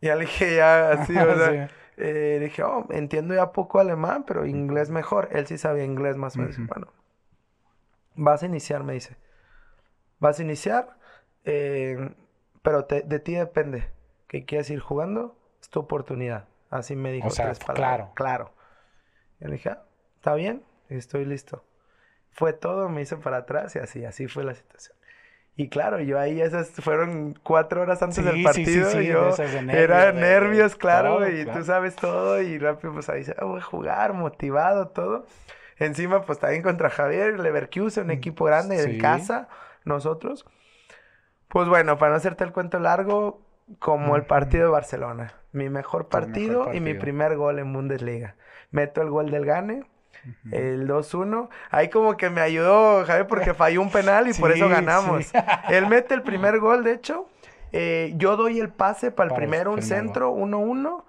Y 0.00 0.06
ya 0.06 0.16
le 0.16 0.22
dije, 0.22 0.56
ya 0.56 0.90
así, 0.90 1.12
¿verdad? 1.14 1.70
Eh, 1.96 2.38
dije, 2.40 2.62
oh, 2.62 2.86
entiendo 2.90 3.34
ya 3.34 3.52
poco 3.52 3.78
alemán, 3.78 4.24
pero 4.26 4.44
inglés 4.46 4.90
mejor. 4.90 5.28
Él 5.32 5.46
sí 5.46 5.58
sabía 5.58 5.84
inglés 5.84 6.16
más 6.16 6.36
o 6.36 6.40
menos. 6.40 6.58
Bueno, 6.66 6.88
vas 8.14 8.42
a 8.42 8.46
iniciar, 8.46 8.82
me 8.82 8.94
dice. 8.94 9.16
Vas 10.18 10.38
a 10.38 10.42
iniciar, 10.42 10.96
eh, 11.44 12.14
pero 12.62 12.82
de 12.82 13.18
ti 13.20 13.34
depende 13.34 13.93
que 14.34 14.44
quieres 14.44 14.68
ir 14.70 14.80
jugando, 14.80 15.36
es 15.62 15.68
tu 15.68 15.78
oportunidad. 15.78 16.48
Así 16.68 16.96
me 16.96 17.12
dijo. 17.12 17.28
O 17.28 17.30
sea, 17.30 17.52
claro. 17.54 18.10
Claro. 18.14 18.50
Y 19.40 19.44
le 19.44 19.52
dije, 19.52 19.68
ah, 19.68 19.84
está 20.16 20.34
bien, 20.34 20.64
estoy 20.88 21.24
listo. 21.24 21.64
Fue 22.32 22.52
todo, 22.52 22.88
me 22.88 23.02
hice 23.02 23.16
para 23.16 23.36
atrás 23.38 23.76
y 23.76 23.78
así, 23.78 24.04
así 24.04 24.26
fue 24.26 24.42
la 24.42 24.54
situación. 24.54 24.96
Y 25.54 25.68
claro, 25.68 26.00
yo 26.00 26.18
ahí 26.18 26.40
esas 26.40 26.68
fueron 26.70 27.38
cuatro 27.44 27.82
horas 27.82 28.02
antes 28.02 28.24
del 28.24 28.42
partido. 28.42 28.90
Sí, 28.90 29.02
sí, 29.02 29.06
yo 29.06 29.30
era 29.70 30.10
nervios, 30.10 30.74
claro, 30.74 31.28
y 31.28 31.46
tú 31.46 31.62
sabes 31.62 31.94
todo. 31.94 32.42
Y 32.42 32.58
rápido, 32.58 32.92
pues 32.92 33.08
ahí 33.08 33.22
se 33.22 33.36
ah, 33.38 33.44
voy 33.44 33.60
a 33.60 33.62
jugar, 33.62 34.14
motivado, 34.14 34.88
todo. 34.88 35.26
Encima, 35.78 36.22
pues 36.22 36.40
también 36.40 36.64
contra 36.64 36.90
Javier 36.90 37.38
Leverkusen, 37.38 38.02
un 38.02 38.08
mm, 38.08 38.18
equipo 38.18 38.46
grande 38.46 38.84
de 38.84 38.98
casa, 38.98 39.48
nosotros. 39.84 40.44
Pues 41.46 41.68
bueno, 41.68 41.98
para 41.98 42.10
no 42.10 42.16
hacerte 42.16 42.42
el 42.42 42.50
cuento 42.50 42.80
largo, 42.80 43.43
como 43.78 44.16
el 44.16 44.24
partido 44.24 44.64
de 44.64 44.70
Barcelona. 44.70 45.34
Mi 45.52 45.68
mejor 45.68 46.08
partido, 46.08 46.72
y 46.74 46.80
mi 46.80 46.94
primer 46.94 47.36
gol 47.36 47.58
en 47.58 47.72
Bundesliga. 47.72 48.36
Meto 48.70 49.02
el 49.02 49.10
gol 49.10 49.30
del 49.30 49.46
Gane, 49.46 49.84
el 50.50 50.88
2-1. 50.88 51.48
Ahí 51.70 51.88
como 51.88 52.16
que 52.16 52.30
me 52.30 52.40
ayudó 52.40 53.04
Javier 53.04 53.26
porque 53.26 53.54
falló 53.54 53.80
un 53.80 53.90
penal 53.90 54.28
y 54.28 54.34
por 54.34 54.50
eso 54.50 54.68
ganamos. 54.68 55.32
Él 55.68 55.86
mete 55.86 56.14
el 56.14 56.22
primer 56.22 56.58
gol, 56.58 56.82
de 56.82 56.92
hecho. 56.92 57.28
Eh, 57.72 58.14
yo 58.16 58.36
doy 58.36 58.60
el 58.60 58.68
pase 58.68 59.10
para 59.10 59.30
el 59.30 59.36
primero, 59.36 59.72
un 59.72 59.82
centro, 59.82 60.32
1-1. 60.34 61.04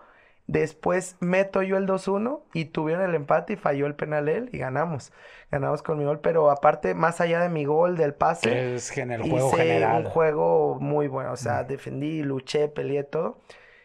Después 0.47 1.17
meto 1.21 1.63
yo 1.63 1.77
el 1.77 1.87
2-1 1.87 2.41
y 2.53 2.65
tuvieron 2.65 3.03
el 3.03 3.15
empate 3.15 3.53
y 3.53 3.55
falló 3.55 3.87
el 3.87 3.95
penal 3.95 4.29
él 4.29 4.49
y 4.51 4.59
ganamos. 4.59 5.11
Ganamos 5.49 5.81
con 5.81 5.97
mi 5.97 6.05
gol, 6.05 6.19
pero 6.19 6.51
aparte, 6.51 6.93
más 6.93 7.19
allá 7.19 7.41
de 7.41 7.49
mi 7.49 7.65
gol, 7.65 7.97
del 7.97 8.13
pase, 8.13 8.75
es 8.75 8.95
el 8.95 9.21
juego 9.23 9.51
hice 9.53 9.85
un 9.87 10.03
juego 10.03 10.77
muy 10.79 11.07
bueno. 11.07 11.31
O 11.31 11.37
sea, 11.37 11.63
defendí, 11.63 12.21
luché, 12.21 12.67
peleé 12.67 13.03
todo. 13.03 13.39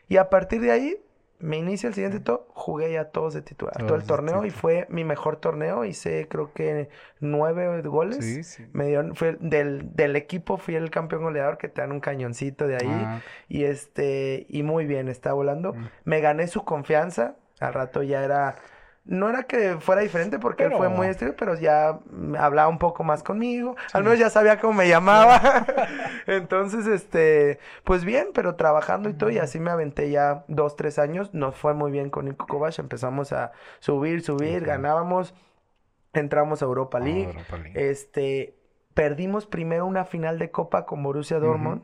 Y 0.08 0.18
a 0.18 0.28
partir 0.28 0.60
de 0.60 0.70
ahí, 0.70 1.02
me 1.40 1.56
inicia 1.56 1.88
el 1.88 1.94
siguiente 1.94 2.20
todo, 2.20 2.46
jugué 2.54 2.92
ya 2.92 3.06
todos 3.06 3.34
de 3.34 3.42
titular, 3.42 3.76
todo 3.86 3.94
el 3.94 4.04
torneo 4.04 4.44
y 4.44 4.50
fue 4.50 4.86
mi 4.90 5.04
mejor 5.04 5.36
torneo, 5.36 5.84
hice 5.84 6.28
creo 6.28 6.52
que 6.52 6.90
nueve 7.18 7.82
goles. 7.82 8.24
Sí, 8.24 8.44
sí. 8.44 8.66
Me 8.72 8.86
dio, 8.86 9.14
fue 9.14 9.36
del, 9.40 9.94
del 9.94 10.16
equipo 10.16 10.56
fui 10.56 10.74
el 10.76 10.90
campeón 10.90 11.22
goleador 11.22 11.58
que 11.58 11.68
te 11.68 11.80
dan 11.80 11.92
un 11.92 12.00
cañoncito 12.00 12.66
de 12.66 12.76
ahí 12.76 12.88
ah. 12.90 13.20
y 13.48 13.64
este 13.64 14.46
y 14.48 14.62
muy 14.62 14.86
bien, 14.86 15.08
está 15.08 15.32
volando. 15.32 15.72
Mm. 15.72 15.88
Me 16.04 16.20
gané 16.20 16.46
su 16.46 16.64
confianza, 16.64 17.36
al 17.58 17.74
rato 17.74 18.02
ya 18.02 18.22
era 18.24 18.56
no 19.04 19.28
era 19.28 19.44
que 19.44 19.78
fuera 19.80 20.02
diferente 20.02 20.38
porque 20.38 20.64
él 20.64 20.72
fue 20.76 20.88
muy 20.88 21.06
estricto, 21.06 21.36
pero 21.36 21.58
ya 21.58 22.00
hablaba 22.38 22.68
un 22.68 22.78
poco 22.78 23.02
más 23.02 23.22
conmigo. 23.22 23.76
Al 23.92 24.04
menos 24.04 24.18
ya 24.18 24.30
sabía 24.30 24.60
cómo 24.60 24.74
me 24.74 24.88
llamaba. 24.88 25.66
Entonces, 26.26 26.86
este, 26.86 27.58
pues 27.84 28.04
bien, 28.04 28.28
pero 28.34 28.54
trabajando 28.54 29.08
y 29.08 29.14
todo, 29.14 29.30
y 29.30 29.38
así 29.38 29.58
me 29.58 29.70
aventé 29.70 30.10
ya 30.10 30.44
dos, 30.48 30.76
tres 30.76 30.98
años. 30.98 31.34
Nos 31.34 31.56
fue 31.56 31.74
muy 31.74 31.90
bien 31.90 32.10
con 32.10 32.26
Nico 32.26 32.46
Kovac. 32.46 32.78
Empezamos 32.78 33.32
a 33.32 33.52
subir, 33.80 34.22
subir, 34.22 34.64
ganábamos. 34.64 35.34
Entramos 36.12 36.62
a 36.62 36.66
Europa 36.66 36.98
ah, 36.98 37.04
League. 37.04 37.34
Este, 37.74 38.54
perdimos 38.94 39.46
primero 39.46 39.86
una 39.86 40.04
final 40.04 40.38
de 40.38 40.50
Copa 40.50 40.86
con 40.86 41.02
Borussia 41.02 41.38
Dortmund 41.38 41.82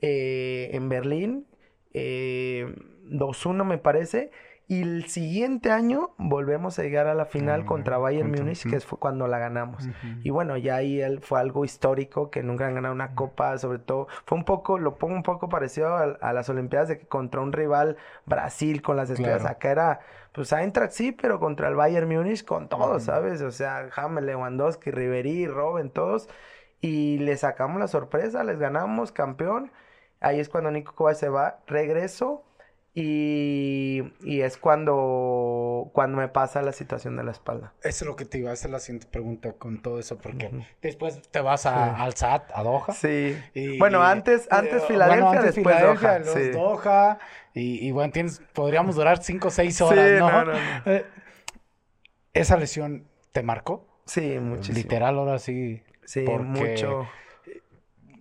eh, 0.00 0.70
en 0.72 0.88
Berlín 0.88 1.46
eh, 1.94 2.74
2-1 3.08 3.64
me 3.64 3.78
parece. 3.78 4.30
Y 4.66 4.80
el 4.80 5.04
siguiente 5.08 5.70
año 5.70 6.12
volvemos 6.16 6.78
a 6.78 6.82
llegar 6.82 7.06
a 7.06 7.12
la 7.14 7.26
final 7.26 7.60
Ah, 7.62 7.66
contra 7.66 7.98
Bayern 7.98 8.28
contra- 8.28 8.44
Múnich, 8.44 8.66
que 8.70 8.80
fue 8.80 8.98
cuando 8.98 9.26
la 9.28 9.38
ganamos. 9.38 9.86
Y 10.22 10.30
bueno, 10.30 10.56
ya 10.56 10.76
ahí 10.76 11.02
él 11.02 11.20
fue 11.20 11.38
algo 11.38 11.66
histórico, 11.66 12.30
que 12.30 12.42
nunca 12.42 12.66
han 12.66 12.74
ganado 12.74 12.94
una 12.94 13.14
copa, 13.14 13.58
sobre 13.58 13.78
todo, 13.78 14.08
fue 14.24 14.38
un 14.38 14.44
poco, 14.44 14.78
lo 14.78 14.96
pongo 14.96 15.14
un 15.16 15.22
poco 15.22 15.50
parecido 15.50 15.88
a, 15.94 16.04
a 16.04 16.32
las 16.32 16.48
Olimpiadas 16.48 16.88
de 16.88 16.98
que 16.98 17.06
contra 17.06 17.42
un 17.42 17.52
rival 17.52 17.98
Brasil 18.24 18.80
con 18.80 18.96
las 18.96 19.10
estrellas, 19.10 19.42
Claro. 19.42 19.54
acá 19.54 19.70
era, 19.70 20.00
pues 20.32 20.50
Eintracht 20.50 20.92
sí, 20.92 21.12
pero 21.12 21.38
contra 21.40 21.68
el 21.68 21.74
Bayern 21.74 22.08
Múnich 22.08 22.42
con 22.42 22.68
todo, 22.70 22.92
Ujú. 22.92 23.00
¿sabes? 23.00 23.42
O 23.42 23.50
sea, 23.50 23.88
James, 23.90 24.24
Lewandowski, 24.24 24.90
Ribery, 24.90 25.46
Robben, 25.46 25.90
todos, 25.90 26.28
y 26.80 27.18
le 27.18 27.36
sacamos 27.36 27.78
la 27.80 27.88
sorpresa, 27.88 28.42
les 28.44 28.58
ganamos, 28.58 29.12
campeón, 29.12 29.70
ahí 30.20 30.40
es 30.40 30.48
cuando 30.48 30.70
Nico 30.70 30.94
Kovac 30.94 31.16
se 31.16 31.28
va, 31.28 31.58
regreso, 31.66 32.42
y, 32.96 34.02
y 34.22 34.42
es 34.42 34.56
cuando, 34.56 35.90
cuando 35.92 36.16
me 36.18 36.28
pasa 36.28 36.62
la 36.62 36.72
situación 36.72 37.16
de 37.16 37.24
la 37.24 37.32
espalda. 37.32 37.72
Eso 37.82 38.04
es 38.04 38.08
lo 38.08 38.14
que 38.16 38.24
te 38.24 38.38
iba 38.38 38.50
a 38.50 38.52
hacer 38.52 38.70
la 38.70 38.78
siguiente 38.78 39.06
pregunta 39.10 39.52
con 39.54 39.82
todo 39.82 39.98
eso, 39.98 40.16
porque 40.18 40.50
después 40.80 41.20
te 41.30 41.40
vas 41.40 41.66
a- 41.66 41.96
al 41.96 42.14
SAT, 42.14 42.50
a 42.54 42.62
Doha. 42.62 42.92
Sí. 42.92 43.36
Y- 43.54 43.78
bueno, 43.78 44.02
antes, 44.02 44.46
antes 44.50 44.82
eh, 44.82 44.86
Filadelfia, 44.86 45.24
bueno, 45.24 45.38
antes 45.40 45.54
después 45.56 45.76
Filadelfia, 45.76 46.08
Doha. 46.10 46.18
los 46.20 46.28
Sí. 46.34 46.50
Doha, 46.50 47.18
y, 47.52 47.86
y 47.88 47.90
bueno, 47.90 48.12
tienes, 48.12 48.40
podríamos 48.52 48.94
durar 48.96 49.22
5 49.22 49.48
o 49.48 49.50
6 49.50 49.80
horas, 49.80 50.08
Sí, 50.08 50.14
¿no? 50.18 50.30
no, 50.30 50.44
no, 50.44 50.52
no. 50.52 50.58
Eh, 50.92 51.04
¿Esa 52.32 52.56
lesión 52.56 53.06
te 53.32 53.42
marcó? 53.42 53.86
Sí, 54.06 54.38
muchísimo. 54.40 54.76
Literal, 54.78 55.18
ahora 55.18 55.38
sí. 55.38 55.82
Sí, 56.04 56.22
porque 56.26 56.42
mucho. 56.44 57.06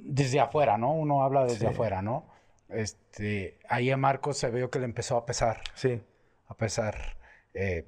Desde 0.06 0.40
afuera, 0.40 0.78
¿no? 0.78 0.94
Uno 0.94 1.24
habla 1.24 1.45
desde 1.45 1.68
afuera, 1.68 2.02
¿no? 2.02 2.26
Este, 2.74 3.60
ahí 3.70 3.91
a 3.91 3.98
Marcos 3.98 4.38
se 4.38 4.50
vio 4.52 4.70
que 4.70 4.80
le 4.80 4.86
empezó 4.86 5.18
a 5.18 5.26
pesar, 5.26 5.62
Sí. 5.76 6.02
a 6.48 6.56
pesar. 6.56 7.18
eh, 7.54 7.88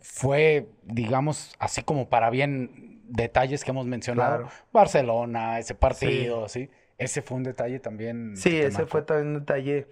fue, 0.00 0.68
digamos, 0.82 1.54
así 1.58 1.82
como 1.82 2.08
para 2.10 2.28
bien 2.30 3.00
detalles 3.08 3.64
que 3.64 3.70
hemos 3.70 3.86
mencionado. 3.86 4.36
Claro. 4.42 4.52
Barcelona, 4.72 5.58
ese 5.58 5.74
partido, 5.74 6.48
¿sí? 6.48 6.68
Ese 6.98 7.22
fue 7.22 7.36
un 7.38 7.42
detalle 7.42 7.80
también. 7.80 8.36
Sí, 8.36 8.58
ese 8.58 8.78
marcó. 8.78 8.88
fue 8.90 9.02
también 9.02 9.28
un 9.28 9.40
detalle. 9.40 9.88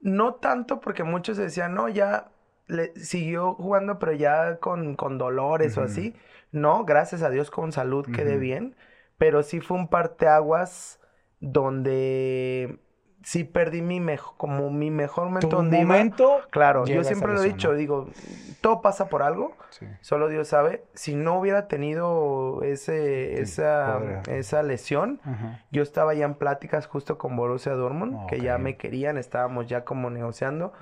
No 0.00 0.34
tanto 0.36 0.80
porque 0.80 1.04
muchos 1.04 1.36
decían, 1.36 1.74
no, 1.74 1.88
ya 1.88 2.30
le 2.66 2.94
siguió 2.96 3.54
jugando, 3.54 3.98
pero 3.98 4.12
ya 4.12 4.56
con, 4.58 4.96
con 4.96 5.18
dolores 5.18 5.76
o 5.76 5.82
Ujú. 5.82 5.90
así. 5.90 6.14
No, 6.50 6.84
gracias 6.84 7.22
a 7.22 7.28
Dios 7.30 7.50
con 7.50 7.72
salud 7.72 8.06
quedé 8.14 8.38
bien. 8.38 8.74
Pero 9.18 9.42
sí 9.42 9.60
fue 9.60 9.76
un 9.76 9.88
parteaguas 9.88 10.98
donde 11.40 12.78
sí 13.22 13.44
perdí 13.44 13.82
mi 13.82 14.00
mejor, 14.00 14.34
como 14.36 14.70
mi 14.70 14.90
mejor 14.90 15.24
momento 15.26 15.48
Tu 15.48 15.62
iba. 15.64 15.78
momento. 15.78 16.40
Claro, 16.50 16.84
yo 16.86 17.04
siempre 17.04 17.32
lo 17.32 17.42
he 17.42 17.46
dicho, 17.46 17.72
digo, 17.74 18.08
todo 18.60 18.80
pasa 18.82 19.08
por 19.08 19.22
algo. 19.22 19.56
Sí. 19.70 19.86
Solo 20.00 20.28
Dios 20.28 20.48
sabe. 20.48 20.84
Si 20.94 21.14
no 21.14 21.38
hubiera 21.38 21.66
tenido 21.68 22.62
ese, 22.62 23.36
Sí, 23.36 23.42
esa, 23.42 24.22
esa 24.28 24.62
lesión, 24.62 25.20
yo 25.70 25.82
estaba 25.82 26.14
ya 26.14 26.24
en 26.24 26.34
pláticas 26.34 26.86
justo 26.86 27.18
con 27.18 27.36
Borussia 27.36 27.72
Dortmund, 27.72 28.26
que 28.28 28.40
ya 28.40 28.58
me 28.58 28.76
querían, 28.76 29.18
estábamos 29.18 29.66
ya 29.66 29.84
como 29.84 30.10
negociando. 30.10 30.72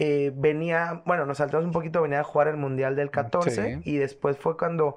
Eh, 0.00 0.32
venía, 0.36 1.02
bueno, 1.06 1.26
nos 1.26 1.38
saltamos 1.38 1.66
un 1.66 1.72
poquito, 1.72 2.00
venía 2.02 2.20
a 2.20 2.24
jugar 2.24 2.46
el 2.48 2.56
Mundial 2.56 2.94
del 2.94 3.10
14 3.10 3.50
Sí. 3.50 3.80
y 3.84 3.96
después 3.96 4.36
fue 4.38 4.56
cuando 4.56 4.96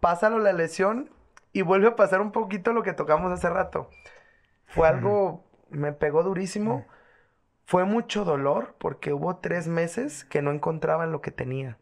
pasa 0.00 0.28
la 0.28 0.52
lesión 0.52 1.08
y 1.54 1.62
vuelve 1.62 1.88
a 1.88 1.96
pasar 1.96 2.20
un 2.20 2.32
poquito 2.32 2.72
lo 2.74 2.82
que 2.82 2.92
tocamos 2.92 3.32
hace 3.32 3.48
rato. 3.48 3.88
Fue 4.66 4.86
algo, 4.88 5.44
me 5.72 5.92
pegó 5.92 6.22
durísimo. 6.22 6.86
Fue 7.64 7.84
mucho 7.84 8.24
dolor 8.24 8.74
porque 8.78 9.12
hubo 9.12 9.36
tres 9.36 9.68
meses 9.68 10.24
que 10.24 10.42
no 10.42 10.50
encontraban 10.50 11.12
lo 11.12 11.20
que 11.20 11.30
tenía. 11.30 11.78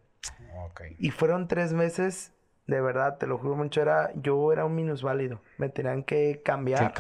Y 0.98 1.10
fueron 1.10 1.48
tres 1.48 1.72
meses, 1.72 2.32
de 2.66 2.80
verdad, 2.80 3.18
te 3.18 3.26
lo 3.26 3.38
juro 3.38 3.56
mucho, 3.56 3.82
era, 3.82 4.12
yo 4.14 4.52
era 4.52 4.64
un 4.64 4.74
minusválido. 4.74 5.40
Me 5.58 5.68
tenían 5.68 6.04
que 6.04 6.42
cambiar. 6.44 6.92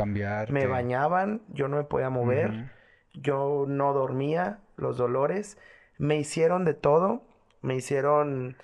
Me 0.52 0.66
bañaban, 0.66 1.42
yo 1.48 1.68
no 1.68 1.76
me 1.76 1.84
podía 1.84 2.10
mover, 2.10 2.70
yo 3.14 3.66
no 3.68 3.92
dormía, 3.92 4.58
los 4.76 4.96
dolores. 4.96 5.58
Me 5.98 6.16
hicieron 6.16 6.64
de 6.64 6.74
todo, 6.74 7.22
me 7.62 7.76
hicieron 7.76 8.56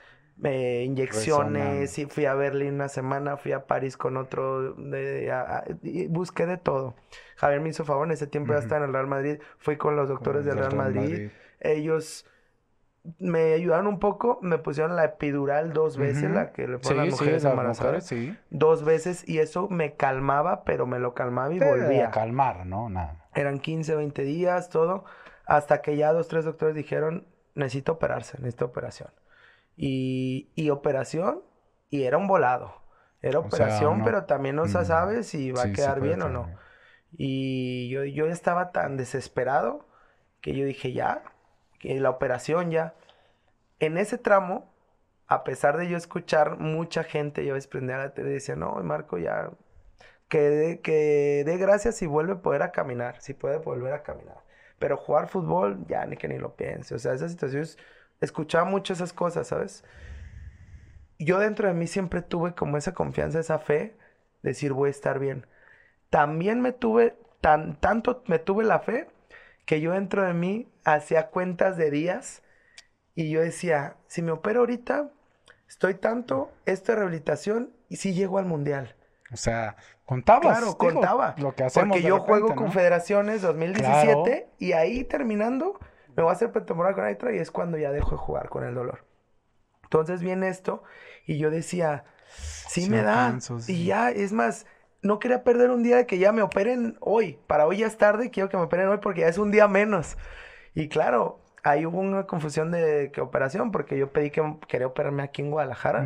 eh, 0.45 0.83
inyecciones, 0.87 1.99
y 1.99 2.07
fui 2.07 2.27
a 2.27 2.35
Berlín 2.35 2.75
una 2.75 2.89
semana, 2.89 3.37
fui 3.37 3.53
a 3.53 3.67
París 3.67 3.97
con 3.97 4.17
otro, 4.17 4.75
de- 4.75 5.31
a- 5.33 5.59
a- 5.59 5.65
y 5.83 6.07
busqué 6.09 6.47
de 6.47 6.57
todo. 6.59 6.95
Javier 7.37 7.61
me 7.61 7.71
hizo 7.71 7.85
favor, 7.85 8.07
en 8.07 8.13
ese 8.13 8.27
tiempo 8.27 8.53
ya 8.53 8.59
estaba 8.59 8.83
en 8.83 8.89
el 8.89 8.93
Real 8.93 9.07
Madrid, 9.07 9.39
fui 9.59 9.77
con 9.77 9.97
los 9.97 10.09
doctores 10.09 10.45
Con 10.45 10.49
del 10.51 10.59
Real 10.59 10.77
Madrid. 10.77 11.31
Ellos 11.61 12.27
me 13.19 13.53
ayudaron 13.55 13.87
un 13.87 13.99
poco, 14.01 14.39
me 14.43 14.59
pusieron 14.59 14.97
la 14.97 15.05
epidural 15.05 15.73
dos 15.73 15.97
veces, 15.97 16.31
la 16.31 16.53
que 16.53 16.67
le 16.67 16.79
Sí, 16.79 16.83
ponen 16.89 16.97
las 16.99 17.07
sí, 17.07 17.11
mujeres 17.13 17.43
las 17.45 17.51
embarazadas. 17.53 18.07
sí. 18.07 18.37
Dos 18.51 18.85
veces 18.85 19.27
y 19.29 19.39
eso 19.39 19.69
me 19.69 19.95
calmaba, 19.95 20.65
pero 20.65 20.87
me 20.87 20.99
lo 20.99 21.15
calmaba 21.15 21.55
y 21.55 21.59
Te 21.61 21.65
volvía. 21.65 22.11
calmar, 22.11 22.67
¿no? 22.67 22.89
Nada. 22.89 23.25
Eran 23.35 23.59
15, 23.61 23.95
20 23.95 24.23
días, 24.23 24.71
todo, 24.71 25.05
hasta 25.47 25.83
que 25.83 25.97
ya 25.97 26.13
dos, 26.13 26.27
tres 26.29 26.45
doctores 26.45 26.75
dijeron, 26.75 27.27
necesito 27.55 27.93
operarse, 27.93 28.39
necesito 28.39 28.65
operación. 28.65 29.11
Y, 29.77 30.51
y 30.55 30.71
operación, 30.71 31.43
y 31.91 32.05
era 32.05 32.19
un 32.19 32.27
volado. 32.27 32.83
Era 33.23 33.39
O 33.41 33.51
sea, 33.51 33.51
operación, 33.51 33.99
no- 33.99 34.05
pero 34.05 34.25
también 34.25 34.57
no 34.57 34.65
Mm. 34.65 34.69
se 34.69 34.85
sabe 34.85 35.23
si 35.23 35.53
va 35.53 35.63
Sí, 35.63 35.69
a 35.69 35.73
quedar 35.73 36.01
bien 36.01 36.23
o 36.23 36.29
no. 36.29 36.43
bien. 36.45 36.59
Y 37.13 37.89
yo, 37.91 38.05
yo 38.05 38.27
estaba 38.29 38.73
tan 38.73 38.97
desesperado 38.97 39.87
que 40.43 40.55
yo 40.57 40.65
dije, 40.67 40.93
ya, 40.93 41.23
que 41.81 42.01
la 42.01 42.11
operación 42.11 42.71
ya. 42.71 42.95
En 43.81 43.99
ese 43.99 44.19
tramo, 44.19 44.73
a 45.29 45.45
pesar 45.45 45.77
de 45.79 45.89
yo 45.89 45.97
escuchar 45.97 46.59
mucha 46.59 47.05
gente, 47.05 47.45
yo 47.45 47.55
desprendía 47.55 47.99
la 47.99 48.15
tele 48.15 48.31
y 48.31 48.35
decía, 48.35 48.57
no, 48.57 48.75
Marco, 48.85 49.19
ya, 49.19 49.51
que 50.29 50.41
dé 50.41 50.81
que 50.81 51.45
dé 51.47 51.57
gracias 51.59 51.97
si 51.97 52.07
vuelve 52.07 52.35
a 52.35 52.43
poder 52.43 52.63
a 52.63 52.73
caminar, 52.73 53.21
si 53.21 53.35
puede 53.35 53.59
volver 53.59 53.93
a 53.95 54.03
caminar. 54.03 54.39
Pero 54.79 54.97
jugar 54.97 55.29
fútbol, 55.29 55.87
ya 55.89 56.07
ni 56.07 56.17
que 56.17 56.29
ni 56.29 56.39
lo 56.39 56.57
piense. 56.57 56.95
O 56.95 56.99
sea, 56.99 57.15
esas 57.15 57.33
situaciones, 57.33 57.79
escuchaba 58.21 58.65
mucho 58.65 58.93
esas 58.93 59.13
cosas, 59.13 59.49
¿sabes? 59.49 59.85
Yo 61.19 61.39
dentro 61.39 61.69
de 61.69 61.75
mí 61.75 61.87
siempre 61.87 62.23
tuve 62.23 62.55
como 62.55 62.77
esa 62.77 62.95
confianza, 62.95 63.41
esa 63.41 63.59
fe, 63.59 63.97
de 64.43 64.51
decir, 64.51 64.73
voy 64.73 64.89
a 64.89 64.91
estar 64.91 65.19
bien 65.19 65.47
también 66.11 66.61
me 66.61 66.73
tuve, 66.73 67.17
tan, 67.41 67.77
tanto 67.77 68.23
me 68.27 68.39
tuve 68.39 68.65
la 68.65 68.81
fe 68.81 69.09
que 69.65 69.81
yo 69.81 69.93
dentro 69.93 70.25
de 70.25 70.33
mí 70.33 70.69
hacía 70.85 71.29
cuentas 71.29 71.77
de 71.77 71.91
días 71.91 72.43
y 73.15 73.31
yo 73.31 73.41
decía, 73.41 73.97
si 74.07 74.23
me 74.23 74.33
opero 74.33 74.61
ahorita, 74.61 75.11
estoy 75.69 75.95
tanto, 75.95 76.53
esta 76.67 76.95
rehabilitación 76.95 77.73
y 77.89 77.97
si 77.97 78.15
llego 78.15 78.39
al 78.39 78.47
mundial. 78.47 78.95
O 79.33 79.37
sea, 79.37 79.77
contabas. 80.05 80.59
Claro, 80.59 80.79
contaba. 80.79 81.35
Lo 81.39 81.55
que 81.55 81.65
hacemos 81.65 81.97
Porque 81.97 82.07
yo 82.07 82.21
juego 82.21 82.49
repente, 82.49 82.55
¿no? 82.55 82.67
Confederaciones 82.67 83.43
2017 83.43 84.49
y 84.59 84.73
ahí 84.73 85.03
terminando 85.05 85.81
me 86.17 86.23
voy 86.23 86.31
a 86.31 86.33
hacer 86.33 86.51
pretemporada 86.53 86.95
con 86.95 87.05
Aitra 87.05 87.35
y 87.35 87.39
es 87.39 87.51
cuando 87.51 87.79
ya 87.79 87.93
dejo 87.93 88.13
de 88.13 88.17
jugar 88.17 88.49
con 88.49 88.65
el 88.65 88.75
dolor. 88.75 89.05
Entonces 89.85 90.23
viene 90.23 90.49
esto 90.49 90.83
y 91.27 91.39
yo 91.39 91.51
decía, 91.51 92.05
sí, 92.29 92.83
Sí 92.83 92.91
me 92.91 93.03
da. 93.03 93.39
sí. 93.41 93.55
Y 93.73 93.87
ya, 93.87 94.11
es 94.11 94.33
más, 94.33 94.67
no 95.03 95.19
quería 95.19 95.45
perder 95.45 95.71
un 95.71 95.83
día 95.83 95.97
de 95.97 96.07
que 96.07 96.19
ya 96.19 96.33
me 96.33 96.43
operen 96.43 96.97
hoy. 97.01 97.39
Para 97.47 97.67
hoy 97.67 97.79
ya 97.79 97.87
es 97.87 97.97
tarde, 97.97 98.31
quiero 98.31 98.49
que 98.49 98.57
me 98.57 98.65
operen 98.65 98.89
hoy 98.89 98.99
porque 98.99 99.21
ya 99.21 99.29
es 99.29 99.39
un 99.39 99.51
día 99.51 99.69
menos. 99.69 100.17
Y 100.75 100.89
claro, 100.89 101.41
ahí 101.63 101.87
hubo 101.87 101.99
una 101.99 102.27
confusión 102.27 102.71
de 102.73 103.11
qué 103.13 103.21
operación 103.21 103.71
porque 103.71 103.97
yo 103.97 104.13
pedí 104.13 104.31
que 104.31 104.43
quería 104.69 104.87
operarme 104.87 105.23
aquí 105.23 105.43
en 105.43 105.51
Guadalajara 105.51 106.05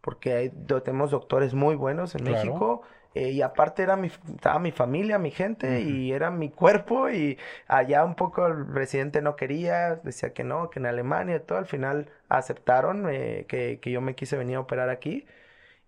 porque 0.00 0.32
hay, 0.34 0.50
tenemos 0.84 1.10
doctores 1.10 1.54
muy 1.54 1.76
buenos 1.76 2.14
en 2.14 2.24
Claro. 2.24 2.36
México. 2.44 2.82
Eh, 3.14 3.30
y 3.30 3.42
aparte 3.42 3.82
era 3.82 3.96
mi, 3.96 4.08
estaba 4.08 4.58
mi 4.58 4.72
familia, 4.72 5.18
mi 5.18 5.30
gente, 5.30 5.82
y 5.82 6.12
era 6.12 6.30
mi 6.30 6.50
cuerpo, 6.50 7.10
y 7.10 7.38
allá 7.68 8.04
un 8.04 8.14
poco 8.14 8.46
el 8.46 8.66
presidente 8.66 9.20
no 9.20 9.36
quería, 9.36 9.96
decía 9.96 10.32
que 10.32 10.44
no, 10.44 10.70
que 10.70 10.78
en 10.78 10.86
Alemania 10.86 11.36
y 11.36 11.40
todo, 11.40 11.58
al 11.58 11.66
final 11.66 12.10
aceptaron 12.28 13.08
eh, 13.10 13.44
que, 13.48 13.80
que 13.80 13.90
yo 13.90 14.00
me 14.00 14.14
quise 14.14 14.36
venir 14.36 14.56
a 14.56 14.60
operar 14.60 14.88
aquí. 14.88 15.26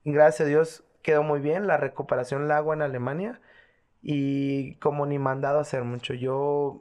Y 0.02 0.12
gracias 0.12 0.42
a 0.42 0.48
Dios 0.48 0.84
quedó 1.02 1.22
muy 1.22 1.40
bien, 1.40 1.66
la 1.66 1.76
recuperación 1.76 2.46
la 2.48 2.58
hago 2.58 2.74
en 2.74 2.82
Alemania, 2.82 3.40
y 4.02 4.74
como 4.76 5.06
ni 5.06 5.18
mandado 5.18 5.58
a 5.58 5.62
hacer 5.62 5.82
mucho, 5.84 6.12
yo 6.12 6.80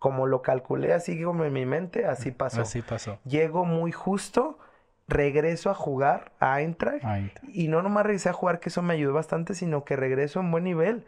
como 0.00 0.26
lo 0.26 0.42
calculé 0.42 0.92
así 0.92 1.22
como 1.22 1.44
en 1.44 1.52
mi 1.52 1.64
mente, 1.64 2.04
así 2.04 2.30
pasó. 2.30 2.60
Así 2.60 2.82
pasó. 2.82 3.18
Llego 3.24 3.64
muy 3.64 3.90
justo, 3.90 4.58
regreso 5.06 5.70
a 5.70 5.74
jugar 5.74 6.32
a 6.40 6.60
Eintracht. 6.60 7.04
Y 7.48 7.68
no 7.68 7.82
nomás 7.82 8.04
regresé 8.04 8.30
a 8.30 8.32
jugar, 8.32 8.60
que 8.60 8.68
eso 8.68 8.82
me 8.82 8.94
ayudó 8.94 9.12
bastante, 9.12 9.54
sino 9.54 9.84
que 9.84 9.96
regreso 9.96 10.40
en 10.40 10.50
buen 10.50 10.64
nivel. 10.64 11.04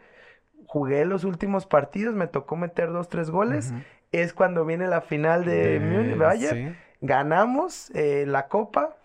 Jugué 0.65 1.05
los 1.05 1.23
últimos 1.23 1.65
partidos, 1.65 2.13
me 2.13 2.27
tocó 2.27 2.55
meter 2.55 2.91
dos, 2.91 3.09
tres 3.09 3.29
goles. 3.29 3.73
Es 4.11 4.33
cuando 4.33 4.65
viene 4.65 4.87
la 4.87 5.01
final 5.01 5.45
de, 5.45 5.79
Múnich, 5.79 6.17
Bayern. 6.17 6.73
sí. 6.73 6.75
Ganamos 6.99 7.91
eh, 7.91 8.25
la 8.25 8.47
copa 8.47 8.95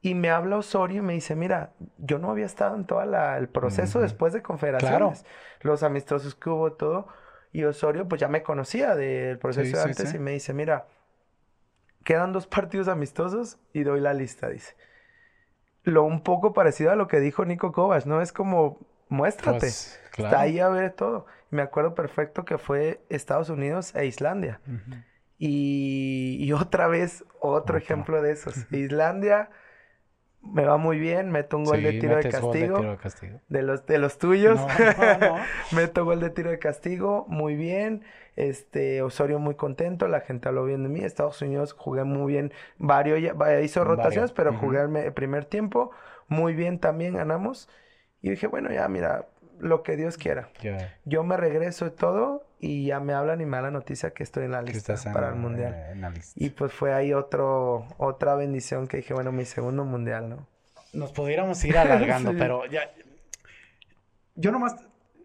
y 0.00 0.14
me 0.14 0.30
habla 0.30 0.56
Osorio 0.56 0.98
y 0.98 1.04
me 1.04 1.12
dice, 1.12 1.36
mira, 1.36 1.70
yo 1.98 2.18
no 2.18 2.30
había 2.30 2.46
estado 2.46 2.74
en 2.76 2.84
todo 2.84 3.02
el 3.02 3.48
proceso 3.48 4.00
después 4.00 4.32
de 4.32 4.42
confederaciones. 4.42 5.24
Los 5.60 5.82
amistosos 5.82 6.34
que 6.34 6.50
hubo, 6.50 6.72
todo. 6.72 7.08
Y 7.52 7.64
Osorio, 7.64 8.08
pues 8.08 8.20
ya 8.20 8.28
me 8.28 8.42
conocía 8.42 8.94
del 8.94 9.38
proceso 9.38 9.76
de 9.76 9.82
antes 9.82 10.14
y 10.14 10.18
me 10.18 10.32
dice, 10.32 10.52
mira, 10.52 10.86
quedan 12.08 12.32
dos 12.32 12.46
partidos 12.46 12.88
amistosos 12.88 13.58
y 13.74 13.82
doy 13.82 14.00
la 14.00 14.14
lista, 14.14 14.48
dice. 14.48 14.74
Lo 15.82 16.04
un 16.04 16.22
poco 16.22 16.54
parecido 16.54 16.90
a 16.90 16.96
lo 16.96 17.06
que 17.06 17.20
dijo 17.20 17.44
Nico 17.44 17.70
Kovac, 17.70 18.06
¿no? 18.06 18.22
Es 18.22 18.32
como, 18.32 18.78
muéstrate. 19.10 19.58
Pues, 19.58 20.00
Está 20.16 20.40
ahí 20.40 20.58
a 20.58 20.70
ver 20.70 20.92
todo. 20.92 21.26
Me 21.50 21.60
acuerdo 21.60 21.94
perfecto 21.94 22.46
que 22.46 22.56
fue 22.56 23.04
Estados 23.10 23.50
Unidos 23.50 23.94
e 23.94 24.06
Islandia. 24.06 24.58
y, 25.36 26.50
otra 26.52 26.88
vez, 26.88 27.26
otro 27.40 27.76
ejemplo 27.76 28.22
de 28.22 28.32
esos. 28.32 28.56
Islandia 28.72 29.50
me 30.42 30.64
va 30.64 30.76
muy 30.76 30.98
bien, 30.98 31.30
meto 31.30 31.56
un 31.56 31.64
gol, 31.64 31.82
de, 31.82 31.92
tiro 31.94 32.16
de, 32.16 32.28
castigo, 32.30 32.98
de 33.48 33.62
los 33.62 33.86
de 33.86 33.98
los 33.98 34.18
tuyos. 34.18 34.60
meto 35.72 36.04
gol 36.04 36.20
de 36.20 36.30
tiro 36.30 36.50
de 36.50 36.58
castigo, 36.58 37.26
muy 37.28 37.54
bien. 37.56 38.02
Este 38.36 39.02
Osorio 39.02 39.40
muy 39.40 39.56
contento, 39.56 40.06
la 40.06 40.20
gente 40.20 40.48
habló 40.48 40.64
bien 40.64 40.84
de 40.84 40.88
mí. 40.88 41.00
Estados 41.00 41.42
Unidos 41.42 41.72
jugué 41.72 42.04
muy 42.04 42.32
bien, 42.32 42.52
varios 42.78 43.20
hizo 43.62 43.84
rotaciones, 43.84 44.32
pero 44.32 44.54
jugué 44.54 44.80
el 44.82 45.12
primer 45.12 45.44
tiempo 45.44 45.90
muy 46.28 46.54
bien 46.54 46.78
también 46.78 47.14
ganamos. 47.14 47.68
Y 48.20 48.30
dije, 48.30 48.46
bueno, 48.46 48.70
ya 48.70 48.88
mira, 48.88 49.26
lo 49.60 49.82
que 49.82 49.96
Dios 49.96 50.16
quiera. 50.16 50.50
Yo 51.04 51.22
me 51.24 51.36
regreso 51.36 51.86
y 51.86 51.90
todo 51.90 52.46
y 52.60 52.86
ya 52.86 53.00
me 53.00 53.12
hablan 53.12 53.40
y 53.40 53.46
me 53.46 53.56
da 53.56 53.64
la 53.64 53.70
noticia 53.70 54.10
que 54.10 54.22
estoy 54.22 54.44
en 54.44 54.52
la 54.52 54.62
lista 54.62 54.94
para 55.12 55.28
el 55.28 55.36
mundial. 55.36 56.12
Y 56.34 56.50
pues 56.50 56.72
fue 56.72 56.92
ahí 56.92 57.12
otro 57.12 57.86
otra 57.98 58.34
bendición 58.34 58.86
que 58.86 58.98
dije, 58.98 59.14
bueno, 59.14 59.32
mi 59.32 59.44
segundo 59.44 59.84
mundial, 59.84 60.28
¿no? 60.28 60.46
Nos 60.92 61.12
pudiéramos 61.12 61.62
ir 61.64 61.76
alargando, 61.76 62.32
pero 62.38 62.66
ya 62.66 62.90
yo 64.34 64.52
nomás 64.52 64.76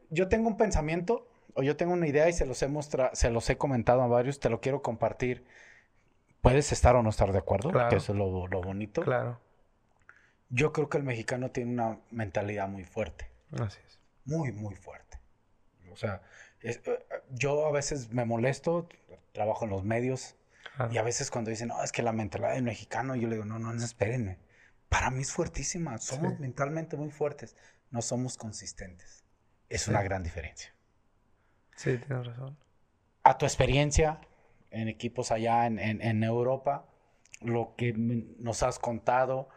yo 0.09 0.27
tengo 0.27 0.47
un 0.47 0.57
pensamiento 0.57 1.27
o 1.53 1.63
yo 1.63 1.75
tengo 1.75 1.93
una 1.93 2.07
idea 2.07 2.27
y 2.29 2.33
se 2.33 2.45
los 2.45 2.61
he 2.61 2.67
mostrado, 2.67 3.11
se 3.13 3.29
los 3.29 3.49
he 3.49 3.57
comentado 3.57 4.01
a 4.01 4.07
varios, 4.07 4.39
te 4.39 4.49
lo 4.49 4.59
quiero 4.59 4.81
compartir. 4.81 5.45
Puedes 6.41 6.71
estar 6.73 6.95
o 6.95 7.03
no 7.03 7.09
estar 7.09 7.31
de 7.31 7.37
acuerdo, 7.37 7.71
que 7.89 7.95
eso 7.95 8.11
es 8.11 8.17
lo, 8.17 8.47
lo 8.47 8.61
bonito. 8.61 9.01
Claro. 9.01 9.39
Yo 10.49 10.73
creo 10.73 10.89
que 10.89 10.97
el 10.97 11.03
mexicano 11.03 11.51
tiene 11.51 11.71
una 11.71 11.99
mentalidad 12.11 12.67
muy 12.67 12.83
fuerte. 12.83 13.29
Así 13.53 13.79
es 13.87 14.02
muy, 14.25 14.51
muy 14.51 14.75
fuerte. 14.75 15.19
O 15.91 15.95
sea, 15.95 16.21
eh, 16.61 16.81
yo 17.31 17.65
a 17.65 17.71
veces 17.71 18.11
me 18.11 18.25
molesto, 18.25 18.89
trabajo 19.31 19.65
en 19.65 19.71
los 19.71 19.83
medios, 19.83 20.35
y 20.91 20.97
a 20.97 21.03
veces 21.03 21.29
cuando 21.29 21.51
dicen, 21.51 21.67
no, 21.67 21.83
es 21.83 21.91
que 21.91 22.01
la 22.01 22.13
mentalidad 22.13 22.53
del 22.53 22.63
mexicano, 22.63 23.15
yo 23.15 23.27
le 23.27 23.35
digo, 23.35 23.45
no, 23.45 23.59
no, 23.59 23.73
no, 23.73 23.83
espérenme. 23.83 24.39
Para 24.89 25.11
mí 25.11 25.21
es 25.21 25.31
fuertísima, 25.31 25.97
somos 25.99 26.39
mentalmente 26.39 26.97
muy 26.97 27.11
fuertes, 27.11 27.55
no 27.91 28.01
somos 28.01 28.37
consistentes. 28.37 29.23
Es 29.69 29.87
una 29.87 30.01
gran 30.01 30.23
diferencia. 30.23 30.73
Sí, 31.75 31.97
tienes 31.97 32.25
razón. 32.27 32.57
A 33.23 33.37
tu 33.37 33.45
experiencia 33.45 34.19
en 34.71 34.87
equipos 34.87 35.31
allá 35.31 35.67
en, 35.67 35.79
en 35.79 36.23
Europa, 36.23 36.87
lo 37.41 37.75
que 37.75 37.93
nos 37.93 38.63
has 38.63 38.79
contado, 38.79 39.49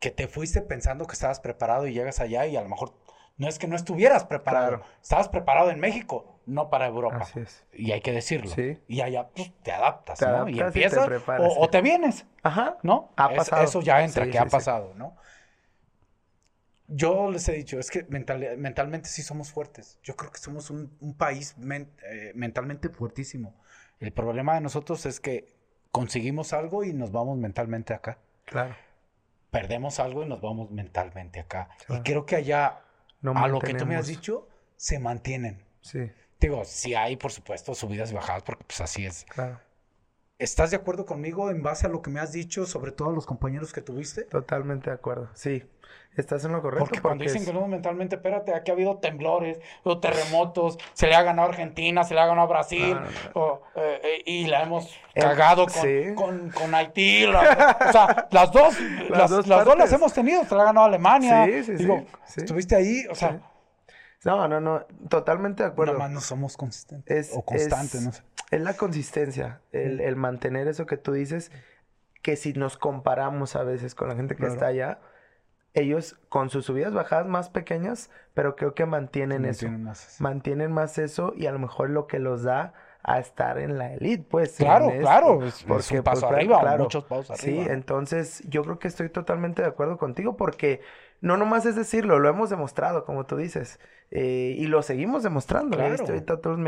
que 0.00 0.10
te 0.10 0.28
fuiste 0.28 0.60
pensando 0.60 1.06
que 1.06 1.12
estabas 1.12 1.40
preparado 1.40 1.86
y 1.86 1.94
llegas 1.94 2.20
allá 2.20 2.46
y 2.46 2.56
a 2.56 2.62
lo 2.62 2.68
mejor 2.68 3.01
no 3.36 3.48
es 3.48 3.58
que 3.58 3.66
no 3.66 3.76
estuvieras 3.76 4.24
preparado. 4.24 4.82
Estabas 5.02 5.28
preparado 5.28 5.70
en 5.70 5.80
México, 5.80 6.40
no 6.46 6.70
para 6.70 6.86
Europa. 6.86 7.18
Así 7.22 7.40
es. 7.40 7.64
Y 7.72 7.92
hay 7.92 8.00
que 8.00 8.12
decirlo. 8.12 8.50
Sí. 8.50 8.78
Y 8.88 9.00
allá 9.00 9.28
pues, 9.34 9.52
te 9.62 9.72
adaptas, 9.72 10.20
¿no? 10.20 10.48
y 10.48 10.60
empiezas. 10.60 11.08
o, 11.38 11.68
te 11.68 11.82
vienes. 11.82 12.26
Ajá. 12.42 12.78
¿No? 12.82 13.12
Ha 13.16 13.34
pasado. 13.34 13.62
eso 13.62 13.80
ya 13.80 14.02
entra, 14.04 14.28
que 14.30 14.38
ha 14.38 14.46
pasado, 14.46 14.94
¿no? 14.96 15.16
Yo 16.94 17.30
les 17.30 17.48
he 17.48 17.52
dicho, 17.52 17.78
es 17.78 17.90
que 17.90 18.04
mentalmente 18.04 19.08
sí 19.08 19.22
somos 19.22 19.50
fuertes. 19.50 19.98
Yo 20.02 20.14
creo 20.14 20.30
que 20.30 20.38
somos 20.38 20.68
un, 20.68 20.90
país 21.16 21.56
eh, 21.58 22.32
mentalmente 22.34 22.90
fuertísimo. 22.90 23.54
El 23.98 24.12
problema 24.12 24.54
de 24.54 24.60
nosotros 24.60 25.06
es 25.06 25.18
que 25.18 25.46
conseguimos 25.90 26.52
algo 26.52 26.84
y 26.84 26.92
nos 26.92 27.10
vamos 27.10 27.38
mentalmente 27.38 27.94
acá. 27.94 28.18
Claro. 28.44 28.74
Perdemos 29.50 30.00
algo 30.00 30.22
y 30.22 30.28
nos 30.28 30.40
vamos 30.40 30.70
mentalmente 30.70 31.40
acá. 31.40 31.70
Y 31.88 32.00
creo 32.00 32.26
que 32.26 32.36
allá 32.36 32.80
a 33.24 33.48
lo 33.48 33.60
que 33.60 33.74
tú 33.74 33.86
me 33.86 33.96
has 33.96 34.06
dicho, 34.06 34.48
se 34.76 34.98
mantienen. 34.98 35.64
Sí. 35.80 36.10
Digo, 36.40 36.64
sí 36.64 36.94
hay, 36.94 37.16
por 37.16 37.30
supuesto, 37.30 37.74
subidas 37.74 38.10
y 38.10 38.14
bajadas, 38.14 38.42
porque 38.42 38.64
pues 38.64 38.80
así 38.80 39.06
es. 39.06 39.24
Claro. 39.28 39.60
¿Estás 40.42 40.72
de 40.72 40.76
acuerdo 40.76 41.06
conmigo 41.06 41.50
en 41.50 41.62
base 41.62 41.86
a 41.86 41.88
lo 41.88 42.02
que 42.02 42.10
me 42.10 42.18
has 42.18 42.32
dicho 42.32 42.66
sobre 42.66 42.90
todos 42.90 43.14
los 43.14 43.26
compañeros 43.26 43.72
que 43.72 43.80
tuviste? 43.80 44.22
Totalmente 44.22 44.90
de 44.90 44.94
acuerdo, 44.94 45.28
sí. 45.34 45.62
Estás 46.16 46.44
en 46.44 46.50
lo 46.50 46.60
correcto. 46.60 46.84
Porque, 46.84 47.00
cuando 47.00 47.22
dicen 47.22 47.44
que 47.44 47.52
no 47.52 47.68
mentalmente, 47.68 48.16
espérate, 48.16 48.52
aquí 48.52 48.72
ha 48.72 48.74
habido 48.74 48.96
temblores, 48.96 49.60
o 49.84 50.00
terremotos, 50.00 50.78
se 50.94 51.06
le 51.06 51.14
ha 51.14 51.22
ganado 51.22 51.46
a 51.46 51.50
Argentina, 51.52 52.02
se 52.02 52.14
le 52.14 52.20
ha 52.20 52.26
ganado 52.26 52.48
a 52.48 52.50
Brasil, 52.50 52.98
O, 53.34 53.62
eh, 53.76 54.00
eh, 54.02 54.22
y 54.26 54.46
la 54.46 54.64
hemos 54.64 54.92
cagado 55.14 55.66
con, 56.16 56.50
con, 56.50 56.74
Haití. 56.74 57.24
o 57.24 57.30
sea, 57.92 58.26
las 58.32 58.50
dos, 58.50 58.74
las, 59.10 59.30
dos, 59.30 59.46
las 59.46 59.64
dos 59.64 59.78
las 59.78 59.92
hemos 59.92 60.12
tenido, 60.12 60.44
se 60.44 60.56
le 60.56 60.60
ha 60.60 60.64
ganado 60.64 60.86
a 60.86 60.88
Alemania. 60.88 61.44
Sí, 61.46 61.62
sí, 61.62 61.72
Digo, 61.76 62.04
sí. 62.26 62.40
Estuviste 62.40 62.74
ahí, 62.74 63.06
o 63.08 63.14
sea. 63.14 63.40
No, 64.24 64.48
no, 64.48 64.60
no, 64.60 64.86
totalmente 65.08 65.62
de 65.62 65.68
acuerdo. 65.68 65.92
Nada 65.94 66.06
más 66.06 66.12
no 66.12 66.20
somos 66.20 66.56
consistentes. 66.56 67.30
o 67.32 67.42
constantes, 67.42 68.02
no 68.02 68.12
sé. 68.12 68.22
Es 68.52 68.60
la 68.60 68.74
consistencia, 68.74 69.60
el, 69.72 70.00
el, 70.00 70.14
mantener 70.14 70.68
eso 70.68 70.86
que 70.86 70.96
tú 70.96 71.12
dices, 71.12 71.50
que 72.22 72.36
si 72.36 72.52
nos 72.52 72.76
comparamos 72.76 73.56
a 73.56 73.64
veces 73.64 73.94
con 73.94 74.08
la 74.08 74.14
gente 74.14 74.36
que 74.36 74.46
está 74.46 74.66
allá, 74.66 75.00
ellos 75.74 76.18
con 76.28 76.50
sus 76.50 76.66
subidas 76.66 76.92
bajadas 76.92 77.26
más 77.26 77.50
pequeñas, 77.50 78.10
pero 78.34 78.56
creo 78.56 78.74
que 78.74 78.86
mantienen, 78.86 79.44
eso. 79.44 79.68
Mantienen 80.20 80.70
más 80.70 80.98
eso 80.98 81.32
y 81.36 81.46
a 81.46 81.52
lo 81.52 81.58
mejor 81.58 81.90
lo 81.90 82.06
que 82.06 82.18
los 82.18 82.42
da 82.42 82.74
a 83.02 83.18
estar 83.18 83.58
en 83.58 83.78
la 83.78 83.94
elite, 83.94 84.24
pues. 84.30 84.56
Claro, 84.56 84.92
claro. 85.00 85.40
porque, 85.66 85.98
un 85.98 86.04
paso 86.04 86.28
pues, 86.28 86.32
arriba, 86.32 86.76
muchos 86.78 87.04
pasos 87.04 87.30
arriba. 87.30 87.64
Sí, 87.64 87.70
entonces 87.70 88.42
yo 88.48 88.62
creo 88.62 88.78
que 88.78 88.88
estoy 88.88 89.08
totalmente 89.08 89.62
de 89.62 89.68
acuerdo 89.68 89.98
contigo 89.98 90.36
porque 90.36 90.82
no 91.22 91.36
nomás 91.36 91.64
es 91.66 91.76
decirlo, 91.76 92.18
lo 92.18 92.28
hemos 92.28 92.50
demostrado, 92.50 93.04
como 93.04 93.24
tú 93.26 93.36
dices. 93.36 93.78
Eh, 94.10 94.56
y 94.58 94.66
lo 94.66 94.82
seguimos 94.82 95.22
demostrando. 95.22 95.78
Claro. 95.78 95.96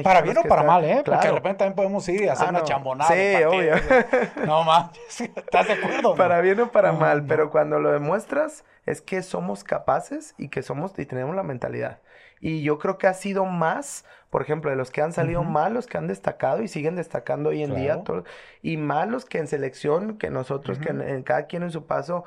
para 0.03 0.23
bien 0.23 0.39
o 0.39 0.43
para 0.45 0.63
mal, 0.63 0.85
¿eh? 0.85 1.03
Porque 1.05 1.27
de 1.27 1.35
repente 1.35 1.59
también 1.59 1.75
podemos 1.75 2.09
ir 2.09 2.23
y 2.23 2.29
hacer 2.29 2.47
ah, 2.47 2.51
una 2.51 2.63
chambonada. 2.63 3.13
Sí, 3.13 3.43
obvio. 3.45 3.75
no 4.47 4.63
más. 4.63 4.93
¿Estás 5.21 5.67
de 5.67 5.75
acuerdo? 5.75 6.15
Para 6.15 6.41
bien 6.41 6.61
o 6.61 6.71
para 6.71 6.93
mal, 6.93 7.27
pero 7.27 7.51
cuando 7.51 7.81
lo 7.81 7.91
demuestras 7.91 8.65
es 8.87 9.03
que 9.03 9.23
somos 9.23 9.65
capaces 9.65 10.35
y 10.39 10.49
que 10.49 10.63
somos 10.63 10.97
y 10.99 11.05
tenemos 11.05 11.35
la 11.35 11.43
mentalidad. 11.43 11.99
Y 12.41 12.63
yo 12.63 12.79
creo 12.79 12.97
que 12.97 13.09
ha 13.09 13.15
sido 13.15 13.47
más, 13.47 14.05
por 14.31 14.41
ejemplo, 14.41 14.71
de 14.71 14.77
los 14.77 14.93
que 14.93 15.03
han 15.03 15.13
salido 15.13 15.43
malos, 15.43 15.89
que 15.89 15.99
han 15.99 16.07
destacado 16.07 16.63
y 16.63 16.69
siguen 16.69 16.95
destacando 16.95 17.51
hoy 17.51 17.65
en 17.65 17.75
día, 17.75 18.05
y 18.63 18.77
malos 18.77 19.25
que 19.25 19.39
en 19.39 19.49
selección, 19.49 20.17
que 20.17 20.31
nosotros, 20.31 20.79
que 20.79 20.91
en, 20.91 21.23
cada 21.25 21.47
quien 21.47 21.65
en 21.65 21.73
su 21.73 21.87
paso, 21.87 22.25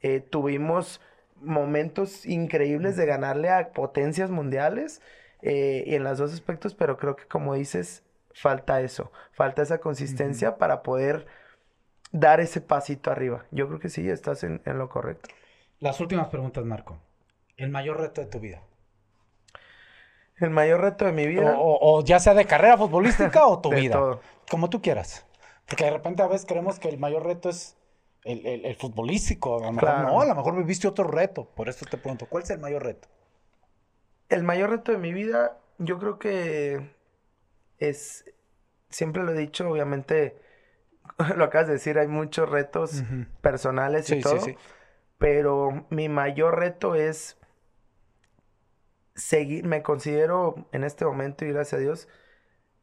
eh, 0.00 0.20
tuvimos 0.20 1.00
momentos 1.40 2.26
increíbles 2.26 2.96
de 2.96 3.06
ganarle 3.06 3.50
a 3.50 3.72
potencias 3.72 4.30
mundiales 4.30 5.00
eh, 5.42 5.84
y 5.86 5.94
en 5.94 6.04
los 6.04 6.18
dos 6.18 6.32
aspectos, 6.32 6.74
pero 6.74 6.96
creo 6.96 7.16
que 7.16 7.26
como 7.26 7.54
dices, 7.54 8.02
falta 8.32 8.80
eso, 8.80 9.10
falta 9.32 9.62
esa 9.62 9.78
consistencia 9.78 10.56
para 10.56 10.82
poder 10.82 11.26
dar 12.12 12.40
ese 12.40 12.60
pasito 12.60 13.10
arriba. 13.10 13.44
Yo 13.50 13.68
creo 13.68 13.80
que 13.80 13.88
sí, 13.88 14.08
estás 14.08 14.44
en, 14.44 14.60
lo 14.64 14.88
correcto. 14.88 15.28
Las 15.78 16.00
últimas 16.00 16.28
preguntas, 16.28 16.64
Marco. 16.64 16.98
El 17.56 17.70
mayor 17.70 18.00
reto 18.00 18.20
de 18.20 18.26
tu 18.26 18.40
vida. 18.40 18.62
El 20.36 20.50
mayor 20.50 20.80
reto 20.80 21.04
de 21.04 21.12
mi 21.12 21.26
vida. 21.26 21.54
O, 21.58 22.02
ya 22.04 22.18
sea 22.18 22.34
de 22.34 22.46
carrera 22.46 22.76
futbolística 22.76 23.46
o 23.46 23.60
tu 23.60 23.70
vida. 23.74 24.18
Como 24.50 24.70
tú 24.70 24.80
quieras. 24.82 25.26
Porque 25.66 25.84
de 25.84 25.90
repente 25.90 26.22
a 26.22 26.26
veces 26.26 26.46
creemos 26.46 26.78
que 26.78 26.88
el 26.88 26.98
mayor 26.98 27.24
reto 27.24 27.48
es 27.48 27.76
el, 28.24 28.74
futbolístico. 28.76 29.58
A 29.58 29.66
lo 29.66 29.72
mejor 29.72 30.00
no, 30.00 30.20
a 30.20 30.26
lo 30.26 30.34
mejor 30.34 30.56
viviste 30.56 30.88
otro 30.88 31.04
reto. 31.04 31.44
Por 31.54 31.68
eso 31.68 31.86
te 31.86 31.96
pregunto, 31.96 32.26
¿cuál 32.26 32.42
es 32.42 32.50
el 32.50 32.58
mayor 32.58 32.84
reto? 32.84 33.08
El 34.28 34.42
mayor 34.42 34.70
reto 34.70 34.92
de 34.92 34.98
mi 34.98 35.12
vida, 35.12 35.58
yo 35.78 35.98
creo 35.98 36.18
que 36.18 36.90
es, 37.78 38.24
siempre 38.88 39.22
lo 39.22 39.32
he 39.32 39.38
dicho, 39.38 39.68
obviamente, 39.68 40.38
lo 41.36 41.44
acabas 41.44 41.66
de 41.66 41.74
decir, 41.74 41.98
hay 41.98 42.08
muchos 42.08 42.48
retos 42.48 43.02
personales 43.40 44.10
y 44.10 44.20
todo. 44.20 44.40
Pero 45.18 45.86
mi 45.90 46.08
mayor 46.08 46.58
reto 46.58 46.94
es 46.94 47.36
seguir, 49.14 49.66
me 49.66 49.82
considero 49.82 50.68
en 50.72 50.84
este 50.84 51.04
momento, 51.04 51.44
y 51.44 51.52
gracias 51.52 51.74
a 51.74 51.82
Dios, 51.82 52.08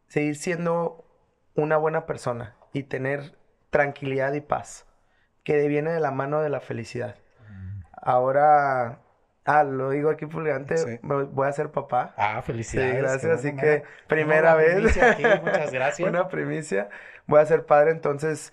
seguir 0.08 0.36
siendo 0.36 1.06
una 1.56 1.78
buena 1.78 2.06
persona 2.06 2.56
y 2.74 2.84
tener 2.84 3.36
tranquilidad 3.72 4.34
y 4.34 4.42
paz 4.42 4.87
que 5.48 5.66
viene 5.70 5.92
de 5.92 6.02
la 6.02 6.12
mano 6.12 6.42
de 6.42 6.50
la 6.50 6.60
felicidad. 6.60 7.16
Mm. 7.50 7.80
Ahora, 8.02 9.00
ah, 9.46 9.64
lo 9.64 9.92
digo 9.92 10.10
aquí 10.10 10.26
públicamente, 10.26 11.00
voy 11.02 11.48
a 11.48 11.52
ser 11.54 11.72
papá. 11.72 12.14
Ah, 12.18 12.42
felicidades. 12.42 12.92
Sí, 12.92 12.98
gracias, 12.98 13.40
así 13.40 13.56
que 13.56 13.84
primera 14.08 14.56
vez. 14.56 14.84
muchas 15.42 15.72
gracias. 15.72 16.10
una 16.10 16.28
primicia. 16.28 16.90
Voy 17.28 17.40
a 17.40 17.46
ser 17.46 17.66
padre, 17.66 17.92
entonces, 17.92 18.52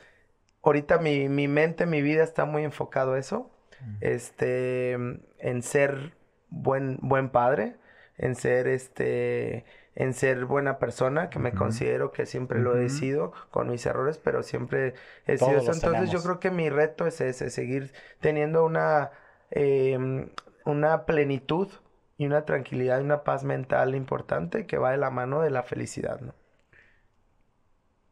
ahorita 0.63 0.99
mi, 0.99 1.29
mi 1.29 1.49
mente, 1.49 1.85
mi 1.85 2.01
vida 2.01 2.23
está 2.23 2.45
muy 2.45 2.63
enfocado 2.63 3.15
a 3.15 3.19
eso, 3.19 3.51
mm. 3.81 3.97
este, 4.01 4.93
en 4.93 5.63
ser 5.65 6.15
buen, 6.49 7.01
buen 7.03 7.29
padre, 7.29 7.75
en 8.19 8.37
ser, 8.37 8.69
este, 8.69 9.65
en 9.97 10.13
ser 10.13 10.45
buena 10.45 10.79
persona, 10.79 11.31
que 11.31 11.39
me 11.39 11.53
considero 11.53 12.11
que 12.11 12.27
siempre 12.27 12.59
lo 12.59 12.77
he 12.77 12.89
sido 12.89 13.33
con 13.51 13.71
mis 13.71 13.87
errores, 13.87 14.19
pero 14.19 14.43
siempre 14.43 14.95
he 15.27 15.39
sido 15.39 15.59
eso. 15.59 15.73
Entonces 15.73 16.11
yo 16.11 16.23
creo 16.23 16.41
que 16.41 16.51
mi 16.51 16.69
reto 16.69 17.07
es 17.07 17.21
ese, 17.21 17.51
seguir 17.51 17.93
teniendo 18.21 18.65
una, 18.65 19.13
em, 19.51 20.31
una 20.65 21.07
plenitud 21.07 21.69
y 22.17 22.27
una 22.27 22.45
tranquilidad 22.45 23.01
y 23.01 23.05
una 23.05 23.23
paz 23.23 23.45
mental 23.45 23.95
importante 23.95 24.67
que 24.67 24.79
va 24.79 24.91
de 24.91 24.99
la 24.99 25.11
mano 25.11 25.41
de 25.41 25.51
la 25.51 25.63
felicidad, 25.63 26.21
¿no? 26.21 26.35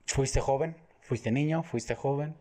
¿Fuiste 0.06 0.40
joven? 0.40 0.76
¿Fuiste 1.00 1.32
niño? 1.32 1.62
¿Fuiste 1.62 1.94
joven? 1.94 2.36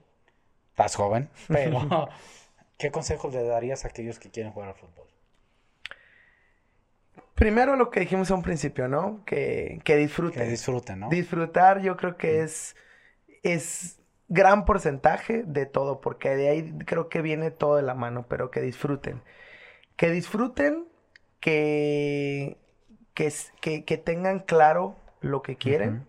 Estás 0.71 0.95
joven, 0.95 1.29
pero 1.47 2.09
¿qué 2.77 2.91
consejos 2.91 3.33
le 3.33 3.43
darías 3.43 3.85
a 3.85 3.89
aquellos 3.89 4.19
que 4.19 4.29
quieren 4.29 4.51
jugar 4.51 4.69
al 4.69 4.75
fútbol? 4.75 5.10
Primero 7.41 7.75
lo 7.75 7.89
que 7.89 8.01
dijimos 8.01 8.29
a 8.29 8.35
un 8.35 8.43
principio, 8.43 8.87
¿no? 8.87 9.25
Que, 9.25 9.81
que 9.83 9.97
disfruten. 9.97 10.43
Que 10.43 10.47
disfruten, 10.47 10.99
¿no? 10.99 11.09
Disfrutar 11.09 11.81
yo 11.81 11.97
creo 11.97 12.15
que 12.15 12.43
es, 12.43 12.75
es 13.41 13.99
gran 14.27 14.63
porcentaje 14.63 15.41
de 15.41 15.65
todo, 15.65 16.01
porque 16.01 16.35
de 16.35 16.49
ahí 16.49 16.77
creo 16.85 17.09
que 17.09 17.23
viene 17.23 17.49
todo 17.49 17.77
de 17.77 17.81
la 17.81 17.95
mano, 17.95 18.27
pero 18.29 18.51
que 18.51 18.61
disfruten. 18.61 19.23
Que 19.95 20.11
disfruten, 20.11 20.85
que, 21.39 22.59
que, 23.15 23.85
que, 23.85 23.97
tengan 23.97 24.41
claro 24.41 24.95
lo 25.19 25.41
que 25.41 25.55
quieren 25.55 26.05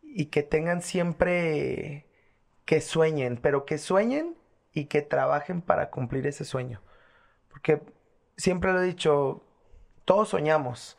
y 0.00 0.26
que 0.26 0.44
tengan 0.44 0.80
siempre 0.80 2.06
que 2.64 2.80
sueñen, 2.80 3.36
pero 3.36 3.64
que 3.64 3.78
sueñen 3.78 4.36
y 4.72 4.84
que 4.84 5.02
trabajen 5.02 5.60
para 5.60 5.90
cumplir 5.90 6.24
ese 6.28 6.44
sueño. 6.44 6.82
Porque 7.48 7.82
siempre 8.36 8.72
lo 8.72 8.80
he 8.80 8.86
dicho, 8.86 9.42
todos 10.06 10.30
soñamos. 10.30 10.98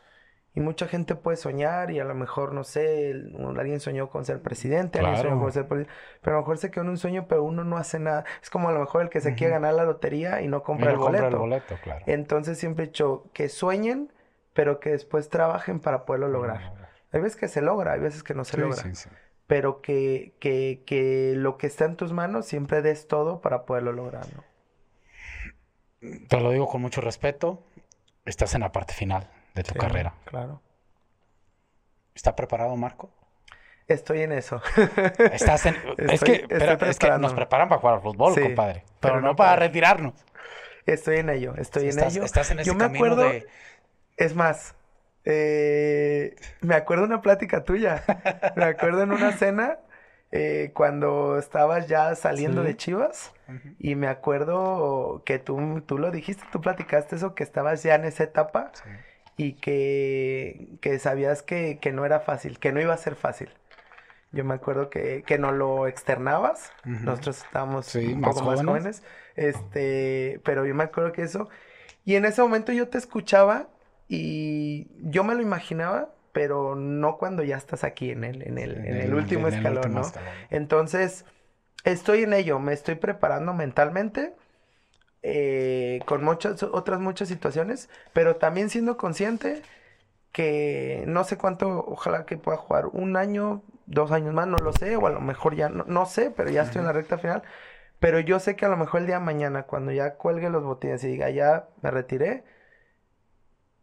Y 0.53 0.59
mucha 0.59 0.87
gente 0.87 1.13
puede 1.13 1.37
soñar 1.37 1.91
y 1.91 1.99
a 1.99 2.03
lo 2.03 2.15
mejor, 2.15 2.51
no 2.51 2.63
sé, 2.63 3.13
alguien 3.57 3.79
soñó 3.79 4.09
con 4.09 4.25
ser 4.25 4.41
presidente, 4.41 4.97
alguien 4.97 5.17
soñó 5.17 5.39
con 5.39 5.51
ser 5.51 5.67
presidente, 5.67 5.93
pero 6.21 6.35
a 6.35 6.39
lo 6.39 6.41
mejor 6.41 6.57
se 6.57 6.71
quedó 6.71 6.83
en 6.83 6.89
un 6.89 6.97
sueño, 6.97 7.27
pero 7.29 7.43
uno 7.43 7.63
no 7.63 7.77
hace 7.77 7.99
nada. 7.99 8.25
Es 8.41 8.49
como 8.49 8.69
a 8.69 8.71
lo 8.71 8.79
mejor 8.79 9.03
el 9.03 9.09
que 9.09 9.21
se 9.21 9.35
quiere 9.35 9.53
ganar 9.53 9.75
la 9.75 9.83
lotería 9.83 10.41
y 10.41 10.47
no 10.47 10.63
compra, 10.63 10.91
el, 10.91 10.97
boleto. 10.97 11.47
Entonces 12.07 12.57
siempre 12.57 12.85
he 12.85 12.87
dicho 12.87 13.25
que 13.33 13.49
sueñen, 13.49 14.11
pero 14.53 14.79
que 14.79 14.89
después 14.89 15.29
trabajen 15.29 15.79
para 15.79 16.05
poderlo 16.05 16.27
lograr. 16.27 16.73
Hay 17.11 17.21
veces 17.21 17.39
que 17.39 17.49
se 17.49 17.61
logra, 17.61 17.93
hay 17.93 17.99
veces 17.99 18.23
que 18.23 18.33
no 18.33 18.43
se 18.43 18.57
logra. 18.57 18.81
Pero 19.45 19.81
que, 19.81 20.33
que, 20.39 20.81
que 20.87 21.33
lo 21.35 21.57
que 21.57 21.67
está 21.67 21.85
en 21.85 21.97
tus 21.97 22.13
manos 22.13 22.47
siempre 22.47 22.81
des 22.81 23.07
todo 23.07 23.41
para 23.41 23.63
poderlo 23.65 23.93
lograr, 23.93 24.25
¿no? 24.35 24.43
Te 26.27 26.41
lo 26.41 26.49
digo 26.49 26.67
con 26.67 26.81
mucho 26.81 27.01
respeto 27.01 27.63
estás 28.27 28.53
en 28.55 28.61
la 28.61 28.71
parte 28.71 28.93
final 28.93 29.27
de 29.55 29.63
tu 29.63 29.73
carrera. 29.73 30.13
Claro. 30.25 30.61
¿Está 32.13 32.35
preparado, 32.35 32.75
Marco? 32.75 33.09
Estoy 33.87 34.21
en 34.21 34.33
eso. 34.33 34.61
Estás 35.31 35.65
en... 35.65 35.75
es, 35.97 36.21
que, 36.21 36.45
es, 36.49 36.99
que, 36.99 37.11
nos 37.17 37.33
preparan 37.33 37.69
para 37.69 37.79
jugar 37.79 37.95
al 37.95 38.01
fútbol, 38.01 38.39
compadre. 38.39 38.83
Pero, 38.99 39.21
no, 39.21 39.35
para, 39.35 39.55
retirarnos. 39.55 40.13
Estoy 40.85 41.17
en 41.17 41.29
ello, 41.29 41.53
estoy 41.57 41.89
en 41.89 41.99
ello. 41.99 42.23
Estás 42.23 42.51
en 42.51 42.59
ese 42.59 42.67
Yo 42.67 42.75
me 42.75 42.85
acuerdo, 42.85 43.23
de... 43.23 43.47
Es 44.17 44.35
más, 44.35 44.75
eh, 45.25 46.35
me 46.61 46.75
acuerdo 46.75 47.05
una 47.05 47.21
plática 47.21 47.63
tuya. 47.63 48.03
me 48.55 48.65
acuerdo 48.65 49.03
en 49.03 49.11
una 49.11 49.31
cena 49.33 49.79
eh, 50.31 50.71
cuando 50.73 51.37
estabas 51.37 51.87
ya 51.87 52.13
saliendo 52.15 52.63
de 52.63 52.75
Chivas. 52.75 53.33
Y 53.79 53.95
me 53.95 54.07
acuerdo 54.07 55.23
que 55.25 55.39
tú, 55.39 55.81
tú 55.85 55.97
lo 55.97 56.11
dijiste, 56.11 56.43
tú 56.51 56.59
platicaste 56.59 57.15
eso, 57.15 57.33
que 57.33 57.43
estabas 57.43 57.81
ya 57.81 57.95
en 57.95 58.03
esa 58.03 58.25
etapa 58.25 58.73
y 59.37 59.53
que, 59.53 60.77
que 60.81 60.99
sabías 60.99 61.43
que, 61.43 61.79
que, 61.79 61.93
no 61.93 62.05
era 62.05 62.19
fácil, 62.19 62.59
que 62.59 62.73
no 62.73 62.81
iba 62.81 62.93
a 62.93 62.97
ser 62.97 63.15
fácil. 63.15 63.49
Yo 64.33 64.43
me 64.43 64.55
acuerdo 64.55 64.89
que, 64.89 65.23
que 65.25 65.37
no 65.37 65.53
lo 65.53 65.87
externabas, 65.87 66.73
nosotros 66.83 67.37
estábamos 67.45 67.95
un 67.95 68.19
poco 68.19 68.41
más 68.43 68.61
jóvenes, 68.65 69.03
este, 69.35 70.41
pero 70.43 70.65
yo 70.65 70.75
me 70.75 70.83
acuerdo 70.83 71.13
que 71.13 71.21
eso, 71.21 71.47
y 72.03 72.15
en 72.15 72.25
ese 72.25 72.41
momento 72.41 72.73
yo 72.73 72.89
te 72.89 72.97
escuchaba 72.97 73.69
y 74.09 74.89
yo 75.09 75.23
me 75.23 75.35
lo 75.35 75.41
imaginaba, 75.41 76.09
pero 76.37 76.75
no 76.75 77.17
cuando 77.17 77.41
ya 77.41 77.57
estás 77.57 77.83
aquí 77.83 78.11
en 78.11 78.23
el, 78.23 78.43
en 78.43 78.59
el, 78.59 78.85
en 78.85 78.95
el, 78.95 79.15
último, 79.15 79.47
escalón, 79.47 79.95
¿no? 79.95 80.03
Entonces, 80.51 81.25
estoy 81.83 82.21
en 82.21 82.33
ello, 82.33 82.59
me 82.59 82.73
estoy 82.73 82.93
preparando 82.93 83.55
mentalmente. 83.55 84.35
Eh, 85.23 85.99
con 86.05 86.23
muchas 86.23 86.61
otras 86.61 86.99
muchas 86.99 87.27
situaciones, 87.27 87.89
pero 88.13 88.35
también 88.35 88.69
siendo 88.69 88.97
consciente 88.97 89.63
que 90.31 91.05
no 91.07 91.23
sé 91.23 91.39
cuánto, 91.39 91.83
ojalá 91.87 92.27
que 92.27 92.37
pueda 92.37 92.57
jugar 92.57 92.85
un 92.85 93.17
año, 93.17 93.63
dos 93.87 94.11
años 94.11 94.35
más, 94.35 94.45
no 94.45 94.57
lo 94.57 94.73
sé, 94.73 94.95
o 94.95 95.07
a 95.07 95.09
lo 95.09 95.21
mejor 95.21 95.55
ya 95.55 95.69
no, 95.69 95.85
no 95.87 96.05
sé, 96.05 96.29
pero 96.29 96.51
ya 96.51 96.61
estoy 96.61 96.81
en 96.81 96.85
la 96.85 96.93
recta 96.93 97.17
final. 97.17 97.41
Pero 97.97 98.19
yo 98.19 98.39
sé 98.39 98.55
que 98.55 98.67
a 98.67 98.69
lo 98.69 98.77
mejor 98.77 99.01
el 99.01 99.07
día 99.07 99.17
de 99.17 99.25
mañana, 99.25 99.63
cuando 99.63 99.91
ya 99.91 100.13
cuelgue 100.13 100.51
los 100.51 100.63
botines 100.63 101.03
y 101.03 101.07
diga 101.07 101.31
ya 101.31 101.67
me 101.81 101.89
retiré, 101.89 102.43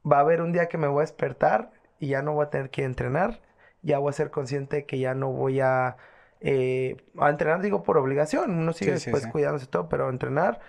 va 0.09 0.19
a 0.19 0.21
haber 0.21 0.41
un 0.41 0.53
día 0.53 0.69
que 0.69 0.79
me 0.79 0.87
voy 0.87 0.99
a 0.99 1.01
despertar 1.01 1.74
y 2.05 2.09
ya 2.09 2.23
no 2.23 2.35
voy 2.35 2.47
a 2.47 2.51
tener 2.51 2.71
que 2.71 2.85
entrenar, 2.85 3.41
ya 3.83 3.99
voy 3.99 4.11
a 4.11 4.13
ser 4.13 4.31
consciente 4.31 4.85
que 4.87 4.99
ya 4.99 5.15
no 5.15 5.31
voy 5.31 5.61
a, 5.61 5.97
eh, 6.41 6.97
a 7.19 7.31
entrenar, 7.31 7.61
digo, 7.63 7.83
por 7.83 7.97
obligación, 7.99 8.51
uno 8.51 8.73
sigue 8.73 8.93
después 8.93 9.27
cuidándose 9.27 9.67
todo, 9.67 9.89
pero 9.89 10.07
a 10.07 10.11
entrenar 10.11 10.61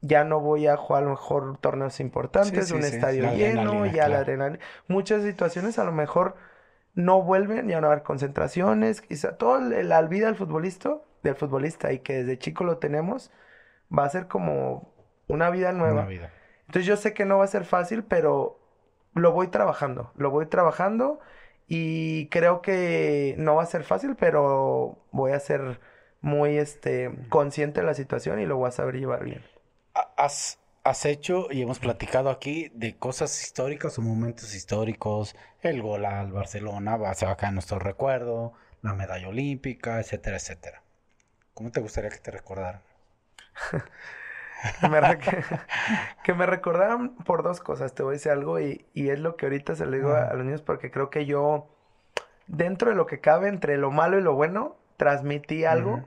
ya 0.00 0.24
no 0.24 0.40
voy 0.40 0.66
a 0.68 0.76
jugar 0.76 1.02
a 1.02 1.06
lo 1.06 1.10
mejor 1.10 1.58
torneos 1.58 1.98
importantes, 2.00 2.70
un 2.70 2.84
estadio 2.84 3.32
lleno, 3.32 3.84
ya 3.86 4.08
la 4.08 4.18
adrenalina. 4.18 4.64
Muchas 4.86 5.22
situaciones 5.22 5.78
a 5.78 5.84
lo 5.84 5.92
mejor 5.92 6.36
no 6.94 7.22
vuelven, 7.22 7.68
ya 7.68 7.80
no 7.80 7.88
va 7.88 7.94
a 7.94 7.96
haber 7.96 8.04
concentraciones, 8.04 9.00
quizá 9.00 9.36
todo 9.36 9.58
la 9.58 10.02
vida 10.02 10.26
del 10.26 10.36
futbolista, 10.36 10.98
del 11.22 11.34
futbolista 11.34 11.92
y 11.92 11.98
que 11.98 12.18
desde 12.18 12.38
chico 12.38 12.62
lo 12.62 12.78
tenemos, 12.78 13.32
va 13.96 14.04
a 14.04 14.08
ser 14.08 14.28
como 14.28 14.92
una 15.26 15.50
vida 15.50 15.72
nueva. 15.72 16.06
vida. 16.06 16.30
Entonces 16.66 16.86
yo 16.86 16.96
sé 16.96 17.12
que 17.12 17.24
no 17.24 17.38
va 17.38 17.44
a 17.44 17.48
ser 17.48 17.64
fácil, 17.64 18.04
pero 18.04 18.60
lo 19.14 19.32
voy 19.32 19.48
trabajando, 19.48 20.12
lo 20.16 20.30
voy 20.30 20.46
trabajando 20.46 21.20
y 21.66 22.28
creo 22.28 22.62
que 22.62 23.34
no 23.38 23.56
va 23.56 23.62
a 23.62 23.66
ser 23.66 23.84
fácil, 23.84 24.16
pero 24.16 24.98
voy 25.10 25.32
a 25.32 25.40
ser 25.40 25.80
muy 26.20 26.56
este, 26.56 27.10
consciente 27.28 27.80
de 27.80 27.86
la 27.86 27.94
situación 27.94 28.40
y 28.40 28.46
lo 28.46 28.56
voy 28.56 28.68
a 28.68 28.72
saber 28.72 28.96
llevar 28.96 29.24
bien. 29.24 29.44
Has, 30.16 30.58
has 30.84 31.04
hecho 31.04 31.48
y 31.50 31.62
hemos 31.62 31.78
platicado 31.78 32.30
aquí 32.30 32.70
de 32.74 32.96
cosas 32.96 33.42
históricas 33.42 33.98
o 33.98 34.02
momentos 34.02 34.54
históricos, 34.54 35.36
el 35.60 35.82
gol 35.82 36.06
al 36.06 36.32
Barcelona, 36.32 36.96
va 36.96 37.10
a 37.10 37.30
acá 37.30 37.48
en 37.48 37.54
nuestro 37.54 37.78
recuerdo, 37.78 38.54
la 38.82 38.94
medalla 38.94 39.28
olímpica, 39.28 40.00
etcétera, 40.00 40.36
etcétera. 40.36 40.82
¿Cómo 41.54 41.70
te 41.70 41.80
gustaría 41.80 42.10
que 42.10 42.18
te 42.18 42.30
recordaran? 42.30 42.80
que 46.24 46.34
me 46.34 46.46
recordaron 46.46 47.14
por 47.16 47.42
dos 47.42 47.60
cosas. 47.60 47.94
Te 47.94 48.02
voy 48.02 48.12
a 48.12 48.14
decir 48.14 48.32
algo 48.32 48.60
y, 48.60 48.84
es 48.94 49.20
lo 49.20 49.36
que 49.36 49.46
ahorita 49.46 49.74
se 49.74 49.86
lo 49.86 49.92
digo 49.92 50.12
a, 50.14 50.34
los 50.34 50.44
niños 50.44 50.62
porque 50.62 50.90
creo 50.90 51.10
que 51.10 51.26
yo, 51.26 51.68
dentro 52.46 52.90
de 52.90 52.96
lo 52.96 53.06
que 53.06 53.20
cabe 53.20 53.48
entre 53.48 53.76
lo 53.76 53.90
malo 53.90 54.18
y 54.18 54.22
lo 54.22 54.34
bueno, 54.34 54.76
transmití 54.96 55.64
algo 55.64 56.04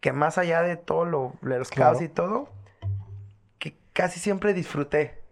que 0.00 0.12
más 0.12 0.38
allá 0.38 0.62
de 0.62 0.76
todo 0.76 1.04
lo, 1.04 1.32
de 1.42 1.58
los 1.58 1.70
caos 1.70 2.00
y 2.00 2.08
todo, 2.08 2.48
que 3.58 3.76
casi 3.92 4.20
siempre 4.20 4.54
disfruté. 4.54 5.22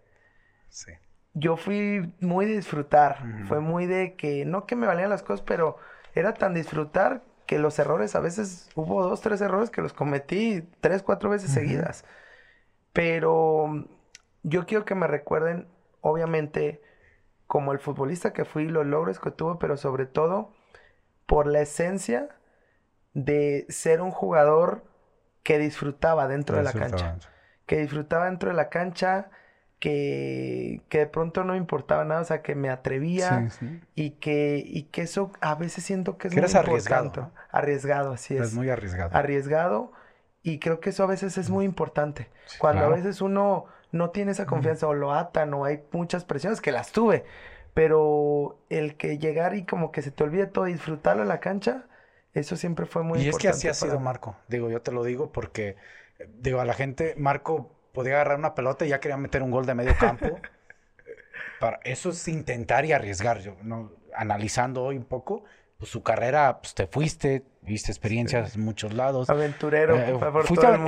Sí. 0.69 0.91
Yo 1.33 1.55
fui 1.55 2.13
muy 2.19 2.45
de 2.45 2.57
disfrutar. 2.57 3.19
Fue 3.47 3.59
muy 3.59 3.85
de 3.85 4.15
que, 4.15 4.45
no 4.45 4.65
que 4.65 4.75
me 4.75 4.87
valían 4.87 5.09
las 5.09 5.23
cosas, 5.23 5.45
pero 5.45 5.77
era 6.13 6.33
tan 6.33 6.53
disfrutar 6.53 7.21
que 7.45 7.59
los 7.59 7.77
errores, 7.79 8.15
a 8.15 8.19
veces 8.19 8.69
hubo 8.75 9.03
dos, 9.03 9.21
tres 9.21 9.41
errores 9.41 9.69
que 9.69 9.81
los 9.81 9.93
cometí 9.93 10.67
tres, 10.81 11.03
cuatro 11.03 11.29
veces 11.29 11.51
seguidas. 11.51 12.05
Pero 12.93 13.85
yo 14.43 14.65
quiero 14.65 14.85
que 14.85 14.95
me 14.95 15.07
recuerden, 15.07 15.67
obviamente, 16.01 16.81
como 17.47 17.71
el 17.71 17.79
futbolista 17.79 18.33
que 18.33 18.45
fui, 18.45 18.67
los 18.67 18.85
logros 18.85 19.19
que 19.19 19.31
tuve, 19.31 19.57
pero 19.59 19.77
sobre 19.77 20.05
todo 20.05 20.53
por 21.25 21.47
la 21.47 21.61
esencia 21.61 22.29
de 23.13 23.65
ser 23.69 24.01
un 24.01 24.11
jugador 24.11 24.83
que 25.43 25.59
disfrutaba 25.59 26.27
dentro 26.27 26.57
de 26.57 26.63
la 26.63 26.73
cancha. 26.73 27.17
Que 27.65 27.77
disfrutaba 27.77 28.25
dentro 28.25 28.49
de 28.49 28.55
la 28.55 28.69
cancha, 28.69 29.29
que, 29.79 30.81
que, 30.89 30.99
de 30.99 31.07
pronto 31.07 31.43
no 31.43 31.55
importaba 31.55 32.05
nada, 32.05 32.21
o 32.21 32.25
sea, 32.25 32.41
que 32.41 32.55
me 32.55 32.69
atrevía 32.69 33.49
y 33.93 34.11
que 34.11 34.63
y 34.65 34.83
que 34.83 35.01
eso 35.01 35.31
a 35.41 35.55
veces 35.55 35.83
siento 35.83 36.17
que 36.17 36.29
es 36.29 36.33
muy 36.33 36.43
arriesgado. 36.43 37.31
Arriesgado, 37.51 38.13
así 38.13 38.35
es. 38.35 38.47
Es 38.47 38.53
muy 38.53 38.69
arriesgado. 38.69 39.15
Arriesgado 39.15 39.91
y 40.41 40.59
creo 40.59 40.79
que 40.79 40.91
eso 40.91 41.03
a 41.03 41.07
veces 41.07 41.37
es 41.37 41.49
muy 41.49 41.65
importante. 41.65 42.29
Cuando 42.59 42.85
a 42.85 42.89
veces 42.89 43.21
uno 43.21 43.65
no 43.91 44.11
tiene 44.11 44.31
esa 44.31 44.45
confianza 44.45 44.87
o 44.87 44.93
lo 44.93 45.13
atan 45.13 45.53
o 45.53 45.65
hay 45.65 45.83
muchas 45.91 46.25
presiones 46.25 46.61
que 46.61 46.71
las 46.71 46.91
tuve, 46.91 47.25
pero 47.73 48.59
el 48.69 48.95
que 48.95 49.17
llegar 49.17 49.55
y 49.55 49.65
como 49.65 49.91
que 49.91 50.01
se 50.01 50.11
te 50.11 50.23
olvide 50.23 50.47
todo 50.47 50.67
y 50.67 50.73
disfrutarlo 50.73 51.23
en 51.23 51.29
la 51.29 51.39
cancha, 51.39 51.85
eso 52.33 52.57
siempre 52.57 52.85
fue 52.85 53.03
muy 53.03 53.19
importante. 53.19 53.47
Y 53.47 53.49
es 53.49 53.57
que 53.61 53.67
así 53.67 53.67
ha 53.67 53.73
sido 53.73 53.99
Marco. 53.99 54.35
Digo, 54.47 54.69
yo 54.69 54.81
te 54.81 54.91
lo 54.91 55.03
digo 55.03 55.31
porque 55.31 55.77
digo 56.39 56.61
a 56.61 56.65
la 56.65 56.73
gente, 56.73 57.15
Marco 57.17 57.74
podía 57.95 58.13
agarrar 58.13 58.37
una 58.37 58.53
pelota 58.53 58.85
y 58.85 58.89
ya 58.89 58.99
quería 58.99 59.17
meter 59.17 59.41
un 59.41 59.49
gol 59.49 59.65
de 59.65 59.73
medio 59.73 59.97
campo. 59.97 60.39
para 61.59 61.79
eso 61.83 62.09
es 62.09 62.27
intentar 62.27 62.85
y 62.85 62.91
arriesgar. 62.91 63.39
Yo, 63.39 63.55
¿no? 63.63 63.91
analizando 64.17 64.83
hoy 64.83 64.97
un 64.97 65.05
poco, 65.05 65.43
pues 65.77 65.91
su 65.91 66.03
carrera, 66.03 66.59
pues 66.61 66.73
te 66.73 66.87
fuiste, 66.87 67.43
viste 67.61 67.91
experiencias 67.91 68.55
en 68.55 68.61
muchos 68.61 68.93
lados. 68.93 69.29
Aventurero, 69.29 69.97
eh, 69.97 70.17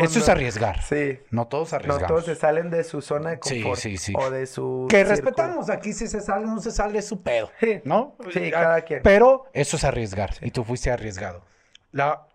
Eso 0.02 0.20
es 0.20 0.30
arriesgar. 0.30 0.82
Sí. 0.82 1.20
No 1.30 1.48
todos 1.48 1.74
arriesgamos. 1.74 2.02
No 2.02 2.08
todos 2.08 2.26
se 2.26 2.36
salen 2.36 2.70
de 2.70 2.84
su 2.84 3.02
zona 3.02 3.32
de 3.32 3.40
confort. 3.40 3.80
Sí, 3.80 3.98
sí, 3.98 4.14
sí. 4.14 4.14
O 4.18 4.30
de 4.32 4.46
su. 4.46 4.88
Que 4.90 5.04
respetamos. 5.04 5.70
Aquí 5.70 5.94
si 5.94 6.08
se 6.08 6.22
sale, 6.22 6.46
no 6.46 6.60
se 6.62 6.72
sale, 6.72 7.00
es 7.00 7.08
su 7.08 7.22
pedo. 7.22 7.52
¿No? 7.84 8.16
Sí, 8.32 8.52
cada 8.52 8.82
quien. 8.82 9.02
Pero 9.04 9.46
eso 9.54 9.78
es 9.78 9.84
arriesgar. 9.84 10.32
Y 10.42 10.52
tú 10.52 10.64
fuiste 10.64 10.92
arriesgado. 10.92 11.44
La, 11.92 12.28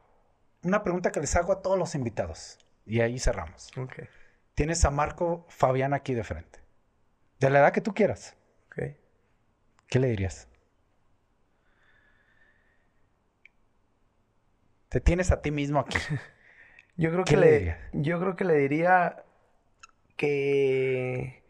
una 0.62 0.82
pregunta 0.82 1.11
que 1.11 1.20
les 1.20 1.35
hago 1.36 1.53
a 1.53 1.62
todos 1.62 1.78
los 1.78 1.94
invitados. 1.94 2.59
Y 2.85 3.01
ahí 3.01 3.19
cerramos. 3.19 3.70
Ok. 3.77 4.03
Tienes 4.54 4.84
a 4.84 4.90
Marco 4.90 5.46
Fabián 5.48 5.94
aquí 5.94 6.14
de 6.14 6.24
frente. 6.24 6.60
De 7.40 7.50
la 7.50 7.60
edad 7.60 7.72
que 7.72 7.80
tú 7.80 7.94
quieras. 7.94 8.36
¿Qué 8.74 9.98
le 9.98 10.08
dirías? 10.08 10.48
Te 14.88 15.00
tienes 15.00 15.30
a 15.30 15.42
ti 15.42 15.50
mismo 15.50 15.80
aquí. 15.80 15.98
yo 16.96 17.10
creo 17.10 17.24
que 17.24 17.36
le, 17.36 17.76
yo 17.92 18.18
creo 18.18 18.36
que 18.36 18.44
le 18.44 18.56
diría 18.56 19.24
que 20.16 21.42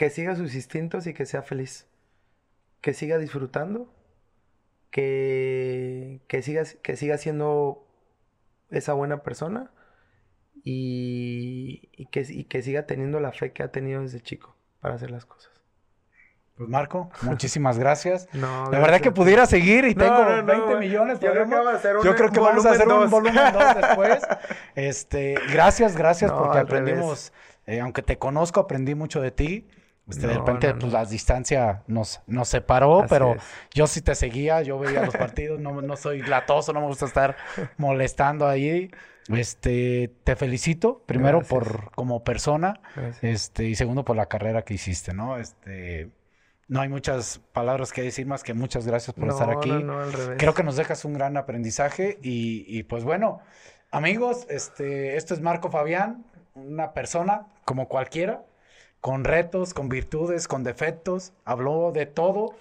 que 0.00 0.08
siga 0.08 0.34
sus 0.34 0.54
instintos 0.54 1.06
y 1.06 1.12
que 1.12 1.26
sea 1.26 1.42
feliz. 1.42 1.86
Que 2.80 2.94
siga 2.94 3.18
disfrutando. 3.18 3.92
Que, 4.90 6.22
que, 6.26 6.40
siga, 6.40 6.62
que 6.82 6.96
siga 6.96 7.18
siendo 7.18 7.86
esa 8.70 8.94
buena 8.94 9.22
persona. 9.22 9.70
Y, 10.62 11.88
y, 11.96 12.06
que, 12.06 12.26
y 12.28 12.44
que 12.44 12.62
siga 12.62 12.86
teniendo 12.86 13.18
la 13.20 13.32
fe 13.32 13.52
que 13.52 13.62
ha 13.62 13.68
tenido 13.68 14.02
desde 14.02 14.20
chico 14.20 14.54
para 14.80 14.94
hacer 14.94 15.10
las 15.10 15.24
cosas. 15.24 15.50
Pues 16.60 16.68
Marco, 16.68 17.08
muchísimas 17.22 17.78
gracias. 17.78 18.28
la 18.34 18.68
verdad 18.68 19.00
que 19.00 19.10
pudiera 19.10 19.46
seguir 19.46 19.86
y 19.86 19.94
tengo 19.94 20.44
20 20.44 20.76
millones. 20.76 21.18
Yo 21.18 21.32
creo 21.32 21.46
que, 21.46 21.54
vamos 21.54 21.72
a 21.72 21.76
hacer, 21.76 21.96
yo 22.04 22.14
creo 22.14 22.30
que 22.30 22.40
vamos 22.40 22.66
a 22.66 22.72
hacer 22.72 22.86
un 22.86 23.08
volumen 23.08 23.44
2 23.50 23.76
después. 23.80 24.22
Este, 24.74 25.36
gracias, 25.50 25.96
gracias 25.96 26.30
porque 26.30 26.58
aprendimos, 26.58 27.32
eh, 27.66 27.80
aunque 27.80 28.02
te 28.02 28.18
conozco, 28.18 28.60
aprendí 28.60 28.94
mucho 28.94 29.22
de 29.22 29.30
ti. 29.30 29.68
Este, 30.10 30.26
de 30.26 30.34
repente 30.34 30.74
pues, 30.74 30.92
la 30.92 31.04
distancia 31.04 31.82
nos, 31.86 32.20
nos 32.26 32.48
separó, 32.48 33.06
pero 33.08 33.36
yo 33.72 33.86
sí 33.86 34.02
te 34.02 34.14
seguía, 34.14 34.62
yo 34.62 34.78
veía 34.78 35.04
los 35.04 35.16
partidos, 35.16 35.60
no, 35.60 35.80
no 35.80 35.96
soy 35.96 36.22
latoso, 36.22 36.72
no 36.72 36.80
me 36.80 36.86
gusta 36.86 37.06
estar 37.06 37.36
molestando 37.78 38.46
ahí. 38.46 38.90
Este, 39.28 40.12
te 40.24 40.34
felicito, 40.34 41.04
primero 41.06 41.42
por 41.42 41.92
como 41.92 42.24
persona, 42.24 42.80
este, 43.22 43.64
y 43.64 43.74
segundo 43.76 44.04
por 44.04 44.16
la 44.16 44.26
carrera 44.26 44.62
que 44.62 44.74
hiciste, 44.74 45.14
¿no? 45.14 45.36
Este, 45.36 46.10
no 46.70 46.80
hay 46.80 46.88
muchas 46.88 47.40
palabras 47.52 47.92
que 47.92 48.02
decir 48.02 48.26
más 48.26 48.42
que 48.42 48.54
muchas 48.54 48.86
gracias 48.86 49.14
por 49.14 49.28
estar 49.28 49.50
aquí. 49.50 49.70
No, 49.70 49.80
no, 49.80 50.00
al 50.00 50.12
revés. 50.12 50.36
Creo 50.38 50.54
que 50.54 50.62
nos 50.62 50.76
dejas 50.76 51.04
un 51.04 51.14
gran 51.14 51.36
aprendizaje 51.36 52.18
y, 52.22 52.82
pues 52.84 53.04
bueno, 53.04 53.40
amigos, 53.90 54.46
este, 54.48 55.16
esto 55.16 55.34
es 55.34 55.40
Marco 55.40 55.70
Fabián, 55.70 56.24
una 56.54 56.92
persona 56.92 57.46
como 57.64 57.88
cualquiera, 57.88 58.42
con 59.00 59.24
retos, 59.24 59.74
con 59.74 59.88
virtudes, 59.88 60.48
con 60.48 60.62
defectos, 60.62 61.32
habló 61.44 61.92
de 61.92 62.06
todo 62.06 62.54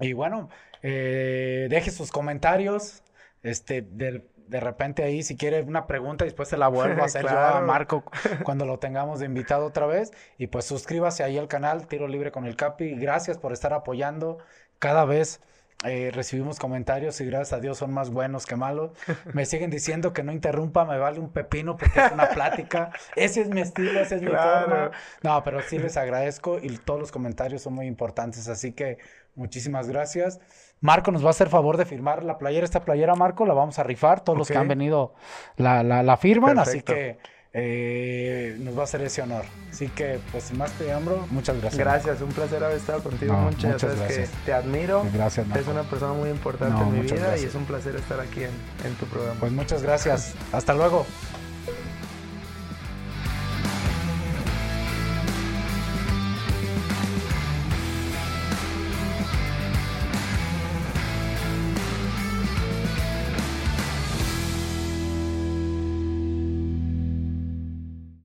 y 0.00 0.12
bueno, 0.12 0.48
eh, 0.82 1.66
deje 1.70 1.90
sus 1.90 2.10
comentarios, 2.10 3.02
este, 3.42 3.82
del 3.82 4.24
de 4.50 4.58
repente 4.58 5.04
ahí, 5.04 5.22
si 5.22 5.36
quiere 5.36 5.62
una 5.62 5.86
pregunta, 5.86 6.24
después 6.24 6.48
se 6.48 6.56
la 6.56 6.66
vuelvo 6.66 7.02
a 7.02 7.04
hacer 7.06 7.22
yo 7.22 7.38
a 7.38 7.60
Marco 7.60 8.02
cuando 8.44 8.66
lo 8.66 8.80
tengamos 8.80 9.20
de 9.20 9.26
invitado 9.26 9.64
otra 9.64 9.86
vez. 9.86 10.10
Y 10.38 10.48
pues 10.48 10.64
suscríbase 10.64 11.22
ahí 11.22 11.38
al 11.38 11.46
canal 11.46 11.86
Tiro 11.86 12.08
Libre 12.08 12.32
con 12.32 12.46
el 12.46 12.56
Capi. 12.56 12.96
Gracias 12.96 13.38
por 13.38 13.52
estar 13.52 13.72
apoyando. 13.72 14.38
Cada 14.80 15.04
vez 15.04 15.40
eh, 15.84 16.10
recibimos 16.12 16.58
comentarios 16.58 17.20
y 17.20 17.26
gracias 17.26 17.54
a 17.54 17.60
Dios 17.60 17.78
son 17.78 17.92
más 17.92 18.10
buenos 18.10 18.46
que 18.46 18.56
malos. 18.56 18.92
Me 19.32 19.46
siguen 19.46 19.70
diciendo 19.70 20.12
que 20.12 20.22
no 20.22 20.32
interrumpa, 20.32 20.84
me 20.84 20.98
vale 20.98 21.18
un 21.18 21.30
pepino 21.30 21.76
porque 21.76 22.00
es 22.00 22.12
una 22.12 22.28
plática. 22.28 22.90
Ese 23.16 23.40
es 23.42 23.48
mi 23.48 23.60
estilo, 23.60 24.00
esa 24.00 24.16
es 24.16 24.22
mi 24.22 24.28
forma. 24.28 24.90
No, 25.22 25.42
pero 25.42 25.62
sí 25.62 25.78
les 25.78 25.96
agradezco 25.96 26.58
y 26.60 26.76
todos 26.78 27.00
los 27.00 27.12
comentarios 27.12 27.62
son 27.62 27.74
muy 27.74 27.86
importantes. 27.86 28.48
Así 28.48 28.72
que 28.72 28.98
muchísimas 29.34 29.88
gracias. 29.88 30.40
Marco 30.80 31.12
nos 31.12 31.22
va 31.22 31.28
a 31.28 31.30
hacer 31.30 31.48
favor 31.48 31.76
de 31.76 31.84
firmar 31.84 32.24
la 32.24 32.38
playera. 32.38 32.64
Esta 32.64 32.80
playera, 32.80 33.14
Marco, 33.14 33.46
la 33.46 33.54
vamos 33.54 33.78
a 33.78 33.82
rifar. 33.82 34.20
Todos 34.22 34.38
los 34.38 34.48
que 34.48 34.56
han 34.56 34.68
venido 34.68 35.14
la, 35.56 35.82
la, 35.82 36.16
firman. 36.16 36.58
Así 36.58 36.82
que 36.82 37.18
eh, 37.52 38.56
nos 38.60 38.76
va 38.76 38.82
a 38.82 38.84
hacer 38.84 39.02
ese 39.02 39.22
honor. 39.22 39.44
Así 39.70 39.88
que, 39.88 40.20
pues 40.30 40.44
sin 40.44 40.58
más 40.58 40.72
te 40.72 40.94
hombro, 40.94 41.26
muchas 41.30 41.60
gracias. 41.60 41.78
Gracias, 41.78 42.20
un 42.20 42.30
placer 42.30 42.62
haber 42.62 42.76
estado 42.76 43.02
contigo. 43.02 43.34
muchas, 43.34 43.82
gracias. 43.82 44.30
te 44.44 44.52
admiro. 44.52 45.04
Gracias. 45.12 45.46
Es 45.56 45.66
una 45.66 45.82
persona 45.82 46.12
muy 46.12 46.30
importante 46.30 46.80
en 46.80 46.92
mi 46.92 47.00
vida 47.00 47.36
y 47.38 47.44
es 47.44 47.54
un 47.54 47.64
placer 47.64 47.96
estar 47.96 48.20
aquí 48.20 48.44
en, 48.44 48.50
en 48.84 48.94
tu 48.98 49.06
programa. 49.06 49.38
Pues 49.40 49.52
muchas 49.52 49.82
gracias. 49.82 50.34
Hasta 50.52 50.74
luego. 50.74 51.06